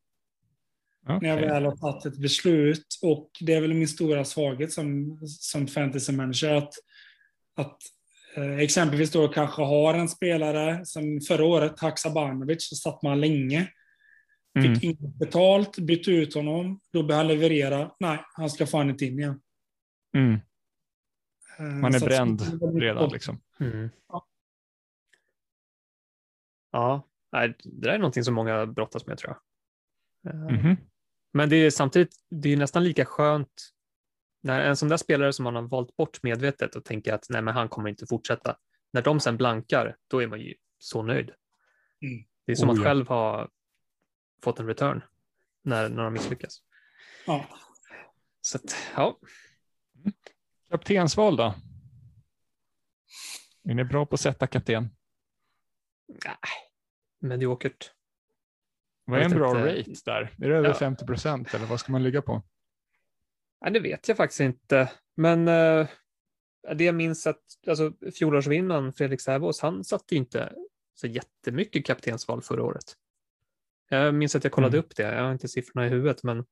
När 1.22 1.28
jag 1.28 1.36
väl 1.36 1.64
har 1.64 1.76
tagit 1.76 2.06
ett 2.06 2.18
beslut. 2.20 2.86
Och 3.02 3.30
det 3.40 3.52
är 3.54 3.60
väl 3.60 3.74
min 3.74 3.88
stora 3.88 4.24
svaghet 4.24 4.72
som, 4.72 5.18
som 5.26 5.66
fantasy 5.66 6.12
manager. 6.12 6.54
Att, 6.54 6.72
att 7.56 7.78
eh, 8.36 8.58
exempelvis 8.58 9.10
då 9.12 9.28
kanske 9.28 9.62
har 9.62 9.94
en 9.94 10.08
spelare 10.08 10.86
som 10.86 11.20
förra 11.28 11.44
året, 11.44 11.80
Haksabanovic, 11.80 12.68
så 12.68 12.74
satt 12.76 13.02
man 13.02 13.20
länge. 13.20 13.68
Mm. 14.58 14.74
Fick 14.74 14.84
inget 14.84 15.14
betalt, 15.18 15.78
bytte 15.78 16.10
ut 16.10 16.34
honom. 16.34 16.80
Då 16.92 17.02
började 17.02 17.14
han 17.16 17.28
leverera. 17.28 17.90
Nej, 18.00 18.18
han 18.34 18.50
ska 18.50 18.66
fan 18.66 18.90
inte 18.90 19.04
in 19.06 19.18
igen. 19.18 19.40
Mm. 20.16 20.40
Eh, 21.58 21.64
Man 21.64 21.94
är 21.94 21.98
så 21.98 22.04
bränd 22.06 22.40
redan 22.80 23.10
liksom. 23.10 23.40
Mm. 23.60 23.90
Ja. 24.08 24.26
Ja, 26.70 27.08
nej, 27.32 27.54
det 27.64 27.80
där 27.86 27.94
är 27.94 27.98
någonting 27.98 28.24
som 28.24 28.34
många 28.34 28.66
brottas 28.66 29.06
med 29.06 29.18
tror 29.18 29.36
jag. 30.22 30.34
Eh, 30.34 30.40
Mhm. 30.40 30.76
Men 31.32 31.48
det 31.48 31.56
är 31.56 31.70
samtidigt, 31.70 32.16
det 32.30 32.52
är 32.52 32.56
nästan 32.56 32.84
lika 32.84 33.04
skönt 33.04 33.70
när 34.42 34.60
en 34.60 34.76
sån 34.76 34.88
där 34.88 34.96
spelare 34.96 35.32
som 35.32 35.42
man 35.44 35.54
har 35.54 35.62
valt 35.62 35.96
bort 35.96 36.22
medvetet 36.22 36.76
och 36.76 36.84
tänker 36.84 37.12
att 37.12 37.26
nej, 37.30 37.42
men 37.42 37.54
han 37.54 37.68
kommer 37.68 37.88
inte 37.88 38.06
fortsätta. 38.06 38.56
När 38.92 39.02
de 39.02 39.20
sen 39.20 39.36
blankar, 39.36 39.96
då 40.08 40.22
är 40.22 40.26
man 40.26 40.40
ju 40.40 40.54
så 40.78 41.02
nöjd. 41.02 41.30
Mm. 42.00 42.24
Det 42.46 42.52
är 42.52 42.56
som 42.56 42.68
Oh, 42.68 42.72
att 42.72 42.78
ja. 42.78 42.84
själv 42.84 43.08
ha 43.08 43.48
fått 44.42 44.58
en 44.60 44.66
return 44.66 45.02
när, 45.62 45.88
när 45.88 46.04
de 46.04 46.12
misslyckas. 46.12 46.62
Ja. 47.26 47.44
Så 48.40 48.58
att, 48.58 48.76
ja, 48.96 49.18
Kaptensval 50.74 51.36
då? 51.36 51.54
Är 53.68 53.74
ni 53.74 53.84
bra 53.84 54.06
på 54.06 54.14
att 54.14 54.20
sätta 54.20 54.46
kapten? 54.46 54.88
nej, 56.24 56.36
mediokert. 57.20 57.92
Vad 59.04 59.20
är 59.20 59.24
en 59.24 59.30
bra 59.30 59.48
inte. 59.48 59.80
rate 59.80 59.92
där? 60.04 60.34
Är 60.44 60.48
det 60.48 60.56
över 60.56 60.68
Ja. 60.68 60.74
50 60.74 61.06
procent 61.06 61.54
eller 61.54 61.66
vad 61.66 61.80
ska 61.80 61.92
man 61.92 62.02
ligga 62.02 62.22
på? 62.22 62.42
Nej, 63.60 63.72
det 63.72 63.80
vet 63.80 64.08
jag 64.08 64.16
faktiskt 64.16 64.40
inte. 64.40 64.92
Men 65.16 65.48
eh, 65.48 65.88
det 66.74 66.84
jag 66.84 66.94
minns 66.94 67.26
att 67.26 67.42
alltså, 67.66 67.92
fjolårsvinnaren 68.18 68.92
Fredrik 68.92 69.20
Säveås, 69.20 69.60
han 69.60 69.84
satte 69.84 70.16
inte 70.16 70.52
så 70.94 71.06
jättemycket 71.06 71.86
kaptensval 71.86 72.42
förra 72.42 72.62
året. 72.62 72.94
Jag 73.88 74.14
minns 74.14 74.36
att 74.36 74.44
jag 74.44 74.52
kollade 74.52 74.76
Mm. 74.76 74.84
upp 74.86 74.96
det. 74.96 75.02
Jag 75.02 75.22
har 75.24 75.32
inte 75.32 75.48
siffrorna 75.48 75.86
i 75.86 75.90
huvudet, 75.90 76.22
men 76.22 76.44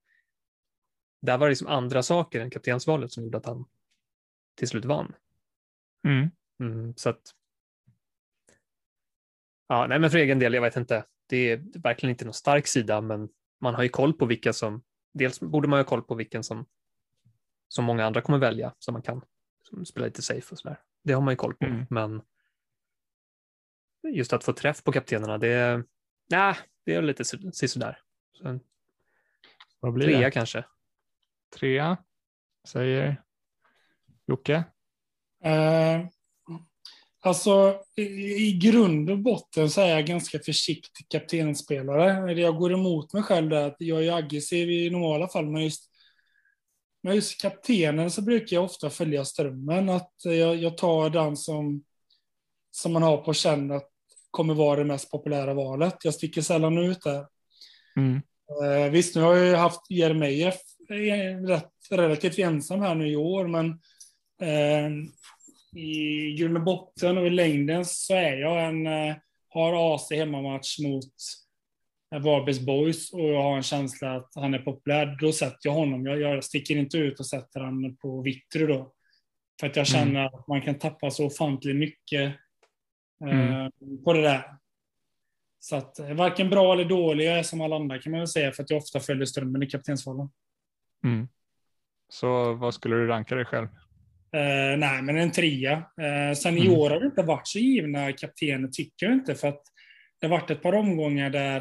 där 1.23 1.39
var 1.39 1.47
det 1.47 1.51
liksom 1.51 1.69
andra 1.69 2.03
saker 2.03 2.41
än 2.41 2.51
kaptensvalet 2.51 3.13
som 3.13 3.25
gjorde 3.25 3.39
att 3.39 3.47
han 3.47 3.65
till 4.55 4.69
slut 4.69 4.85
vann. 4.85 5.15
Mm. 6.07 6.31
Mm, 6.61 6.97
så 6.97 7.09
att. 7.11 7.35
Ja, 9.69 9.87
nej, 9.87 9.99
men 9.99 10.11
för 10.11 10.19
egen 10.19 10.39
del, 10.39 10.55
jag 10.55 10.63
vet 10.63 10.77
inte. 10.77 11.05
Det 11.27 11.37
är 11.51 11.79
verkligen 11.83 12.11
inte 12.11 12.25
någon 12.25 12.35
stark 12.35 12.67
sida, 12.67 13.01
men 13.01 13.29
man 13.61 13.75
har 13.75 13.83
ju 13.83 13.89
koll 13.89 14.13
på 14.13 14.27
vilka 14.27 14.53
som. 14.53 14.83
Dels 15.13 15.41
borde 15.41 15.69
man 15.69 15.79
ha 15.79 15.85
koll 15.85 16.03
på 16.03 16.15
vilken 16.15 16.45
som. 16.45 16.67
Som 17.69 17.85
många 17.85 18.05
andra 18.07 18.21
kommer 18.21 18.39
välja, 18.39 18.75
så 18.79 18.93
man 18.93 19.03
kan 19.03 19.25
som 19.63 19.87
spela 19.87 20.07
lite 20.07 20.23
safe 20.23 20.53
och 20.53 20.59
sådär. 20.59 20.81
Det 21.03 21.13
har 21.13 21.21
man 21.21 21.33
ju 21.33 21.37
koll 21.37 21.55
på, 21.55 21.65
Mm. 21.65 21.87
men. 21.91 22.23
Just 24.15 24.33
att 24.33 24.45
få 24.45 24.53
träff 24.53 24.85
på 24.85 24.93
kaptenerna, 24.93 25.39
det 25.39 25.49
är. 25.49 25.85
Nej, 26.31 26.57
det 26.85 26.95
är 26.95 27.03
lite 27.03 27.25
så- 27.25 27.53
sisådär. 27.53 28.01
Så 28.33 28.59
Vad 29.81 29.93
blir 29.93 30.07
trea 30.07 30.19
det? 30.21 30.31
kanske. 30.31 30.65
Trea, 31.55 31.97
säger 32.69 33.23
Jocke. 34.33 34.65
Eh, 35.45 36.07
alltså, 37.21 37.81
i, 37.97 38.03
i 38.49 38.59
grund 38.63 39.11
och 39.11 39.19
botten 39.19 39.71
så 39.71 39.81
är 39.81 39.89
jag 39.89 40.07
ganska 40.07 40.39
försiktig 40.39 41.09
kaptensspelare. 41.09 42.33
Jag 42.33 42.57
går 42.57 42.73
emot 42.73 43.13
mig 43.13 43.23
själv 43.23 43.51
där. 43.51 43.67
att 43.67 43.77
Jag 43.79 44.07
är 44.07 44.13
aggressiv 44.13 44.71
i 44.71 44.91
normala 44.91 45.29
fall, 45.29 45.47
men 45.47 45.65
just, 45.65 45.91
men 47.03 47.15
just 47.15 47.41
kaptenen 47.41 48.11
så 48.11 48.23
brukar 48.23 48.57
jag 48.57 48.65
ofta 48.65 48.91
följa 48.91 49.25
strömmen. 49.25 49.89
Att 49.89 50.15
jag, 50.23 50.57
jag 50.57 50.79
tar 50.79 51.11
den 51.11 51.37
som, 51.37 51.85
som 52.71 52.93
man 52.93 53.03
har 53.03 53.17
på 53.17 53.35
känn 53.35 53.71
att 53.71 53.89
kommer 54.31 54.55
vara 54.55 54.77
det 54.77 54.85
mest 54.85 55.11
populära 55.11 55.55
valet. 55.55 55.97
Jag 56.05 56.15
sticker 56.15 56.43
sällan 56.43 56.79
ut 56.79 57.03
där. 57.03 57.27
Mm. 57.97 58.23
Eh, 58.65 58.91
visst, 58.91 59.17
nu 59.17 59.23
har 59.23 59.37
jag 59.37 59.47
ju 59.47 59.55
haft 59.55 59.91
Jeremejeff 59.91 60.61
eh, 60.91 61.47
rätt, 61.47 61.71
relativt 61.91 62.39
ensam 62.39 62.81
här 62.81 62.95
nu 62.95 63.09
i 63.09 63.17
år, 63.17 63.47
men 63.47 63.81
i 65.77 66.35
grund 66.39 66.57
och 66.57 66.63
botten 66.63 67.19
och 67.19 67.27
i 67.27 67.31
längden 67.31 67.85
så 67.85 68.15
är 68.15 68.37
jag 68.37 68.65
en, 68.65 68.87
eh, 68.87 69.17
har 69.49 69.95
AC 69.95 70.11
hemmamatch 70.11 70.79
mot 70.79 71.05
eh, 72.15 72.23
Varbergs 72.23 72.61
Boys 72.61 73.13
och 73.13 73.29
jag 73.29 73.43
har 73.43 73.57
en 73.57 73.63
känsla 73.63 74.17
att 74.17 74.31
han 74.35 74.55
är 74.55 74.59
populär. 74.59 75.17
Då 75.21 75.33
sätter 75.33 75.59
jag 75.63 75.73
honom. 75.73 76.07
Jag, 76.07 76.21
jag 76.21 76.45
sticker 76.45 76.77
inte 76.77 76.99
ut 76.99 77.21
och 77.21 77.27
sätter 77.27 77.61
han 77.61 77.97
på 77.97 78.23
Vittry 78.23 78.67
då. 78.67 78.93
För 79.61 79.67
att 79.67 79.77
jag 79.77 79.87
känner 79.87 80.27
att 80.27 80.49
man 80.49 80.63
kan 80.63 80.79
tappa 80.79 81.11
så 81.11 81.27
ofantligt 81.27 81.77
mycket 81.77 82.35
eh, 83.25 83.69
på 84.05 84.13
det 84.13 84.23
där. 84.23 84.57
Så 85.59 85.77
att 85.77 85.99
varken 85.99 86.51
bra 86.51 86.73
eller 86.73 86.85
dålig, 86.85 87.27
jag 87.27 87.39
är 87.39 87.43
som 87.43 87.61
alla 87.61 87.77
andra 87.77 87.99
kan 87.99 88.13
man 88.13 88.21
väl 88.21 88.29
säga, 88.29 88.53
för 88.53 88.63
att 88.63 88.71
jag 88.71 88.77
ofta 88.77 89.01
följer 89.01 89.27
strömmen 89.27 89.63
i 89.63 89.67
kaptensrollen. 89.67 90.31
Mm. 91.05 91.29
Så 92.09 92.55
vad 92.55 92.75
skulle 92.75 92.97
du 92.97 93.07
ranka 93.07 93.35
dig 93.35 93.45
själv? 93.45 93.69
Eh, 94.37 94.79
nej, 94.79 95.03
men 95.03 95.17
en 95.17 95.33
trea. 95.33 95.73
Eh, 95.73 96.35
sen 96.37 96.59
i 96.59 96.67
Mm. 96.67 96.73
år 96.73 96.91
har 96.91 97.01
det 97.01 97.07
inte 97.07 97.23
varit 97.23 97.49
så 97.49 97.59
givna 97.59 98.13
kaptener, 98.13 98.69
tycker 98.69 99.07
jag 99.07 99.13
inte, 99.15 99.35
för 99.35 99.49
att 99.49 99.63
det 100.21 100.27
har 100.27 100.39
varit 100.39 100.51
ett 100.51 100.63
par 100.63 100.73
omgångar 100.73 101.31
där, 101.31 101.61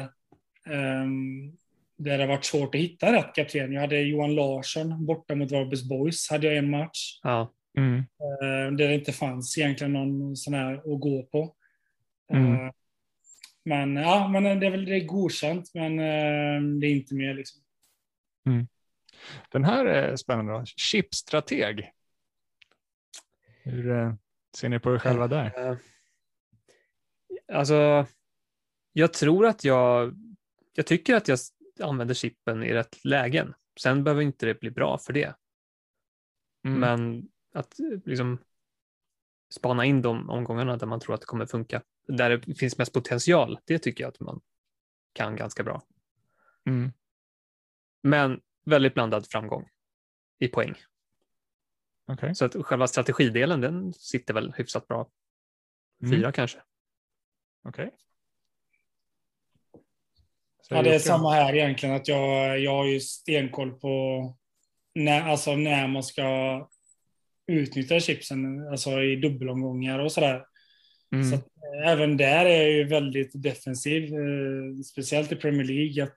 ehm, 0.70 1.52
där 1.96 2.18
det 2.18 2.24
har 2.24 2.28
varit 2.28 2.44
svårt 2.44 2.74
att 2.74 2.80
hitta 2.80 3.12
rätt 3.12 3.34
kapten. 3.34 3.72
Jag 3.72 3.80
hade 3.80 4.00
Johan 4.00 4.34
Larsson 4.34 5.06
borta 5.06 5.34
mot 5.34 5.52
Varbergs 5.52 5.88
Boys, 5.88 6.30
hade 6.30 6.46
jag 6.46 6.56
en 6.56 6.70
match. 6.70 7.20
Ja. 7.22 7.52
Mm. 7.78 7.98
Eh, 7.98 8.72
där 8.76 8.88
det 8.88 8.94
inte 8.94 9.12
fanns 9.12 9.58
egentligen 9.58 9.92
någon 9.92 10.36
sån 10.36 10.54
här 10.54 10.74
att 10.74 11.00
gå 11.00 11.22
på. 11.22 11.54
Mm. 12.32 12.52
Eh, 12.54 12.72
men 13.64 13.96
ja, 13.96 14.28
men 14.28 14.60
det 14.60 14.66
är 14.66 14.70
väl 14.70 14.84
det 14.84 14.96
är 14.96 15.04
godkänt, 15.04 15.70
men 15.74 15.98
eh, 15.98 16.62
det 16.80 16.86
är 16.86 16.90
inte 16.90 17.14
mer 17.14 17.34
liksom. 17.34 17.62
Den 19.52 19.64
här 19.64 19.84
är 19.86 20.16
spännande. 20.16 20.62
Chipstrateg. 20.66 21.90
Hur 23.62 23.90
eh, 23.90 24.14
ser 24.56 24.68
ni 24.68 24.78
på 24.78 24.94
er 24.94 24.98
själva 24.98 25.28
där? 25.28 25.68
Eh, 25.70 25.76
Alltså, 27.52 28.06
jag 28.92 29.12
tror 29.12 29.46
att 29.46 29.64
jag, 29.64 30.14
jag 30.72 30.86
tycker 30.86 31.14
att 31.14 31.28
jag 31.28 31.38
använder 31.80 32.14
chippen 32.14 32.62
i 32.62 32.72
rätt 32.72 33.04
lägen. 33.04 33.54
Sen 33.80 34.04
behöver 34.04 34.22
inte 34.22 34.46
det 34.46 34.60
bli 34.60 34.70
bra 34.70 34.98
för 34.98 35.12
det. 35.12 35.34
Mm. 36.64 36.80
Men 36.80 37.28
att 37.54 37.80
eh, 37.80 37.98
liksom 38.04 38.38
spana 39.50 39.84
in 39.84 40.02
de 40.02 40.30
omgångarna 40.30 40.76
där 40.76 40.86
man 40.86 41.00
tror 41.00 41.14
att 41.14 41.20
det 41.20 41.26
kommer 41.26 41.46
funka, 41.46 41.82
där 42.08 42.30
det 42.30 42.54
finns 42.54 42.78
mest 42.78 42.92
potential, 42.92 43.58
det 43.64 43.78
tycker 43.78 44.04
jag 44.04 44.08
att 44.08 44.20
man 44.20 44.40
kan 45.12 45.36
ganska 45.36 45.62
bra. 45.62 45.82
Mm. 46.66 46.92
Men 48.02 48.40
väldigt 48.64 48.94
blandad 48.94 49.26
framgång 49.26 49.68
i 50.38 50.48
poäng. 50.48 50.74
Okej. 52.12 52.34
Så 52.34 52.44
att 52.44 52.54
själva 52.66 52.86
strategidelen, 52.86 53.60
den 53.60 53.92
sitter 53.92 54.34
väl 54.34 54.52
hyfsat 54.56 54.88
bra. 54.88 55.08
Mm. 56.02 56.18
Fyra 56.18 56.32
kanske. 56.32 56.58
Okej. 57.68 57.90
Ja, 60.68 60.82
det 60.82 60.94
är 60.94 60.98
samma 60.98 61.32
här 61.32 61.54
egentligen, 61.54 61.94
att 61.94 62.08
jag, 62.08 62.58
jag 62.60 62.76
har 62.76 62.86
ju 62.86 63.00
stenkoll 63.00 63.72
på 63.72 64.36
när, 64.94 65.22
alltså 65.22 65.56
när 65.56 65.88
man 65.88 66.02
ska 66.02 66.68
utnyttja 67.46 68.00
chipsen, 68.00 68.68
alltså 68.68 69.02
i 69.02 69.16
dubbelomgångar 69.16 69.98
och 69.98 70.12
sådär. 70.12 70.44
Mm. 71.12 71.30
Så 71.30 71.34
att, 71.34 71.46
eh, 71.46 71.90
även 71.90 72.16
där 72.16 72.44
är 72.46 72.62
jag 72.62 72.72
ju 72.72 72.84
väldigt 72.84 73.30
defensiv, 73.34 74.04
eh, 74.04 74.82
speciellt 74.84 75.32
i 75.32 75.36
Premier 75.36 75.64
League, 75.64 76.04
att, 76.04 76.16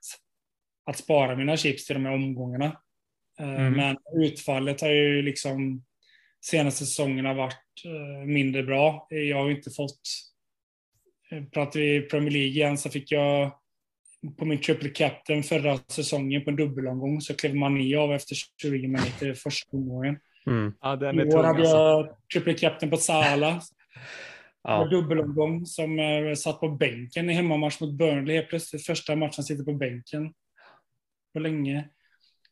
att 0.86 0.98
spara 0.98 1.36
mina 1.36 1.58
chips 1.58 1.86
till 1.86 1.94
de 1.94 2.06
här 2.06 2.14
omgångarna. 2.14 2.82
Eh, 3.40 3.50
Mm. 3.50 3.74
Men 3.74 3.98
utfallet 4.24 4.82
har 4.82 4.90
ju 4.90 5.22
liksom 5.22 5.84
senaste 6.46 6.86
säsongerna 6.86 7.34
varit 7.34 7.86
eh, 7.86 8.26
mindre 8.26 8.64
bra. 8.64 9.08
Jag 9.10 9.38
har 9.38 9.52
inte 9.52 9.72
fått, 9.72 10.02
eh, 11.32 11.44
pratar 11.44 11.80
vi 11.80 12.02
Premier 12.02 12.32
League 12.32 12.50
igen, 12.50 12.78
så 12.78 12.90
fick 12.90 13.12
jag 13.12 13.52
på 14.38 14.46
min 14.46 14.62
triple 14.62 14.90
captain 14.90 15.44
förra 15.44 15.78
säsongen 15.78 16.44
på 16.44 16.50
en 16.50 16.56
dubbelomgång 16.56 17.22
så 17.22 17.36
klev 17.36 17.56
man 17.56 17.76
ner 17.76 17.98
av 17.98 18.14
efter 18.14 18.36
20 18.62 18.88
minuter 18.88 19.32
i 19.32 19.36
första 19.36 19.78
omgången. 19.78 20.20
Mm. 20.48 20.74
Ja, 20.82 20.96
den 20.96 21.20
I 21.20 21.22
är 21.22 21.28
år 21.28 21.32
tung 21.32 21.44
hade 21.44 21.60
alltså. 21.60 21.76
jag 21.76 22.16
triple 22.34 22.54
captain 22.54 22.90
på 22.90 22.98
Salah. 22.98 23.62
Ja. 24.68 24.86
Dubbelomgång 24.86 25.66
som 25.66 25.98
satt 26.38 26.60
på 26.60 26.70
bänken 26.70 27.30
i 27.30 27.34
hemmamatch 27.34 27.80
mot 27.82 27.94
Burnley. 27.94 28.36
Helt 28.36 28.50
plötsligt 28.50 28.86
första 28.86 29.16
matchen 29.16 29.44
sitter 29.44 29.64
på 29.64 29.74
bänken. 29.74 30.34
På 31.34 31.40
länge. 31.40 31.90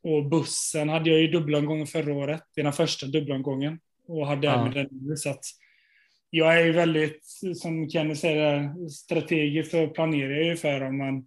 Och 0.03 0.25
bussen 0.25 0.89
hade 0.89 1.09
jag 1.09 1.19
ju 1.21 1.27
dubbelomgången 1.27 1.87
förra 1.87 2.13
året. 2.13 2.41
Är 2.55 2.63
den 2.63 2.73
första 2.73 3.05
dubbelomgången. 3.07 3.79
Och 4.07 4.27
hade 4.27 4.47
Ja. 4.47 4.55
därmed 4.55 4.73
den 4.73 4.87
nu. 4.91 5.15
Så 5.17 5.29
att 5.29 5.45
jag 6.29 6.59
är 6.59 6.65
ju 6.65 6.71
väldigt, 6.71 7.25
som 7.55 7.89
Kenny 7.89 8.15
säger, 8.15 8.87
strategiskt 8.89 9.71
så 9.71 9.87
planerar 9.87 10.31
jag 10.31 10.45
ju 10.45 10.55
för 10.55 10.79
dem. 10.79 10.97
Men 10.97 11.17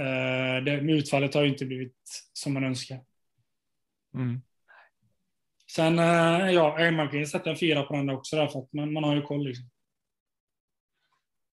eh, 0.00 0.64
det, 0.64 0.92
utfallet 0.92 1.34
har 1.34 1.42
ju 1.42 1.48
inte 1.48 1.66
blivit 1.66 1.96
som 2.32 2.54
man 2.54 2.64
önskar. 2.64 3.04
Mm. 4.14 4.40
Sen, 5.74 5.98
eh, 5.98 6.50
ja, 6.50 6.90
man 6.90 7.08
kan 7.08 7.18
ju 7.18 7.26
sätta 7.26 7.50
en 7.50 7.56
fyra 7.56 7.82
på 7.82 7.96
den 7.96 8.06
där 8.06 8.14
också 8.16 8.36
därför 8.36 8.58
att 8.58 8.72
man, 8.72 8.92
man 8.92 9.04
har 9.04 9.14
ju 9.14 9.22
koll 9.22 9.46
liksom. 9.46 9.70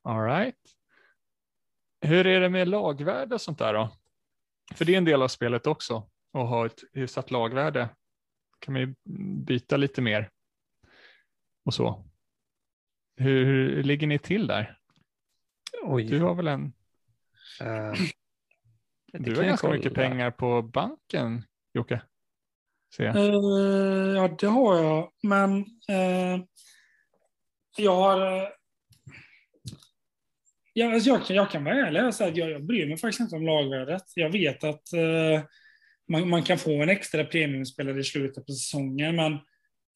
All 0.03 0.25
right. 0.25 0.55
Hur 2.01 2.27
är 2.27 2.39
det 2.41 2.49
med 2.49 2.67
lagvärde 2.67 3.35
och 3.35 3.41
sånt 3.41 3.59
där 3.59 3.73
då? 3.73 3.97
För 4.75 4.85
det 4.85 4.93
är 4.93 4.97
en 4.97 5.05
del 5.05 5.21
av 5.21 5.27
spelet 5.27 5.67
också, 5.67 6.09
att 6.33 6.49
ha 6.49 6.65
ett 6.65 6.83
hyfsat 6.93 7.31
lagvärde. 7.31 7.89
kan 8.59 8.73
man 8.73 8.81
ju 8.81 8.95
byta 9.45 9.77
lite 9.77 10.01
mer 10.01 10.29
och 11.65 11.73
så. 11.73 12.05
Hur, 13.15 13.45
hur 13.45 13.83
ligger 13.83 14.07
ni 14.07 14.19
till 14.19 14.47
där? 14.47 14.77
Oj. 15.83 16.03
Du 16.03 16.19
har 16.19 16.35
väl 16.35 16.47
en, 16.47 16.73
det 19.13 19.19
du 19.19 19.35
har 19.35 19.43
ganska 19.43 19.69
mycket 19.69 19.93
pengar 19.93 20.31
på 20.31 20.61
banken, 20.61 21.43
Jocke. 21.73 22.01
Eh, 22.99 23.15
ja, 24.15 24.27
det 24.39 24.47
har 24.47 24.77
jag. 24.77 25.11
Men 25.23 25.59
eh, 25.89 26.43
jag 27.77 27.95
har... 27.95 28.56
Ja, 30.79 30.93
alltså 30.93 31.09
jag, 31.09 31.25
kan- 31.25 31.35
jag 31.35 31.51
kan 31.51 31.63
vara 31.63 31.87
ärlig 31.87 32.05
och 32.05 32.13
säga 32.15 32.29
att 32.29 32.37
jag, 32.37 32.49
jag 32.49 32.63
bryr 32.65 32.87
mig 32.87 32.97
faktiskt 32.97 33.19
inte 33.19 33.35
om 33.35 33.45
lagvärdet. 33.45 34.03
Jag 34.15 34.29
vet 34.29 34.63
att 34.63 34.93
eh, 34.93 35.41
man, 36.07 36.29
man 36.29 36.43
kan 36.43 36.57
få 36.57 36.81
en 36.81 36.89
extra 36.89 37.23
premiumspelare 37.23 37.99
i 37.99 38.03
slutet 38.03 38.45
på 38.45 38.51
säsongen, 38.51 39.15
men 39.15 39.37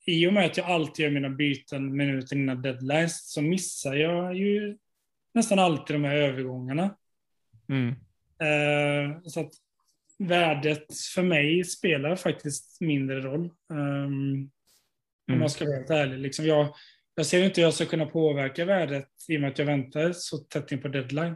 i 0.05 0.27
och 0.27 0.33
med 0.33 0.45
att 0.45 0.57
jag 0.57 0.65
alltid 0.65 1.03
gör 1.03 1.11
mina 1.11 1.29
byten 1.29 1.95
minuter 1.97 2.35
innan 2.35 2.61
deadlines 2.61 3.31
så 3.31 3.41
missar 3.41 3.95
jag 3.95 4.35
ju 4.37 4.77
nästan 5.33 5.59
alltid 5.59 5.95
de 5.95 6.03
här 6.03 6.15
övergångarna. 6.15 6.95
Mm. 7.69 7.89
Eh, 8.39 9.21
så 9.23 9.39
att 9.39 9.51
värdet 10.19 10.85
för 11.15 11.23
mig 11.23 11.63
spelar 11.63 12.15
faktiskt 12.15 12.81
mindre 12.81 13.21
roll. 13.21 13.49
Um, 13.69 14.51
Om 15.27 15.33
Mm. 15.33 15.41
jag 15.41 15.51
ska 15.51 15.65
vara 15.65 15.75
helt 15.77 15.89
ärlig. 15.89 16.19
Liksom 16.19 16.45
jag, 16.45 16.75
jag 17.15 17.25
ser 17.25 17.43
inte 17.43 17.61
hur 17.61 17.65
jag 17.65 17.73
ska 17.73 17.85
kunna 17.85 18.05
påverka 18.05 18.65
värdet 18.65 19.07
i 19.27 19.37
och 19.37 19.41
med 19.41 19.51
att 19.51 19.59
jag 19.59 19.65
väntar 19.65 20.11
så 20.13 20.37
tätt 20.37 20.71
in 20.71 20.81
på 20.81 20.87
deadline. 20.87 21.35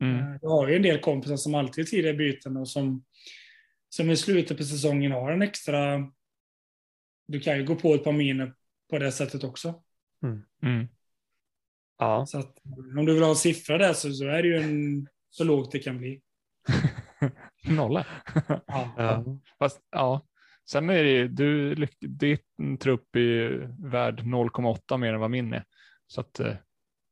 Mm. 0.00 0.18
Eh, 0.18 0.38
Jag 0.42 0.50
har 0.50 0.68
ju 0.68 0.76
en 0.76 0.82
del 0.82 1.00
kompisar 1.00 1.36
som 1.36 1.54
alltid 1.54 1.84
är 1.84 1.88
tidiga 1.88 2.14
byten 2.14 2.56
och 2.56 2.68
som, 2.68 3.04
som 3.88 4.10
i 4.10 4.16
slutet 4.16 4.56
på 4.56 4.64
säsongen 4.64 5.12
har 5.12 5.30
en 5.32 5.42
extra... 5.42 6.10
Du 7.28 7.40
kan 7.40 7.56
ju 7.56 7.64
gå 7.64 7.74
på 7.74 7.94
ett 7.94 8.04
par 8.04 8.12
miner 8.12 8.54
på 8.90 8.98
det 8.98 9.12
sättet 9.12 9.44
också. 9.44 9.82
Mm. 10.62 10.88
Ja, 11.98 12.26
Så 12.26 12.38
att, 12.38 12.58
om 12.98 13.06
du 13.06 13.14
vill 13.14 13.22
ha 13.22 13.30
en 13.30 13.36
siffra 13.36 13.78
där 13.78 13.92
så, 13.92 14.12
så 14.12 14.24
är 14.24 14.42
det 14.42 14.48
ju 14.48 14.56
en, 14.56 15.08
så 15.30 15.44
lågt 15.44 15.72
det 15.72 15.78
kan 15.78 15.98
bli. 15.98 16.20
Nolla. 17.68 18.06
Ja. 18.48 18.94
ja. 18.96 19.24
Fast 19.58 19.80
ja, 19.90 20.26
sen 20.70 20.90
är 20.90 21.04
det 21.04 21.10
ju, 21.10 21.28
du, 21.28 21.74
din 22.00 22.78
trupp 22.78 23.16
är 23.16 23.20
ju 23.20 23.68
värd 23.78 24.20
0,8 24.20 24.96
mer 24.96 25.14
än 25.14 25.20
vad 25.20 25.30
min 25.30 25.52
är. 25.52 25.64
Så 26.06 26.20
att 26.20 26.40
eh, 26.40 26.54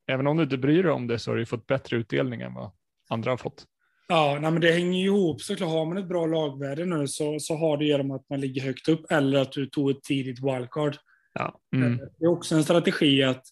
även 0.07 0.27
om 0.27 0.37
du 0.37 0.43
inte 0.43 0.59
bryr 0.59 0.83
dig 0.83 0.93
om 0.93 1.07
det 1.07 1.19
så 1.19 1.31
har 1.31 1.37
du 1.37 1.47
fått 1.47 1.67
bättre 1.67 1.97
utdelning 1.97 2.41
än 2.41 2.55
vad 2.55 2.71
andra 3.09 3.31
har 3.31 3.37
fått. 3.37 3.67
Ja, 4.09 4.39
nej, 4.41 4.51
men 4.51 4.61
det 4.61 4.73
hänger 4.73 4.99
ju 4.99 5.05
ihop 5.05 5.43
såklart. 5.43 5.71
Har 5.71 5.87
man 5.87 5.97
ett 5.97 6.09
bra 6.09 6.27
lagvärde 6.27 6.85
nu 6.85 7.09
så, 7.09 7.41
så 7.41 7.57
har 7.57 7.77
det 7.77 8.03
med 8.03 8.17
att 8.17 8.29
man 8.31 8.41
ligger 8.41 8.63
högt 8.63 8.89
upp 8.89 9.13
eller 9.13 9.39
att 9.39 9.53
du 9.53 9.67
tog 9.67 9.91
ett 9.91 10.03
tidigt 10.03 10.39
wildcard. 10.39 10.97
ja. 11.33 11.61
Mm. 11.77 11.97
Det 12.19 12.25
är 12.25 12.31
också 12.31 12.55
en 12.55 12.65
strategi 12.65 13.23
att 13.23 13.43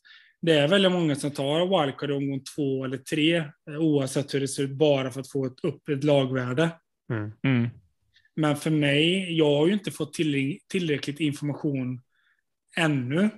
det 0.40 0.52
är 0.52 0.68
väldigt 0.68 0.92
många 0.92 1.16
som 1.16 1.30
tar 1.30 1.80
wildcard 1.80 2.10
i 2.10 2.12
omgång 2.12 2.40
två 2.56 2.84
eller 2.84 2.96
tre, 2.96 3.36
eh, 3.36 3.78
oavsett 3.78 4.34
hur 4.34 4.40
det 4.40 4.48
ser 4.48 4.62
ut, 4.62 4.70
bara 4.70 5.10
för 5.10 5.20
att 5.20 5.30
få 5.30 5.46
ett, 5.46 5.60
upp 5.62 5.88
ett 5.88 6.04
lagvärde. 6.04 6.70
Mm. 7.12 7.32
Mm. 7.42 7.70
Men 8.36 8.56
för 8.56 8.70
mig, 8.70 9.36
jag 9.38 9.56
har 9.56 9.66
ju 9.66 9.72
inte 9.72 9.90
fått 9.90 10.14
till, 10.14 10.58
tillräckligt 10.68 11.20
information 11.20 12.00
ännu 12.76 13.30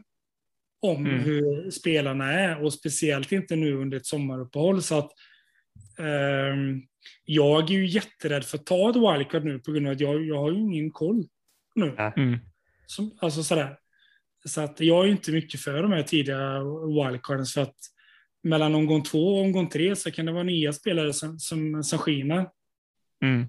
om 0.82 1.06
Mm. 1.06 1.20
hur 1.20 1.70
spelarna 1.70 2.32
är 2.32 2.62
och 2.62 2.72
speciellt 2.72 3.32
inte 3.32 3.56
nu 3.56 3.74
under 3.74 3.96
ett 3.96 4.06
sommaruppehåll. 4.06 4.82
Så 4.82 4.98
att, 4.98 5.12
ehm, 5.98 6.82
jag 7.24 7.70
är 7.70 7.74
ju 7.74 7.86
jätterädd 7.86 8.44
för 8.44 8.58
att 8.58 8.66
ta 8.66 8.90
ett 8.90 8.96
wildcard 8.96 9.44
nu 9.44 9.58
på 9.58 9.72
grund 9.72 9.86
av 9.86 9.92
att 9.92 10.00
jag, 10.00 10.24
jag 10.26 10.38
har 10.38 10.52
ju 10.52 10.58
ingen 10.58 10.90
koll 10.90 11.24
nu. 11.74 11.94
Mm. 12.16 12.38
Som, 12.86 13.18
alltså 13.20 13.42
sådär. 13.42 13.78
Så 14.44 14.60
att 14.60 14.80
jag 14.80 15.00
är 15.02 15.04
ju 15.04 15.10
inte 15.10 15.32
mycket 15.32 15.60
för 15.60 15.82
de 15.82 15.92
här 15.92 16.02
tidiga 16.02 16.60
wildcarden 16.86 17.46
för 17.46 17.62
att 17.62 17.76
mellan 18.42 18.74
omgång 18.74 19.02
två 19.02 19.34
och 19.34 19.40
omgång 19.40 19.68
tre 19.68 19.96
så 19.96 20.10
kan 20.10 20.26
det 20.26 20.32
vara 20.32 20.42
nya 20.42 20.72
spelare 20.72 21.12
som, 21.12 21.38
som, 21.38 21.84
som 21.84 21.98
skiner. 21.98 22.46
Mm. 23.22 23.46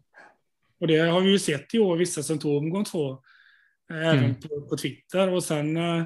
Och 0.79 0.87
det 0.87 0.97
har 0.97 1.21
vi 1.21 1.29
ju 1.31 1.39
sett 1.39 1.73
i 1.73 1.79
år, 1.79 1.97
vissa 1.97 2.23
som 2.23 2.39
tog 2.39 2.57
omgång 2.57 2.83
två. 2.85 3.11
eh, 3.91 3.97
Även 4.07 4.23
Mm. 4.23 4.35
på, 4.41 4.67
på 4.69 4.77
Twitter. 4.77 5.29
Och 5.33 5.43
sen 5.43 5.77
eh, 5.77 6.03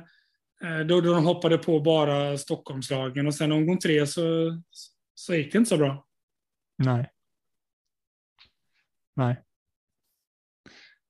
Eh, 0.63 0.79
då, 0.79 1.01
då 1.01 1.13
de 1.13 1.25
hoppade 1.25 1.57
på 1.57 1.79
bara 1.79 2.37
Stockholmslagen 2.37 3.27
och 3.27 3.35
sen 3.35 3.51
omgång 3.51 3.79
tre 3.79 4.07
så, 4.07 4.51
så 5.15 5.35
gick 5.35 5.51
det 5.51 5.57
inte 5.57 5.69
så 5.69 5.77
bra. 5.77 6.05
Nej. 6.77 7.11
Nej. 9.15 9.41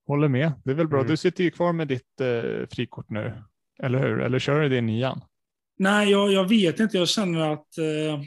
Håller 0.06 0.28
med. 0.28 0.52
Det 0.64 0.70
är 0.70 0.74
väl 0.74 0.88
bra. 0.88 0.98
Mm. 0.98 1.10
Du 1.10 1.16
sitter 1.16 1.44
ju 1.44 1.50
kvar 1.50 1.72
med 1.72 1.88
ditt 1.88 2.20
eh, 2.20 2.66
frikort 2.70 3.10
nu, 3.10 3.42
eller 3.82 3.98
hur? 3.98 4.20
Eller 4.20 4.38
kör 4.38 4.60
du 4.60 4.68
det 4.68 4.76
i 4.76 4.80
nian? 4.80 5.20
Nej, 5.78 6.10
jag, 6.10 6.32
jag 6.32 6.48
vet 6.48 6.80
inte. 6.80 6.98
Jag 6.98 7.08
känner 7.08 7.52
att 7.52 7.78
eh, 7.78 8.20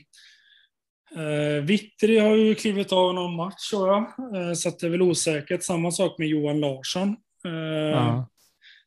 eh, 1.15 1.63
Vittri 1.63 2.19
har 2.19 2.35
ju 2.35 2.55
klivit 2.55 2.91
av 2.91 3.13
någon 3.13 3.35
match, 3.35 3.69
tror 3.69 3.87
jag. 3.87 4.01
Eh, 4.35 4.53
så 4.53 4.69
det 4.69 4.85
är 4.85 4.89
väl 4.89 5.01
osäkert. 5.01 5.63
Samma 5.63 5.91
sak 5.91 6.17
med 6.17 6.27
Johan 6.27 6.59
Larsson. 6.59 7.09
Eh, 7.45 7.51
Ja. 7.91 8.29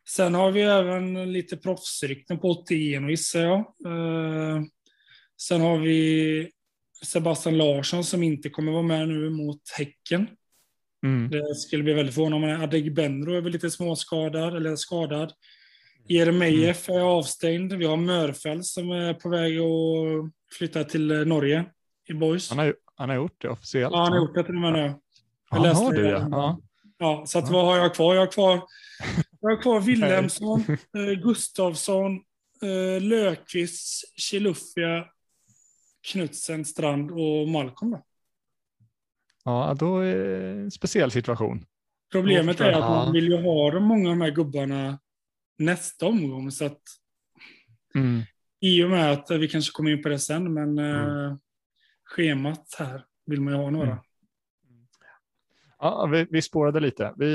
Sen 0.09 0.35
har 0.35 0.51
vi 0.51 0.63
även 0.63 1.33
lite 1.33 1.57
proffsrykten 1.57 2.39
på 2.39 2.51
81 2.51 3.11
gissar 3.11 3.41
jag. 3.41 3.59
Eh, 3.59 4.63
sen 5.41 5.61
har 5.61 5.79
vi 5.79 6.51
Sebastian 7.05 7.59
Larsson 7.59 8.05
som 8.05 8.23
inte 8.23 8.51
kommer 8.51 8.73
vara 8.73 8.83
med 8.83 9.09
nu 9.09 9.31
mot 9.31 9.61
Häcken. 9.79 10.27
Mm. 11.05 11.31
Det 11.31 11.55
skulle 11.55 11.83
bli 11.83 11.93
väldigt 11.93 12.15
förvånande. 12.15 12.59
Adegbenro 12.59 13.35
är 13.35 13.41
väl 13.41 13.53
lite 13.53 13.71
småskadad, 13.71 14.57
eller 14.57 14.77
skadad. 14.77 15.33
Jeremejeff 16.09 16.89
är 16.89 17.01
avstängd. 17.01 17.73
Vi 17.73 17.85
har 17.85 17.97
Mörfält 17.97 18.67
som 18.67 18.91
är 18.91 19.15
på 19.15 19.29
väg 19.29 19.59
att 19.59 20.33
flytta 20.59 20.85
till 20.85 21.07
Norge 21.27 21.65
i 22.07 22.15
Boys. 22.15 22.49
Han, 22.51 22.59
har, 22.59 22.75
han 22.95 23.09
har 23.09 23.17
gjort 23.17 23.43
det 23.43 23.49
officiellt. 23.49 23.93
Ja, 23.93 24.03
han 24.03 24.13
har 24.13 24.19
gjort 24.19 24.35
det 24.35 24.45
till 24.45 24.55
och 24.55 24.61
med 24.61 24.73
nu. 24.73 24.79
Ja, 24.81 24.97
jag 25.51 25.59
han 25.75 25.77
har 25.77 25.93
det 25.93 26.03
det, 26.03 26.09
ja. 26.11 26.29
ja. 26.31 26.61
Ja, 26.99 27.25
så 27.27 27.39
att 27.39 27.47
Ja. 27.47 27.53
vad 27.53 27.65
har 27.67 27.77
jag 27.79 27.95
kvar? 27.95 28.15
Jag 28.15 28.23
har 28.23 28.33
kvar, 28.33 28.63
jag 29.41 29.51
har 29.51 29.63
kvar 29.63 29.81
Wilhelmsson, 29.81 30.65
eh, 30.69 31.23
Gustavsson, 31.23 32.17
eh, 32.63 33.03
Löfqvist, 33.03 34.19
Chilufya, 34.21 35.07
Knutsen, 36.13 36.65
Strand 36.65 37.11
och 37.11 37.49
Malcolm. 37.49 37.91
Då. 37.91 38.03
Ja, 39.45 39.75
då 39.79 39.99
är 39.99 40.17
det 40.17 40.47
en 40.51 40.71
speciell 40.71 41.11
situation. 41.11 41.65
Problemet 42.13 42.61
är 42.61 42.73
att 42.73 42.81
man 42.81 43.13
vill 43.13 43.27
ju 43.29 43.43
ha 43.43 43.71
de 43.71 43.85
många 43.85 44.11
av 44.11 44.17
de 44.17 44.21
här 44.21 44.31
gubbarna 44.31 44.99
nästa 45.59 46.07
omgång. 46.07 46.51
Så 46.51 46.65
att 46.67 46.81
Mm. 47.95 48.23
I 48.61 48.85
och 48.85 48.91
med 48.91 49.13
att 49.13 49.31
vi 49.31 49.49
kanske 49.49 49.73
kommer 49.73 49.91
in 49.91 50.03
på 50.03 50.09
det 50.09 50.19
sen, 50.19 50.55
men 50.55 50.79
Mm. 50.79 51.25
eh, 51.31 51.37
schemat 52.07 52.75
här 52.79 53.05
vill 53.27 53.41
man 53.41 53.53
ju 53.55 53.59
ha 53.61 53.71
några. 53.71 53.87
Mm. 53.87 54.03
Ja, 55.79 56.07
vi, 56.07 56.27
vi 56.31 56.43
spårade 56.43 56.81
lite. 56.81 57.15
Vi 57.17 57.35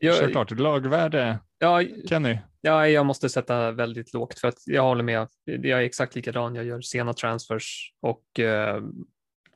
Ja. 0.00 0.12
kör 0.12 0.30
klart. 0.30 0.50
Lagvärde, 0.50 1.38
ja, 1.58 1.82
Kenny. 2.08 2.38
ja, 2.60 2.88
jag 2.88 3.06
måste 3.06 3.28
sätta 3.28 3.70
väldigt 3.72 4.12
lågt 4.14 4.38
för 4.38 4.48
att 4.48 4.58
jag 4.66 4.82
håller 4.82 5.02
med. 5.04 5.28
Jag 5.44 5.66
är 5.80 5.84
exakt 5.84 6.14
likadan. 6.14 6.54
Jag 6.54 6.64
gör 6.64 6.80
sena 6.80 7.12
transfers 7.12 7.92
och 8.00 8.40
eh, 8.40 8.82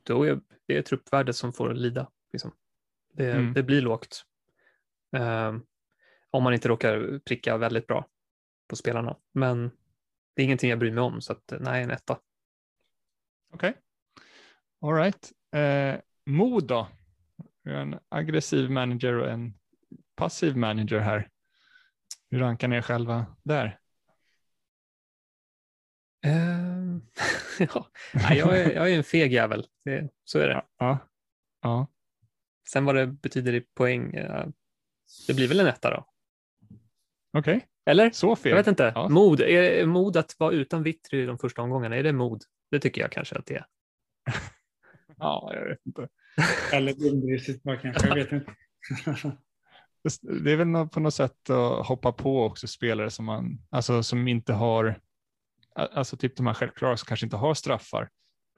då 0.03 0.23
är 0.23 0.39
det 0.65 0.77
är 0.77 0.81
truppvärdet 0.81 1.35
som 1.35 1.53
får 1.53 1.73
lida. 1.73 2.09
Liksom. 2.33 2.51
Det, 3.13 3.31
Mm. 3.31 3.53
det 3.53 3.63
blir 3.63 3.81
lågt. 3.81 4.23
Eh, 5.15 5.55
om 6.31 6.43
man 6.43 6.53
inte 6.53 6.67
råkar 6.69 7.19
pricka 7.19 7.57
väldigt 7.57 7.87
bra 7.87 8.07
på 8.67 8.75
spelarna. 8.75 9.17
Men 9.33 9.71
det 10.35 10.41
är 10.41 10.45
ingenting 10.45 10.69
jag 10.69 10.79
bryr 10.79 10.91
mig 10.91 11.01
om, 11.03 11.21
så 11.21 11.33
att, 11.33 11.53
nej, 11.59 11.83
en 11.83 11.91
etta. 11.91 12.19
Okej. 13.53 13.73
All 14.81 14.93
right. 14.93 15.31
Eh, 15.55 16.01
Mo 16.25 16.59
då? 16.59 16.87
Vi 17.63 17.71
har 17.71 17.81
En 17.81 17.99
aggressiv 18.09 18.71
manager 18.71 19.13
och 19.13 19.29
en 19.29 19.53
passiv 20.15 20.57
manager 20.57 20.99
här. 20.99 21.29
Hur 22.31 22.39
rankar 22.39 22.67
ni 22.67 22.75
er 22.75 22.81
själva 22.81 23.25
där? 23.43 23.79
Eh, 26.25 26.97
ja. 27.73 27.87
nej, 28.13 28.37
jag, 28.37 28.59
är, 28.59 28.71
jag 28.71 28.91
är 28.91 28.97
en 28.97 29.03
feg 29.03 29.33
jävel, 29.33 29.67
det, 29.85 30.09
så 30.23 30.39
är 30.39 30.47
det. 30.47 30.65
Ja. 30.77 30.97
Ja. 31.61 31.87
Sen 32.69 32.85
vad 32.85 32.95
det 32.95 33.07
betyder 33.07 33.53
i 33.53 33.61
poäng, 33.61 34.13
eh, 34.13 34.47
det 35.27 35.33
blir 35.33 35.47
väl 35.47 35.59
en 35.59 35.67
etta 35.67 35.89
då? 35.89 36.05
Okej, 37.37 37.67
Eller? 37.85 38.11
så 38.11 38.35
fel. 38.35 38.49
Jag 38.49 38.57
vet 38.57 38.67
inte. 38.67 38.91
Ja. 38.95 39.09
Mod, 39.09 39.41
är 39.41 39.85
mod 39.85 40.17
att 40.17 40.35
vara 40.39 40.51
utan 40.51 40.83
Vittry 40.83 41.23
i 41.23 41.25
de 41.25 41.37
första 41.37 41.61
omgångarna, 41.61 41.95
är 41.95 42.03
det 42.03 42.13
mod? 42.13 42.43
Det 42.71 42.79
tycker 42.79 43.01
jag 43.01 43.11
kanske 43.11 43.35
att 43.35 43.45
det 43.45 43.55
är. 43.55 43.65
Ja, 45.21 45.51
jag 45.53 45.69
vet 45.69 45.85
inte. 45.85 46.07
Eller 46.73 46.93
dumdristigt 46.93 47.63
bara 47.63 47.77
kanske, 47.77 48.07
jag 48.07 48.15
vet 48.15 48.31
inte. 48.31 48.55
Det 50.43 50.51
är 50.51 50.55
väl 50.55 50.87
på 50.87 50.99
något 50.99 51.13
sätt 51.13 51.49
att 51.49 51.87
hoppa 51.87 52.11
på 52.11 52.43
också 52.43 52.67
spelare 52.67 53.09
som 53.09 53.25
man, 53.25 53.57
alltså 53.69 54.03
som 54.03 54.27
inte 54.27 54.53
har, 54.53 54.99
alltså 55.75 56.17
typ 56.17 56.35
de 56.35 56.47
här 56.47 56.53
självklara 56.53 56.97
som 56.97 57.05
kanske 57.05 57.25
inte 57.25 57.37
har 57.37 57.53
straffar. 57.53 58.09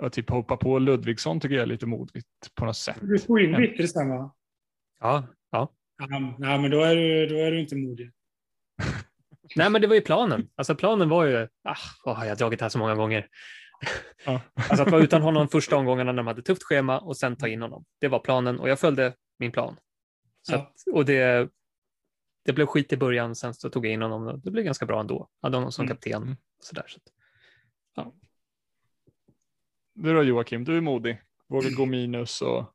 Och 0.01 0.13
typ 0.13 0.29
hoppa 0.29 0.57
på 0.57 0.79
Ludvigsson 0.79 1.39
tycker 1.39 1.55
jag 1.55 1.61
är 1.61 1.67
lite 1.67 1.85
modigt 1.85 2.27
på 2.55 2.65
något 2.65 2.77
sätt. 2.77 2.97
Du 3.01 3.19
får 3.19 3.41
in 3.41 3.57
Vittry 3.57 3.87
sen 3.87 4.09
va? 4.09 4.35
Ja, 4.99 5.27
ja. 5.51 5.73
Ja, 5.97 6.35
nej, 6.39 6.59
men 6.59 6.71
då 6.71 6.81
är 6.81 6.95
du, 6.95 7.27
då 7.27 7.35
är 7.35 7.51
du 7.51 7.59
inte 7.59 7.75
modig. 7.75 8.11
Nej, 9.55 9.69
men 9.69 9.81
det 9.81 9.87
var 9.87 9.95
ju 9.95 10.01
planen. 10.01 10.49
Alltså 10.55 10.75
planen 10.75 11.09
var 11.09 11.25
ju, 11.25 11.47
ah, 11.63 11.75
vad 12.05 12.17
har 12.17 12.25
jag 12.25 12.37
dragit 12.37 12.59
det 12.59 12.65
här 12.65 12.69
så 12.69 12.79
många 12.79 12.95
gånger? 12.95 13.27
Ja. 14.25 14.41
Alltså 14.53 14.83
att 14.83 14.91
vara 14.91 15.03
utan 15.03 15.21
honom 15.21 15.47
första 15.47 15.75
omgångarna 15.77 16.11
när 16.11 16.17
de 16.17 16.27
hade 16.27 16.41
tufft 16.41 16.63
schema 16.63 16.99
och 16.99 17.17
sen 17.17 17.35
ta 17.35 17.47
in 17.47 17.61
honom. 17.61 17.85
Det 17.99 18.07
var 18.07 18.19
planen 18.19 18.59
och 18.59 18.69
jag 18.69 18.79
följde 18.79 19.13
min 19.39 19.51
plan. 19.51 19.77
Så 20.41 20.53
Ja. 20.53 20.57
att, 20.57 20.93
och 20.93 21.05
det, 21.05 21.49
det 22.45 22.53
blev 22.53 22.65
skit 22.65 22.93
i 22.93 22.97
början, 22.97 23.35
sen 23.35 23.53
så 23.53 23.69
tog 23.69 23.85
jag 23.85 23.93
in 23.93 24.01
honom 24.01 24.27
och 24.27 24.39
det 24.39 24.51
blev 24.51 24.65
ganska 24.65 24.85
bra 24.85 24.99
ändå. 24.99 25.29
Hade 25.41 25.57
honom 25.57 25.71
som 25.71 25.85
Mm. 25.85 25.95
kapten. 25.97 26.21
Mm. 26.23 26.31
Och 26.33 26.63
sådär, 26.65 26.85
så 26.87 26.97
att, 26.97 28.13
Du 29.93 30.13
då 30.13 30.23
Joakim, 30.23 30.63
du 30.63 30.77
är 30.77 30.81
modig. 30.81 31.21
Vågar 31.49 31.69
gå 31.69 31.85
minus 31.85 32.41
och 32.41 32.73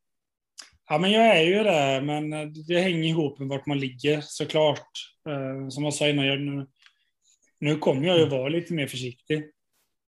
Ja, 0.88 0.98
men 0.98 1.10
jag 1.12 1.26
är 1.38 1.42
ju 1.42 1.62
det, 1.62 2.00
men 2.04 2.30
det 2.66 2.80
hänger 2.80 3.04
ihop 3.04 3.38
med 3.38 3.48
vart 3.48 3.66
man 3.66 3.78
ligger 3.78 4.20
såklart. 4.20 4.90
Eh, 5.28 5.68
Som 5.68 5.84
jag 5.84 5.94
sa 5.94 6.08
innan, 6.08 6.26
jag, 6.26 6.40
nu, 6.40 6.66
nu 7.58 7.76
kommer 7.76 8.06
jag 8.06 8.18
ju 8.18 8.28
vara 8.28 8.48
lite 8.48 8.72
mer 8.74 8.86
försiktig. 8.86 9.50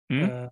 Mm. 0.09 0.29
Eh, 0.29 0.49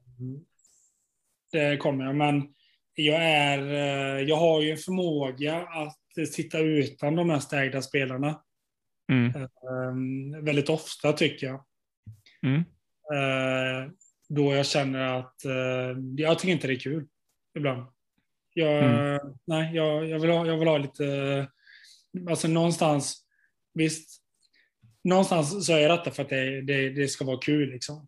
Det 1.51 1.77
kommer 1.77 2.05
jag, 2.05 2.15
men 2.15 2.53
jag, 2.93 3.23
är, 3.23 3.59
eh, 3.59 4.21
jag 4.21 4.35
har 4.35 4.61
ju 4.61 4.71
en 4.71 4.77
förmåga 4.77 5.57
att 5.67 6.27
sitta 6.33 6.59
utan 6.59 7.15
de 7.15 7.27
mest 7.27 7.53
ägda 7.53 7.81
spelarna. 7.81 8.41
mm. 9.11 9.35
Eh, 9.35 10.43
Väldigt 10.43 10.69
ofta 10.69 11.13
tycker 11.13 11.47
jag. 11.47 11.65
Mm. 12.43 12.63
Då 14.29 14.53
jag 14.53 14.65
känner 14.65 14.99
att 15.19 15.35
jag 16.17 16.39
tycker 16.39 16.53
inte 16.53 16.67
det 16.67 16.73
är 16.73 16.79
kul 16.79 17.07
ibland. 17.57 17.85
Jag, 18.53 18.83
Mm. 18.83 19.19
nej, 19.45 19.75
jag, 19.75 20.09
jag, 20.09 20.19
vill 20.19 20.29
ha, 20.31 20.47
jag 20.47 20.57
vill 20.57 20.67
ha 20.67 20.77
lite, 20.77 21.47
alltså 22.29 22.47
någonstans, 22.47 23.25
visst, 23.73 24.21
någonstans 25.03 25.65
så 25.65 25.73
är 25.73 25.89
detta 25.89 26.11
för 26.11 26.23
att 26.23 26.29
det, 26.29 26.61
det, 26.61 26.89
det 26.89 27.07
ska 27.07 27.25
vara 27.25 27.37
kul 27.37 27.69
liksom. 27.69 28.07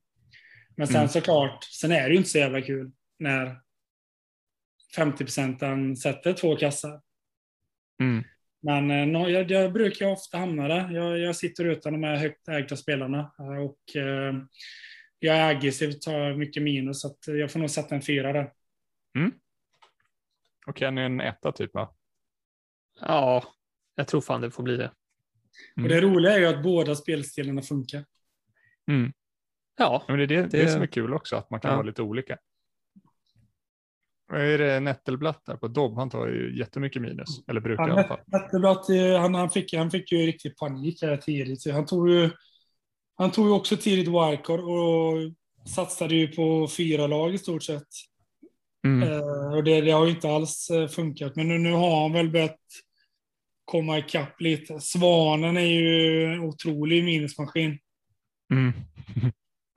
Men 0.80 0.88
sen 0.88 0.96
Mm. 0.96 1.08
såklart, 1.10 1.64
sen 1.64 1.92
är 1.92 2.04
det 2.04 2.10
ju 2.10 2.18
inte 2.18 2.30
så 2.30 2.38
jävla 2.38 2.62
kul 2.62 2.92
när 3.20 3.62
50 4.96 5.18
procenten 5.24 5.96
sätter 5.98 6.34
två 6.34 6.56
kassar. 6.56 7.02
Mm. 8.02 8.24
Men 8.62 8.92
eh, 8.92 9.06
nå- 9.08 9.30
jag, 9.30 9.52
jag 9.52 9.74
brukar 9.74 10.06
ofta 10.08 10.38
hamna 10.38 10.68
där. 10.68 10.92
Jag, 10.92 11.20
jag 11.20 11.36
sitter 11.36 11.66
utan 11.66 11.94
de 11.94 12.04
här 12.04 12.16
högt 12.16 12.48
ägda 12.48 12.76
spelarna. 12.76 13.32
eh, 13.40 13.58
Och 13.58 13.96
eh, 13.96 14.34
jag 15.20 15.38
är 15.38 15.50
aggressiv, 15.56 15.92
tar 15.92 16.34
mycket 16.34 16.64
minus, 16.64 17.02
så 17.02 17.08
att 17.08 17.18
jag 17.28 17.52
får 17.52 17.60
nog 17.60 17.70
sätta 17.70 17.96
en 17.96 18.02
fyra 18.02 18.34
där. 18.34 18.52
Och 20.68 20.78
Kenny 20.78 21.02
en 21.02 21.22
etta 21.22 21.52
typ 21.52 21.74
va? 21.74 21.96
ja, 23.02 23.44
jag 23.96 24.08
tror 24.08 24.22
fan 24.22 24.42
det 24.42 24.52
får 24.52 24.64
bli 24.64 24.78
det. 24.78 24.92
Mm. 25.78 25.84
Och 25.84 25.90
det 25.90 26.02
roliga 26.02 26.34
är 26.34 26.40
ju 26.40 26.46
att 26.46 26.64
båda 26.64 26.96
spelstilarna 26.96 27.62
funkar. 27.62 28.06
Mm. 28.88 29.14
Ja, 29.80 30.04
Men 30.08 30.18
det 30.18 30.24
är 30.24 30.28
det, 30.28 30.42
det... 30.42 30.48
Det- 30.48 30.70
som 30.72 30.82
är 30.82 30.88
kul 30.88 31.14
också, 31.14 31.36
att 31.36 31.50
man 31.50 31.60
kan 31.60 31.72
Ja. 31.72 31.76
vara 31.78 31.88
lite 31.88 32.02
olika. 32.02 32.38
Vad 34.32 34.42
är 34.42 34.58
det 34.58 34.80
Nettelblatt 34.80 35.46
där 35.46 35.58
på 35.58 35.68
Dobb? 35.68 35.96
Han 35.96 36.10
tar 36.10 36.28
ju 36.28 36.58
jättemycket 36.58 37.02
minus, 37.02 37.48
eller 37.48 37.62
brukar 37.62 37.88
i 37.88 37.92
alla 37.92 38.04
fall. 38.04 38.20
Jättebra 38.32 38.72
eh, 38.72 39.22
han, 39.22 39.36
han, 39.36 39.50
fick, 39.50 39.74
han 39.74 39.92
fick 39.92 40.12
ju 40.12 40.18
riktigt 40.18 40.58
panik 40.58 41.02
här 41.02 41.18
tidigt. 41.18 41.72
Han, 41.72 41.86
tog 41.86 42.10
ju, 42.10 42.30
han 43.16 43.32
tog 43.32 43.48
ju 43.48 43.52
också 43.54 43.78
tidigt 43.78 44.08
wildcard 44.08 44.60
och 44.60 45.14
satsade 45.76 46.16
ju 46.16 46.28
på 46.28 46.68
fyra 46.78 47.08
lag 47.08 47.34
i 47.34 47.38
stort 47.38 47.64
sett. 47.64 47.88
Mm. 48.86 49.10
Eh, 49.10 49.54
och 49.54 49.64
det, 49.64 49.82
det 49.82 49.92
har 49.92 50.06
ju 50.06 50.12
inte 50.12 50.30
alls 50.30 50.70
eh, 50.70 50.88
funkat. 50.88 51.36
Men 51.36 51.48
nu, 51.48 51.58
nu 51.58 51.72
har 51.72 52.02
han 52.02 52.14
väl 52.14 52.30
börjat 52.30 52.60
komma 53.66 53.98
ikapp 53.98 54.42
lite. 54.42 54.80
Svanen 54.80 55.58
är 55.58 55.62
ju 55.62 56.24
en 56.34 56.40
otrolig 56.40 57.04
minusmaskin. 57.04 57.80
Mm. 58.54 58.74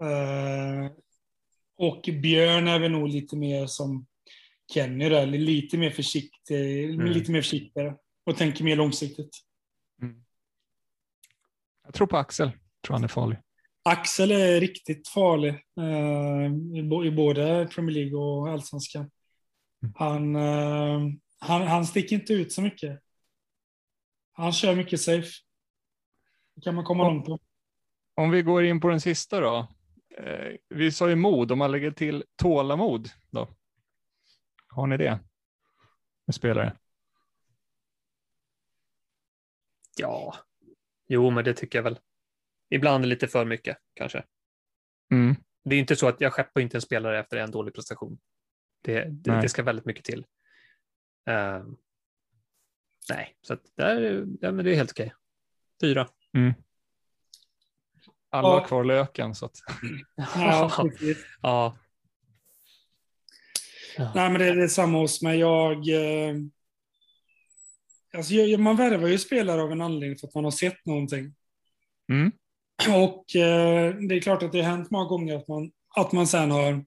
Eh, 0.03 0.91
och 1.77 2.09
Björn 2.23 2.69
är 2.69 2.79
väl 2.79 2.91
nog 2.91 3.09
lite 3.09 3.37
mer 3.37 3.67
som 3.67 4.07
Kenny 4.75 5.09
där, 5.09 5.27
lite 5.27 5.79
mer 5.79 5.91
försiktig, 5.91 7.01
lite 7.01 7.31
mer 7.33 7.43
försiktigare 7.43 7.97
och 8.25 8.37
tänker 8.37 8.65
mer 8.65 8.77
långsiktigt. 8.77 9.37
Jag 11.85 11.95
tror 11.95 12.07
på 12.07 12.17
Axel, 12.17 12.51
tror 12.87 12.95
han 12.95 13.05
är 13.05 13.09
farlig. 13.09 13.39
Axel 13.85 14.31
är 14.31 14.61
riktigt 14.61 15.09
farlig 15.09 15.51
eh, 15.81 17.07
i, 17.07 17.13
både 17.13 17.69
Premier 17.75 17.95
League 17.95 18.19
och 18.19 18.49
allsvenskan. 18.49 19.11
Han, 19.95 20.37
eh, 20.37 21.01
han, 21.39 21.63
han 21.63 21.87
sticker 21.87 22.17
inte 22.17 22.33
ut 22.33 22.53
så 22.53 22.63
mycket. 22.63 23.01
Han 24.33 24.53
kör 24.53 24.75
mycket 24.75 25.01
safe. 25.01 25.29
Det 26.55 26.61
kan 26.61 26.75
man 26.75 26.85
komma 26.85 27.05
långt 27.05 27.27
på. 27.27 27.39
Om 28.15 28.31
vi 28.31 28.43
går 28.43 28.65
in 28.65 28.81
på 28.81 28.89
den 28.89 29.01
sista 29.01 29.41
då. 29.41 29.69
Eh, 30.19 30.57
vi 30.69 30.93
sa 30.93 31.09
ju 31.09 31.17
mod, 31.17 31.53
om 31.53 31.59
man 31.59 31.73
lägger 31.73 31.91
till 31.91 32.25
tålamod 32.37 33.09
då. 33.31 33.49
Har 34.69 34.87
ni 34.87 34.97
det? 34.97 35.21
Med 36.27 36.35
spelare? 36.35 36.77
Ja, 39.97 40.37
jo, 41.09 41.31
men 41.31 41.45
det 41.45 41.55
tycker 41.55 41.79
jag 41.79 41.83
väl. 41.83 41.99
Ibland 42.71 43.07
lite 43.07 43.29
för 43.29 43.45
mycket 43.45 43.79
kanske. 43.95 44.25
Mm. 45.11 45.37
Det 45.65 45.75
är 45.75 45.79
inte 45.79 45.97
så 45.97 46.09
att 46.09 46.21
jag 46.21 46.33
skeppar 46.33 46.61
inte 46.61 46.77
en 46.77 46.83
spelare 46.83 47.21
efter 47.21 47.37
en 47.37 47.51
dålig 47.51 47.75
prestation. 47.75 48.19
Det, 48.83 49.05
det, 49.05 49.41
det 49.41 49.49
ska 49.49 49.63
väldigt 49.63 49.85
mycket 49.85 50.05
till. 50.05 50.27
Uh, 51.31 51.65
nej, 53.11 53.37
så 53.43 53.55
att 53.55 53.77
där, 53.77 54.27
ja, 54.41 54.53
men 54.53 54.65
det 54.65 54.73
är 54.73 54.77
helt 54.77 54.91
okej. 54.91 55.15
Fyra. 55.81 56.09
Mm. 56.37 56.53
Alla 58.33 58.49
Ja. 58.49 58.59
har 58.61 58.67
kvar 58.67 58.85
löken 58.85 59.35
så 59.35 59.47
att. 59.47 59.57
Ja, 60.37 60.71
precis. 60.91 61.19
ja. 61.43 61.77
Nej, 63.99 64.31
men 64.31 64.35
det 64.41 64.45
är, 64.47 64.57
det 64.57 64.69
samma 64.69 64.99
hos 64.99 65.23
mig. 65.23 65.39
Jag, 65.39 65.73
eh, 65.89 66.35
alltså, 68.17 68.35
jag, 68.35 68.61
man 68.61 68.77
värvar 68.77 69.09
ju 69.09 69.19
spelare 69.19 69.63
av 69.63 69.73
en 69.73 69.81
anledning 69.81 70.19
för 70.19 70.27
att 70.27 70.35
man 70.35 70.45
har 70.45 70.51
sett 70.51 70.87
någonting. 70.87 71.35
Mm. 72.13 72.33
Och 72.89 73.37
eh, 73.37 73.95
det 73.95 74.15
är 74.15 74.21
klart 74.21 74.43
att 74.43 74.53
det 74.53 74.63
har 74.63 74.71
hänt 74.71 74.91
många 74.91 75.09
gånger 75.09 75.37
att 75.37 75.49
man, 75.49 75.71
att 75.97 76.13
man 76.13 76.27
sen 76.27 76.51
har 76.51 76.85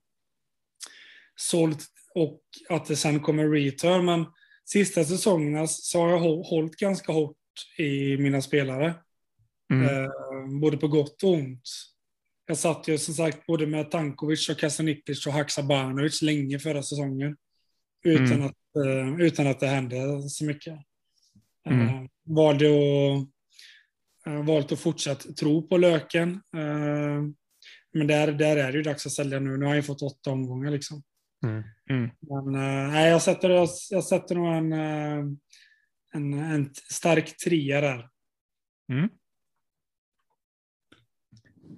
sålt 1.36 1.86
och 2.16 2.42
att 2.70 2.86
det 2.86 2.96
sen 2.96 3.20
kommer 3.20 3.50
return. 3.50 4.06
Men 4.06 4.26
sista 4.66 5.04
säsongerna 5.04 5.68
så 5.68 6.02
har 6.02 6.10
jag 6.10 6.20
hå- 6.20 6.44
hållit 6.50 6.76
ganska 6.76 7.12
hårt 7.12 7.38
i 7.78 8.18
mina 8.18 8.42
spelare. 8.42 8.94
Mm. 9.74 9.86
Eh, 10.04 10.10
både 10.46 10.78
på 10.78 10.88
gott 10.88 11.24
och 11.24 11.30
ont. 11.34 11.70
Jag 12.48 12.58
satt 12.58 12.88
ju 12.88 12.98
som 12.98 13.14
sagt 13.14 13.46
både 13.46 13.68
med 13.68 13.92
Tankovic 13.92 14.50
och 14.50 14.58
Kasanic 14.60 15.26
och 15.28 15.34
Haksabanovic 15.34 16.22
länge 16.22 16.60
förra 16.60 16.84
säsongen. 16.84 17.38
Utan, 18.06 18.32
Mm. 18.32 18.46
att, 18.46 18.86
eh, 18.86 19.22
utan 19.26 19.48
att 19.48 19.60
det 19.60 19.68
hände 19.68 20.30
så 20.30 20.46
mycket. 20.46 20.80
Mm. 21.70 21.88
Eh, 21.88 22.04
valde 22.24 22.66
att, 22.66 23.28
eh, 24.28 24.46
valt 24.46 24.72
att 24.72 24.80
fortsätta 24.80 25.34
tro 25.34 25.68
på 25.68 25.78
löken. 25.78 26.42
Men 27.94 28.08
där, 28.08 28.32
där 28.32 28.58
är 28.58 28.72
det 28.72 28.78
ju 28.78 28.84
dags 28.84 29.06
att 29.06 29.12
sälja 29.12 29.40
nu. 29.40 29.58
Nu 29.58 29.66
har 29.66 29.76
ju 29.76 29.84
fått 29.84 30.02
åtta 30.02 30.32
omgångar 30.32 30.72
liksom. 30.72 31.04
Mm. 31.44 31.64
Mm. 31.90 32.10
Men 32.20 32.52
nej, 32.92 33.10
jag 33.10 33.22
sätter, 33.22 33.50
jag, 33.50 33.70
jag 33.90 34.04
sätter 34.04 34.36
nog 34.36 34.54
en, 34.54 34.74
en, 36.14 36.34
en 36.34 36.74
stark 36.74 37.38
trea 37.38 37.82
där. 37.82 38.10
Mm. 38.92 39.10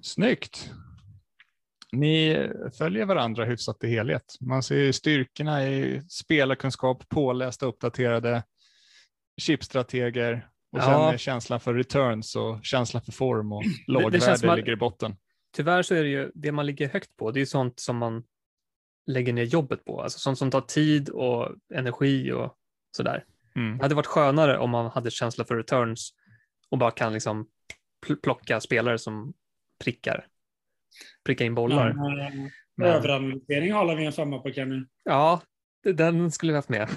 Snyggt. 0.02 0.70
Ni 1.92 2.48
följer 2.78 3.04
varandra 3.04 3.44
hyfsat 3.44 3.84
i 3.84 3.88
helhet. 3.88 4.36
Man 4.40 4.62
ser 4.62 4.92
styrkorna 4.92 5.68
i 5.68 6.02
spelarkunskap, 6.08 7.08
pålästa, 7.08 7.66
uppdaterade 7.66 8.42
chipstrateger 9.40 10.48
och 10.72 10.78
Ja. 10.78 11.08
sen 11.10 11.18
känslan 11.18 11.60
för 11.60 11.74
returns 11.74 12.36
och 12.36 12.64
känslan 12.64 13.02
för 13.02 13.12
form 13.12 13.52
och 13.52 13.62
att- 14.52 14.56
ligger 14.56 14.72
i 14.72 14.76
botten. 14.76 15.16
Tyvärr 15.56 15.82
så 15.82 15.94
är 15.94 16.02
det 16.02 16.08
ju 16.08 16.30
det 16.34 16.52
man 16.52 16.66
ligger 16.66 16.88
högt 16.88 17.16
på. 17.16 17.30
Det 17.30 17.40
är 17.40 17.44
sånt 17.46 17.80
som 17.80 17.96
man 17.96 18.24
lägger 19.06 19.32
ner 19.32 19.42
jobbet 19.44 19.84
på. 19.84 20.02
Alltså 20.02 20.18
sånt 20.18 20.38
som 20.38 20.50
tar 20.50 20.60
tid 20.60 21.08
och 21.08 21.54
energi 21.74 22.32
och 22.32 22.54
sådär. 22.96 23.24
Mm. 23.56 23.78
Det 23.78 23.84
hade 23.84 23.94
varit 23.94 24.06
skönare 24.06 24.58
om 24.58 24.70
man 24.70 24.90
hade 24.90 25.10
känsla 25.10 25.44
för 25.44 25.56
returns 25.56 26.10
och 26.70 26.78
bara 26.78 26.90
kan 26.90 27.12
liksom 27.12 27.48
pl- 28.06 28.20
plocka 28.22 28.60
spelare 28.60 28.98
som 28.98 29.34
prickar. 29.78 30.26
Pricka 31.24 31.44
in 31.44 31.54
bollar. 31.54 31.92
Men, 31.92 32.20
eh, 32.20 32.50
Men- 32.76 32.86
Överanalysering 32.88 33.72
håller 33.72 33.96
vi 33.96 34.04
en 34.06 34.12
femma 34.12 34.38
på 34.38 34.52
Kenny. 34.52 34.84
Ja, 35.04 35.40
den 35.82 36.30
skulle 36.30 36.52
vi 36.52 36.56
haft 36.56 36.68
med. 36.68 36.88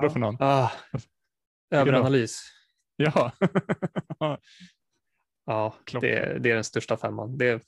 Bra 0.00 0.10
för 0.10 0.20
någon. 0.20 0.36
Ah, 0.40 0.70
överanalys. 1.70 2.42
Ja. 2.96 3.32
Ja, 5.48 5.74
det, 6.00 6.38
det 6.38 6.50
är 6.50 6.54
den 6.54 6.64
största 6.64 6.96
femman. 6.96 7.38
Det 7.38 7.46
är 7.48 7.60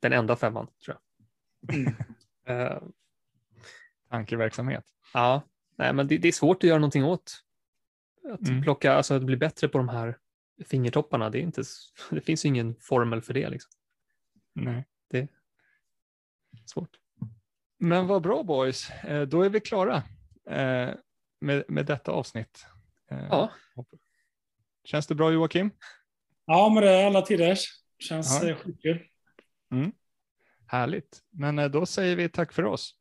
den 0.00 0.12
enda 0.12 0.36
femman, 0.36 0.66
tror 0.84 0.96
jag. 1.66 1.74
Mm. 1.76 1.94
Eh, 2.46 2.78
Tankeverksamhet. 4.10 4.84
ja, 5.14 5.42
nej, 5.76 5.92
men 5.92 6.08
det, 6.08 6.18
det 6.18 6.28
är 6.28 6.32
svårt 6.32 6.56
att 6.56 6.68
göra 6.68 6.78
någonting 6.78 7.04
åt. 7.04 7.32
Att 8.32 8.48
Mm. 8.48 8.62
plocka, 8.62 8.92
alltså 8.92 9.14
att 9.14 9.22
bli 9.22 9.36
bättre 9.36 9.68
på 9.68 9.78
de 9.78 9.88
här 9.88 10.18
fingertopparna, 10.66 11.30
det, 11.30 11.38
är 11.38 11.42
inte, 11.42 11.62
det 12.10 12.20
finns 12.20 12.44
ju 12.44 12.48
ingen 12.48 12.76
formel 12.80 13.22
för 13.22 13.34
det. 13.34 13.48
Liksom. 13.48 13.70
Nej. 14.54 14.84
Svårt. 16.66 16.96
Men 17.78 18.06
vad 18.06 18.22
bra 18.22 18.42
boys, 18.42 18.90
Eh, 18.90 19.22
då 19.22 19.42
är 19.42 19.48
vi 19.48 19.60
klara 19.60 19.96
eh, 20.50 20.94
med, 21.40 21.64
med 21.68 21.86
detta 21.86 22.12
avsnitt. 22.12 22.66
Eh, 23.10 23.26
Ja. 23.30 23.52
Känns 24.84 25.06
det 25.06 25.14
bra 25.14 25.32
Joakim? 25.32 25.70
Ja, 26.44 26.70
men 26.74 26.82
det 26.82 26.90
är 26.90 27.06
alla 27.06 27.22
tiders. 27.22 27.66
Känns 27.98 28.42
Ja. 28.42 28.48
ja. 28.48 28.56
skitkul. 28.56 29.06
Härligt. 30.66 31.22
Men 31.30 31.70
då 31.72 31.86
säger 31.86 32.16
vi 32.16 32.28
tack 32.28 32.52
för 32.52 32.64
oss. 32.64 32.98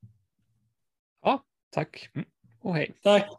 Tack 1.73 2.09
Mm. 2.13 2.27
och 2.59 2.75
hej. 2.75 2.93
Tack. 3.03 3.29